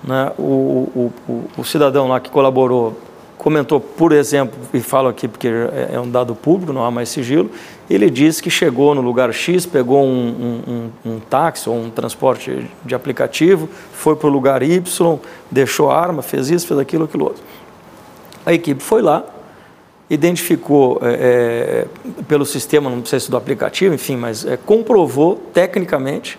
né? 0.04 0.32
o, 0.38 0.44
o, 0.44 1.14
o, 1.28 1.44
o 1.58 1.64
cidadão 1.64 2.08
lá 2.08 2.20
que 2.20 2.30
colaborou 2.30 2.96
comentou, 3.38 3.80
por 3.80 4.12
exemplo, 4.12 4.60
e 4.74 4.80
falo 4.80 5.08
aqui 5.08 5.28
porque 5.28 5.48
é, 5.48 5.92
é 5.94 6.00
um 6.00 6.10
dado 6.10 6.36
público, 6.36 6.72
não 6.72 6.84
há 6.84 6.92
mais 6.92 7.10
sigilo, 7.10 7.50
ele 7.90 8.10
disse 8.10 8.44
que 8.44 8.50
chegou 8.50 8.94
no 8.94 9.02
lugar 9.02 9.34
X, 9.34 9.66
pegou 9.66 10.04
um, 10.04 10.92
um, 11.06 11.12
um 11.12 11.20
táxi 11.20 11.70
ou 11.70 11.76
um 11.76 11.90
transporte 11.90 12.70
de 12.84 12.94
aplicativo, 12.94 13.70
foi 13.94 14.16
para 14.16 14.28
o 14.28 14.30
lugar 14.30 14.62
Y, 14.62 15.20
deixou 15.50 15.90
a 15.90 16.00
arma, 16.00 16.22
fez 16.22 16.50
isso, 16.50 16.68
fez 16.68 16.80
aquilo, 16.80 17.06
aquilo 17.06 17.26
outro. 17.26 17.44
A 18.46 18.54
equipe 18.54 18.84
foi 18.84 19.02
lá, 19.02 19.26
identificou 20.10 21.00
é, 21.02 21.86
é, 22.18 22.24
pelo 22.28 22.46
sistema, 22.46 22.90
não 22.90 23.06
sei 23.06 23.20
se 23.20 23.32
do 23.32 23.38
aplicativo, 23.38 23.96
enfim, 23.96 24.18
mas 24.18 24.46
é, 24.46 24.58
comprovou 24.58 25.36
tecnicamente 25.54 26.38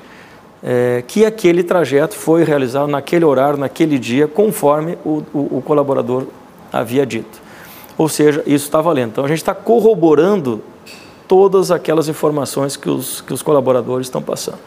é, 0.62 1.02
que 1.06 1.24
aquele 1.24 1.62
trajeto 1.62 2.14
foi 2.14 2.44
realizado 2.44 2.88
naquele 2.88 3.24
horário, 3.24 3.58
naquele 3.58 3.98
dia, 3.98 4.26
conforme 4.26 4.98
o, 5.04 5.22
o, 5.32 5.58
o 5.58 5.62
colaborador 5.64 6.26
havia 6.72 7.06
dito. 7.06 7.40
Ou 7.96 8.08
seja, 8.08 8.42
isso 8.46 8.66
está 8.66 8.80
valendo. 8.80 9.10
Então 9.10 9.24
a 9.24 9.28
gente 9.28 9.38
está 9.38 9.54
corroborando 9.54 10.62
todas 11.28 11.70
aquelas 11.70 12.08
informações 12.08 12.76
que 12.76 12.88
os, 12.88 13.20
que 13.20 13.32
os 13.32 13.42
colaboradores 13.42 14.06
estão 14.06 14.22
passando. 14.22 14.58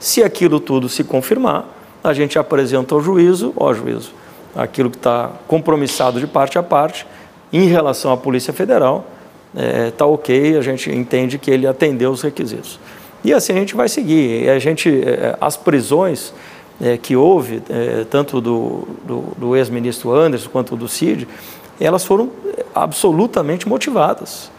Se 0.00 0.22
aquilo 0.22 0.60
tudo 0.60 0.88
se 0.88 1.04
confirmar, 1.04 1.64
a 2.02 2.12
gente 2.12 2.38
apresenta 2.38 2.94
ao 2.94 3.00
juízo, 3.00 3.52
ó 3.56 3.72
juízo, 3.72 4.12
aquilo 4.54 4.90
que 4.90 4.96
está 4.96 5.30
compromissado 5.46 6.20
de 6.20 6.26
parte 6.26 6.58
a 6.58 6.62
parte, 6.62 7.06
em 7.52 7.66
relação 7.66 8.12
à 8.12 8.16
Polícia 8.16 8.52
Federal, 8.52 9.06
está 9.54 9.66
é, 9.66 9.90
tá 9.90 10.06
ok, 10.06 10.56
a 10.56 10.60
gente 10.60 10.90
entende 10.90 11.38
que 11.38 11.50
ele 11.50 11.66
atendeu 11.66 12.10
os 12.10 12.22
requisitos. 12.22 12.78
E 13.24 13.32
assim 13.32 13.52
a 13.52 13.56
gente 13.56 13.74
vai 13.74 13.88
seguir. 13.88 14.48
A 14.48 14.58
gente, 14.58 14.88
é, 14.88 15.36
as 15.40 15.56
prisões, 15.56 16.32
é, 16.80 16.96
que 16.96 17.16
houve, 17.16 17.62
é, 17.68 18.04
tanto 18.08 18.40
do, 18.40 18.86
do, 19.04 19.20
do 19.36 19.56
ex-ministro 19.56 20.12
Anderson 20.12 20.48
quanto 20.50 20.76
do 20.76 20.86
Cid, 20.86 21.26
elas 21.80 22.04
foram 22.04 22.30
absolutamente 22.74 23.68
motivadas. 23.68 24.50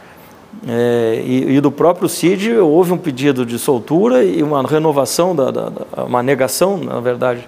É, 0.67 1.21
e, 1.25 1.55
e, 1.55 1.61
do 1.61 1.71
próprio 1.71 2.09
Cid 2.09 2.57
houve 2.57 2.91
um 2.91 2.97
pedido 2.97 3.45
de 3.45 3.57
soltura 3.57 4.23
e 4.23 4.43
uma 4.43 4.61
renovação, 4.63 5.35
da, 5.35 5.51
da, 5.51 5.69
da 5.69 6.03
uma 6.03 6.21
negação, 6.23 6.77
na 6.77 6.99
verdade, 6.99 7.47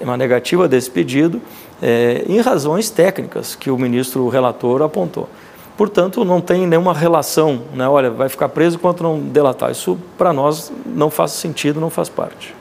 uma 0.00 0.16
negativa 0.16 0.68
desse 0.68 0.90
pedido, 0.90 1.40
é, 1.82 2.24
em 2.28 2.40
razões 2.40 2.90
técnicas 2.90 3.54
que 3.54 3.70
o 3.70 3.78
ministro 3.78 4.28
relator 4.28 4.82
apontou. 4.82 5.28
Portanto, 5.76 6.24
não 6.24 6.40
tem 6.40 6.66
nenhuma 6.66 6.94
relação, 6.94 7.62
né? 7.74 7.88
olha, 7.88 8.10
vai 8.10 8.28
ficar 8.28 8.48
preso 8.48 8.76
enquanto 8.76 9.02
não 9.02 9.18
delatar. 9.18 9.70
Isso, 9.70 9.98
para 10.16 10.32
nós, 10.32 10.72
não 10.86 11.10
faz 11.10 11.32
sentido, 11.32 11.80
não 11.80 11.90
faz 11.90 12.08
parte. 12.08 12.54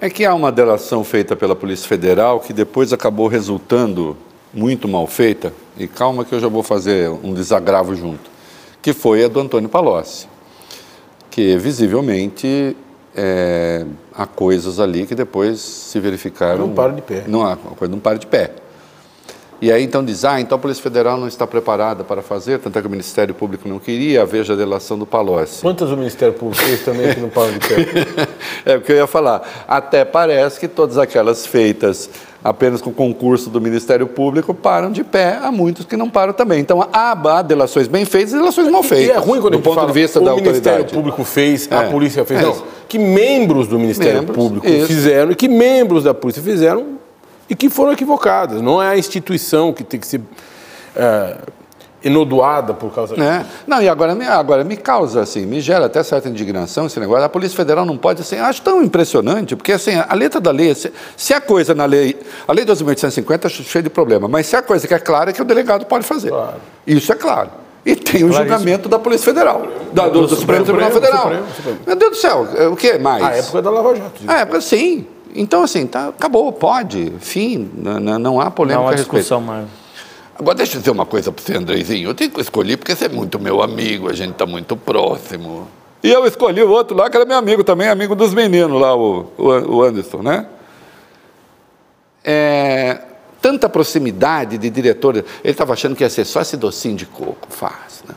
É 0.00 0.10
que 0.10 0.24
há 0.24 0.34
uma 0.34 0.50
delação 0.50 1.04
feita 1.04 1.36
pela 1.36 1.54
Polícia 1.54 1.88
Federal 1.88 2.40
que 2.40 2.52
depois 2.52 2.92
acabou 2.92 3.28
resultando 3.28 4.16
muito 4.52 4.86
mal 4.88 5.06
feita, 5.06 5.52
e 5.76 5.88
calma 5.88 6.24
que 6.24 6.32
eu 6.32 6.40
já 6.40 6.46
vou 6.46 6.62
fazer 6.62 7.10
um 7.10 7.34
desagravo 7.34 7.94
junto, 7.94 8.30
que 8.84 8.92
foi 8.92 9.24
a 9.24 9.28
do 9.28 9.40
Antônio 9.40 9.66
Palocci, 9.66 10.28
que 11.30 11.56
visivelmente 11.56 12.76
é, 13.16 13.86
há 14.14 14.26
coisas 14.26 14.78
ali 14.78 15.06
que 15.06 15.14
depois 15.14 15.58
se 15.58 15.98
verificaram... 15.98 16.66
Não 16.66 16.74
para 16.74 16.92
de 16.92 17.00
pé. 17.00 17.24
Não, 17.26 17.46
a 17.46 17.56
coisa 17.56 17.90
não 17.90 17.98
para 17.98 18.18
de 18.18 18.26
pé. 18.26 18.50
E 19.64 19.72
aí 19.72 19.82
então 19.82 20.04
diz, 20.04 20.26
ah, 20.26 20.38
então 20.38 20.56
a 20.56 20.58
Polícia 20.58 20.82
Federal 20.82 21.16
não 21.16 21.26
está 21.26 21.46
preparada 21.46 22.04
para 22.04 22.20
fazer, 22.20 22.58
tanto 22.58 22.78
é 22.78 22.82
que 22.82 22.86
o 22.86 22.90
Ministério 22.90 23.34
Público 23.34 23.66
não 23.66 23.78
queria, 23.78 24.22
veja 24.26 24.52
a 24.52 24.56
delação 24.56 24.98
do 24.98 25.06
Palocci. 25.06 25.62
Quantas 25.62 25.90
o 25.90 25.96
Ministério 25.96 26.34
Público 26.34 26.62
fez 26.62 26.84
também 26.84 27.14
que 27.14 27.18
não 27.18 27.30
param 27.30 27.54
de 27.54 27.60
pé? 27.60 28.28
é 28.66 28.76
o 28.76 28.82
que 28.82 28.92
eu 28.92 28.96
ia 28.96 29.06
falar. 29.06 29.64
Até 29.66 30.04
parece 30.04 30.60
que 30.60 30.68
todas 30.68 30.98
aquelas 30.98 31.46
feitas 31.46 32.10
apenas 32.44 32.82
com 32.82 32.92
concurso 32.92 33.48
do 33.48 33.58
Ministério 33.58 34.06
Público 34.06 34.52
param 34.52 34.92
de 34.92 35.02
pé, 35.02 35.38
há 35.42 35.50
muitos 35.50 35.86
que 35.86 35.96
não 35.96 36.10
param 36.10 36.34
também. 36.34 36.60
Então 36.60 36.86
há, 36.92 37.12
há 37.12 37.40
delações 37.40 37.88
bem 37.88 38.04
feitas 38.04 38.34
e 38.34 38.36
delações 38.36 38.68
mal 38.70 38.82
feitas. 38.82 39.06
E 39.06 39.10
é 39.12 39.18
ruim 39.18 39.40
quando 39.40 39.54
do 39.54 39.62
ponto 39.62 39.76
fala, 39.76 39.86
de 39.86 39.94
vista 39.94 40.20
o 40.20 40.24
da 40.26 40.34
Ministério 40.34 40.58
autoridade. 40.58 40.92
Público 40.92 41.24
fez, 41.24 41.66
é. 41.70 41.74
a 41.74 41.84
polícia 41.84 42.22
fez. 42.26 42.38
É. 42.38 42.42
Não, 42.42 42.62
que 42.86 42.98
membros 42.98 43.66
do 43.66 43.78
Ministério 43.78 44.18
membros, 44.20 44.36
Público 44.36 44.68
isso. 44.68 44.86
fizeram 44.88 45.32
e 45.32 45.34
que 45.34 45.48
membros 45.48 46.04
da 46.04 46.12
polícia 46.12 46.42
fizeram 46.42 47.02
e 47.48 47.54
que 47.54 47.68
foram 47.68 47.92
equivocadas. 47.92 48.60
Não 48.60 48.82
é 48.82 48.88
a 48.88 48.98
instituição 48.98 49.72
que 49.72 49.84
tem 49.84 50.00
que 50.00 50.06
ser 50.06 50.20
é, 50.96 51.36
enodoada 52.04 52.74
por 52.74 52.94
causa 52.94 53.14
é. 53.14 53.38
disso. 53.38 53.50
Não, 53.66 53.82
e 53.82 53.88
agora, 53.88 54.12
agora 54.32 54.62
me 54.62 54.76
causa, 54.76 55.22
assim, 55.22 55.46
me 55.46 55.60
gera 55.60 55.86
até 55.86 56.02
certa 56.02 56.28
indignação 56.28 56.86
esse 56.86 57.00
negócio. 57.00 57.24
A 57.24 57.28
Polícia 57.28 57.56
Federal 57.56 57.86
não 57.86 57.96
pode, 57.96 58.20
assim, 58.20 58.36
acho 58.36 58.60
tão 58.60 58.82
impressionante, 58.82 59.56
porque 59.56 59.72
assim, 59.72 59.92
a 60.06 60.14
letra 60.14 60.40
da 60.40 60.50
lei, 60.50 60.74
se, 60.74 60.92
se 61.16 61.32
a 61.32 61.40
coisa 61.40 61.74
na 61.74 61.86
lei, 61.86 62.20
a 62.46 62.52
lei 62.52 62.64
2.850 62.64 63.46
é 63.46 63.48
cheia 63.48 63.82
de 63.82 63.90
problema, 63.90 64.28
mas 64.28 64.46
se 64.46 64.54
a 64.54 64.62
coisa 64.62 64.86
que 64.86 64.92
é 64.92 64.98
clara 64.98 65.30
é 65.30 65.32
que 65.32 65.40
o 65.40 65.44
delegado 65.44 65.86
pode 65.86 66.04
fazer. 66.04 66.28
Claro. 66.28 66.60
Isso 66.86 67.10
é 67.10 67.16
claro. 67.16 67.50
E 67.86 67.94
tem 67.94 68.24
o 68.24 68.32
julgamento 68.32 68.88
da 68.88 68.98
Polícia 68.98 69.26
Federal, 69.26 69.66
da, 69.92 70.08
do, 70.08 70.22
do, 70.22 70.26
do, 70.26 70.36
Supremo, 70.36 70.64
Supremo 70.64 70.64
Tribunal 70.64 70.90
Federal. 70.90 71.22
Supremo, 71.22 71.46
Supremo. 71.54 71.78
Meu 71.86 71.96
Deus 71.96 72.10
do 72.12 72.16
céu, 72.16 72.48
o 72.72 72.76
que 72.76 72.98
mais? 72.98 73.22
A 73.22 73.30
época 73.36 73.60
da 73.60 73.70
Lava 73.70 73.94
Jato. 73.94 74.22
A 74.26 74.38
época, 74.38 74.60
sim. 74.62 75.06
Então, 75.34 75.64
assim, 75.64 75.86
tá, 75.86 76.08
acabou, 76.08 76.52
pode, 76.52 77.12
fim, 77.18 77.70
não, 77.76 78.18
não 78.18 78.40
há 78.40 78.50
polêmica 78.50 78.82
não 78.82 78.88
há 78.88 78.94
discussão 78.94 79.40
mais. 79.40 79.66
Agora, 80.38 80.56
deixa 80.56 80.76
eu 80.76 80.80
dizer 80.80 80.90
uma 80.90 81.06
coisa 81.06 81.32
para 81.32 81.44
você, 81.44 81.56
Andrezinho. 81.56 82.10
Eu 82.10 82.14
tenho 82.14 82.30
que 82.30 82.40
escolher 82.40 82.76
porque 82.76 82.94
você 82.94 83.06
é 83.06 83.08
muito 83.08 83.38
meu 83.38 83.62
amigo, 83.62 84.08
a 84.08 84.12
gente 84.12 84.32
está 84.32 84.46
muito 84.46 84.76
próximo. 84.76 85.68
E 86.02 86.10
eu 86.10 86.26
escolhi 86.26 86.62
o 86.62 86.70
outro 86.70 86.96
lá, 86.96 87.08
que 87.08 87.16
era 87.16 87.24
meu 87.24 87.36
amigo 87.36 87.64
também, 87.64 87.88
amigo 87.88 88.14
dos 88.14 88.34
meninos 88.34 88.80
lá, 88.80 88.94
o, 88.94 89.32
o 89.38 89.82
Anderson, 89.82 90.22
né? 90.22 90.46
É, 92.22 93.00
tanta 93.40 93.68
proximidade 93.68 94.58
de 94.58 94.70
diretor. 94.70 95.16
Ele 95.16 95.24
estava 95.44 95.72
achando 95.72 95.94
que 95.94 96.02
ia 96.02 96.10
ser 96.10 96.24
só 96.24 96.40
esse 96.40 96.56
docinho 96.56 96.96
de 96.96 97.06
coco, 97.06 97.46
fácil. 97.48 98.06
Né? 98.08 98.14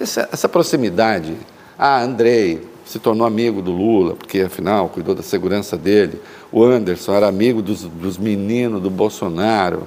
Essa, 0.00 0.28
essa 0.32 0.48
proximidade. 0.48 1.36
Ah, 1.78 2.02
Andrei, 2.02 2.66
se 2.90 2.98
tornou 2.98 3.24
amigo 3.24 3.62
do 3.62 3.70
Lula, 3.70 4.16
porque 4.16 4.40
afinal 4.40 4.88
cuidou 4.88 5.14
da 5.14 5.22
segurança 5.22 5.76
dele. 5.76 6.20
O 6.50 6.64
Anderson 6.64 7.14
era 7.14 7.28
amigo 7.28 7.62
dos, 7.62 7.84
dos 7.84 8.18
meninos 8.18 8.82
do 8.82 8.90
Bolsonaro, 8.90 9.84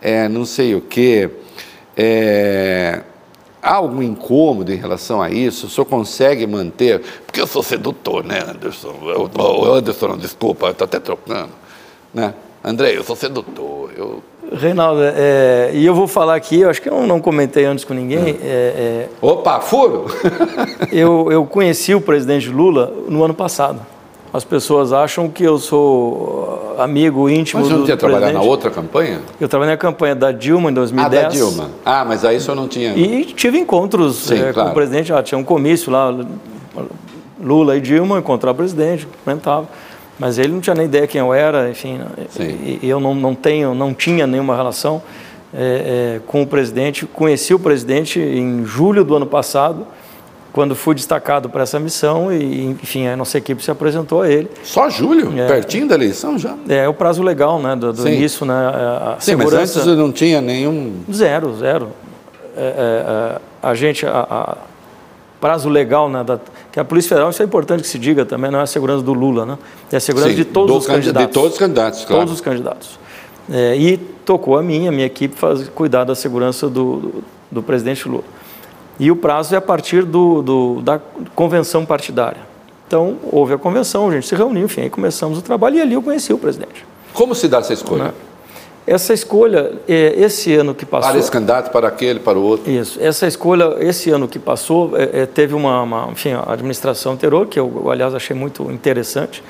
é, 0.00 0.28
não 0.28 0.44
sei 0.44 0.72
o 0.76 0.80
quê. 0.80 1.28
É, 1.96 3.02
há 3.60 3.74
algum 3.74 4.00
incômodo 4.00 4.72
em 4.72 4.76
relação 4.76 5.20
a 5.20 5.30
isso? 5.30 5.66
O 5.66 5.68
senhor 5.68 5.84
consegue 5.86 6.46
manter? 6.46 7.00
Porque 7.26 7.40
eu 7.40 7.46
sou 7.48 7.60
sedutor, 7.60 8.22
né, 8.22 8.38
Anderson? 8.48 8.94
O 9.36 9.64
Anderson, 9.64 10.16
desculpa, 10.16 10.70
estou 10.70 10.84
até 10.84 11.00
trocando. 11.00 11.50
Né? 12.14 12.32
André, 12.64 12.96
eu 12.96 13.04
sou 13.04 13.14
sedutor. 13.14 13.90
Eu... 13.94 14.22
Reinaldo, 14.50 15.02
é, 15.02 15.70
e 15.74 15.84
eu 15.84 15.94
vou 15.94 16.06
falar 16.06 16.34
aqui, 16.34 16.60
eu 16.60 16.70
acho 16.70 16.80
que 16.80 16.88
eu 16.88 17.06
não 17.06 17.20
comentei 17.20 17.66
antes 17.66 17.84
com 17.84 17.92
ninguém. 17.92 18.38
É, 18.42 18.46
é, 18.46 19.08
Opa, 19.20 19.60
furo! 19.60 20.06
eu, 20.90 21.30
eu 21.30 21.44
conheci 21.44 21.94
o 21.94 22.00
presidente 22.00 22.48
Lula 22.48 22.90
no 23.08 23.22
ano 23.22 23.34
passado. 23.34 23.80
As 24.32 24.44
pessoas 24.44 24.92
acham 24.92 25.28
que 25.28 25.44
eu 25.44 25.58
sou 25.58 26.74
amigo 26.78 27.28
íntimo 27.28 27.60
mas 27.60 27.68
do 27.68 27.70
Mas 27.70 27.70
você 27.70 27.78
não 27.78 27.84
tinha 27.84 27.96
trabalhado 27.96 28.32
na 28.32 28.42
outra 28.42 28.70
campanha? 28.70 29.20
Eu 29.38 29.48
trabalhei 29.48 29.74
na 29.74 29.78
campanha 29.78 30.14
da 30.14 30.32
Dilma 30.32 30.70
em 30.70 30.74
2010. 30.74 31.06
Ah, 31.06 31.22
da 31.22 31.28
Dilma. 31.28 31.70
Ah, 31.84 32.04
mas 32.04 32.24
aí 32.24 32.38
o 32.38 32.40
senhor 32.40 32.56
não 32.56 32.66
tinha... 32.66 32.94
E 32.96 33.26
tive 33.26 33.58
encontros 33.58 34.16
Sim, 34.16 34.42
é, 34.42 34.52
claro. 34.52 34.68
com 34.68 34.72
o 34.72 34.74
presidente, 34.74 35.12
ah, 35.12 35.22
tinha 35.22 35.38
um 35.38 35.44
comício 35.44 35.92
lá, 35.92 36.12
Lula 37.40 37.76
e 37.76 37.80
Dilma, 37.80 38.18
encontrar 38.18 38.50
o 38.50 38.54
presidente, 38.54 39.06
comentava. 39.24 39.68
Mas 40.18 40.38
ele 40.38 40.52
não 40.52 40.60
tinha 40.60 40.74
nem 40.74 40.86
ideia 40.86 41.06
quem 41.06 41.20
eu 41.20 41.34
era, 41.34 41.68
enfim. 41.68 42.00
E, 42.38 42.80
e 42.82 42.88
eu 42.88 43.00
não, 43.00 43.14
não 43.14 43.34
tenho, 43.34 43.74
não 43.74 43.92
tinha 43.92 44.26
nenhuma 44.26 44.56
relação 44.56 45.02
é, 45.52 46.16
é, 46.16 46.20
com 46.26 46.42
o 46.42 46.46
presidente. 46.46 47.06
Conheci 47.06 47.52
o 47.52 47.58
presidente 47.58 48.20
em 48.20 48.64
julho 48.64 49.04
do 49.04 49.16
ano 49.16 49.26
passado, 49.26 49.86
quando 50.52 50.76
fui 50.76 50.94
destacado 50.94 51.48
para 51.48 51.64
essa 51.64 51.80
missão 51.80 52.32
e, 52.32 52.66
enfim, 52.66 53.08
a 53.08 53.16
nossa 53.16 53.38
equipe 53.38 53.62
se 53.62 53.72
apresentou 53.72 54.22
a 54.22 54.30
ele. 54.30 54.48
Só 54.62 54.88
julho? 54.88 55.36
É, 55.36 55.48
Pertinho 55.48 55.88
da 55.88 55.96
eleição 55.96 56.38
já? 56.38 56.54
É, 56.68 56.84
é 56.84 56.88
o 56.88 56.94
prazo 56.94 57.24
legal, 57.24 57.60
né, 57.60 57.74
do, 57.74 57.92
do 57.92 58.08
início, 58.08 58.46
né, 58.46 58.54
a 58.54 59.16
Sim, 59.18 59.32
segurança... 59.32 59.56
mas 59.56 59.76
antes 59.76 59.98
não 59.98 60.12
tinha 60.12 60.40
nenhum... 60.40 61.02
Zero, 61.12 61.56
zero. 61.56 61.88
É, 62.56 63.40
a 63.60 63.74
gente... 63.74 64.06
A, 64.06 64.26
a, 64.30 64.56
prazo 65.40 65.68
legal, 65.68 66.08
né, 66.08 66.24
da, 66.24 66.38
que 66.72 66.80
a 66.80 66.84
Polícia 66.84 67.10
Federal, 67.10 67.30
isso 67.30 67.42
é 67.42 67.44
importante 67.44 67.82
que 67.82 67.88
se 67.88 67.98
diga 67.98 68.24
também, 68.24 68.50
não 68.50 68.58
é 68.58 68.62
a 68.62 68.66
segurança 68.66 69.02
do 69.02 69.12
Lula, 69.12 69.44
né? 69.44 69.58
É 69.92 69.96
a 69.96 70.00
segurança 70.00 70.30
Sim, 70.30 70.36
de 70.36 70.44
todos 70.44 70.76
os 70.76 70.86
candidatos. 70.86 71.28
De 71.28 71.32
todos 71.32 71.52
os 71.52 71.58
candidatos, 71.58 72.04
claro. 72.04 72.22
Todos 72.22 72.34
os 72.34 72.40
candidatos. 72.40 72.98
É, 73.50 73.76
e 73.76 73.96
tocou 73.96 74.56
a 74.56 74.62
mim, 74.62 74.88
a 74.88 74.92
minha 74.92 75.06
equipe, 75.06 75.36
faz, 75.36 75.68
cuidar 75.68 76.04
da 76.04 76.14
segurança 76.14 76.68
do, 76.68 76.96
do, 76.96 77.24
do 77.52 77.62
presidente 77.62 78.08
Lula. 78.08 78.24
E 78.98 79.10
o 79.10 79.16
prazo 79.16 79.54
é 79.54 79.58
a 79.58 79.60
partir 79.60 80.04
do, 80.04 80.40
do, 80.40 80.80
da 80.82 81.00
convenção 81.34 81.84
partidária. 81.84 82.40
Então, 82.86 83.16
houve 83.30 83.54
a 83.54 83.58
convenção, 83.58 84.08
a 84.08 84.12
gente 84.12 84.26
se 84.26 84.34
reuniu, 84.34 84.64
enfim, 84.64 84.82
aí 84.82 84.90
começamos 84.90 85.38
o 85.38 85.42
trabalho 85.42 85.76
e 85.76 85.80
ali 85.80 85.94
eu 85.94 86.02
conheci 86.02 86.32
o 86.32 86.38
presidente. 86.38 86.86
Como 87.12 87.34
se 87.34 87.48
dá 87.48 87.58
essa 87.58 87.72
escolha? 87.72 88.04
Né? 88.04 88.12
Essa 88.86 89.14
escolha, 89.14 89.72
esse 89.88 90.54
ano 90.54 90.74
que 90.74 90.84
passou. 90.84 91.10
Para 91.10 91.18
esse 91.18 91.30
candidato, 91.30 91.70
para 91.70 91.88
aquele, 91.88 92.20
para 92.20 92.38
o 92.38 92.42
outro. 92.42 92.70
Isso. 92.70 92.98
Essa 93.00 93.26
escolha, 93.26 93.76
esse 93.80 94.10
ano 94.10 94.28
que 94.28 94.38
passou, 94.38 94.92
é, 94.94 95.24
teve 95.24 95.54
uma, 95.54 95.82
uma, 95.82 96.08
enfim, 96.12 96.32
a 96.32 96.52
administração 96.52 97.12
anterior, 97.12 97.46
que 97.46 97.58
eu, 97.58 97.90
aliás, 97.90 98.14
achei 98.14 98.36
muito 98.36 98.70
interessante, 98.70 99.42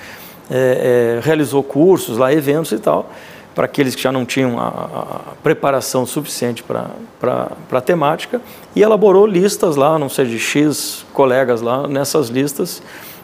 é, 0.49 1.19
é, 1.19 1.21
realizou 1.25 1.65
cursos 1.65 2.17
lá, 2.17 2.33
eventos 2.33 2.71
e 2.71 2.79
tal, 2.79 3.11
para 3.57 3.65
aqueles 3.65 3.95
que 3.97 4.03
já 4.03 4.13
não 4.13 4.25
tinham 4.25 4.59
a, 4.59 4.69
a 4.69 5.21
preparação 5.43 6.07
suficiente 6.07 6.63
para 6.63 7.51
a 7.73 7.81
temática, 7.81 8.41
e 8.75 8.83
elaborou 8.83 9.27
listas 9.27 9.75
lá, 9.75 9.99
não 9.99 10.09
sei 10.09 10.27
de 10.27 10.39
X 10.39 11.05
colegas 11.13 11.61
lá, 11.61 11.89
nessas 11.89 12.29
listas, 12.29 12.83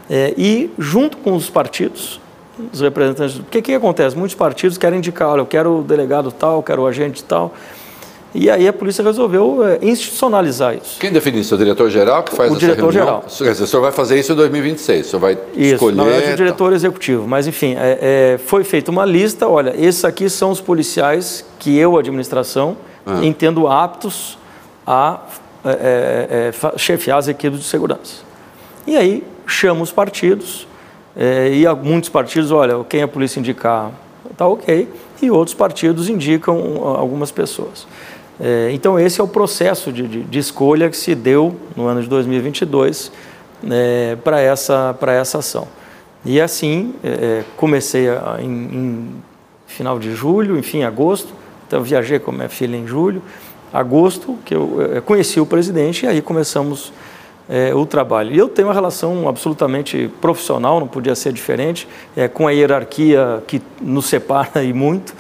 é, 0.09 0.35
e 0.37 0.73
junto 0.77 1.17
com 1.19 1.35
os 1.35 1.49
partidos, 1.49 2.20
os 2.73 2.81
representantes. 2.81 3.39
O 3.39 3.45
que, 3.45 3.63
que 3.63 3.75
acontece? 3.75 4.17
Muitos 4.17 4.35
partidos 4.35 4.77
querem 4.79 4.99
indicar, 4.99 5.29
olha, 5.29 5.41
eu 5.41 5.47
quero 5.47 5.79
o 5.79 5.83
delegado 5.83 6.31
tal, 6.33 6.57
eu 6.57 6.63
quero 6.63 6.83
o 6.83 6.87
agente 6.87 7.23
tal. 7.25 7.53
E 8.33 8.49
aí 8.49 8.69
a 8.69 8.73
polícia 8.73 9.03
resolveu 9.03 9.67
é, 9.67 9.79
institucionalizar 9.83 10.77
isso. 10.77 11.01
Quem 11.01 11.11
define 11.11 11.41
isso? 11.41 11.55
O 11.55 11.59
diretor-geral 11.59 12.23
que 12.23 12.35
faz 12.37 12.51
o 12.51 12.57
essa 12.57 12.61
diretor-geral. 12.61 13.25
Quer 13.27 13.51
dizer, 13.51 13.65
o 13.65 13.67
senhor 13.67 13.83
vai 13.83 13.91
fazer 13.91 14.19
isso 14.21 14.33
em 14.33 14.37
2026, 14.37 15.07
o 15.07 15.11
senhor 15.11 15.21
vai 15.21 15.39
isso, 15.55 15.75
escolher... 15.75 15.97
na 15.97 16.05
verdade, 16.05 16.33
o 16.33 16.37
diretor 16.37 16.73
executivo. 16.73 17.27
Mas, 17.27 17.49
enfim, 17.49 17.75
é, 17.77 18.35
é, 18.35 18.39
foi 18.39 18.63
feita 18.63 18.91
uma 18.91 19.05
lista, 19.05 19.49
olha, 19.49 19.75
esses 19.77 20.05
aqui 20.05 20.31
são 20.31 20.53
os 20.53 20.61
policiais 20.61 21.45
que 21.59 21.77
eu, 21.77 21.99
administração, 21.99 22.77
ah. 23.05 23.19
entendo 23.23 23.67
aptos 23.67 24.39
a 24.87 25.21
é, 25.65 26.53
chefiar 26.77 27.19
as 27.19 27.27
equipes 27.27 27.59
de 27.59 27.65
segurança. 27.65 28.23
E 28.87 28.97
aí 28.97 29.25
chama 29.45 29.83
os 29.83 29.91
partidos, 29.91 30.67
é, 31.17 31.51
e 31.53 31.67
muitos 31.75 32.09
partidos, 32.09 32.53
olha, 32.53 32.85
quem 32.89 33.03
a 33.03 33.09
polícia 33.09 33.41
indicar 33.41 33.91
está 34.31 34.47
ok, 34.47 34.89
e 35.21 35.31
outros 35.31 35.55
partidos 35.55 36.09
indicam 36.09 36.83
algumas 36.97 37.31
pessoas. 37.31 37.87
É, 38.41 38.71
então, 38.73 38.99
esse 38.99 39.21
é 39.21 39.25
o 39.25 39.29
processo 39.29 39.93
de, 39.93 40.09
de, 40.09 40.23
de, 40.23 40.39
escolha 40.39 40.89
que 40.89 40.97
se 40.97 41.15
deu 41.15 41.55
no 41.77 41.87
ano 41.87 42.01
de 42.01 42.09
2022 42.09 43.13
é, 43.71 44.17
para 44.25 44.41
essa, 44.41 44.97
essa 45.09 45.39
ação. 45.39 45.69
E 46.25 46.41
assim, 46.41 46.95
é, 47.05 47.45
comecei 47.57 48.09
a, 48.09 48.39
em, 48.41 48.47
em, 48.47 49.09
final 49.67 49.99
de 49.99 50.15
julho, 50.15 50.59
enfim, 50.59 50.83
agosto, 50.83 51.35
então 51.67 51.83
viajei 51.83 52.19
com 52.19 52.33
minha 52.33 52.49
filha 52.49 52.77
em 52.77 52.87
julho, 52.87 53.23
agosto, 53.73 54.39
que 54.45 54.55
eu 54.55 54.97
é, 54.97 55.01
conheci 55.01 55.39
o 55.39 55.47
presidente 55.47 56.07
e 56.07 56.09
aí 56.09 56.23
começamos 56.23 56.93
é, 57.51 57.75
o 57.75 57.85
trabalho. 57.85 58.33
E 58.33 58.39
eu 58.39 58.49
tenho 58.49 58.69
uma 58.69 58.75
relação 58.75 59.29
absolutamente 59.29 60.09
profissional, 60.21 60.79
não 60.79 60.87
podia 60.87 61.17
ser 61.17 61.33
diferente, 61.33 61.89
é, 62.17 62.29
com 62.29 62.47
a 62.47 62.53
hierarquia 62.53 63.43
que 63.47 63.61
nos 63.81 64.07
separa 64.07 64.63
e 64.63 64.73
muito, 64.73 65.13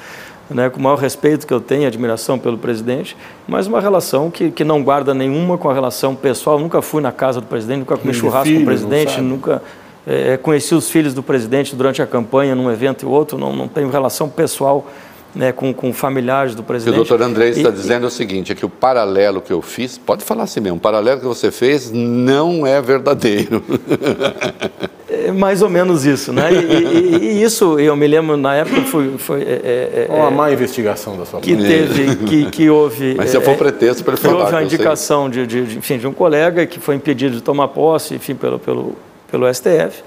né, 0.48 0.70
com 0.70 0.78
o 0.78 0.82
maior 0.82 0.97
respeito 0.97 1.47
que 1.47 1.52
eu 1.52 1.61
tenho, 1.61 1.86
admiração 1.86 2.39
pelo 2.39 2.57
presidente, 2.57 3.16
mas 3.48 3.66
uma 3.66 3.81
relação 3.81 4.31
que, 4.31 4.51
que 4.51 4.62
não 4.62 4.82
guarda 4.82 5.12
nenhuma 5.12 5.59
com 5.59 5.69
a 5.69 5.74
relação 5.74 6.15
pessoal. 6.15 6.57
Eu 6.57 6.62
nunca 6.62 6.81
fui 6.81 7.02
na 7.02 7.11
casa 7.11 7.40
do 7.40 7.47
presidente, 7.47 7.81
nunca 7.81 7.97
comi 7.97 8.15
churrasco 8.15 8.47
filho, 8.47 8.59
com 8.59 8.62
o 8.62 8.66
presidente, 8.66 9.20
nunca 9.20 9.62
é, 10.07 10.36
conheci 10.36 10.74
os 10.74 10.89
filhos 10.89 11.12
do 11.12 11.23
presidente 11.23 11.74
durante 11.74 12.01
a 12.01 12.07
campanha, 12.07 12.55
num 12.55 12.70
evento 12.70 13.05
e 13.05 13.09
outro, 13.09 13.36
não, 13.36 13.55
não 13.55 13.66
tenho 13.66 13.90
relação 13.90 14.28
pessoal 14.28 14.86
né, 15.35 15.52
com, 15.52 15.73
com 15.73 15.93
familiares 15.93 16.55
do 16.55 16.62
presidente. 16.62 16.94
O 16.94 17.05
que 17.05 17.12
o 17.12 17.16
doutor 17.16 17.24
André 17.24 17.51
está 17.51 17.70
dizendo 17.70 18.05
é 18.05 18.09
o 18.09 18.11
seguinte, 18.11 18.52
é 18.52 18.55
que 18.55 18.65
o 18.65 18.69
paralelo 18.69 19.40
que 19.40 19.52
eu 19.52 19.62
fiz, 19.62 19.97
pode 19.98 20.24
falar 20.24 20.44
assim 20.44 20.61
mesmo, 20.61 20.78
o 20.78 20.81
paralelo 20.81 21.20
que 21.20 21.27
você 21.27 21.51
fez 21.51 21.90
não 21.90 22.66
é 22.66 22.81
verdadeiro. 22.81 23.62
É 25.12 25.32
mais 25.32 25.61
ou 25.61 25.69
menos 25.69 26.07
isso, 26.07 26.32
né? 26.32 26.51
E, 26.52 26.57
e, 26.57 27.16
e 27.19 27.43
isso, 27.43 27.78
eu 27.81 27.97
me 27.97 28.07
lembro, 28.07 28.36
na 28.36 28.55
época 28.55 28.82
foi... 28.82 29.19
foi 29.19 29.43
é, 29.43 30.07
é, 30.09 30.12
uma 30.12 30.31
má 30.31 30.52
investigação 30.52 31.16
da 31.16 31.27
sua 31.27 31.40
que 31.40 31.52
parte. 31.52 31.69
Teve, 31.69 32.16
que, 32.16 32.51
que 32.51 32.70
houve... 32.70 33.16
Mas 33.16 33.31
se 33.31 33.40
for 33.40 33.57
pretexto 33.57 34.05
para 34.05 34.15
ele 34.15 34.23
falar... 34.23 34.44
houve 34.44 34.52
uma 34.52 34.62
indicação 34.62 35.28
de, 35.28 35.47
de, 35.47 35.65
de, 35.65 35.78
enfim, 35.78 35.98
de 35.98 36.07
um 36.07 36.12
colega 36.12 36.65
que 36.65 36.78
foi 36.78 36.94
impedido 36.94 37.35
de 37.35 37.43
tomar 37.43 37.69
posse, 37.69 38.15
enfim, 38.15 38.36
pelo, 38.36 38.61
pelo, 38.61 38.97
pelo 39.31 39.52
STF. 39.52 40.02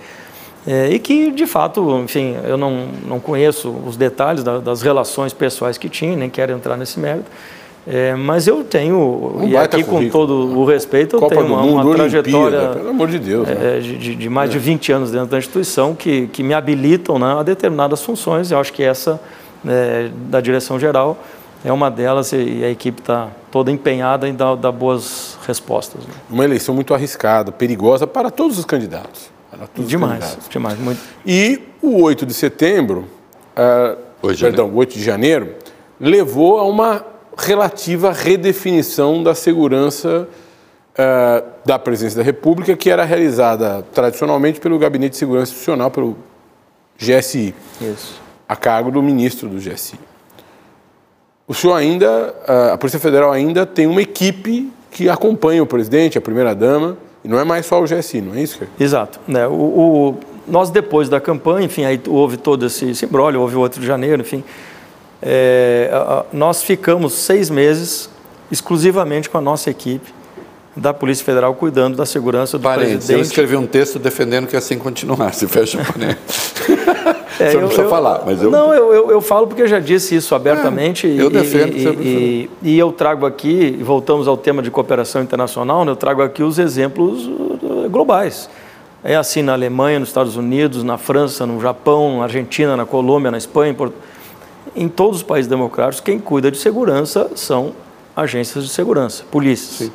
É, 0.66 0.90
e 0.90 1.00
que, 1.00 1.32
de 1.32 1.46
fato, 1.46 2.00
enfim, 2.04 2.36
eu 2.46 2.58
não, 2.58 2.88
não 3.06 3.20
conheço 3.20 3.70
os 3.86 3.98
detalhes 3.98 4.44
da, 4.44 4.60
das 4.60 4.82
relações 4.82 5.34
pessoais 5.34 5.78
que 5.78 5.90
tinha, 5.90 6.16
nem 6.16 6.30
quero 6.30 6.54
entrar 6.54 6.78
nesse 6.78 7.00
mérito, 7.00 7.30
é, 7.86 8.16
mas 8.16 8.48
eu 8.48 8.64
tenho, 8.64 8.98
um 9.36 9.46
e 9.46 9.58
aqui 9.58 9.84
com 9.84 10.08
todo 10.08 10.58
o 10.58 10.64
respeito, 10.64 11.18
eu 11.18 11.20
Copa 11.20 11.36
tenho 11.36 11.48
uma, 11.48 11.62
mundo, 11.62 11.88
uma 11.88 11.96
trajetória 11.96 12.70
pelo 12.70 12.90
amor 12.90 13.10
de, 13.10 13.20
Deus, 13.20 13.48
é, 13.50 13.54
né? 13.54 13.80
de, 13.80 14.16
de, 14.16 14.30
mais 14.30 14.50
de 14.50 14.58
20 14.58 14.92
anos 14.94 15.12
dentro 15.12 15.28
da 15.28 15.38
instituição 15.38 15.94
que, 15.94 16.28
que 16.28 16.42
me 16.42 16.54
habilitam 16.54 17.20
né, 17.20 17.40
a 17.40 17.44
determinadas 17.44 18.02
funções, 18.02 18.50
e 18.50 18.54
eu 18.54 18.60
acho 18.60 18.72
que 18.72 18.82
essa 18.82 19.20
é, 19.68 20.10
da 20.30 20.40
direção 20.40 20.80
geral 20.80 21.18
é 21.66 21.74
uma 21.74 21.92
delas 21.92 22.32
e 22.32 22.64
a 22.64 22.70
equipe 22.70 23.02
está 23.02 23.30
toda 23.52 23.70
empenhada 23.70 24.30
em 24.30 24.34
dar, 24.34 24.56
dar 24.56 24.72
boas 24.72 25.38
respostas. 25.46 26.06
Né? 26.06 26.14
Uma 26.30 26.46
eleição 26.46 26.74
muito 26.74 26.94
arriscada, 26.94 27.52
perigosa 27.52 28.08
para 28.08 28.32
todos 28.32 28.58
os 28.58 28.64
candidatos. 28.66 29.33
Demais, 29.76 30.38
demais. 30.50 30.80
Muito. 30.80 31.02
E 31.26 31.62
o 31.82 32.02
8 32.02 32.26
de 32.26 32.34
setembro, 32.34 33.08
uh, 33.58 33.98
Oi, 34.22 34.36
perdão, 34.38 34.70
o 34.70 34.76
8 34.76 34.94
de 34.94 35.04
janeiro, 35.04 35.56
levou 36.00 36.60
a 36.60 36.64
uma 36.64 37.06
relativa 37.38 38.12
redefinição 38.12 39.24
da 39.24 39.36
segurança 39.36 40.28
uh, 40.94 41.50
da 41.66 41.80
presidência 41.80 42.18
da 42.18 42.24
República, 42.24 42.76
que 42.76 42.90
era 42.90 43.04
realizada 43.04 43.84
tradicionalmente 43.94 44.60
pelo 44.60 44.78
Gabinete 44.78 45.12
de 45.12 45.18
Segurança 45.18 45.52
Institucional, 45.52 45.92
pelo 45.92 46.18
GSI, 46.98 47.54
Isso. 47.82 48.22
a 48.48 48.56
cargo 48.56 48.92
do 48.92 49.02
ministro 49.02 49.50
do 49.50 49.58
GSI. 49.58 50.00
O 51.48 51.54
senhor 51.54 51.76
ainda, 51.76 52.34
uh, 52.48 52.74
a 52.74 52.78
Polícia 52.78 53.00
Federal 53.00 53.32
ainda 53.32 53.66
tem 53.66 53.88
uma 53.88 54.02
equipe 54.02 54.72
que 54.90 55.10
acompanha 55.10 55.62
o 55.62 55.66
presidente, 55.66 56.18
a 56.18 56.22
primeira-dama, 56.22 56.98
e 57.24 57.28
não 57.28 57.40
é 57.40 57.44
mais 57.44 57.66
só 57.66 57.82
o 57.82 57.86
GSI, 57.86 58.22
não 58.22 58.36
é 58.36 58.42
isso? 58.42 58.62
Exato. 58.80 59.20
Né? 59.28 59.48
O, 59.48 59.52
o, 59.54 60.18
nós, 60.48 60.70
depois 60.70 61.08
da 61.08 61.22
campanha, 61.22 61.66
enfim, 61.66 61.86
aí 61.86 62.02
houve 62.08 62.38
todo 62.38 62.66
esse, 62.66 62.90
esse 62.90 63.08
houve 63.40 63.56
o 63.56 63.60
8 63.60 63.80
de 63.80 63.86
janeiro, 63.86 64.22
enfim. 64.22 64.44
É, 65.22 65.90
nós 66.34 66.62
ficamos 66.62 67.14
seis 67.14 67.50
meses 67.50 68.10
exclusivamente 68.52 69.30
com 69.30 69.38
a 69.38 69.42
nossa 69.42 69.70
equipe 69.70 70.14
da 70.76 70.94
Polícia 70.94 71.24
Federal 71.24 71.54
cuidando 71.54 71.96
da 71.96 72.06
segurança 72.06 72.58
do 72.58 72.64
Parênteses, 72.64 72.96
presidente. 72.96 73.18
eu 73.20 73.22
escrevi 73.22 73.56
um 73.56 73.68
texto 73.68 74.00
defendendo 74.00 74.48
que 74.48 74.56
assim 74.56 74.78
continuasse, 74.78 75.48
fecha 75.48 75.80
o 75.80 75.86
parênteses. 75.86 76.54
É, 77.40 77.50
Você 77.52 77.54
não 77.56 77.62
eu- 77.62 77.68
precisa 77.68 77.82
eu- 77.84 77.90
falar, 77.90 78.24
mas 78.26 78.42
eu... 78.42 78.50
Não, 78.50 78.74
eu, 78.74 79.12
eu, 79.12 79.22
falo 79.22 79.48
porque 79.48 79.62
eu 79.64 79.68
já 79.68 79.80
disse 79.80 80.16
isso 80.16 80.34
abertamente. 80.34 81.06
É, 81.08 81.22
eu 81.22 81.28
e, 81.28 81.30
defendo, 81.34 81.76
e, 81.76 82.50
e, 82.64 82.72
e 82.74 82.80
eu 82.80 82.92
trago 82.92 83.26
aqui, 83.26 83.76
e 83.80 83.84
voltamos 83.84 84.28
ao 84.28 84.36
tema 84.38 84.62
de 84.64 84.72
cooperação 84.72 85.22
internacional, 85.22 85.86
né, 85.86 85.92
eu 85.92 85.96
trago 85.96 86.22
aqui 86.24 86.42
os 86.42 86.58
exemplos 86.58 87.26
uh, 87.28 87.88
globais. 87.90 88.50
É 89.04 89.16
assim 89.16 89.42
na 89.42 89.54
Alemanha, 89.54 90.00
nos 90.00 90.10
Estados 90.10 90.38
Unidos, 90.38 90.84
na 90.84 90.98
França, 90.98 91.46
no 91.46 91.60
Japão, 91.62 92.20
na 92.20 92.24
Argentina, 92.24 92.76
na 92.78 92.86
Colômbia, 92.86 93.30
na 93.30 93.38
Espanha, 93.38 93.72
em, 93.72 93.76
Port- 93.76 93.94
em 94.76 94.88
todos 94.88 95.18
os 95.18 95.24
países 95.24 95.48
democráticos, 95.50 96.00
quem 96.00 96.18
cuida 96.18 96.50
de 96.50 96.58
segurança 96.58 97.30
são 97.36 97.74
agências 98.16 98.64
de 98.64 98.70
segurança, 98.72 99.24
polícias. 99.30 99.92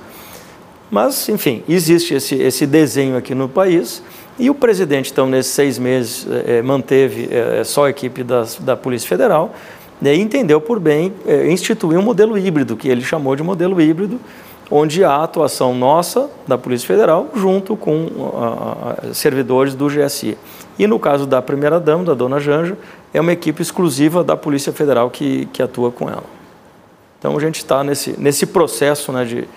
Mas, 0.90 1.28
enfim, 1.28 1.62
existe 1.68 2.14
esse, 2.14 2.34
esse 2.36 2.66
desenho 2.66 3.16
aqui 3.16 3.34
no 3.34 3.48
país 3.48 4.02
e 4.38 4.48
o 4.48 4.54
presidente, 4.54 5.10
então, 5.10 5.26
nesses 5.26 5.52
seis 5.52 5.78
meses, 5.78 6.26
eh, 6.46 6.62
manteve 6.62 7.28
eh, 7.30 7.62
só 7.64 7.86
a 7.86 7.90
equipe 7.90 8.22
das, 8.22 8.56
da 8.56 8.76
Polícia 8.76 9.08
Federal 9.08 9.52
né, 10.00 10.14
e 10.14 10.20
entendeu 10.20 10.60
por 10.60 10.78
bem 10.78 11.12
eh, 11.26 11.50
instituir 11.50 11.98
um 11.98 12.02
modelo 12.02 12.38
híbrido, 12.38 12.76
que 12.76 12.88
ele 12.88 13.02
chamou 13.02 13.34
de 13.34 13.42
modelo 13.42 13.80
híbrido, 13.80 14.20
onde 14.70 15.02
há 15.02 15.22
atuação 15.22 15.74
nossa, 15.74 16.30
da 16.46 16.56
Polícia 16.56 16.86
Federal, 16.86 17.28
junto 17.34 17.76
com 17.76 18.06
ah, 18.34 18.96
ah, 19.02 19.14
servidores 19.14 19.74
do 19.74 19.88
GSI. 19.88 20.36
E 20.78 20.86
no 20.86 20.98
caso 20.98 21.26
da 21.26 21.42
primeira-dama, 21.42 22.04
da 22.04 22.14
dona 22.14 22.38
Janja, 22.38 22.78
é 23.12 23.20
uma 23.20 23.32
equipe 23.32 23.60
exclusiva 23.60 24.22
da 24.22 24.36
Polícia 24.36 24.72
Federal 24.72 25.10
que, 25.10 25.46
que 25.52 25.62
atua 25.62 25.90
com 25.90 26.08
ela. 26.08 26.24
Então, 27.18 27.36
a 27.36 27.40
gente 27.40 27.56
está 27.56 27.82
nesse, 27.82 28.14
nesse 28.18 28.46
processo 28.46 29.10
né, 29.10 29.24
de, 29.24 29.48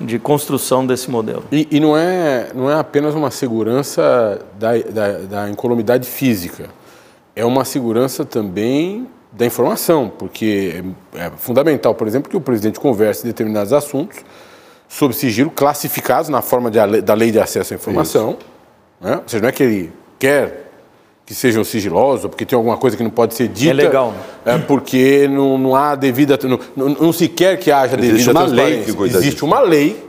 de 0.00 0.18
construção 0.18 0.86
desse 0.86 1.10
modelo. 1.10 1.44
E, 1.50 1.66
e 1.70 1.80
não, 1.80 1.96
é, 1.96 2.50
não 2.54 2.70
é 2.70 2.74
apenas 2.78 3.14
uma 3.14 3.30
segurança 3.30 4.40
da, 4.58 4.76
da, 4.78 5.18
da 5.18 5.50
incolumidade 5.50 6.08
física, 6.08 6.68
é 7.34 7.44
uma 7.44 7.64
segurança 7.64 8.24
também 8.24 9.06
da 9.32 9.44
informação, 9.44 10.10
porque 10.18 10.82
é, 11.14 11.26
é 11.26 11.30
fundamental, 11.36 11.94
por 11.94 12.06
exemplo, 12.06 12.30
que 12.30 12.36
o 12.36 12.40
presidente 12.40 12.80
converse 12.80 13.24
em 13.24 13.28
determinados 13.28 13.72
assuntos 13.72 14.18
sob 14.88 15.14
sigilo, 15.14 15.50
classificados 15.50 16.28
na 16.28 16.40
forma 16.40 16.70
de 16.70 17.02
da 17.02 17.14
lei 17.14 17.30
de 17.30 17.40
acesso 17.40 17.74
à 17.74 17.76
informação. 17.76 18.38
Né? 19.00 19.16
Ou 19.16 19.22
seja, 19.26 19.42
não 19.42 19.48
é 19.48 19.52
que 19.52 19.62
ele 19.62 19.92
quer 20.18 20.65
que 21.26 21.34
sejam 21.34 21.64
sigilosos, 21.64 22.30
porque 22.30 22.46
tem 22.46 22.56
alguma 22.56 22.76
coisa 22.76 22.96
que 22.96 23.02
não 23.02 23.10
pode 23.10 23.34
ser 23.34 23.48
dita. 23.48 23.74
legal, 23.74 24.12
né? 24.44 24.54
É 24.54 24.58
porque 24.58 25.26
não, 25.26 25.58
não 25.58 25.74
há 25.74 25.96
devida. 25.96 26.38
Não, 26.44 26.60
não, 26.76 26.88
não 26.88 27.12
se 27.12 27.26
quer 27.26 27.58
que 27.58 27.72
haja 27.72 27.96
Existe 27.98 28.12
devida 28.12 28.30
uma 28.30 28.44
lei 28.46 28.84
que 28.84 28.92
cuida 28.92 29.18
Existe 29.18 29.34
disso. 29.34 29.44
uma 29.44 29.60
lei 29.60 30.00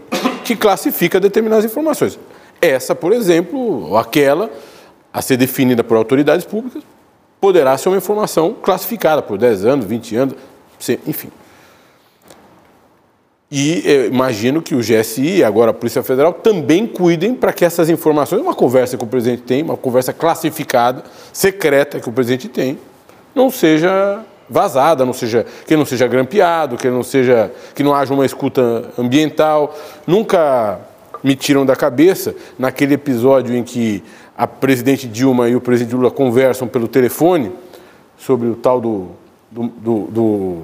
que 0.45 0.55
classifica 0.55 1.19
determinadas 1.19 1.65
informações. 1.65 2.19
Essa, 2.61 2.93
por 2.93 3.11
exemplo, 3.11 3.89
ou 3.89 3.97
aquela, 3.97 4.49
a 5.11 5.19
ser 5.21 5.37
definida 5.37 5.83
por 5.83 5.97
autoridades 5.97 6.45
públicas, 6.45 6.83
poderá 7.41 7.75
ser 7.79 7.89
uma 7.89 7.97
informação 7.97 8.55
classificada 8.61 9.21
por 9.23 9.39
10 9.39 9.65
anos, 9.65 9.85
20 9.85 10.15
anos, 10.15 10.35
enfim. 11.07 11.29
E 13.49 14.07
imagino 14.11 14.61
que 14.61 14.75
o 14.75 14.79
GSI 14.79 15.37
e 15.37 15.43
agora 15.43 15.71
a 15.71 15.73
Polícia 15.73 16.03
Federal 16.03 16.33
também 16.33 16.85
cuidem 16.85 17.33
para 17.33 17.53
que 17.53 17.63
essas 17.63 17.89
informações, 17.89 18.41
uma 18.41 18.53
conversa 18.53 18.97
que 18.97 19.03
o 19.03 19.07
presidente 19.07 19.43
tem, 19.43 19.63
uma 19.63 19.77
conversa 19.77 20.11
classificada, 20.11 21.03
secreta 21.31 21.97
que 21.99 22.09
o 22.09 22.11
presidente 22.11 22.49
tem, 22.49 22.77
não 23.33 23.49
seja 23.49 24.19
vazada, 24.49 25.05
não 25.05 25.13
seja, 25.13 25.45
que 25.65 25.77
não 25.77 25.85
seja 25.85 26.07
grampeado, 26.07 26.75
que 26.75 26.89
não 26.89 27.03
seja, 27.03 27.49
que 27.73 27.83
não 27.83 27.93
haja 27.93 28.13
uma 28.13 28.25
escuta 28.25 28.91
ambiental. 28.97 29.73
Nunca 30.05 30.79
me 31.23 31.33
tiram 31.35 31.65
da 31.65 31.75
cabeça 31.75 32.35
naquele 32.59 32.95
episódio 32.95 33.55
em 33.55 33.63
que 33.63 34.03
a 34.37 34.45
presidente 34.45 35.07
Dilma 35.07 35.47
e 35.47 35.55
o 35.55 35.61
presidente 35.61 35.95
Lula 35.95 36.11
conversam 36.11 36.67
pelo 36.67 36.87
telefone 36.87 37.51
sobre 38.17 38.49
o 38.49 38.55
tal 38.55 38.81
do, 38.81 39.07
do, 39.49 39.63
do- 39.67 40.07
do- 40.09 40.63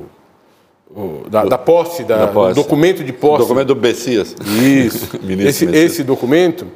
o- 0.95 1.29
da, 1.29 1.43
da 1.45 1.57
posse, 1.57 2.03
da, 2.03 2.17
Da 2.17 2.27
posse. 2.27 2.55
do 2.55 2.61
documento 2.63 3.03
de 3.03 3.11
posse. 3.13 3.39
Documento 3.43 3.67
do 3.67 3.75
Bessias. 3.75 4.35
Isso. 4.61 5.09
Ministro 5.23 5.47
esse, 5.49 5.65
Messias. 5.65 5.91
esse 5.91 6.03
documento, 6.03 6.67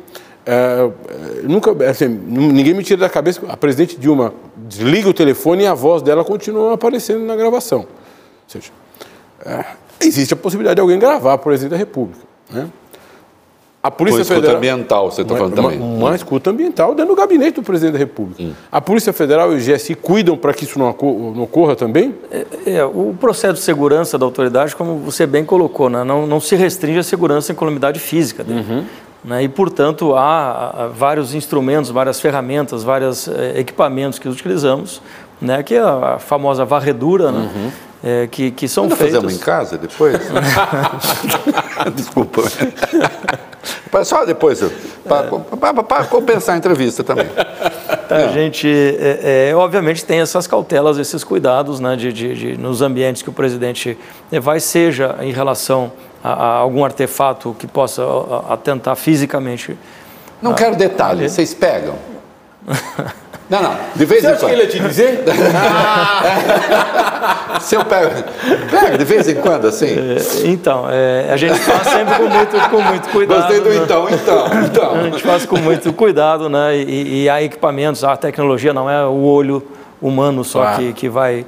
é, 0.45 0.53
é, 0.53 1.41
nunca, 1.44 1.72
assim, 1.89 2.07
ninguém 2.07 2.73
me 2.73 2.84
tira 2.84 3.02
da 3.02 3.10
cabeça. 3.10 3.41
A 3.49 3.57
presidente 3.57 3.98
Dilma 3.99 4.34
desliga 4.56 5.10
o 5.10 5.14
telefone 5.14 5.64
e 5.64 5.68
a 5.68 5.73
voz 5.73 6.02
dela 6.02 6.23
continua 6.23 6.73
aparecendo 6.73 7.26
na 7.26 7.35
gravação. 7.35 7.80
Ou 7.80 7.88
seja, 8.48 8.72
é, 9.45 9.65
existe 10.02 10.34
a 10.34 10.38
possibilidade 10.38 10.76
de 10.76 10.81
alguém 10.81 10.98
gravar 10.98 11.34
a 11.34 11.38
presidente 11.38 11.72
da 11.72 11.77
República. 11.77 12.22
Né? 12.49 12.68
A 13.88 13.91
Polícia 13.91 14.19
escuta 14.22 14.35
Federal. 14.41 14.57
ambiental, 14.57 15.09
você 15.11 15.22
está 15.22 15.34
Uma, 15.34 15.39
falando 15.39 15.59
uma, 15.59 15.72
também. 15.72 15.80
uma 15.97 16.14
escuta 16.15 16.49
ambiental 16.49 16.93
dentro 16.93 17.15
do 17.15 17.18
gabinete 17.19 17.55
do 17.55 17.64
presidente 17.64 17.93
da 17.93 17.99
República. 17.99 18.43
A 18.69 18.81
Polícia 18.81 19.14
Federal 19.14 19.53
e 19.53 19.55
o 19.55 19.59
GSI 19.59 19.95
cuidam 19.95 20.35
para 20.35 20.53
que 20.53 20.65
isso 20.65 20.77
não, 20.77 20.89
oco- 20.89 21.31
não 21.34 21.43
ocorra 21.43 21.73
também? 21.73 22.14
É, 22.65 22.84
o 22.84 23.15
processo 23.18 23.53
de 23.53 23.59
segurança 23.61 24.18
da 24.18 24.26
autoridade, 24.26 24.76
como 24.76 24.97
você 24.97 25.26
bem 25.26 25.45
colocou, 25.45 25.89
né, 25.89 26.03
não, 26.03 26.27
não 26.27 26.41
se 26.41 26.53
restringe 26.57 26.99
à 26.99 27.03
segurança 27.03 27.51
em 27.53 27.55
calamidade 27.55 27.99
física. 27.99 28.43
dele, 28.43 28.84
né, 29.23 29.41
e, 29.43 29.47
portanto, 29.47 30.14
há, 30.15 30.84
há 30.84 30.88
vários 30.88 31.34
instrumentos, 31.34 31.89
várias 31.89 32.19
ferramentas, 32.19 32.84
vários 32.84 33.27
eh, 33.30 33.53
equipamentos 33.57 34.19
que 34.19 34.27
utilizamos, 34.27 35.01
né, 35.41 35.64
que 35.64 35.76
é 35.76 35.80
a 35.80 36.18
famosa 36.19 36.65
varredura, 36.65 37.31
né, 37.31 37.72
eh, 38.03 38.27
que, 38.30 38.51
que 38.51 38.68
são 38.68 38.84
Ainda 38.84 38.95
feitas... 38.95 39.15
fazemos 39.15 39.35
em 39.41 39.43
casa 39.43 39.77
depois? 39.77 40.15
Desculpa. 41.95 42.43
Só 44.03 44.25
depois, 44.25 44.59
para 45.89 46.05
compensar 46.05 46.55
a 46.55 46.57
entrevista 46.57 47.03
também. 47.03 47.27
A 48.09 48.27
gente, 48.31 48.67
é, 48.67 49.49
é, 49.49 49.55
obviamente, 49.55 50.05
tem 50.05 50.19
essas 50.19 50.47
cautelas, 50.47 50.97
esses 50.97 51.23
cuidados 51.23 51.79
né, 51.79 51.95
de, 51.95 52.13
de- 52.13 52.33
de- 52.35 52.57
nos 52.57 52.81
ambientes 52.81 53.21
que 53.21 53.29
o 53.29 53.33
presidente 53.33 53.97
eh, 54.31 54.39
vai, 54.39 54.59
seja 54.59 55.15
em 55.21 55.31
relação 55.31 55.91
a, 56.23 56.31
a 56.31 56.47
algum 56.57 56.85
artefato 56.85 57.55
que 57.59 57.67
possa 57.67 58.03
a- 58.03 58.05
a- 58.49 58.53
atentar 58.53 58.95
fisicamente. 58.95 59.77
Não 60.41 60.53
quero 60.53 60.75
detalhes, 60.75 61.31
vocês 61.33 61.53
pegam. 61.53 61.95
Não, 63.49 63.61
não, 63.61 63.77
de 63.95 64.05
vez 64.05 64.21
Você 64.21 64.27
em 64.27 64.31
acha 64.31 64.39
que 64.39 64.45
quando. 64.45 64.53
ele 64.53 64.61
ia 64.63 64.67
te 64.67 64.79
dizer? 64.79 65.23
Se 67.61 67.75
eu 67.75 67.83
pego, 67.85 68.11
pega 68.69 68.97
de 68.97 69.05
vez 69.05 69.27
em 69.27 69.35
quando, 69.35 69.67
assim. 69.67 69.87
É, 69.87 70.47
Então, 70.47 70.85
é, 70.89 71.29
a 71.31 71.37
gente 71.37 71.57
faz 71.59 71.87
sempre 71.87 72.15
com 72.15 72.27
muito, 72.27 72.69
com 72.69 72.81
muito 72.81 73.09
cuidado. 73.09 73.37
Gostei 73.39 73.59
do 73.61 73.69
né? 73.69 73.75
então, 73.83 74.07
então, 74.09 74.45
A 74.45 74.61
então. 74.65 75.03
gente 75.03 75.23
faz 75.23 75.45
com 75.45 75.57
muito 75.57 75.91
cuidado, 75.93 76.49
né? 76.49 76.77
E, 76.77 77.23
e 77.23 77.29
há 77.29 77.41
equipamentos, 77.41 78.03
a 78.03 78.15
tecnologia 78.17 78.73
não 78.73 78.89
é 78.89 79.05
o 79.05 79.21
olho 79.23 79.63
humano 80.01 80.43
só 80.43 80.59
Claro. 80.61 80.77
que, 80.83 80.93
que 80.93 81.09
vai 81.09 81.45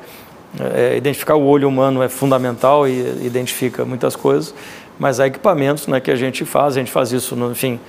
é, 0.74 0.96
identificar 0.98 1.36
o 1.36 1.46
olho 1.46 1.68
humano 1.68 2.02
é 2.02 2.10
fundamental 2.10 2.88
e 2.88 3.00
identifica 3.26 3.86
muitas 3.86 4.16
coisas, 4.16 4.54
mas 4.98 5.20
há 5.20 5.28
equipamentos, 5.28 5.88
né, 5.88 6.00
que 6.00 6.12
a 6.12 6.16
gente 6.16 6.44
faz. 6.46 6.76
A 6.76 6.80
gente 6.80 6.92
faz 6.92 7.12
isso, 7.12 7.36
no, 7.36 7.52
enfim, 7.52 7.80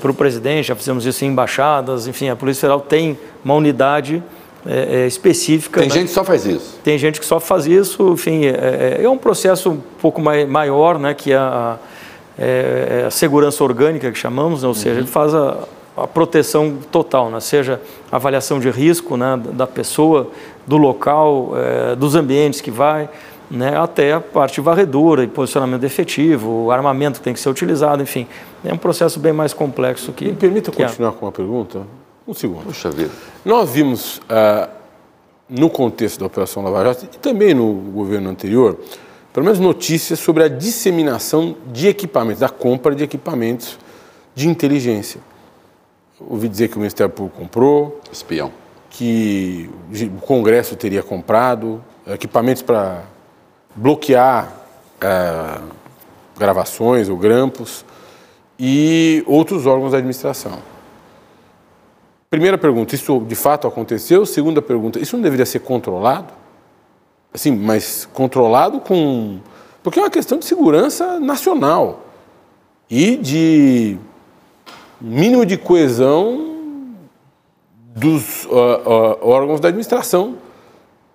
para 0.00 0.10
o 0.10 0.14
presidente. 0.14 0.68
Já 0.68 0.74
fizemos 0.74 1.06
isso 1.06 1.24
em 1.24 1.28
embaixadas. 1.28 2.06
Enfim, 2.06 2.28
a 2.28 2.36
Polícia 2.36 2.62
Federal 2.62 2.80
tem 2.80 3.18
uma 3.44 3.54
unidade 3.54 4.22
é, 4.66 5.02
é, 5.02 5.06
específica. 5.06 5.80
Tem 5.80 5.88
né? 5.88 5.94
gente 5.94 6.08
que 6.08 6.14
só 6.14 6.24
faz 6.24 6.44
isso. 6.44 6.78
Tem 6.82 6.98
gente 6.98 7.20
que 7.20 7.26
só 7.26 7.40
faz 7.40 7.66
isso, 7.66 8.10
enfim, 8.12 8.44
é, 8.44 9.00
é 9.02 9.08
um 9.08 9.16
processo 9.16 9.70
um 9.70 9.80
pouco 10.00 10.20
mai, 10.20 10.44
maior, 10.44 10.98
né, 10.98 11.14
que 11.14 11.32
é 11.32 11.36
a, 11.36 11.78
é, 12.38 13.00
é 13.02 13.06
a 13.06 13.10
segurança 13.10 13.62
orgânica 13.62 14.10
que 14.10 14.18
chamamos, 14.18 14.62
né, 14.62 14.68
ou 14.68 14.74
seja, 14.74 14.98
ele 14.98 15.06
faz 15.06 15.34
a, 15.34 15.58
a 15.96 16.06
proteção 16.06 16.76
total, 16.90 17.30
né, 17.30 17.40
seja 17.40 17.80
a 18.10 18.16
avaliação 18.16 18.58
de 18.58 18.68
risco 18.68 19.16
né, 19.16 19.40
da 19.52 19.66
pessoa, 19.66 20.30
do 20.66 20.76
local, 20.76 21.52
é, 21.56 21.96
dos 21.96 22.14
ambientes 22.14 22.60
que 22.60 22.70
vai, 22.70 23.08
né, 23.50 23.76
até 23.76 24.12
a 24.12 24.20
parte 24.20 24.56
de 24.56 24.60
varredura 24.60 25.24
e 25.24 25.26
posicionamento 25.26 25.84
efetivo, 25.84 26.66
o 26.66 26.70
armamento 26.70 27.18
que 27.18 27.24
tem 27.24 27.32
que 27.32 27.40
ser 27.40 27.48
utilizado, 27.48 28.02
enfim, 28.02 28.26
é 28.64 28.72
um 28.72 28.78
processo 28.78 29.18
bem 29.18 29.32
mais 29.32 29.52
complexo 29.52 30.12
que. 30.12 30.26
Me 30.26 30.34
permita 30.34 30.70
que 30.70 30.82
é. 30.82 30.86
continuar 30.86 31.12
com 31.12 31.26
uma 31.26 31.32
pergunta? 31.32 31.82
Um 32.26 32.34
segundo. 32.34 32.64
Puxa 32.64 32.90
vida. 32.90 33.10
Nós 33.44 33.70
vimos, 33.70 34.20
ah, 34.28 34.68
no 35.48 35.70
contexto 35.70 36.20
da 36.20 36.26
Operação 36.26 36.62
Lava 36.62 36.84
Jato 36.84 37.06
e 37.06 37.18
também 37.18 37.54
no 37.54 37.72
governo 37.72 38.28
anterior, 38.28 38.76
pelo 39.32 39.44
menos 39.44 39.58
notícias 39.58 40.18
sobre 40.18 40.44
a 40.44 40.48
disseminação 40.48 41.56
de 41.72 41.88
equipamentos, 41.88 42.40
da 42.40 42.48
compra 42.48 42.94
de 42.94 43.02
equipamentos 43.02 43.78
de 44.34 44.46
inteligência. 44.46 45.20
Ouvi 46.20 46.48
dizer 46.48 46.68
que 46.68 46.76
o 46.76 46.80
Ministério 46.80 47.12
Público 47.12 47.38
comprou, 47.38 48.00
Espião. 48.12 48.50
que 48.90 49.70
o 50.16 50.20
Congresso 50.20 50.76
teria 50.76 51.02
comprado 51.02 51.82
equipamentos 52.06 52.62
para 52.62 53.04
bloquear 53.78 54.52
ah, 55.00 55.60
gravações 56.36 57.08
ou 57.08 57.16
grampos 57.16 57.84
e 58.58 59.22
outros 59.26 59.66
órgãos 59.66 59.92
da 59.92 59.98
administração. 59.98 60.58
Primeira 62.28 62.58
pergunta, 62.58 62.94
isso 62.94 63.20
de 63.20 63.34
fato 63.34 63.66
aconteceu? 63.66 64.26
Segunda 64.26 64.60
pergunta, 64.60 64.98
isso 64.98 65.16
não 65.16 65.22
deveria 65.22 65.46
ser 65.46 65.60
controlado? 65.60 66.32
Assim, 67.32 67.54
mas 67.56 68.08
controlado 68.12 68.80
com. 68.80 69.38
Porque 69.82 69.98
é 69.98 70.02
uma 70.02 70.10
questão 70.10 70.38
de 70.38 70.44
segurança 70.44 71.20
nacional. 71.20 72.04
e 72.90 73.16
de 73.16 73.98
mínimo 75.00 75.46
de 75.46 75.56
coesão 75.56 76.96
dos 77.94 78.44
uh, 78.46 78.48
uh, 78.48 79.28
órgãos 79.28 79.60
da 79.60 79.68
administração 79.68 80.36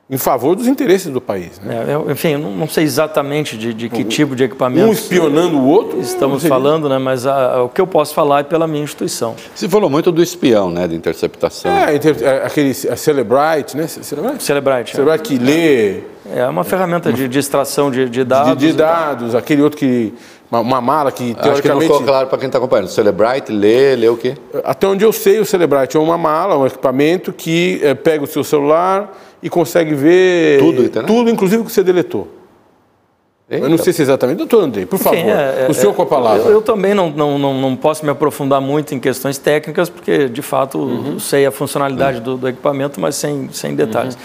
em 0.10 0.18
favor 0.18 0.56
dos 0.56 0.68
interesses 0.68 1.12
do 1.12 1.22
país. 1.22 1.60
Né? 1.60 1.86
É, 1.88 1.96
eu, 1.96 2.12
enfim, 2.12 2.30
eu 2.30 2.40
não 2.40 2.68
sei 2.68 2.84
exatamente 2.84 3.58
de, 3.58 3.74
de 3.74 3.90
que 3.90 4.02
um, 4.02 4.04
tipo 4.04 4.36
de 4.36 4.44
equipamento. 4.44 4.88
Um 4.88 4.92
espionando 4.92 5.58
o 5.58 5.66
outro. 5.66 6.00
Estamos 6.02 6.46
falando, 6.46 6.90
né? 6.90 6.98
Mas 6.98 7.26
a, 7.26 7.64
o 7.64 7.70
que 7.70 7.80
eu 7.80 7.88
posso 7.88 8.14
falar 8.14 8.42
é 8.42 8.44
pela 8.44 8.68
minha 8.68 8.84
instituição. 8.84 9.36
Você 9.56 9.68
falou 9.70 9.90
muito 9.90 10.12
do 10.12 10.22
espião, 10.22 10.70
né? 10.70 10.88
De 10.88 10.96
interceptação. 10.96 11.72
É, 11.72 11.96
inter, 11.96 12.18
é, 12.22 12.46
aquele 12.46 12.72
a 12.72 12.96
Celebrite, 12.98 13.78
né? 13.78 13.88
Celebrite? 13.88 14.44
Celebrite. 14.44 14.92
Celebrite 14.92 15.24
que 15.24 15.38
lê. 15.38 16.02
É 16.36 16.48
uma 16.48 16.64
ferramenta 16.64 17.12
de, 17.12 17.28
de 17.28 17.40
extração 17.40 17.90
de, 17.90 18.10
de 18.10 18.24
dados. 18.24 18.58
De, 18.58 18.68
de 18.68 18.74
dados, 18.74 19.36
aquele 19.36 19.62
outro 19.62 19.78
que 19.78 20.14
uma, 20.50 20.60
uma, 20.60 20.82
mala 20.82 21.12
que 21.12 21.34
teoricamente... 21.34 21.50
Acho 21.52 21.62
que 21.62 21.68
não 21.70 21.82
ficou 21.82 22.04
claro 22.04 22.28
para 22.28 22.38
quem 22.38 22.48
está 22.48 22.60
acompanhando. 22.60 22.88
Celebrite 22.88 23.52
lê, 23.52 23.96
lê 23.96 24.08
o 24.08 24.16
quê? 24.16 24.36
Até 24.64 24.88
onde 24.88 25.04
eu 25.04 25.12
sei, 25.12 25.40
o 25.40 25.46
Celebrite 25.46 25.98
é 25.98 26.00
uma 26.00 26.18
mala, 26.18 26.58
um 26.58 26.66
equipamento 26.66 27.34
que 27.34 27.82
é, 27.84 27.94
pega 27.94 28.24
o 28.24 28.28
seu 28.28 28.44
celular 28.44 29.12
e 29.44 29.50
consegue 29.50 29.94
ver 29.94 30.60
tudo, 30.60 30.90
tudo 31.06 31.30
inclusive 31.30 31.62
o 31.62 31.66
que 31.66 31.72
você 31.72 31.84
deletou. 31.84 32.28
Eita. 33.50 33.66
Eu 33.66 33.70
não 33.70 33.78
sei 33.78 33.92
se 33.92 34.02
é 34.02 34.04
exatamente. 34.04 34.38
Doutor 34.38 34.64
Andrei, 34.64 34.86
por 34.86 34.98
favor, 34.98 35.18
é, 35.18 35.68
o 35.70 35.74
senhor 35.74 35.92
é, 35.92 35.94
com 35.94 36.02
a 36.02 36.06
palavra. 36.06 36.44
Eu, 36.44 36.54
eu 36.54 36.62
também 36.62 36.94
não, 36.94 37.10
não, 37.10 37.38
não, 37.38 37.54
não, 37.54 37.76
posso 37.76 38.06
me 38.06 38.10
aprofundar 38.10 38.62
muito 38.62 38.96
em 38.96 39.00
questões 39.00 39.38
técnicas, 39.38 39.90
porque, 39.90 40.30
de 40.30 40.42
fato, 40.42 40.80
uhum. 40.80 41.20
sei 41.20 41.46
a 41.46 41.52
funcionalidade 41.52 42.20
uhum. 42.20 42.24
do, 42.24 42.38
do, 42.38 42.48
equipamento, 42.48 43.02
mas 43.02 43.16
sem, 43.16 43.50
sem 43.52 43.76
detalhes. 43.76 44.16
Uhum. 44.16 44.22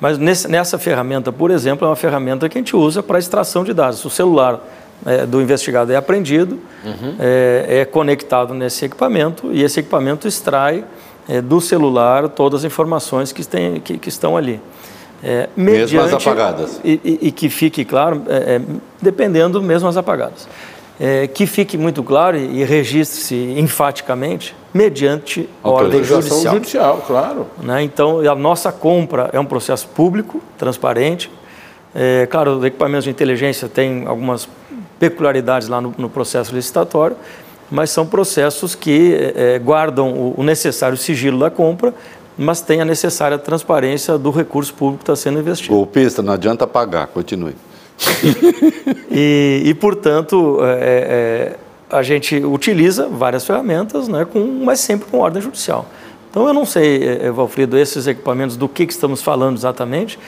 Mas 0.00 0.18
nesse, 0.18 0.48
nessa 0.48 0.78
ferramenta, 0.78 1.30
por 1.30 1.50
exemplo, 1.50 1.86
é 1.86 1.90
uma 1.90 1.96
ferramenta 1.96 2.48
que 2.48 2.56
a 2.56 2.60
gente 2.60 2.74
usa 2.74 3.02
para 3.02 3.18
extração 3.18 3.62
de 3.62 3.74
dados. 3.74 4.04
O 4.04 4.10
celular 4.10 4.60
é, 5.04 5.26
do 5.26 5.40
investigado 5.40 5.92
é 5.92 5.96
apreendido, 5.96 6.58
uhum. 6.84 7.16
é, 7.20 7.80
é, 7.80 7.84
conectado 7.84 8.54
nesse 8.54 8.84
equipamento 8.84 9.52
e 9.52 9.62
esse 9.62 9.80
equipamento 9.80 10.26
extrai 10.26 10.84
é, 11.28 11.40
do 11.40 11.60
celular 11.60 12.28
todas 12.28 12.60
as 12.60 12.64
informações 12.64 13.32
que, 13.32 13.46
tem, 13.46 13.80
que, 13.80 13.98
que 13.98 14.08
estão 14.08 14.36
ali. 14.36 14.60
É, 15.22 15.48
mediante, 15.56 15.94
mesmo 15.94 16.00
as 16.00 16.12
apagadas. 16.14 16.80
E, 16.82 17.00
e, 17.04 17.28
e 17.28 17.32
que 17.32 17.48
fique 17.48 17.84
claro, 17.84 18.22
é, 18.28 18.56
é, 18.56 18.60
dependendo 19.00 19.62
mesmo 19.62 19.88
as 19.88 19.96
apagadas. 19.96 20.48
É, 21.00 21.26
que 21.26 21.46
fique 21.46 21.78
muito 21.78 22.02
claro 22.02 22.36
e, 22.36 22.60
e 22.60 22.64
registre-se 22.64 23.34
enfaticamente 23.56 24.54
mediante 24.74 25.48
ordem 25.62 26.02
judicial. 26.02 26.54
judicial, 26.54 27.04
claro. 27.06 27.46
Né? 27.62 27.82
Então, 27.82 28.20
a 28.20 28.34
nossa 28.34 28.72
compra 28.72 29.30
é 29.32 29.38
um 29.38 29.44
processo 29.44 29.88
público, 29.88 30.40
transparente. 30.58 31.30
É, 31.94 32.26
claro, 32.26 32.58
os 32.58 32.64
equipamentos 32.64 33.04
de 33.04 33.10
inteligência 33.10 33.68
têm 33.68 34.06
algumas 34.06 34.48
peculiaridades 34.98 35.68
lá 35.68 35.80
no, 35.80 35.94
no 35.98 36.08
processo 36.08 36.54
licitatório, 36.54 37.16
mas 37.72 37.88
são 37.88 38.06
processos 38.06 38.74
que 38.74 39.32
é, 39.34 39.58
guardam 39.58 40.34
o, 40.36 40.42
necessário 40.42 40.94
sigilo 40.94 41.38
da 41.38 41.50
compra, 41.50 41.94
mas 42.36 42.60
tem 42.60 42.82
a 42.82 42.84
necessária 42.84 43.38
transparência 43.38 44.18
do 44.18 44.30
recurso 44.30 44.74
público 44.74 44.98
que 44.98 45.10
está 45.10 45.16
sendo 45.16 45.40
investido. 45.40 45.74
Golpista, 45.74 46.20
não 46.20 46.34
adianta 46.34 46.66
pagar, 46.66 47.06
continue. 47.06 47.56
e, 49.10 49.62
e, 49.64 49.72
portanto, 49.72 50.58
é, 50.60 51.56
é, 51.90 51.96
a 51.96 52.02
gente 52.02 52.36
utiliza 52.44 53.08
várias 53.08 53.46
ferramentas, 53.46 54.06
né, 54.06 54.26
com, 54.30 54.40
mas 54.62 54.80
sempre 54.80 55.08
com 55.10 55.20
ordem 55.20 55.40
judicial. 55.40 55.86
Então, 56.30 56.46
eu 56.46 56.52
não 56.52 56.66
sei, 56.66 57.30
Valfrido, 57.30 57.78
esses 57.78 58.06
equipamentos, 58.06 58.54
do 58.54 58.68
que, 58.68 58.86
que 58.86 58.92
estamos 58.92 59.22
falando 59.22 59.56
exatamente, 59.56 60.18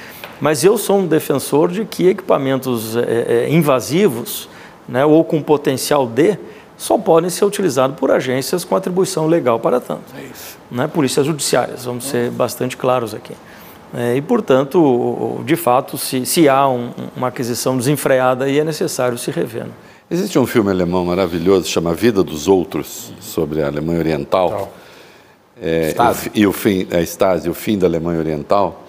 mas 0.40 0.64
eu 0.64 0.78
sou 0.78 0.98
um 0.98 1.06
defensor 1.06 1.70
de 1.70 1.84
que 1.84 2.08
equipamentos 2.08 2.96
é, 2.96 3.48
invasivos, 3.50 4.48
né, 4.88 5.04
ou 5.04 5.22
com 5.24 5.42
potencial 5.42 6.06
de, 6.06 6.38
só 6.84 6.98
podem 6.98 7.30
ser 7.30 7.46
utilizados 7.46 7.96
por 7.96 8.10
agências 8.10 8.62
com 8.62 8.76
atribuição 8.76 9.26
legal 9.26 9.58
para 9.58 9.80
tanto. 9.80 10.02
É 10.14 10.22
isso. 10.22 10.58
Né, 10.70 10.86
polícias 10.86 11.24
judiciárias, 11.24 11.86
vamos 11.86 12.04
ser 12.04 12.30
bastante 12.30 12.76
claros 12.76 13.14
aqui. 13.14 13.32
É, 13.94 14.14
e, 14.16 14.20
portanto, 14.20 15.40
de 15.46 15.56
fato, 15.56 15.96
se, 15.96 16.26
se 16.26 16.46
há 16.46 16.68
um, 16.68 16.90
uma 17.16 17.28
aquisição 17.28 17.78
desenfreada, 17.78 18.44
aí 18.44 18.58
é 18.58 18.64
necessário 18.64 19.16
se 19.16 19.30
rever. 19.30 19.64
Né? 19.64 19.70
Existe 20.10 20.38
um 20.38 20.44
filme 20.44 20.70
alemão 20.70 21.06
maravilhoso, 21.06 21.66
chama 21.66 21.94
Vida 21.94 22.22
dos 22.22 22.48
Outros, 22.48 23.14
sobre 23.18 23.62
a 23.62 23.66
Alemanha 23.68 24.00
Oriental. 24.00 24.70
É, 25.58 25.94
e 26.34 26.46
o 26.46 26.52
fim, 26.52 26.86
a 26.92 27.00
Stasi, 27.00 27.48
o 27.48 27.54
fim 27.54 27.78
da 27.78 27.86
Alemanha 27.86 28.18
Oriental, 28.18 28.84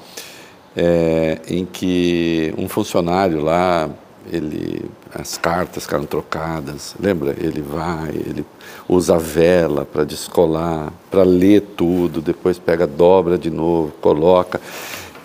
é, 0.75 1.39
em 1.47 1.65
que 1.65 2.53
um 2.57 2.67
funcionário 2.67 3.41
lá 3.41 3.89
ele 4.29 4.83
as 5.17 5.37
cartas 5.37 5.83
ficaram 5.83 6.05
trocadas, 6.05 6.93
lembra? 6.99 7.33
Ele 7.39 7.61
vai, 7.61 8.09
ele 8.09 8.45
usa 8.87 9.15
a 9.15 9.17
vela 9.17 9.85
para 9.85 10.03
descolar, 10.03 10.91
para 11.09 11.23
ler 11.23 11.61
tudo, 11.61 12.21
depois 12.21 12.59
pega, 12.59 12.85
dobra 12.85 13.37
de 13.37 13.49
novo, 13.49 13.93
coloca. 14.01 14.59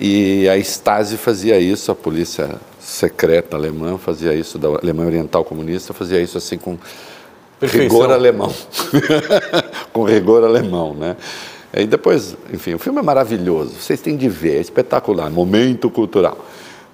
E 0.01 0.49
a 0.49 0.57
Stasi 0.59 1.17
fazia 1.17 1.59
isso, 1.59 1.91
a 1.91 1.95
polícia 1.95 2.57
secreta 2.79 3.57
alemã 3.57 3.99
fazia 3.99 4.33
isso, 4.33 4.59
da 4.59 4.69
Alemanha 4.69 5.09
Oriental 5.09 5.45
Comunista 5.45 5.93
fazia 5.93 6.21
isso 6.21 6.39
assim 6.39 6.57
com 6.57 6.79
Perfeição. 7.59 7.89
rigor 7.89 8.13
alemão. 8.13 8.55
com 9.93 10.05
rigor 10.05 10.45
alemão, 10.45 10.95
né? 10.95 11.17
E 11.75 11.85
depois, 11.85 12.37
enfim, 12.53 12.75
o 12.75 12.79
filme 12.79 13.01
é 13.01 13.03
maravilhoso, 13.03 13.75
vocês 13.79 14.01
têm 14.01 14.17
de 14.17 14.29
ver, 14.29 14.59
é 14.59 14.61
espetacular, 14.61 15.29
momento 15.31 15.91
cultural. 15.91 16.39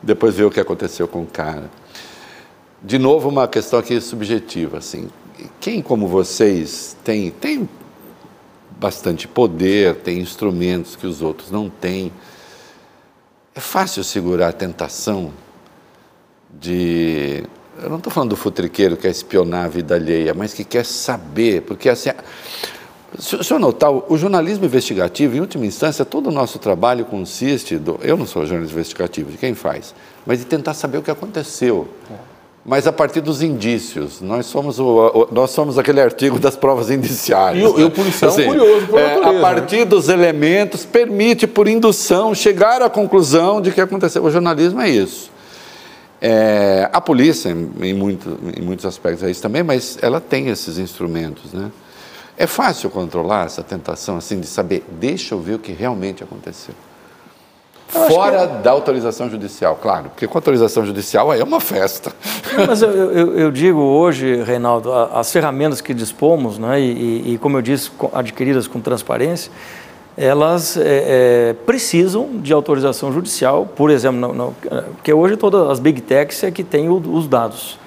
Depois 0.02 0.34
ver 0.34 0.44
o 0.44 0.50
que 0.50 0.60
aconteceu 0.60 1.06
com 1.06 1.22
o 1.22 1.26
cara 1.26 1.64
de 2.82 2.98
novo, 2.98 3.28
uma 3.28 3.48
questão 3.48 3.78
aqui 3.78 4.00
subjetiva. 4.00 4.78
Assim. 4.78 5.08
Quem, 5.60 5.82
como 5.82 6.06
vocês, 6.06 6.96
tem, 7.04 7.30
tem 7.30 7.68
bastante 8.78 9.26
poder, 9.26 9.96
tem 9.96 10.18
instrumentos 10.18 10.96
que 10.96 11.06
os 11.06 11.22
outros 11.22 11.50
não 11.50 11.68
têm, 11.68 12.12
é 13.54 13.60
fácil 13.60 14.04
segurar 14.04 14.48
a 14.48 14.52
tentação 14.52 15.32
de. 16.50 17.44
Eu 17.82 17.90
não 17.90 17.98
estou 17.98 18.12
falando 18.12 18.30
do 18.30 18.36
futriqueiro 18.36 18.96
que 18.96 19.02
quer 19.02 19.10
espionar 19.10 19.66
a 19.66 19.68
vida 19.68 19.94
alheia, 19.94 20.32
mas 20.34 20.54
que 20.54 20.64
quer 20.64 20.84
saber, 20.84 21.62
porque 21.62 21.88
assim. 21.88 22.10
Se 23.18 23.34
o 23.34 23.42
senhor 23.42 23.58
notar, 23.58 23.90
o 23.90 24.18
jornalismo 24.18 24.66
investigativo, 24.66 25.36
em 25.36 25.40
última 25.40 25.64
instância, 25.64 26.04
todo 26.04 26.26
o 26.26 26.32
nosso 26.32 26.58
trabalho 26.58 27.04
consiste, 27.06 27.78
do, 27.78 27.98
eu 28.02 28.14
não 28.14 28.26
sou 28.26 28.44
jornalista 28.44 28.74
investigativo, 28.74 29.30
de 29.30 29.38
quem 29.38 29.54
faz, 29.54 29.94
mas 30.26 30.40
de 30.40 30.44
tentar 30.44 30.74
saber 30.74 30.98
o 30.98 31.02
que 31.02 31.10
aconteceu. 31.10 31.88
É 32.10 32.35
mas 32.66 32.84
a 32.86 32.92
partir 32.92 33.20
dos 33.20 33.42
indícios. 33.42 34.20
Nós 34.20 34.46
somos, 34.46 34.80
o, 34.80 34.84
o 34.84 35.28
nós 35.30 35.52
somos 35.52 35.78
aquele 35.78 36.00
artigo 36.00 36.36
das 36.38 36.56
provas 36.56 36.90
indiciais. 36.90 37.56
E, 37.56 37.62
né? 37.62 37.72
e 37.76 37.84
o 37.84 37.90
policial 37.90 38.32
assim, 38.32 38.44
curioso 38.44 38.86
por 38.88 38.98
é, 38.98 39.14
A 39.22 39.32
né? 39.32 39.40
partir 39.40 39.78
né? 39.78 39.84
dos 39.84 40.08
elementos, 40.08 40.84
permite, 40.84 41.46
por 41.46 41.68
indução, 41.68 42.34
chegar 42.34 42.82
à 42.82 42.90
conclusão 42.90 43.60
de 43.60 43.70
que 43.70 43.80
aconteceu. 43.80 44.24
O 44.24 44.30
jornalismo 44.30 44.80
é 44.80 44.90
isso. 44.90 45.30
É, 46.20 46.90
a 46.92 47.00
polícia, 47.00 47.50
em, 47.50 47.94
muito, 47.94 48.36
em 48.56 48.62
muitos 48.62 48.84
aspectos 48.84 49.22
é 49.22 49.30
isso 49.30 49.42
também, 49.42 49.62
mas 49.62 49.96
ela 50.02 50.20
tem 50.20 50.48
esses 50.48 50.76
instrumentos. 50.76 51.52
Né? 51.52 51.70
É 52.36 52.48
fácil 52.48 52.90
controlar 52.90 53.46
essa 53.46 53.62
tentação 53.62 54.16
assim 54.16 54.40
de 54.40 54.46
saber, 54.46 54.84
deixa 54.90 55.34
eu 55.34 55.40
ver 55.40 55.54
o 55.54 55.58
que 55.58 55.72
realmente 55.72 56.24
aconteceu. 56.24 56.74
Fora 57.88 58.48
que... 58.48 58.62
da 58.62 58.70
autorização 58.72 59.30
judicial, 59.30 59.78
claro, 59.80 60.10
porque 60.10 60.26
com 60.26 60.36
autorização 60.36 60.84
judicial 60.84 61.30
aí 61.30 61.40
é 61.40 61.44
uma 61.44 61.60
festa. 61.60 62.12
Mas 62.66 62.82
eu, 62.82 62.90
eu, 62.90 63.38
eu 63.38 63.50
digo 63.50 63.80
hoje, 63.80 64.42
Reinaldo, 64.42 64.92
as 64.92 65.32
ferramentas 65.32 65.80
que 65.80 65.94
dispomos, 65.94 66.58
né, 66.58 66.80
e, 66.80 67.34
e 67.34 67.38
como 67.38 67.56
eu 67.56 67.62
disse, 67.62 67.90
adquiridas 68.12 68.66
com 68.66 68.80
transparência, 68.80 69.52
elas 70.16 70.76
é, 70.76 70.80
é, 70.82 71.56
precisam 71.64 72.30
de 72.40 72.52
autorização 72.52 73.12
judicial, 73.12 73.66
por 73.66 73.90
exemplo, 73.90 74.18
não, 74.18 74.32
não, 74.32 74.54
porque 74.94 75.12
hoje 75.12 75.36
todas 75.36 75.68
as 75.68 75.78
big 75.78 76.00
techs 76.00 76.42
é 76.42 76.50
que 76.50 76.64
têm 76.64 76.88
os 76.88 77.28
dados. 77.28 77.78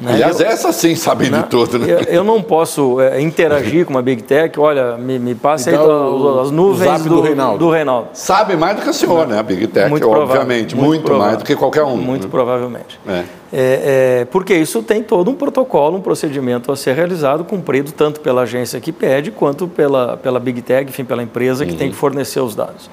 Né? 0.00 0.14
Aliás, 0.14 0.40
eu, 0.40 0.46
essa 0.46 0.72
sim 0.72 0.94
sabe 0.94 1.28
né? 1.28 1.38
de 1.38 1.48
tudo, 1.48 1.78
né? 1.78 1.86
Eu, 1.92 1.98
eu 2.14 2.24
não 2.24 2.42
posso 2.42 3.00
é, 3.00 3.20
interagir 3.20 3.84
com 3.84 3.92
uma 3.92 4.02
Big 4.02 4.22
Tech, 4.22 4.58
olha, 4.58 4.96
me, 4.96 5.18
me 5.18 5.34
passe 5.34 5.68
aí 5.68 5.74
então, 5.74 6.40
as 6.40 6.50
nuvens 6.50 7.02
do, 7.02 7.08
do, 7.08 7.20
Reinaldo. 7.20 7.58
do 7.58 7.70
Reinaldo. 7.70 8.08
Sabe 8.14 8.56
mais 8.56 8.76
do 8.76 8.82
que 8.82 8.88
o 8.88 8.94
senhor, 8.94 9.26
né? 9.26 9.38
A 9.38 9.42
Big 9.42 9.66
Tech, 9.66 9.90
muito 9.90 10.08
obviamente, 10.08 10.74
muito, 10.74 10.88
muito 10.88 11.14
mais 11.14 11.36
do 11.36 11.44
que 11.44 11.54
qualquer 11.54 11.84
um. 11.84 11.96
Muito 11.96 12.24
né? 12.24 12.30
provavelmente. 12.30 12.98
É. 13.06 13.24
É, 13.52 14.20
é, 14.22 14.24
porque 14.26 14.54
isso 14.54 14.80
tem 14.82 15.02
todo 15.02 15.30
um 15.30 15.34
protocolo, 15.34 15.98
um 15.98 16.00
procedimento 16.00 16.70
a 16.70 16.76
ser 16.76 16.94
realizado, 16.94 17.44
cumprido 17.44 17.90
tanto 17.90 18.20
pela 18.20 18.42
agência 18.42 18.80
que 18.80 18.92
pede, 18.92 19.30
quanto 19.32 19.66
pela, 19.66 20.16
pela 20.16 20.38
Big 20.38 20.62
Tech, 20.62 20.88
enfim, 20.88 21.04
pela 21.04 21.22
empresa 21.22 21.66
que 21.66 21.72
uhum. 21.72 21.78
tem 21.78 21.90
que 21.90 21.96
fornecer 21.96 22.40
os 22.40 22.54
dados. 22.54 22.88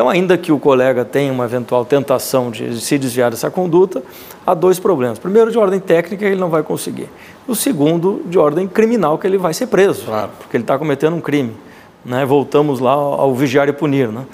Então, 0.00 0.08
ainda 0.08 0.38
que 0.38 0.50
o 0.50 0.58
colega 0.58 1.04
tenha 1.04 1.30
uma 1.30 1.44
eventual 1.44 1.84
tentação 1.84 2.50
de 2.50 2.80
se 2.80 2.96
desviar 2.96 3.30
dessa 3.30 3.50
conduta, 3.50 4.02
há 4.46 4.54
dois 4.54 4.78
problemas. 4.78 5.18
Primeiro, 5.18 5.52
de 5.52 5.58
ordem 5.58 5.78
técnica, 5.78 6.24
ele 6.24 6.40
não 6.40 6.48
vai 6.48 6.62
conseguir. 6.62 7.06
O 7.46 7.54
segundo, 7.54 8.22
de 8.24 8.38
ordem 8.38 8.66
criminal, 8.66 9.18
que 9.18 9.26
ele 9.26 9.36
vai 9.36 9.52
ser 9.52 9.66
preso, 9.66 10.06
claro. 10.06 10.30
porque 10.38 10.56
ele 10.56 10.64
está 10.64 10.78
cometendo 10.78 11.16
um 11.16 11.20
crime. 11.20 11.52
Né? 12.02 12.24
Voltamos 12.24 12.80
lá 12.80 12.92
ao 12.92 13.34
vigiar 13.34 13.68
e 13.68 13.74
punir. 13.74 14.08
Né? 14.08 14.24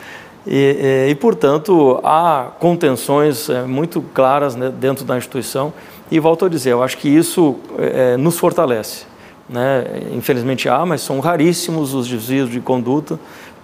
E, 0.47 1.09
e, 1.09 1.10
e, 1.10 1.14
portanto, 1.16 1.98
há 2.05 2.52
contenções 2.60 3.51
é, 3.51 3.64
muito 3.64 4.01
claras 4.14 4.55
né, 4.55 4.72
dentro 4.72 5.05
da 5.05 5.18
instituição. 5.18 5.72
E 6.12 6.20
volto 6.20 6.44
a 6.44 6.48
dizer, 6.48 6.74
eu 6.74 6.82
acho 6.84 6.97
que 6.97 7.09
isso 7.09 7.56
é, 7.76 8.16
nos 8.16 8.38
fortalece 8.38 9.05
né? 9.48 9.84
infelizmente 10.12 10.68
há, 10.68 10.84
mas 10.84 11.01
são 11.01 11.20
raríssimos 11.20 11.94
os 11.94 12.09
desvios 12.09 12.51
de 12.51 12.60
conduta 12.60 13.18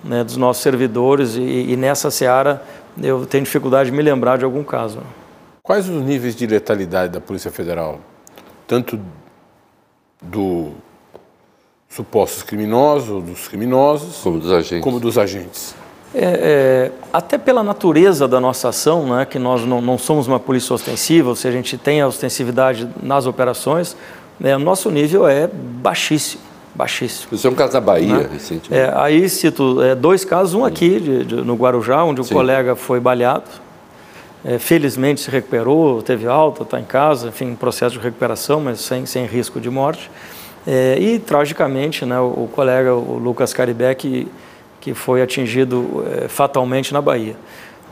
né, 0.05 0.25
dos 0.25 0.37
nossos 0.37 0.63
servidores 0.63 1.37
e, 1.37 1.41
e, 1.41 1.77
nessa 1.77 2.11
seara 2.11 2.63
eu 3.03 3.25
tenho 3.27 3.45
dificuldade 3.45 3.91
de 3.91 3.97
me 3.97 4.03
lembrar 4.03 4.39
de 4.39 4.45
algum 4.45 4.63
caso. 4.63 4.99
Quais 5.63 5.89
os 5.89 6.03
níveis 6.03 6.35
de 6.35 6.47
letalidade 6.47 7.13
da 7.13 7.21
Polícia 7.21 7.51
Federal? 7.51 8.01
Tanto 8.67 9.01
do 10.21 10.73
supostos 11.89 12.43
criminosos, 12.43 13.23
dos 13.23 13.49
criminosos, 13.49 14.19
como 14.23 14.39
dos 14.39 14.51
agentes. 14.51 14.85
Como 14.85 14.99
dos 14.99 15.19
agentes. 15.19 15.75
É, 16.15 16.25
é, 16.25 16.93
até 17.13 17.39
pela 17.39 17.63
natureza 17.63 18.29
da 18.29 18.39
nossa 18.39 18.69
ação, 18.69 19.07
né, 19.07 19.25
que 19.25 19.39
nós 19.39 19.65
não, 19.65 19.81
não, 19.81 19.97
somos 19.97 20.27
uma 20.27 20.39
polícia 20.39 20.75
ostensiva, 20.75 21.31
ou 21.31 21.37
seja, 21.37 21.59
a 21.59 21.63
gente 21.63 21.79
tem 21.79 22.01
a 22.01 22.07
ostensividade 22.07 22.89
nas 23.03 23.27
operações, 23.27 23.97
né, 24.39 24.55
o 24.57 24.59
nosso 24.59 24.91
nível 24.91 25.27
é 25.27 25.47
baixíssimo. 25.47 26.52
Baixíssimo. 26.75 27.35
Isso 27.35 27.47
é 27.47 27.51
um 27.51 27.55
caso 27.55 27.75
da 27.75 27.81
Bahia, 27.81 28.17
né? 28.17 28.29
recentemente. 28.33 28.73
É, 28.73 28.93
aí 28.97 29.29
cito 29.29 29.83
é, 29.83 29.95
dois 29.95 30.25
casos, 30.25 30.55
um 30.55 30.65
aqui 30.65 30.99
de, 30.99 31.25
de, 31.25 31.35
no 31.37 31.55
Guarujá, 31.55 32.03
onde 32.03 32.21
o 32.21 32.25
Sim. 32.25 32.35
colega 32.35 32.75
foi 32.75 32.99
baleado. 32.99 33.45
É, 34.45 34.59
felizmente 34.59 35.21
se 35.21 35.31
recuperou, 35.31 36.03
teve 36.03 36.27
alta, 36.27 36.63
está 36.63 36.81
em 36.81 36.85
casa, 36.85 37.29
enfim, 37.29 37.55
processo 37.55 37.97
de 37.97 38.03
recuperação, 38.03 38.59
mas 38.61 38.81
sem, 38.81 39.05
sem 39.05 39.27
risco 39.27 39.61
de 39.61 39.69
morte. 39.69 40.11
É, 40.67 40.97
e, 40.99 41.19
tragicamente, 41.19 42.07
né, 42.07 42.19
o, 42.19 42.45
o, 42.45 42.51
colega, 42.51 42.95
o 42.95 43.19
Lucas 43.19 43.53
Caribé, 43.53 43.95
que, 43.95 44.27
que 44.81 44.95
foi 44.95 45.21
atingido 45.21 46.05
é, 46.11 46.29
fatalmente 46.29 46.93
na 46.93 47.03
Bahia. 47.03 47.37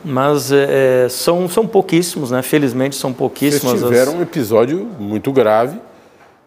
Mas 0.03 0.51
é, 0.51 1.05
é, 1.05 1.09
são, 1.11 1.47
são 1.49 1.67
pouquíssimos, 1.67 2.31
né? 2.31 2.41
felizmente 2.41 2.97
são 2.97 3.13
pouquíssimos. 3.13 3.81
Vocês 3.81 3.83
tiveram 3.83 4.13
as... 4.13 4.19
um 4.19 4.23
episódio 4.23 4.89
muito 4.99 5.31
grave 5.31 5.79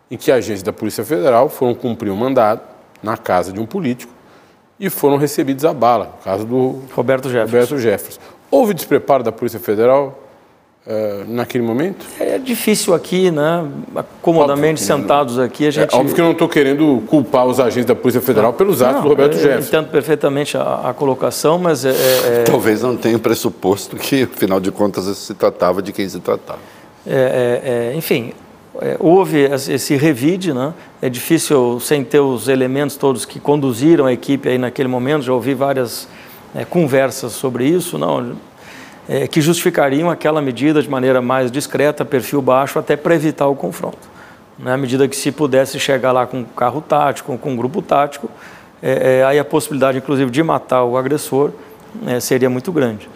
em 0.09 0.17
que 0.17 0.31
agentes 0.31 0.63
da 0.63 0.73
Polícia 0.73 1.03
Federal 1.03 1.49
foram 1.49 1.73
cumprir 1.73 2.11
um 2.11 2.15
mandado 2.15 2.61
na 3.01 3.17
casa 3.17 3.51
de 3.51 3.59
um 3.59 3.65
político 3.65 4.11
e 4.79 4.89
foram 4.89 5.17
recebidos 5.17 5.65
a 5.65 5.73
bala, 5.73 6.15
no 6.17 6.23
caso 6.23 6.45
do 6.45 6.81
Roberto 6.93 7.29
Jefferson. 7.29 7.55
Roberto 7.55 7.79
Jefferson. 7.79 8.21
Houve 8.49 8.73
despreparo 8.73 9.23
da 9.23 9.31
Polícia 9.31 9.59
Federal 9.59 10.19
uh, 10.85 11.25
naquele 11.27 11.63
momento? 11.63 12.05
É 12.19 12.37
difícil 12.37 12.93
aqui, 12.93 13.31
né? 13.31 13.67
Comodamente 14.21 14.81
sentados 14.81 15.39
aqui, 15.39 15.65
a 15.65 15.67
é 15.69 15.71
gente... 15.71 15.93
É, 15.93 15.97
óbvio 15.97 16.13
que 16.13 16.21
eu 16.21 16.25
não 16.25 16.33
estou 16.33 16.49
querendo 16.49 17.01
culpar 17.07 17.45
os 17.45 17.59
agentes 17.59 17.85
da 17.85 17.95
Polícia 17.95 18.21
Federal 18.21 18.51
não, 18.51 18.57
pelos 18.57 18.81
atos 18.81 18.95
não, 18.95 19.03
do 19.03 19.09
Roberto 19.09 19.33
Jefferson. 19.33 19.69
Entendo 19.69 19.89
perfeitamente 19.89 20.57
a, 20.57 20.89
a 20.89 20.93
colocação, 20.93 21.57
mas... 21.57 21.85
É, 21.85 21.89
é, 21.89 22.41
é... 22.41 22.43
Talvez 22.43 22.81
não 22.81 22.95
tenha 22.95 23.17
pressuposto 23.17 23.95
que, 23.95 24.23
afinal 24.23 24.59
de 24.59 24.71
contas, 24.71 25.05
se 25.17 25.33
tratava 25.33 25.81
de 25.81 25.91
quem 25.91 26.07
se 26.07 26.19
tratava. 26.19 26.59
É, 27.05 27.91
é, 27.93 27.97
enfim, 27.97 28.33
é, 28.81 28.97
houve 28.99 29.39
esse 29.39 29.95
revide, 29.95 30.53
né? 30.53 30.73
é 31.01 31.09
difícil 31.09 31.79
sem 31.79 32.03
ter 32.03 32.19
os 32.19 32.47
elementos 32.47 32.95
todos 32.95 33.25
que 33.25 33.39
conduziram 33.39 34.05
a 34.05 34.13
equipe 34.13 34.49
aí 34.49 34.57
naquele 34.57 34.87
momento, 34.87 35.23
já 35.23 35.33
ouvi 35.33 35.53
várias 35.53 36.07
é, 36.55 36.65
conversas 36.65 37.33
sobre 37.33 37.65
isso, 37.65 37.97
não, 37.97 38.35
é, 39.07 39.27
que 39.27 39.41
justificariam 39.41 40.09
aquela 40.09 40.41
medida 40.41 40.81
de 40.81 40.89
maneira 40.89 41.21
mais 41.21 41.51
discreta, 41.51 42.03
perfil 42.03 42.41
baixo, 42.41 42.79
até 42.79 42.95
para 42.95 43.13
evitar 43.15 43.47
o 43.47 43.55
confronto. 43.55 44.13
Né? 44.57 44.73
À 44.73 44.77
medida 44.77 45.07
que 45.07 45.15
se 45.15 45.31
pudesse 45.31 45.79
chegar 45.79 46.11
lá 46.11 46.25
com 46.25 46.43
carro 46.43 46.81
tático, 46.81 47.37
com 47.37 47.55
grupo 47.55 47.81
tático, 47.81 48.29
é, 48.81 49.19
é, 49.19 49.23
aí 49.25 49.39
a 49.39 49.45
possibilidade, 49.45 49.97
inclusive, 49.97 50.29
de 50.29 50.43
matar 50.43 50.83
o 50.83 50.97
agressor 50.97 51.51
é, 52.05 52.19
seria 52.19 52.49
muito 52.49 52.71
grande. 52.71 53.09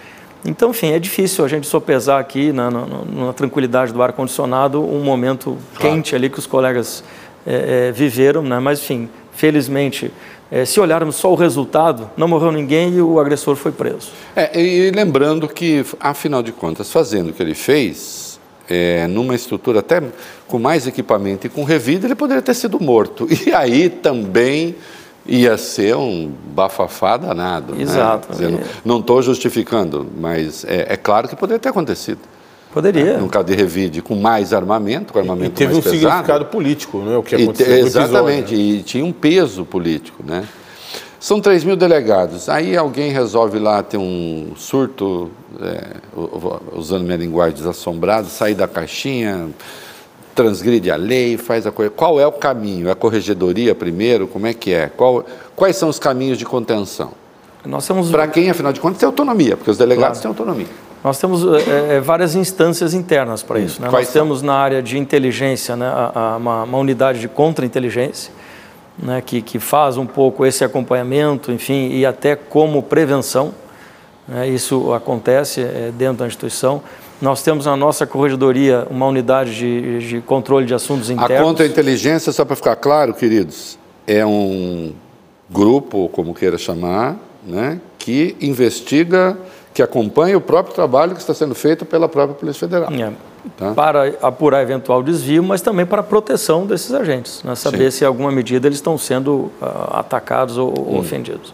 Então, 0.48 0.70
enfim, 0.70 0.94
é 0.94 1.00
difícil 1.00 1.44
a 1.44 1.48
gente 1.50 1.68
sopesar 1.68 2.22
aqui 2.22 2.54
na, 2.54 2.72
na, 2.72 2.86
na 3.06 3.34
tranquilidade 3.34 3.92
do 3.92 4.02
ar-condicionado 4.02 4.82
um 4.82 5.04
momento 5.04 5.58
claro. 5.76 5.96
quente 5.96 6.16
ali 6.16 6.30
que 6.30 6.40
os 6.40 6.48
colegas 6.48 7.04
é, 7.46 7.90
é, 7.90 7.92
viveram, 7.92 8.42
né? 8.42 8.58
mas, 8.58 8.80
enfim, 8.80 9.10
felizmente, 9.34 10.10
é, 10.50 10.64
se 10.64 10.80
olharmos 10.80 11.18
só 11.18 11.30
o 11.34 11.36
resultado, 11.36 12.10
não 12.16 12.30
morreu 12.30 12.54
ninguém 12.54 12.96
e 12.96 13.02
o 13.02 13.20
agressor 13.20 13.58
foi 13.58 13.74
preso. 13.74 14.12
É, 14.34 14.58
e 14.58 14.90
lembrando 14.92 15.50
que, 15.50 15.86
afinal 16.00 16.42
de 16.42 16.54
contas, 16.54 16.90
fazendo 16.90 17.32
o 17.32 17.34
que 17.34 17.44
ele 17.44 17.54
fez, 17.54 18.40
é, 18.70 19.06
numa 19.08 19.36
estrutura 19.36 19.80
até 19.80 20.02
com 20.48 20.58
mais 20.58 20.88
equipamento 20.88 21.46
e 21.46 21.50
com 21.50 21.66
revida, 21.66 22.08
ele 22.08 22.16
poderia 22.16 22.42
ter 22.42 22.54
sido 22.54 22.80
morto. 22.80 23.28
E 23.46 23.54
aí 23.54 23.90
também 23.90 24.76
ia 25.28 25.58
ser 25.58 25.96
um 25.96 26.32
bafafá 26.54 27.18
danado. 27.18 27.76
Né? 27.76 27.84
Exato. 27.84 28.34
Né? 28.42 28.64
não 28.86 29.00
estou 29.00 29.22
justificando, 29.22 30.08
mas 30.18 30.64
é, 30.66 30.94
é, 30.94 30.98
claro 30.98 31.28
que 31.28 31.36
poderia 31.36 31.60
ter 31.60 31.70
acontecido. 31.70 32.20
Poderia. 32.74 33.14
Né? 33.14 33.18
No 33.20 33.30
caso 33.30 33.46
de 33.46 33.56
Revide, 33.56 34.02
com 34.02 34.16
mais 34.16 34.54
armamento, 34.54 35.12
com 35.12 35.20
armamento 35.20 35.52
e 35.52 35.56
teve 35.56 35.74
mais 35.74 35.86
um 35.86 35.90
pesado. 35.90 36.00
significado 36.00 36.46
político, 36.46 37.00
não 37.00 37.14
é 37.14 37.18
o 37.18 37.24
que 37.24 37.36
aconteceu 37.36 37.78
e, 37.78 37.80
Exatamente, 37.80 38.54
episódio, 38.54 38.58
né? 38.58 38.64
e 38.80 38.84
tinha 38.84 39.06
um 39.06 39.12
peso 39.12 39.66
político, 39.66 40.24
né? 40.26 40.48
São 41.20 41.42
3 41.42 41.64
mil 41.64 41.76
delegados. 41.76 42.48
Aí 42.48 42.78
alguém 42.78 43.12
resolve 43.12 43.58
lá 43.58 43.82
ter 43.82 43.98
um 43.98 44.52
surto, 44.56 45.32
é, 45.60 45.96
usando 46.74 47.04
minha 47.04 47.18
linguagem 47.18 47.56
desassombrada, 47.58 48.28
sair 48.28 48.54
da 48.54 48.68
caixinha, 48.68 49.50
transgride 50.38 50.92
a 50.92 50.96
lei, 50.96 51.36
faz 51.36 51.66
a 51.66 51.72
coisa. 51.72 51.90
Qual 51.90 52.20
é 52.20 52.28
o 52.28 52.32
caminho? 52.32 52.88
É 52.88 52.92
a 52.92 52.96
corregedoria 52.96 53.74
primeiro? 53.74 54.28
Como 54.28 54.46
é 54.46 54.54
que 54.54 54.72
é? 54.72 54.88
Qual, 54.96 55.26
quais 55.56 55.76
são 55.76 55.90
os 55.90 55.98
caminhos 55.98 56.38
de 56.38 56.46
contenção? 56.46 57.12
Nós 57.66 57.88
temos 57.88 58.12
para 58.12 58.28
quem, 58.28 58.48
afinal 58.50 58.72
de 58.72 58.80
contas, 58.80 59.00
tem 59.00 59.08
autonomia, 59.08 59.58
porque 59.58 59.72
os 59.72 59.80
delegados 59.80 60.20
claro. 60.20 60.36
têm 60.36 60.46
autonomia. 60.46 60.68
Nós 61.04 61.20
temos 61.20 61.44
é, 61.68 62.00
várias 62.00 62.36
instâncias 62.36 62.94
internas 62.94 63.42
para 63.42 63.60
isso. 63.60 63.82
Né? 63.82 63.90
Nós 63.90 64.08
são? 64.08 64.22
temos 64.22 64.42
na 64.44 64.54
área 64.54 64.82
de 64.82 64.98
inteligência 64.98 65.76
né, 65.76 65.88
a, 65.88 66.12
a, 66.14 66.38
uma, 66.38 66.64
uma, 66.64 66.78
unidade 66.78 67.20
de 67.20 67.28
contra-inteligência 67.28 68.32
né, 68.98 69.22
que, 69.26 69.42
que 69.42 69.58
faz 69.58 69.98
um 69.98 70.06
pouco 70.06 70.46
esse 70.46 70.64
acompanhamento, 70.64 71.52
enfim, 71.52 71.90
e 71.90 72.06
até 72.06 72.36
como 72.36 72.84
prevenção. 72.84 73.54
Né? 74.28 74.48
Isso 74.50 74.94
acontece 74.94 75.62
é, 75.62 75.92
dentro 75.98 76.18
da 76.18 76.28
instituição. 76.28 76.84
Nós 77.22 77.42
temos 77.42 77.66
na 77.66 77.76
nossa 77.76 78.06
corregedoria 78.06 78.86
uma 78.90 79.08
unidade 79.08 79.56
de, 79.56 80.08
de 80.08 80.22
controle 80.22 80.66
de 80.66 80.74
assuntos 80.74 81.10
internos. 81.10 81.38
A 81.38 81.44
contra-inteligência, 81.44 82.32
só 82.32 82.46
para 82.46 82.56
ficar 82.56 82.76
claro, 82.76 83.14
queridos, 83.14 83.78
é 84.06 84.26
um 84.26 84.94
grupo, 85.50 86.10
como 86.10 86.34
queira 86.34 86.58
chamar, 86.58 87.18
né, 87.46 87.80
que 87.98 88.36
investiga, 88.40 89.38
que 89.74 89.82
acompanha 89.82 90.38
o 90.38 90.42
próprio 90.42 90.76
trabalho 90.76 91.14
que 91.14 91.20
está 91.20 91.34
sendo 91.34 91.56
feito 91.56 91.86
pela 91.86 92.08
própria 92.08 92.36
Polícia 92.36 92.68
Federal. 92.68 92.92
É. 92.92 93.12
Tá? 93.56 93.74
Para 93.74 94.14
apurar 94.22 94.62
eventual 94.62 95.02
desvio, 95.02 95.42
mas 95.42 95.62
também 95.62 95.86
para 95.86 96.02
a 96.02 96.04
proteção 96.04 96.66
desses 96.66 96.92
agentes, 96.94 97.42
né? 97.44 97.56
saber 97.56 97.92
Sim. 97.92 98.00
se 98.00 98.04
em 98.04 98.08
alguma 98.08 98.32
medida 98.32 98.68
eles 98.68 98.78
estão 98.78 98.98
sendo 98.98 99.52
uh, 99.62 99.92
atacados 99.92 100.58
ou, 100.58 100.70
hum. 100.70 101.00
ofendidos. 101.00 101.54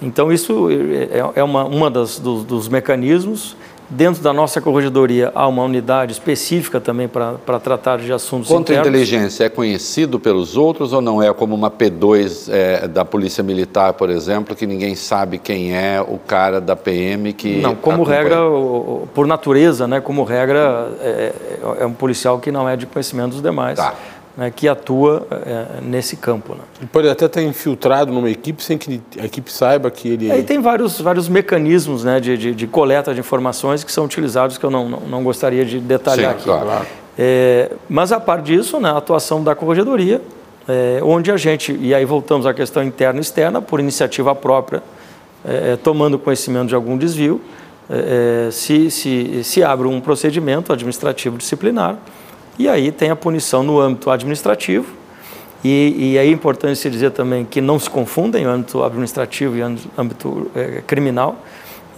Então, 0.00 0.30
isso 0.30 0.68
é, 0.70 1.40
é 1.40 1.42
uma, 1.42 1.64
uma 1.64 1.90
das, 1.90 2.18
dos, 2.18 2.44
dos 2.44 2.68
mecanismos 2.68 3.56
Dentro 3.88 4.22
da 4.22 4.32
nossa 4.32 4.60
corregedoria 4.60 5.30
há 5.34 5.46
uma 5.46 5.62
unidade 5.62 6.12
específica 6.12 6.80
também 6.80 7.06
para 7.06 7.60
tratar 7.60 7.98
de 7.98 8.12
assuntos 8.12 8.48
Contra-inteligência 8.48 9.44
é 9.44 9.48
conhecido 9.48 10.18
pelos 10.18 10.56
outros 10.56 10.92
ou 10.92 11.00
não? 11.00 11.22
É 11.22 11.32
como 11.32 11.54
uma 11.54 11.70
P2 11.70 12.52
é, 12.52 12.88
da 12.88 13.04
Polícia 13.04 13.44
Militar, 13.44 13.92
por 13.92 14.10
exemplo, 14.10 14.56
que 14.56 14.66
ninguém 14.66 14.94
sabe 14.96 15.38
quem 15.38 15.76
é 15.76 16.00
o 16.00 16.18
cara 16.18 16.60
da 16.60 16.74
PM 16.74 17.32
que 17.32 17.60
Não, 17.60 17.76
como 17.76 18.02
regra, 18.02 18.38
por 19.14 19.26
natureza, 19.26 19.86
né, 19.86 20.00
como 20.00 20.24
regra, 20.24 20.88
é, 21.00 21.08
é, 21.08 21.82
é 21.82 21.86
um 21.86 21.92
policial 21.92 22.40
que 22.40 22.50
não 22.50 22.68
é 22.68 22.76
de 22.76 22.86
conhecimento 22.86 23.30
dos 23.30 23.42
demais. 23.42 23.78
Tá 23.78 23.94
né, 24.36 24.52
que 24.54 24.68
atua 24.68 25.26
é, 25.30 25.80
nesse 25.80 26.16
campo. 26.16 26.54
Né. 26.54 26.60
Ele 26.78 26.88
pode 26.92 27.08
até 27.08 27.24
estar 27.24 27.42
infiltrado 27.42 28.12
numa 28.12 28.30
equipe 28.30 28.62
sem 28.62 28.76
que 28.76 29.00
a 29.18 29.24
equipe 29.24 29.50
saiba 29.50 29.90
que 29.90 30.08
ele. 30.08 30.30
É, 30.30 30.38
e 30.38 30.42
tem 30.42 30.60
vários, 30.60 31.00
vários 31.00 31.28
mecanismos 31.28 32.04
né, 32.04 32.20
de, 32.20 32.36
de, 32.36 32.54
de, 32.54 32.66
coleta 32.66 33.14
de 33.14 33.20
informações 33.20 33.82
que 33.82 33.90
são 33.90 34.04
utilizados 34.04 34.58
que 34.58 34.64
eu 34.64 34.70
não, 34.70 34.88
não, 34.88 35.00
não 35.00 35.24
gostaria 35.24 35.64
de 35.64 35.80
detalhar 35.80 36.32
Sim, 36.32 36.36
aqui. 36.36 36.44
Claro. 36.44 36.86
É, 37.18 37.72
mas 37.88 38.12
a 38.12 38.20
parte 38.20 38.46
disso, 38.46 38.78
né, 38.78 38.90
a 38.90 38.98
atuação 38.98 39.42
da 39.42 39.54
corregedoria, 39.54 40.20
é, 40.68 41.00
onde 41.02 41.30
a 41.30 41.36
gente, 41.36 41.72
e 41.80 41.94
aí 41.94 42.04
voltamos 42.04 42.44
à 42.44 42.52
questão 42.52 42.82
interna 42.82 43.18
e 43.18 43.22
externa, 43.22 43.62
por 43.62 43.80
iniciativa 43.80 44.34
própria, 44.34 44.82
é, 45.44 45.72
é, 45.72 45.76
tomando 45.76 46.18
conhecimento 46.18 46.68
de 46.68 46.74
algum 46.74 46.98
desvio, 46.98 47.40
se, 48.50 48.90
se, 48.90 49.44
se 49.44 49.62
abre 49.62 49.86
um 49.86 50.00
procedimento 50.00 50.72
administrativo 50.72 51.38
disciplinar 51.38 51.96
e 52.58 52.68
aí 52.68 52.90
tem 52.90 53.10
a 53.10 53.16
punição 53.16 53.62
no 53.62 53.80
âmbito 53.80 54.10
administrativo, 54.10 54.86
e, 55.64 56.12
e 56.12 56.18
é 56.18 56.26
importante 56.26 56.78
se 56.78 56.88
dizer 56.88 57.10
também 57.10 57.44
que 57.44 57.60
não 57.60 57.78
se 57.78 57.90
confundem 57.90 58.46
o 58.46 58.50
âmbito 58.50 58.84
administrativo 58.84 59.56
e 59.56 59.62
âmbito 59.98 60.50
é, 60.54 60.82
criminal. 60.86 61.36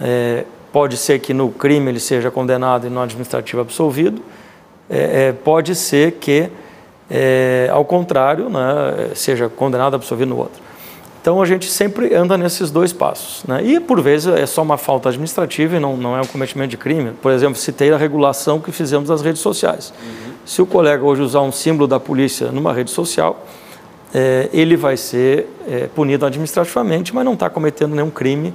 É, 0.01 0.45
pode 0.71 0.97
ser 0.97 1.19
que 1.19 1.33
no 1.33 1.49
crime 1.49 1.91
ele 1.91 1.99
seja 1.99 2.31
condenado 2.31 2.87
e 2.87 2.89
no 2.89 2.99
administrativo 2.99 3.61
absolvido, 3.61 4.21
é, 4.89 5.27
é 5.27 5.33
pode 5.33 5.75
ser 5.75 6.13
que, 6.13 6.49
é, 7.11 7.69
ao 7.71 7.85
contrário, 7.85 8.49
né, 8.49 9.11
seja 9.13 9.49
condenado 9.49 9.93
e 9.93 9.97
absolvido 9.97 10.29
no 10.29 10.37
outro. 10.37 10.61
Então 11.21 11.41
a 11.41 11.45
gente 11.45 11.69
sempre 11.69 12.15
anda 12.15 12.37
nesses 12.37 12.71
dois 12.71 12.93
passos. 12.93 13.43
Né? 13.45 13.61
E 13.63 13.79
por 13.79 14.01
vezes 14.01 14.33
é 14.33 14.45
só 14.45 14.61
uma 14.61 14.77
falta 14.77 15.09
administrativa 15.09 15.75
e 15.75 15.79
não, 15.79 15.97
não 15.97 16.17
é 16.17 16.21
um 16.21 16.25
cometimento 16.25 16.69
de 16.69 16.77
crime. 16.77 17.11
Por 17.21 17.31
exemplo, 17.31 17.55
citei 17.55 17.91
a 17.91 17.97
regulação 17.97 18.59
que 18.59 18.71
fizemos 18.71 19.09
das 19.09 19.21
redes 19.21 19.41
sociais. 19.41 19.93
Uhum. 20.01 20.28
Se 20.45 20.61
o 20.61 20.65
colega 20.65 21.03
hoje 21.03 21.21
usar 21.21 21.41
um 21.41 21.51
símbolo 21.51 21.87
da 21.87 21.99
polícia 21.99 22.51
numa 22.51 22.73
rede 22.73 22.91
social, 22.91 23.45
é, 24.13 24.49
ele 24.51 24.75
vai 24.75 24.97
ser 24.97 25.47
é, 25.67 25.87
punido 25.87 26.25
administrativamente, 26.25 27.13
mas 27.13 27.23
não 27.23 27.33
está 27.33 27.49
cometendo 27.49 27.95
nenhum 27.95 28.09
crime, 28.09 28.53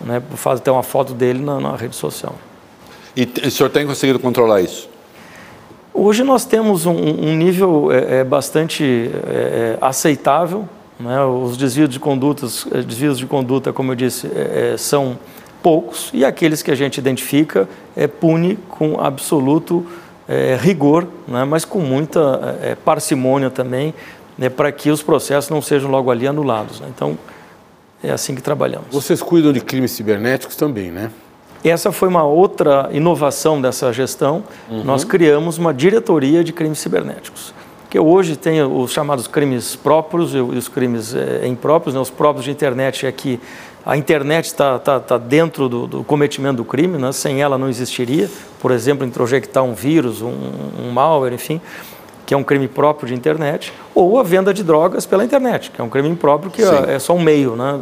né, 0.00 0.20
por 0.20 0.36
fazer 0.36 0.62
ter 0.62 0.70
uma 0.70 0.82
foto 0.82 1.14
dele 1.14 1.40
na, 1.40 1.60
na 1.60 1.76
rede 1.76 1.94
social. 1.94 2.34
E 3.16 3.28
o 3.46 3.50
senhor 3.50 3.70
tem 3.70 3.86
conseguido 3.86 4.18
controlar 4.18 4.60
isso? 4.60 4.88
Hoje 5.98 6.22
nós 6.22 6.44
temos 6.44 6.84
um, 6.84 6.92
um 6.92 7.34
nível 7.34 7.90
é, 7.90 8.18
é 8.18 8.24
bastante 8.24 8.84
é, 8.84 9.78
é, 9.78 9.78
aceitável. 9.80 10.68
Né? 11.00 11.22
Os 11.24 11.56
desvios 11.56 11.88
de 11.88 11.98
condutas, 11.98 12.66
é, 12.70 12.82
desvios 12.82 13.18
de 13.18 13.24
conduta, 13.24 13.72
como 13.72 13.92
eu 13.92 13.96
disse, 13.96 14.28
são 14.76 15.18
poucos 15.62 16.10
e 16.12 16.22
aqueles 16.22 16.62
que 16.62 16.70
a 16.70 16.74
gente 16.74 16.98
identifica 16.98 17.66
pune 18.20 18.58
com 18.68 19.00
absoluto 19.00 19.86
rigor, 20.60 21.06
né? 21.28 21.44
mas 21.44 21.64
com 21.64 21.78
muita 21.78 22.76
parcimônia 22.84 23.48
também, 23.48 23.94
né? 24.36 24.48
para 24.48 24.72
que 24.72 24.90
os 24.90 25.02
processos 25.02 25.50
não 25.50 25.62
sejam 25.62 25.90
logo 25.90 26.10
ali 26.10 26.26
anulados. 26.26 26.80
Né? 26.80 26.88
Então 26.94 27.16
é 28.02 28.10
assim 28.10 28.34
que 28.34 28.42
trabalhamos. 28.42 28.88
Vocês 28.90 29.22
cuidam 29.22 29.52
de 29.52 29.60
crimes 29.60 29.92
cibernéticos 29.92 30.56
também, 30.56 30.90
né? 30.90 31.10
Essa 31.64 31.90
foi 31.90 32.08
uma 32.08 32.22
outra 32.22 32.88
inovação 32.92 33.60
dessa 33.60 33.92
gestão. 33.92 34.44
Uhum. 34.70 34.84
Nós 34.84 35.04
criamos 35.04 35.58
uma 35.58 35.74
diretoria 35.74 36.44
de 36.44 36.52
crimes 36.52 36.78
cibernéticos, 36.78 37.52
que 37.90 37.98
hoje 37.98 38.36
tem 38.36 38.62
os 38.62 38.92
chamados 38.92 39.26
crimes 39.26 39.74
próprios 39.74 40.34
e 40.34 40.38
os 40.38 40.68
crimes 40.68 41.14
é, 41.14 41.46
impróprios. 41.46 41.94
Né? 41.94 42.00
Os 42.00 42.10
próprios 42.10 42.44
de 42.44 42.50
internet 42.50 43.06
é 43.06 43.10
que 43.10 43.40
a 43.86 43.96
internet 43.96 44.46
está 44.46 44.80
tá, 44.80 44.98
tá 44.98 45.16
dentro 45.16 45.68
do, 45.68 45.86
do, 45.86 46.04
cometimento 46.04 46.56
do 46.56 46.64
crime, 46.64 46.98
né? 46.98 47.12
sem 47.12 47.40
ela 47.40 47.56
não 47.56 47.68
existiria. 47.68 48.28
Por 48.58 48.72
exemplo, 48.72 49.06
introjectar 49.06 49.62
um 49.62 49.74
vírus, 49.74 50.20
um, 50.20 50.34
um 50.84 50.90
malware, 50.90 51.32
enfim, 51.32 51.60
que 52.26 52.34
é 52.34 52.36
um 52.36 52.42
crime 52.42 52.66
próprio 52.66 53.06
de 53.06 53.14
internet, 53.14 53.72
ou 53.94 54.18
a 54.18 54.24
venda 54.24 54.52
de 54.52 54.64
drogas 54.64 55.06
pela 55.06 55.24
internet, 55.24 55.70
que 55.70 55.80
é 55.80 55.84
um 55.84 55.88
crime 55.88 56.08
impróprio 56.08 56.50
que 56.50 56.62
é, 56.62 56.94
é 56.96 56.98
só 56.98 57.14
um 57.14 57.20
meio. 57.20 57.54
Né? 57.54 57.80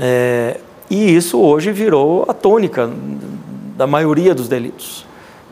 É, 0.00 0.56
e 0.88 1.14
isso 1.14 1.38
hoje 1.38 1.70
virou 1.70 2.24
a 2.26 2.32
tônica 2.32 2.90
da 3.76 3.86
maioria 3.86 4.34
dos 4.34 4.48
delitos. 4.48 5.04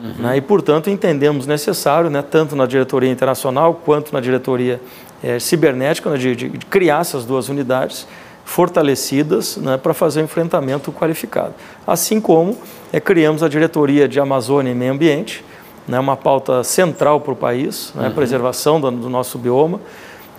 Uhum. 0.02 0.15
Né? 0.19 0.39
E, 0.39 0.40
portanto, 0.40 0.89
entendemos 0.89 1.47
necessário, 1.47 2.09
né, 2.09 2.23
tanto 2.23 2.56
na 2.56 2.65
diretoria 2.65 3.11
internacional 3.11 3.74
quanto 3.85 4.15
na 4.15 4.20
diretoria 4.20 4.81
é, 5.23 5.39
cibernética, 5.39 6.09
né, 6.09 6.16
de, 6.16 6.35
de, 6.35 6.48
criar 6.70 7.02
essas 7.02 7.27
duas 7.27 7.51
unidades 7.51 8.06
fortalecidas 8.45 9.57
né, 9.57 9.77
para 9.77 9.95
fazer 9.95 10.21
um 10.21 10.25
enfrentamento 10.25 10.93
qualificado. 10.93 11.55
Assim 11.87 12.21
como 12.21 12.57
é, 12.93 13.01
criamos 13.01 13.43
a 13.43 13.49
diretoria 13.49 14.07
de 14.07 14.21
Amazônia 14.21 14.71
e 14.71 14.75
Meio 14.75 14.93
Ambiente, 14.93 15.45
né, 15.89 15.99
uma 15.99 16.16
pauta 16.16 16.62
central 16.62 17.21
para 17.21 17.33
o 17.33 17.37
país, 17.37 17.93
né, 17.95 18.09
uhum. 18.09 18.15
preservação 18.15 18.81
do, 18.81 18.91
do 18.91 19.11
nosso 19.11 19.39
bioma. 19.39 19.81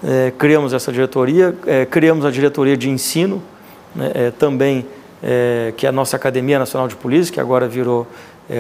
É, 0.04 0.32
criamos 0.38 0.74
essa 0.74 0.92
diretoria, 0.92 1.56
é, 1.66 1.86
criamos 1.86 2.26
a 2.26 2.32
diretoria 2.32 2.78
de 2.78 2.90
ensino, 2.90 3.42
né, 3.96 4.32
também, 4.38 4.86
que 5.78 5.88
é 5.88 5.90
a 5.90 5.92
nossa 5.92 6.18
Academia 6.18 6.60
Nacional 6.60 6.88
de 6.88 6.96
Polícia, 6.96 7.34
que 7.34 7.40
agora 7.40 7.68
virou 7.68 8.06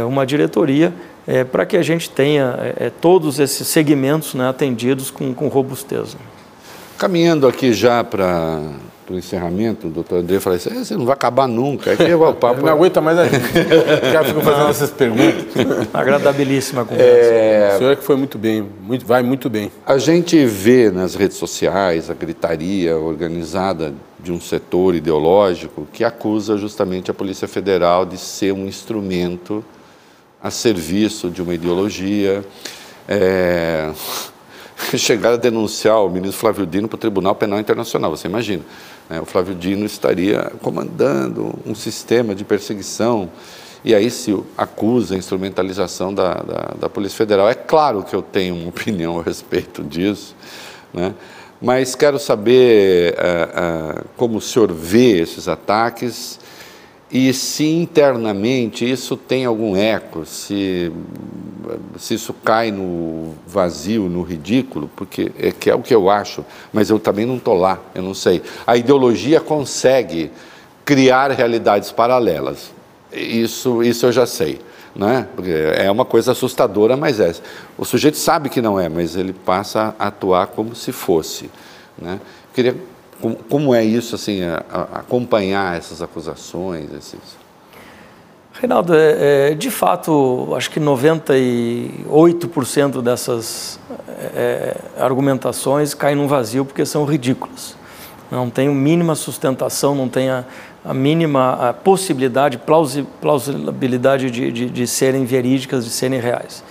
uma 0.07 0.25
diretoria, 0.25 0.91
para 1.51 1.63
que 1.63 1.77
a 1.77 1.83
gente 1.83 2.09
tenha 2.09 2.57
todos 2.99 3.37
esses 3.37 3.67
segmentos 3.67 4.33
né, 4.33 4.49
atendidos 4.49 5.11
com, 5.11 5.31
com 5.31 5.47
robustez. 5.47 6.17
Caminhando 6.97 7.47
aqui 7.47 7.71
já 7.73 8.03
para 8.03 8.61
para 9.05 9.15
o 9.15 9.17
encerramento, 9.17 9.87
o 9.87 9.89
doutor 9.89 10.19
André 10.19 10.39
falou 10.39 10.57
assim, 10.57 10.83
você 10.83 10.95
não 10.95 11.05
vai 11.05 11.13
acabar 11.13 11.47
nunca. 11.47 11.91
Aqui 11.91 12.03
é 12.03 12.15
o 12.15 12.33
papo. 12.33 12.61
não 12.61 12.73
aguenta 12.73 12.99
mais 12.99 13.17
a 13.19 13.25
gente. 13.25 13.43
Já 14.11 14.23
ficam 14.23 14.41
fazendo 14.41 14.69
essas 14.69 14.89
perguntas. 14.89 15.45
Agradabilíssima 15.93 16.83
conversa. 16.83 17.33
É... 17.33 17.75
O 17.75 17.77
senhor 17.77 17.91
é 17.91 17.95
que 17.95 18.03
foi 18.03 18.15
muito 18.15 18.37
bem, 18.37 18.67
muito, 18.81 19.05
vai 19.05 19.21
muito 19.21 19.49
bem. 19.49 19.71
A 19.85 19.97
gente 19.97 20.43
vê 20.45 20.89
nas 20.89 21.13
redes 21.13 21.37
sociais 21.37 22.09
a 22.09 22.13
gritaria 22.13 22.97
organizada 22.97 23.93
de 24.19 24.31
um 24.31 24.41
setor 24.41 24.95
ideológico 24.95 25.87
que 25.93 26.03
acusa 26.03 26.57
justamente 26.57 27.11
a 27.11 27.13
Polícia 27.13 27.47
Federal 27.47 28.05
de 28.05 28.17
ser 28.17 28.51
um 28.53 28.65
instrumento 28.65 29.63
a 30.41 30.49
serviço 30.49 31.29
de 31.29 31.43
uma 31.43 31.53
ideologia. 31.53 32.43
É... 33.07 33.91
Chegaram 34.97 35.35
a 35.35 35.39
denunciar 35.39 36.03
o 36.03 36.09
ministro 36.09 36.39
Flávio 36.39 36.65
Dino 36.65 36.87
para 36.87 36.95
o 36.95 36.99
Tribunal 36.99 37.35
Penal 37.35 37.59
Internacional, 37.59 38.11
você 38.11 38.27
imagina. 38.27 38.63
Né? 39.09 39.19
O 39.19 39.25
Flávio 39.25 39.55
Dino 39.55 39.85
estaria 39.85 40.51
comandando 40.61 41.53
um 41.65 41.75
sistema 41.75 42.33
de 42.33 42.43
perseguição 42.43 43.29
e 43.83 43.93
aí 43.93 44.09
se 44.09 44.35
acusa 44.57 45.13
a 45.13 45.17
instrumentalização 45.17 46.13
da, 46.13 46.33
da, 46.33 46.73
da 46.79 46.89
Polícia 46.89 47.17
Federal. 47.17 47.47
É 47.47 47.53
claro 47.53 48.03
que 48.03 48.15
eu 48.15 48.21
tenho 48.21 48.55
uma 48.55 48.69
opinião 48.69 49.19
a 49.19 49.23
respeito 49.23 49.83
disso, 49.83 50.35
né? 50.93 51.13
Mas 51.61 51.95
quero 51.95 52.19
saber 52.19 53.15
uh, 53.15 53.99
uh, 53.99 54.05
como 54.17 54.39
o 54.39 54.41
senhor 54.41 54.73
vê 54.73 55.21
esses 55.21 55.47
ataques 55.47 56.37
e 57.11 57.31
se 57.33 57.65
internamente 57.65 58.89
isso 58.89 59.15
tem 59.15 59.45
algum 59.45 59.75
eco, 59.75 60.25
se, 60.25 60.91
se 61.97 62.15
isso 62.15 62.33
cai 62.33 62.71
no 62.71 63.35
vazio, 63.45 64.09
no 64.09 64.23
ridículo, 64.23 64.89
porque 64.95 65.31
é, 65.37 65.51
que 65.51 65.69
é 65.69 65.75
o 65.75 65.81
que 65.81 65.93
eu 65.93 66.09
acho, 66.09 66.43
mas 66.73 66.89
eu 66.89 66.99
também 66.99 67.25
não 67.25 67.37
estou 67.37 67.53
lá, 67.53 67.79
eu 67.93 68.01
não 68.01 68.13
sei. 68.13 68.41
A 68.65 68.75
ideologia 68.75 69.39
consegue 69.39 70.31
criar 70.83 71.31
realidades 71.31 71.91
paralelas, 71.91 72.71
isso, 73.13 73.83
isso 73.83 74.07
eu 74.07 74.11
já 74.11 74.25
sei. 74.25 74.59
Né? 74.95 75.27
É 75.75 75.91
uma 75.91 76.05
coisa 76.05 76.31
assustadora, 76.31 76.95
mas 76.95 77.19
é. 77.19 77.33
O 77.77 77.83
sujeito 77.83 78.17
sabe 78.17 78.49
que 78.49 78.61
não 78.61 78.79
é, 78.79 78.87
mas 78.87 79.15
ele 79.15 79.33
passa 79.33 79.93
a 79.99 80.07
atuar 80.07 80.47
como 80.47 80.73
se 80.73 80.91
fosse. 80.93 81.51
Né? 81.97 82.19
Queria, 82.53 82.75
como, 83.21 83.35
como 83.49 83.73
é 83.73 83.83
isso, 83.83 84.15
assim, 84.15 84.43
a, 84.43 84.63
a 84.71 84.81
acompanhar 84.99 85.77
essas 85.77 86.01
acusações? 86.01 86.91
Esses... 86.91 87.19
Reinaldo, 88.53 88.93
é, 88.95 89.51
é, 89.51 89.53
de 89.53 89.69
fato, 89.69 90.53
acho 90.55 90.71
que 90.71 90.79
98% 90.79 93.01
dessas 93.01 93.77
é, 94.33 94.77
argumentações 94.97 95.93
caem 95.93 96.15
num 96.15 96.27
vazio 96.27 96.63
porque 96.63 96.85
são 96.85 97.03
ridículas. 97.03 97.75
Não 98.31 98.49
tem 98.49 98.69
a 98.69 98.71
mínima 98.71 99.13
sustentação, 99.13 99.93
não 99.93 100.07
tem 100.07 100.29
a, 100.29 100.45
a 100.83 100.93
mínima 100.93 101.69
a 101.69 101.73
possibilidade, 101.73 102.59
plausibilidade 103.21 104.31
de, 104.31 104.51
de, 104.51 104.69
de, 104.69 104.87
serem 104.87 105.25
verídicas, 105.25 105.83
de 105.83 105.91
serem 105.91 106.19
reais. 106.19 106.63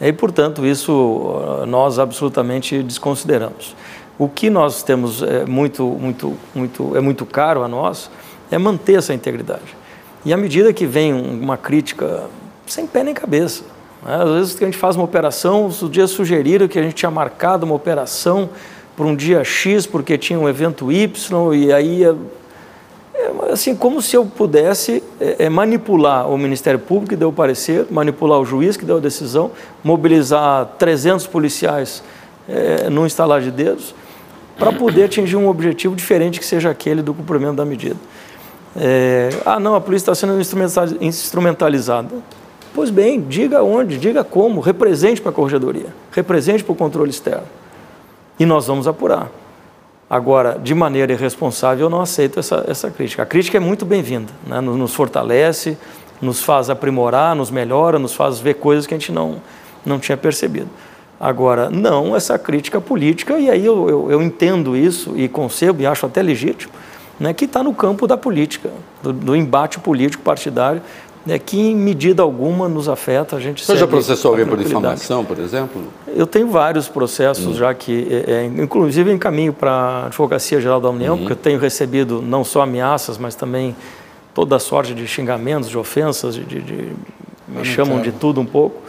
E, 0.00 0.12
portanto, 0.12 0.66
isso 0.66 1.64
nós 1.66 1.98
absolutamente 1.98 2.82
desconsideramos. 2.82 3.74
O 4.18 4.28
que 4.28 4.48
nós 4.48 4.82
temos 4.82 5.22
é 5.22 5.44
muito, 5.44 5.84
muito, 5.84 6.34
muito, 6.54 6.96
é 6.96 7.00
muito 7.00 7.26
caro 7.26 7.62
a 7.62 7.68
nós 7.68 8.10
é 8.50 8.56
manter 8.58 8.98
essa 8.98 9.12
integridade. 9.12 9.76
E 10.24 10.32
à 10.32 10.36
medida 10.36 10.72
que 10.72 10.86
vem 10.86 11.12
uma 11.12 11.56
crítica 11.56 12.24
sem 12.66 12.86
pé 12.86 13.04
nem 13.04 13.14
cabeça, 13.14 13.64
né? 14.04 14.16
às 14.22 14.30
vezes 14.30 14.62
a 14.62 14.64
gente 14.64 14.78
faz 14.78 14.96
uma 14.96 15.04
operação, 15.04 15.66
os 15.66 15.90
dias 15.90 16.10
sugeriram 16.10 16.66
que 16.66 16.78
a 16.78 16.82
gente 16.82 16.94
tinha 16.94 17.10
marcado 17.10 17.66
uma 17.66 17.74
operação 17.74 18.48
para 18.96 19.06
um 19.06 19.14
dia 19.14 19.44
X 19.44 19.86
porque 19.86 20.16
tinha 20.16 20.38
um 20.38 20.48
evento 20.48 20.90
Y 20.90 21.54
e 21.54 21.72
aí 21.72 22.04
é, 22.04 22.14
assim, 23.50 23.74
como 23.74 24.00
se 24.00 24.16
eu 24.16 24.24
pudesse 24.24 25.02
é, 25.20 25.44
é, 25.44 25.48
manipular 25.48 26.28
o 26.28 26.38
Ministério 26.38 26.78
Público 26.78 27.10
que 27.10 27.16
deu 27.16 27.28
o 27.28 27.32
parecer, 27.32 27.86
manipular 27.90 28.40
o 28.40 28.44
juiz 28.44 28.76
que 28.76 28.84
deu 28.84 28.96
a 28.96 29.00
decisão, 29.00 29.50
mobilizar 29.84 30.66
300 30.78 31.26
policiais 31.26 32.02
é, 32.48 32.88
num 32.90 33.06
instalar 33.06 33.40
de 33.40 33.50
dedos, 33.50 33.94
para 34.58 34.72
poder 34.72 35.04
atingir 35.04 35.36
um 35.36 35.48
objetivo 35.48 35.94
diferente 35.94 36.40
que 36.40 36.46
seja 36.46 36.70
aquele 36.70 37.02
do 37.02 37.12
cumprimento 37.12 37.56
da 37.56 37.64
medida. 37.64 37.96
É, 38.74 39.30
ah, 39.44 39.58
não, 39.58 39.74
a 39.74 39.80
polícia 39.80 40.10
está 40.10 40.14
sendo 40.14 40.38
instrumentalizada. 41.00 42.14
Pois 42.74 42.90
bem, 42.90 43.20
diga 43.22 43.62
onde, 43.62 43.96
diga 43.96 44.22
como, 44.22 44.60
represente 44.60 45.20
para 45.20 45.30
a 45.30 45.34
corregedoria, 45.34 45.86
represente 46.12 46.62
para 46.62 46.72
o 46.72 46.76
controle 46.76 47.10
externo. 47.10 47.46
E 48.38 48.44
nós 48.44 48.66
vamos 48.66 48.86
apurar. 48.86 49.30
Agora, 50.08 50.58
de 50.62 50.74
maneira 50.74 51.12
irresponsável, 51.12 51.86
eu 51.86 51.90
não 51.90 52.00
aceito 52.00 52.38
essa, 52.38 52.64
essa 52.68 52.90
crítica. 52.90 53.22
A 53.22 53.26
crítica 53.26 53.56
é 53.56 53.60
muito 53.60 53.84
bem-vinda, 53.84 54.32
né? 54.46 54.60
nos, 54.60 54.76
nos, 54.76 54.94
fortalece, 54.94 55.76
nos 56.20 56.42
faz 56.42 56.70
aprimorar, 56.70 57.34
nos 57.34 57.50
melhora, 57.50 57.98
nos 57.98 58.14
faz 58.14 58.38
ver 58.38 58.54
coisas 58.54 58.86
que 58.86 58.94
a 58.94 58.98
gente 58.98 59.10
não, 59.10 59.36
não 59.84 59.98
tinha 59.98 60.16
percebido. 60.16 60.68
Agora, 61.18 61.70
não 61.70 62.14
essa 62.14 62.38
crítica 62.38 62.80
política, 62.80 63.38
e 63.38 63.50
aí 63.50 63.64
eu, 63.64 63.88
eu, 63.88 64.10
eu 64.10 64.22
entendo 64.22 64.76
isso 64.76 65.14
e 65.16 65.28
concebo 65.28 65.82
e 65.82 65.86
acho 65.86 66.04
até 66.04 66.20
legítimo, 66.20 66.72
né, 67.18 67.32
que 67.32 67.46
está 67.46 67.62
no 67.62 67.72
campo 67.72 68.06
da 68.06 68.16
política, 68.16 68.70
do, 69.02 69.12
do 69.12 69.34
embate 69.34 69.78
político 69.78 70.22
partidário, 70.22 70.82
né, 71.24 71.38
que 71.38 71.58
em 71.58 71.74
medida 71.74 72.22
alguma 72.22 72.68
nos 72.68 72.88
afeta. 72.88 73.34
A 73.34 73.40
gente 73.40 73.64
Você 73.64 73.76
já 73.76 73.86
processou 73.86 74.32
alguém 74.32 74.46
por 74.46 74.58
difamação, 74.58 75.24
por 75.24 75.38
exemplo? 75.38 75.82
Eu 76.06 76.26
tenho 76.26 76.48
vários 76.48 76.86
processos 76.86 77.46
hum. 77.46 77.54
já 77.54 77.72
que, 77.72 78.06
é, 78.10 78.32
é, 78.32 78.44
inclusive 78.44 79.10
em 79.10 79.18
caminho 79.18 79.52
para 79.52 79.72
a 79.72 80.06
Advocacia 80.06 80.60
Geral 80.60 80.80
da 80.80 80.90
União, 80.90 81.14
uhum. 81.14 81.20
porque 81.20 81.32
eu 81.32 81.36
tenho 81.36 81.58
recebido 81.58 82.20
não 82.22 82.44
só 82.44 82.60
ameaças, 82.60 83.16
mas 83.16 83.34
também 83.34 83.74
toda 84.34 84.58
sorte 84.58 84.94
de 84.94 85.06
xingamentos, 85.06 85.70
de 85.70 85.78
ofensas, 85.78 86.34
de, 86.34 86.44
de, 86.44 86.60
de 86.60 86.92
me 87.48 87.64
chamam 87.64 88.00
de 88.00 88.12
tudo 88.12 88.40
um 88.40 88.46
pouco. 88.46 88.85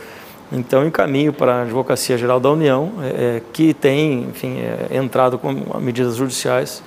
Então, 0.52 0.86
encaminho 0.86 1.34
para 1.34 1.56
a 1.56 1.62
Advocacia 1.64 2.18
Geral 2.18 2.40
da 2.40 2.50
União, 2.50 2.94
é, 3.04 3.42
que 3.52 3.74
tem, 3.74 4.24
enfim, 4.24 4.60
é, 4.60 4.96
entrado 4.98 5.38
com 5.38 5.52
medidas 5.80 6.16
judiciais 6.16 6.82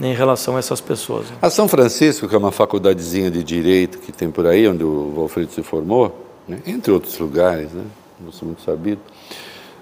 em 0.00 0.12
relação 0.12 0.56
a 0.56 0.58
essas 0.58 0.80
pessoas. 0.80 1.26
A 1.40 1.48
São 1.48 1.68
Francisco, 1.68 2.28
que 2.28 2.34
é 2.34 2.38
uma 2.38 2.52
faculdadezinha 2.52 3.30
de 3.30 3.42
direito 3.42 3.98
que 3.98 4.12
tem 4.12 4.30
por 4.30 4.46
aí, 4.46 4.68
onde 4.68 4.84
o 4.84 5.12
Valfrido 5.14 5.52
se 5.52 5.62
formou, 5.62 6.26
né? 6.46 6.58
entre 6.66 6.92
outros 6.92 7.18
lugares, 7.18 7.72
né? 7.72 7.84
não 8.20 8.32
sou 8.32 8.46
muito 8.46 8.62
sabido, 8.62 9.00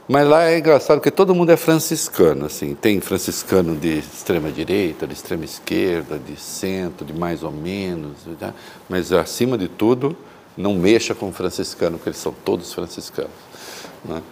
mas 0.07 0.29
lá 0.29 0.45
é 0.45 0.59
engraçado 0.59 0.99
porque 0.99 1.11
todo 1.11 1.35
mundo 1.35 1.51
é 1.51 1.57
franciscano, 1.57 2.45
assim, 2.45 2.75
tem 2.75 3.01
franciscano 3.01 3.75
de 3.75 3.99
extrema 3.99 4.51
direita, 4.51 5.07
de 5.07 5.15
extrema 5.15 5.45
esquerda, 5.45 6.19
de 6.19 6.39
centro, 6.39 7.07
de 7.07 7.13
mais 7.15 7.43
ou 7.43 7.51
menos, 7.51 8.19
tá? 8.39 8.53
mas 8.89 9.13
acima 9.13 9.57
de 9.57 9.67
tudo, 9.67 10.15
não 10.56 10.74
mexa 10.74 11.14
com 11.14 11.32
franciscano, 11.32 11.98
porque 11.98 12.10
eles 12.10 12.18
são 12.18 12.32
todos 12.44 12.72
franciscanos. 12.72 13.31
Né? 14.05 14.22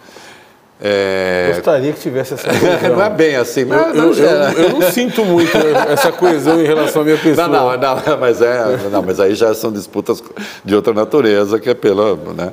É... 0.85 1.51
Gostaria 1.55 1.93
que 1.93 1.99
tivesse 1.99 2.33
essa 2.33 2.47
coesão. 2.49 2.89
não 2.97 3.01
é 3.01 3.09
bem 3.09 3.35
assim, 3.35 3.63
mas 3.63 3.95
eu, 3.95 4.13
eu, 4.13 4.13
eu, 4.13 4.63
eu, 4.63 4.69
não 4.71 4.81
sinto 4.91 5.23
muito 5.23 5.55
essa 5.89 6.11
coesão 6.11 6.59
em 6.59 6.65
relação 6.65 7.03
à 7.03 7.05
minha 7.05 7.17
pessoa. 7.17 7.47
Não, 7.47 7.77
não, 7.77 7.95
não, 8.05 8.17
mas, 8.19 8.41
é, 8.41 8.77
não, 8.91 9.01
mas 9.01 9.19
aí 9.19 9.33
já 9.33 9.53
são 9.53 9.71
disputas 9.71 10.21
de 10.65 10.75
outra 10.75 10.93
natureza, 10.93 11.59
que 11.59 11.69
é 11.69 11.73
pela. 11.73 12.15
Né? 12.15 12.51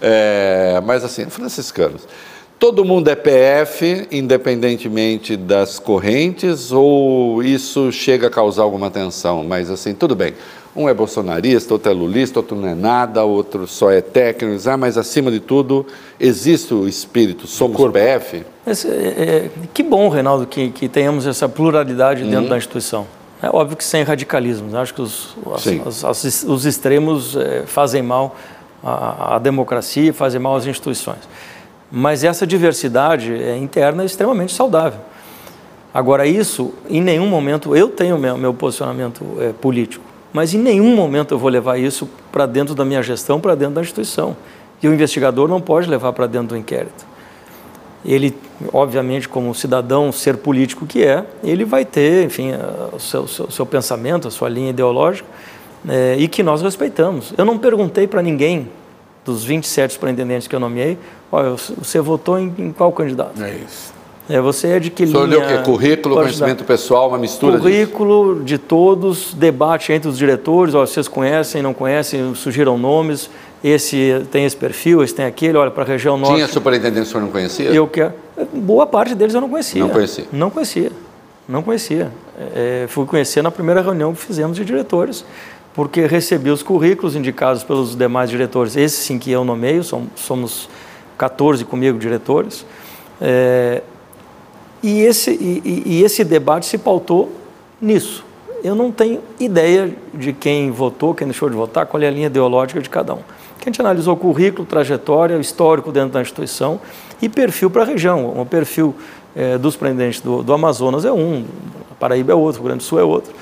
É, 0.00 0.82
mas 0.84 1.04
assim, 1.04 1.30
franciscanos. 1.30 2.02
Todo 2.58 2.84
mundo 2.84 3.08
é 3.08 3.14
PF, 3.14 4.08
independentemente 4.10 5.36
das 5.36 5.78
correntes, 5.78 6.72
ou 6.72 7.40
isso 7.40 7.92
chega 7.92 8.26
a 8.26 8.30
causar 8.30 8.64
alguma 8.64 8.90
tensão? 8.90 9.44
Mas 9.44 9.70
assim, 9.70 9.94
tudo 9.94 10.16
bem. 10.16 10.34
Um 10.74 10.88
é 10.88 10.92
bolsonarista, 10.92 11.72
outro 11.72 11.92
é 11.92 11.94
lulista, 11.94 12.40
outro 12.40 12.56
não 12.56 12.68
é 12.68 12.74
nada, 12.74 13.22
outro 13.22 13.64
só 13.68 13.92
é 13.92 14.00
técnico. 14.00 14.68
Ah, 14.68 14.76
mas 14.76 14.98
acima 14.98 15.30
de 15.30 15.38
tudo, 15.38 15.86
existe 16.18 16.74
o 16.74 16.88
espírito, 16.88 17.46
somos 17.46 17.80
o 17.80 17.90
PF? 17.92 18.44
Esse, 18.66 18.88
é, 18.88 18.90
é, 18.92 19.50
que 19.72 19.84
bom, 19.84 20.08
Reinaldo, 20.08 20.44
que, 20.44 20.70
que 20.70 20.88
tenhamos 20.88 21.28
essa 21.28 21.48
pluralidade 21.48 22.24
dentro 22.24 22.42
uhum. 22.42 22.48
da 22.48 22.56
instituição. 22.56 23.06
É 23.40 23.48
óbvio 23.52 23.76
que 23.76 23.84
sem 23.84 24.02
radicalismo. 24.02 24.76
Acho 24.76 24.94
que 24.94 25.00
os, 25.00 25.36
as, 25.86 26.04
as, 26.04 26.42
os 26.42 26.66
extremos 26.66 27.36
é, 27.36 27.62
fazem 27.66 28.02
mal 28.02 28.34
à, 28.82 29.36
à 29.36 29.38
democracia, 29.38 30.12
fazem 30.12 30.40
mal 30.40 30.56
às 30.56 30.66
instituições. 30.66 31.20
Mas 31.90 32.22
essa 32.24 32.46
diversidade 32.46 33.32
é 33.32 33.56
interna 33.56 34.02
é 34.02 34.06
extremamente 34.06 34.52
saudável. 34.52 35.00
Agora, 35.92 36.26
isso, 36.26 36.74
em 36.88 37.00
nenhum 37.00 37.26
momento, 37.26 37.74
eu 37.74 37.88
tenho 37.88 38.18
meu, 38.18 38.36
meu 38.36 38.52
posicionamento 38.52 39.24
é, 39.40 39.52
político, 39.52 40.04
mas 40.32 40.52
em 40.52 40.58
nenhum 40.58 40.94
momento 40.94 41.34
eu 41.34 41.38
vou 41.38 41.48
levar 41.48 41.78
isso 41.78 42.08
para 42.30 42.44
dentro 42.44 42.74
da 42.74 42.84
minha 42.84 43.02
gestão, 43.02 43.40
para 43.40 43.54
dentro 43.54 43.74
da 43.74 43.80
instituição. 43.80 44.36
E 44.82 44.86
o 44.86 44.92
investigador 44.92 45.48
não 45.48 45.60
pode 45.60 45.88
levar 45.88 46.12
para 46.12 46.26
dentro 46.26 46.48
do 46.48 46.56
inquérito. 46.56 47.06
Ele, 48.04 48.36
obviamente, 48.72 49.28
como 49.28 49.52
cidadão, 49.54 50.12
ser 50.12 50.36
político 50.36 50.86
que 50.86 51.02
é, 51.02 51.24
ele 51.42 51.64
vai 51.64 51.84
ter, 51.84 52.24
enfim, 52.24 52.52
o 52.92 53.00
seu, 53.00 53.26
seu, 53.26 53.50
seu 53.50 53.66
pensamento, 53.66 54.28
a 54.28 54.30
sua 54.30 54.48
linha 54.48 54.70
ideológica, 54.70 55.26
é, 55.88 56.16
e 56.18 56.28
que 56.28 56.42
nós 56.42 56.62
respeitamos. 56.62 57.32
Eu 57.36 57.44
não 57.44 57.58
perguntei 57.58 58.06
para 58.06 58.22
ninguém 58.22 58.68
dos 59.24 59.44
27 59.44 59.94
superintendentes 59.94 60.48
que 60.48 60.54
eu 60.54 60.60
nomeei, 60.60 60.98
olha, 61.30 61.50
você 61.50 62.00
votou 62.00 62.38
em, 62.38 62.52
em 62.58 62.72
qual 62.72 62.92
candidato? 62.92 63.42
É 63.42 63.54
isso. 63.54 63.98
É, 64.28 64.40
você 64.40 64.68
é 64.68 64.78
de 64.78 64.90
que 64.90 65.06
linha? 65.06 65.18
Olhou 65.18 65.42
o? 65.42 65.62
Currículo, 65.62 66.16
conhecimento 66.16 66.62
pessoal, 66.62 67.08
uma 67.08 67.16
mistura 67.16 67.58
Currículo 67.58 68.34
disso. 68.34 68.44
de 68.44 68.58
todos, 68.58 69.32
debate 69.32 69.90
entre 69.90 70.08
os 70.08 70.18
diretores, 70.18 70.74
olha, 70.74 70.86
vocês 70.86 71.08
conhecem, 71.08 71.62
não 71.62 71.72
conhecem, 71.72 72.34
surgiram 72.34 72.76
nomes, 72.76 73.30
esse 73.64 74.26
tem 74.30 74.44
esse 74.44 74.56
perfil, 74.56 75.02
esse 75.02 75.14
tem 75.14 75.24
aquele, 75.24 75.56
olha, 75.56 75.70
para 75.70 75.82
a 75.82 75.86
região 75.86 76.18
norte... 76.18 76.34
Tinha 76.34 76.46
superintendente 76.46 77.02
que 77.02 77.08
o 77.08 77.10
senhor 77.10 77.22
não 77.22 77.30
conhecia? 77.30 77.70
Eu 77.70 77.86
quero... 77.86 78.12
Boa 78.52 78.86
parte 78.86 79.14
deles 79.14 79.34
eu 79.34 79.40
não 79.40 79.48
conhecia. 79.48 79.80
Não 79.80 79.88
conhecia? 79.88 80.24
Não 80.30 80.50
conhecia, 80.50 80.92
não 81.48 81.62
conhecia. 81.62 82.12
É, 82.54 82.84
fui 82.88 83.06
conhecer 83.06 83.42
na 83.42 83.50
primeira 83.50 83.80
reunião 83.80 84.12
que 84.12 84.20
fizemos 84.20 84.58
de 84.58 84.64
diretores 84.64 85.24
porque 85.78 86.06
recebi 86.06 86.50
os 86.50 86.60
currículos 86.60 87.14
indicados 87.14 87.62
pelos 87.62 87.94
demais 87.94 88.28
diretores, 88.28 88.76
esse 88.76 88.96
sim 88.96 89.16
que 89.16 89.30
eu 89.30 89.44
nomeio, 89.44 89.84
somos 90.16 90.68
14 91.16 91.64
comigo 91.64 91.96
diretores, 92.00 92.66
é, 93.20 93.80
e, 94.82 95.02
esse, 95.02 95.30
e, 95.30 95.84
e 95.86 96.02
esse 96.02 96.24
debate 96.24 96.66
se 96.66 96.78
pautou 96.78 97.30
nisso. 97.80 98.24
Eu 98.64 98.74
não 98.74 98.90
tenho 98.90 99.20
ideia 99.38 99.96
de 100.12 100.32
quem 100.32 100.72
votou, 100.72 101.14
quem 101.14 101.28
deixou 101.28 101.48
de 101.48 101.54
votar, 101.54 101.86
qual 101.86 102.02
é 102.02 102.08
a 102.08 102.10
linha 102.10 102.26
ideológica 102.26 102.80
de 102.80 102.90
cada 102.90 103.14
um. 103.14 103.20
a 103.60 103.64
gente 103.64 103.80
analisou 103.80 104.16
currículo, 104.16 104.66
trajetória, 104.66 105.36
histórico 105.36 105.92
dentro 105.92 106.10
da 106.10 106.20
instituição 106.20 106.80
e 107.22 107.28
perfil 107.28 107.70
para 107.70 107.82
a 107.82 107.86
região. 107.86 108.36
O 108.36 108.44
perfil 108.44 108.96
é, 109.36 109.56
dos 109.56 109.76
presidentes 109.76 110.20
do, 110.20 110.42
do 110.42 110.52
Amazonas 110.52 111.04
é 111.04 111.12
um, 111.12 111.44
Paraíba 112.00 112.32
é 112.32 112.34
outro, 112.34 112.62
o 112.62 112.64
Grande 112.64 112.82
Sul 112.82 112.98
é 112.98 113.04
outro. 113.04 113.32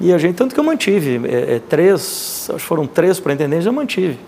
E 0.00 0.12
a 0.14 0.18
gente, 0.18 0.34
tanto 0.34 0.54
que 0.54 0.60
eu 0.60 0.64
mantive, 0.64 1.20
é, 1.28 1.56
é, 1.56 1.60
três, 1.68 2.48
acho 2.48 2.58
que 2.58 2.64
foram 2.64 2.86
três 2.86 3.18
superintendentes, 3.18 3.66
eu 3.66 3.72
mantive, 3.72 4.18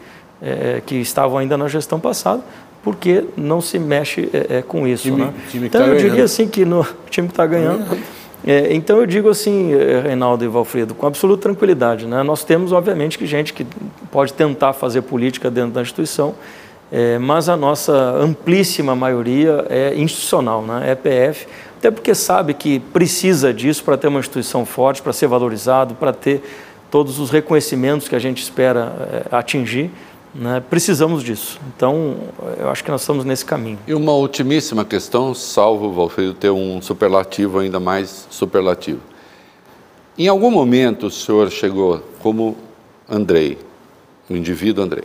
é, 0.43 0.82
que 0.85 0.97
estavam 0.97 1.39
ainda 1.39 1.57
na 1.57 1.66
gestão 1.66 1.99
passada, 1.99 2.43
porque 2.82 3.24
não 3.36 3.61
se 3.61 3.78
mexe 3.78 4.28
é, 4.35 4.59
é 4.59 4.62
com 4.62 4.86
isso. 4.86 5.05
Time, 5.05 5.23
né? 5.23 5.35
time 5.51 5.66
então 5.66 5.81
tá 5.81 5.86
eu 5.86 5.97
diria 5.97 6.24
assim 6.24 6.47
que 6.47 6.65
no 6.65 6.86
time 7.09 7.27
que 7.27 7.32
está 7.32 7.47
ganhando. 7.47 7.86
É, 8.44 8.74
então 8.74 8.99
eu 8.99 9.07
digo 9.07 9.31
assim, 9.31 9.70
Reinaldo 10.03 10.44
e 10.44 10.49
Valfredo, 10.49 10.94
com 10.94 11.07
absoluta 11.07 11.43
tranquilidade. 11.43 12.07
Né? 12.07 12.23
Nós 12.23 12.44
temos, 12.44 12.73
obviamente, 12.73 13.16
que 13.16 13.24
gente 13.24 13.55
que 13.55 13.65
pode 14.11 14.35
tentar 14.35 14.74
fazer 14.74 15.03
política 15.03 15.51
dentro 15.51 15.70
da 15.70 15.81
instituição, 15.81 16.35
mas 17.23 17.49
a 17.49 17.57
nossa 17.57 17.94
amplíssima 18.20 18.94
maioria 18.94 19.65
é 19.70 19.94
institucional, 19.94 20.61
né? 20.61 20.90
é 20.90 20.94
PF 20.94 21.47
até 21.82 21.90
porque 21.90 22.14
sabe 22.14 22.54
que 22.54 22.78
precisa 22.78 23.52
disso 23.52 23.82
para 23.82 23.96
ter 23.96 24.06
uma 24.06 24.20
instituição 24.20 24.64
forte, 24.64 25.02
para 25.02 25.12
ser 25.12 25.26
valorizado, 25.26 25.96
para 25.96 26.12
ter 26.12 26.40
todos 26.88 27.18
os 27.18 27.28
reconhecimentos 27.28 28.06
que 28.06 28.14
a 28.14 28.20
gente 28.20 28.40
espera 28.40 29.26
é, 29.32 29.36
atingir. 29.36 29.90
Né? 30.32 30.62
Precisamos 30.70 31.24
disso. 31.24 31.59
Então, 31.76 32.18
eu 32.56 32.70
acho 32.70 32.84
que 32.84 32.90
nós 32.92 33.00
estamos 33.00 33.24
nesse 33.24 33.44
caminho. 33.44 33.80
E 33.84 33.92
uma 33.94 34.12
ultimíssima 34.12 34.84
questão, 34.84 35.34
salvo 35.34 35.88
o 35.88 35.92
Valfredo 35.92 36.34
ter 36.34 36.50
um 36.50 36.80
superlativo 36.80 37.59
ainda 37.59 37.80
mais 37.80 38.28
superlativo. 38.30 39.00
Em 40.16 40.28
algum 40.28 40.52
momento 40.52 41.06
o 41.06 41.10
senhor 41.10 41.50
chegou 41.50 42.00
como 42.20 42.56
Andrei, 43.10 43.59
o 44.30 44.36
indivíduo 44.36 44.84
Andrei. 44.84 45.04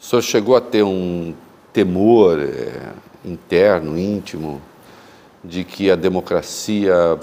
O 0.00 0.04
senhor 0.04 0.22
chegou 0.22 0.56
a 0.56 0.60
ter 0.60 0.82
um 0.82 1.32
temor 1.72 2.40
é, 2.40 2.90
interno, 3.24 3.96
íntimo, 3.96 4.60
de 5.46 5.64
que 5.64 5.90
a 5.90 5.96
democracia 5.96 7.18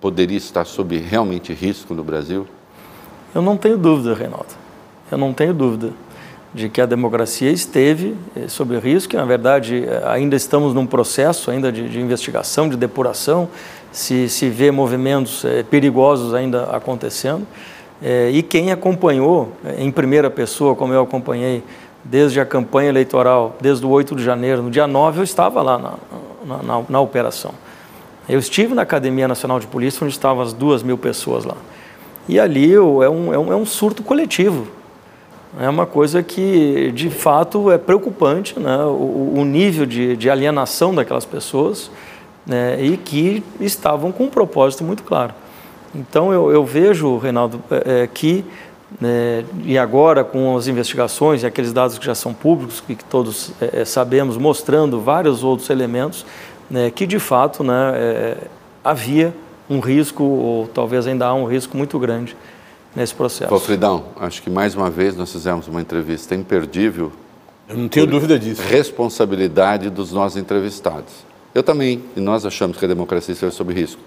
poderia 0.00 0.36
estar 0.36 0.64
sob 0.64 0.96
realmente 0.96 1.52
risco 1.52 1.94
no 1.94 2.02
Brasil? 2.02 2.46
Eu 3.34 3.42
não 3.42 3.56
tenho 3.56 3.76
dúvida, 3.76 4.14
Reinaldo. 4.14 4.54
Eu 5.10 5.18
não 5.18 5.32
tenho 5.32 5.52
dúvida 5.52 5.92
de 6.52 6.68
que 6.68 6.80
a 6.80 6.86
democracia 6.86 7.50
esteve 7.50 8.16
eh, 8.34 8.48
sob 8.48 8.78
risco, 8.78 9.14
na 9.16 9.24
verdade 9.24 9.84
eh, 9.86 10.02
ainda 10.06 10.34
estamos 10.34 10.72
num 10.72 10.86
processo 10.86 11.50
ainda 11.50 11.70
de, 11.70 11.88
de 11.88 12.00
investigação, 12.00 12.68
de 12.68 12.76
depuração, 12.76 13.48
se, 13.92 14.28
se 14.28 14.48
vê 14.48 14.70
movimentos 14.70 15.44
é, 15.44 15.62
perigosos 15.62 16.34
ainda 16.34 16.64
acontecendo. 16.64 17.46
É, 18.02 18.30
e 18.30 18.42
quem 18.42 18.70
acompanhou 18.70 19.52
em 19.76 19.90
primeira 19.90 20.30
pessoa, 20.30 20.74
como 20.74 20.92
eu 20.92 21.02
acompanhei 21.02 21.62
desde 22.04 22.40
a 22.40 22.46
campanha 22.46 22.88
eleitoral, 22.88 23.56
desde 23.60 23.84
o 23.84 23.90
8 23.90 24.14
de 24.14 24.22
janeiro, 24.22 24.62
no 24.62 24.70
dia 24.70 24.86
9 24.86 25.20
eu 25.20 25.24
estava 25.24 25.60
lá 25.62 25.78
na, 25.78 25.94
na, 26.48 26.82
na, 26.88 27.00
operação. 27.00 27.52
Eu 28.28 28.38
estive 28.38 28.74
na 28.74 28.82
Academia 28.82 29.28
Nacional 29.28 29.60
de 29.60 29.66
Polícia, 29.66 30.04
onde 30.04 30.14
estavam 30.14 30.42
as 30.42 30.52
duas 30.52 30.82
mil 30.82 30.98
pessoas 30.98 31.44
lá. 31.44 31.56
E 32.28 32.38
ali 32.38 32.74
é 32.74 32.80
um, 32.80 33.02
é 33.02 33.38
um, 33.38 33.52
é 33.52 33.56
um 33.56 33.64
surto 33.64 34.02
coletivo. 34.02 34.68
É 35.58 35.68
uma 35.68 35.86
coisa 35.86 36.22
que, 36.22 36.92
de 36.92 37.08
fato, 37.08 37.70
é 37.70 37.78
preocupante, 37.78 38.58
né? 38.60 38.84
o, 38.84 39.34
o 39.38 39.44
nível 39.44 39.86
de, 39.86 40.14
de, 40.16 40.28
alienação 40.28 40.94
daquelas 40.94 41.24
pessoas 41.24 41.90
né? 42.46 42.80
e 42.82 42.96
que 42.98 43.42
estavam 43.58 44.12
com 44.12 44.24
um 44.24 44.28
propósito 44.28 44.84
muito 44.84 45.02
claro. 45.02 45.32
Então, 45.94 46.32
eu, 46.32 46.50
eu 46.52 46.64
vejo, 46.66 47.16
Reinaldo, 47.16 47.62
é, 47.70 48.02
é 48.02 48.06
que 48.06 48.44
né, 49.00 49.44
e 49.64 49.76
agora, 49.76 50.24
com 50.24 50.56
as 50.56 50.66
investigações 50.66 51.42
e 51.42 51.46
aqueles 51.46 51.72
dados 51.72 51.98
que 51.98 52.06
já 52.06 52.14
são 52.14 52.32
públicos, 52.32 52.80
que, 52.80 52.94
que 52.94 53.04
todos 53.04 53.52
é, 53.60 53.82
é, 53.82 53.84
sabemos, 53.84 54.36
mostrando 54.36 55.00
vários 55.00 55.44
outros 55.44 55.68
elementos, 55.68 56.24
né, 56.70 56.90
que 56.90 57.06
de 57.06 57.18
fato 57.18 57.62
né, 57.62 57.92
é, 57.94 58.36
havia 58.82 59.34
um 59.68 59.80
risco, 59.80 60.24
ou 60.24 60.66
talvez 60.68 61.06
ainda 61.06 61.26
há 61.26 61.34
um 61.34 61.44
risco 61.44 61.76
muito 61.76 61.98
grande 61.98 62.34
nesse 62.96 63.14
processo. 63.14 63.50
Valfridão, 63.50 64.04
acho 64.18 64.42
que 64.42 64.48
mais 64.48 64.74
uma 64.74 64.88
vez 64.88 65.14
nós 65.14 65.30
fizemos 65.30 65.68
uma 65.68 65.80
entrevista 65.80 66.34
imperdível. 66.34 67.12
Eu 67.68 67.76
não 67.76 67.88
tenho 67.88 68.06
dúvida 68.06 68.38
disso. 68.38 68.62
Responsabilidade 68.62 69.90
dos 69.90 70.10
nossos 70.12 70.38
entrevistados. 70.38 71.12
Eu 71.54 71.62
também, 71.62 72.02
e 72.16 72.20
nós 72.20 72.46
achamos 72.46 72.78
que 72.78 72.84
a 72.86 72.88
democracia 72.88 73.34
está 73.34 73.50
sob 73.50 73.74
risco. 73.74 74.00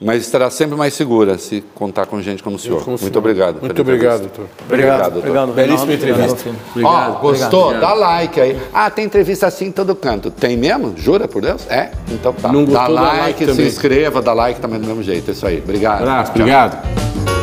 Mas 0.00 0.22
estará 0.22 0.50
sempre 0.50 0.76
mais 0.76 0.92
segura 0.94 1.38
se 1.38 1.62
contar 1.74 2.06
com 2.06 2.20
gente 2.20 2.42
como 2.42 2.56
o 2.56 2.58
senhor. 2.58 2.78
como 2.78 2.90
Muito 2.90 3.00
senhor. 3.04 3.16
obrigado. 3.18 3.60
Muito 3.60 3.80
obrigado, 3.80 4.20
doutor. 4.20 4.46
Obrigado, 4.66 5.12
doutor. 5.12 5.18
Obrigado, 5.18 5.52
Belíssima 5.52 5.92
entrevista. 5.94 6.50
Obrigado, 6.70 7.12
Ó, 7.16 7.20
gostou? 7.20 7.66
Obrigado. 7.68 7.80
Dá 7.80 7.94
like 7.94 8.40
aí. 8.40 8.60
Ah, 8.72 8.90
tem 8.90 9.04
entrevista 9.04 9.46
assim 9.46 9.66
em 9.66 9.72
todo 9.72 9.94
canto. 9.94 10.30
Tem 10.30 10.56
mesmo? 10.56 10.94
Jura 10.96 11.26
por 11.28 11.40
Deus? 11.42 11.66
É? 11.70 11.90
Então 12.10 12.32
tá. 12.32 12.52
Não 12.52 12.64
dá 12.64 12.72
gostou, 12.86 12.94
dá 12.96 13.02
like, 13.02 13.18
like 13.20 13.38
se 13.40 13.46
também. 13.50 13.66
inscreva, 13.66 14.22
dá 14.22 14.32
like 14.32 14.60
também 14.60 14.80
do 14.80 14.86
mesmo 14.86 15.02
jeito. 15.02 15.30
Isso 15.30 15.46
aí. 15.46 15.58
Obrigado. 15.58 16.02
Abraço, 16.02 16.32
Tchau. 16.32 16.40
obrigado. 16.42 17.33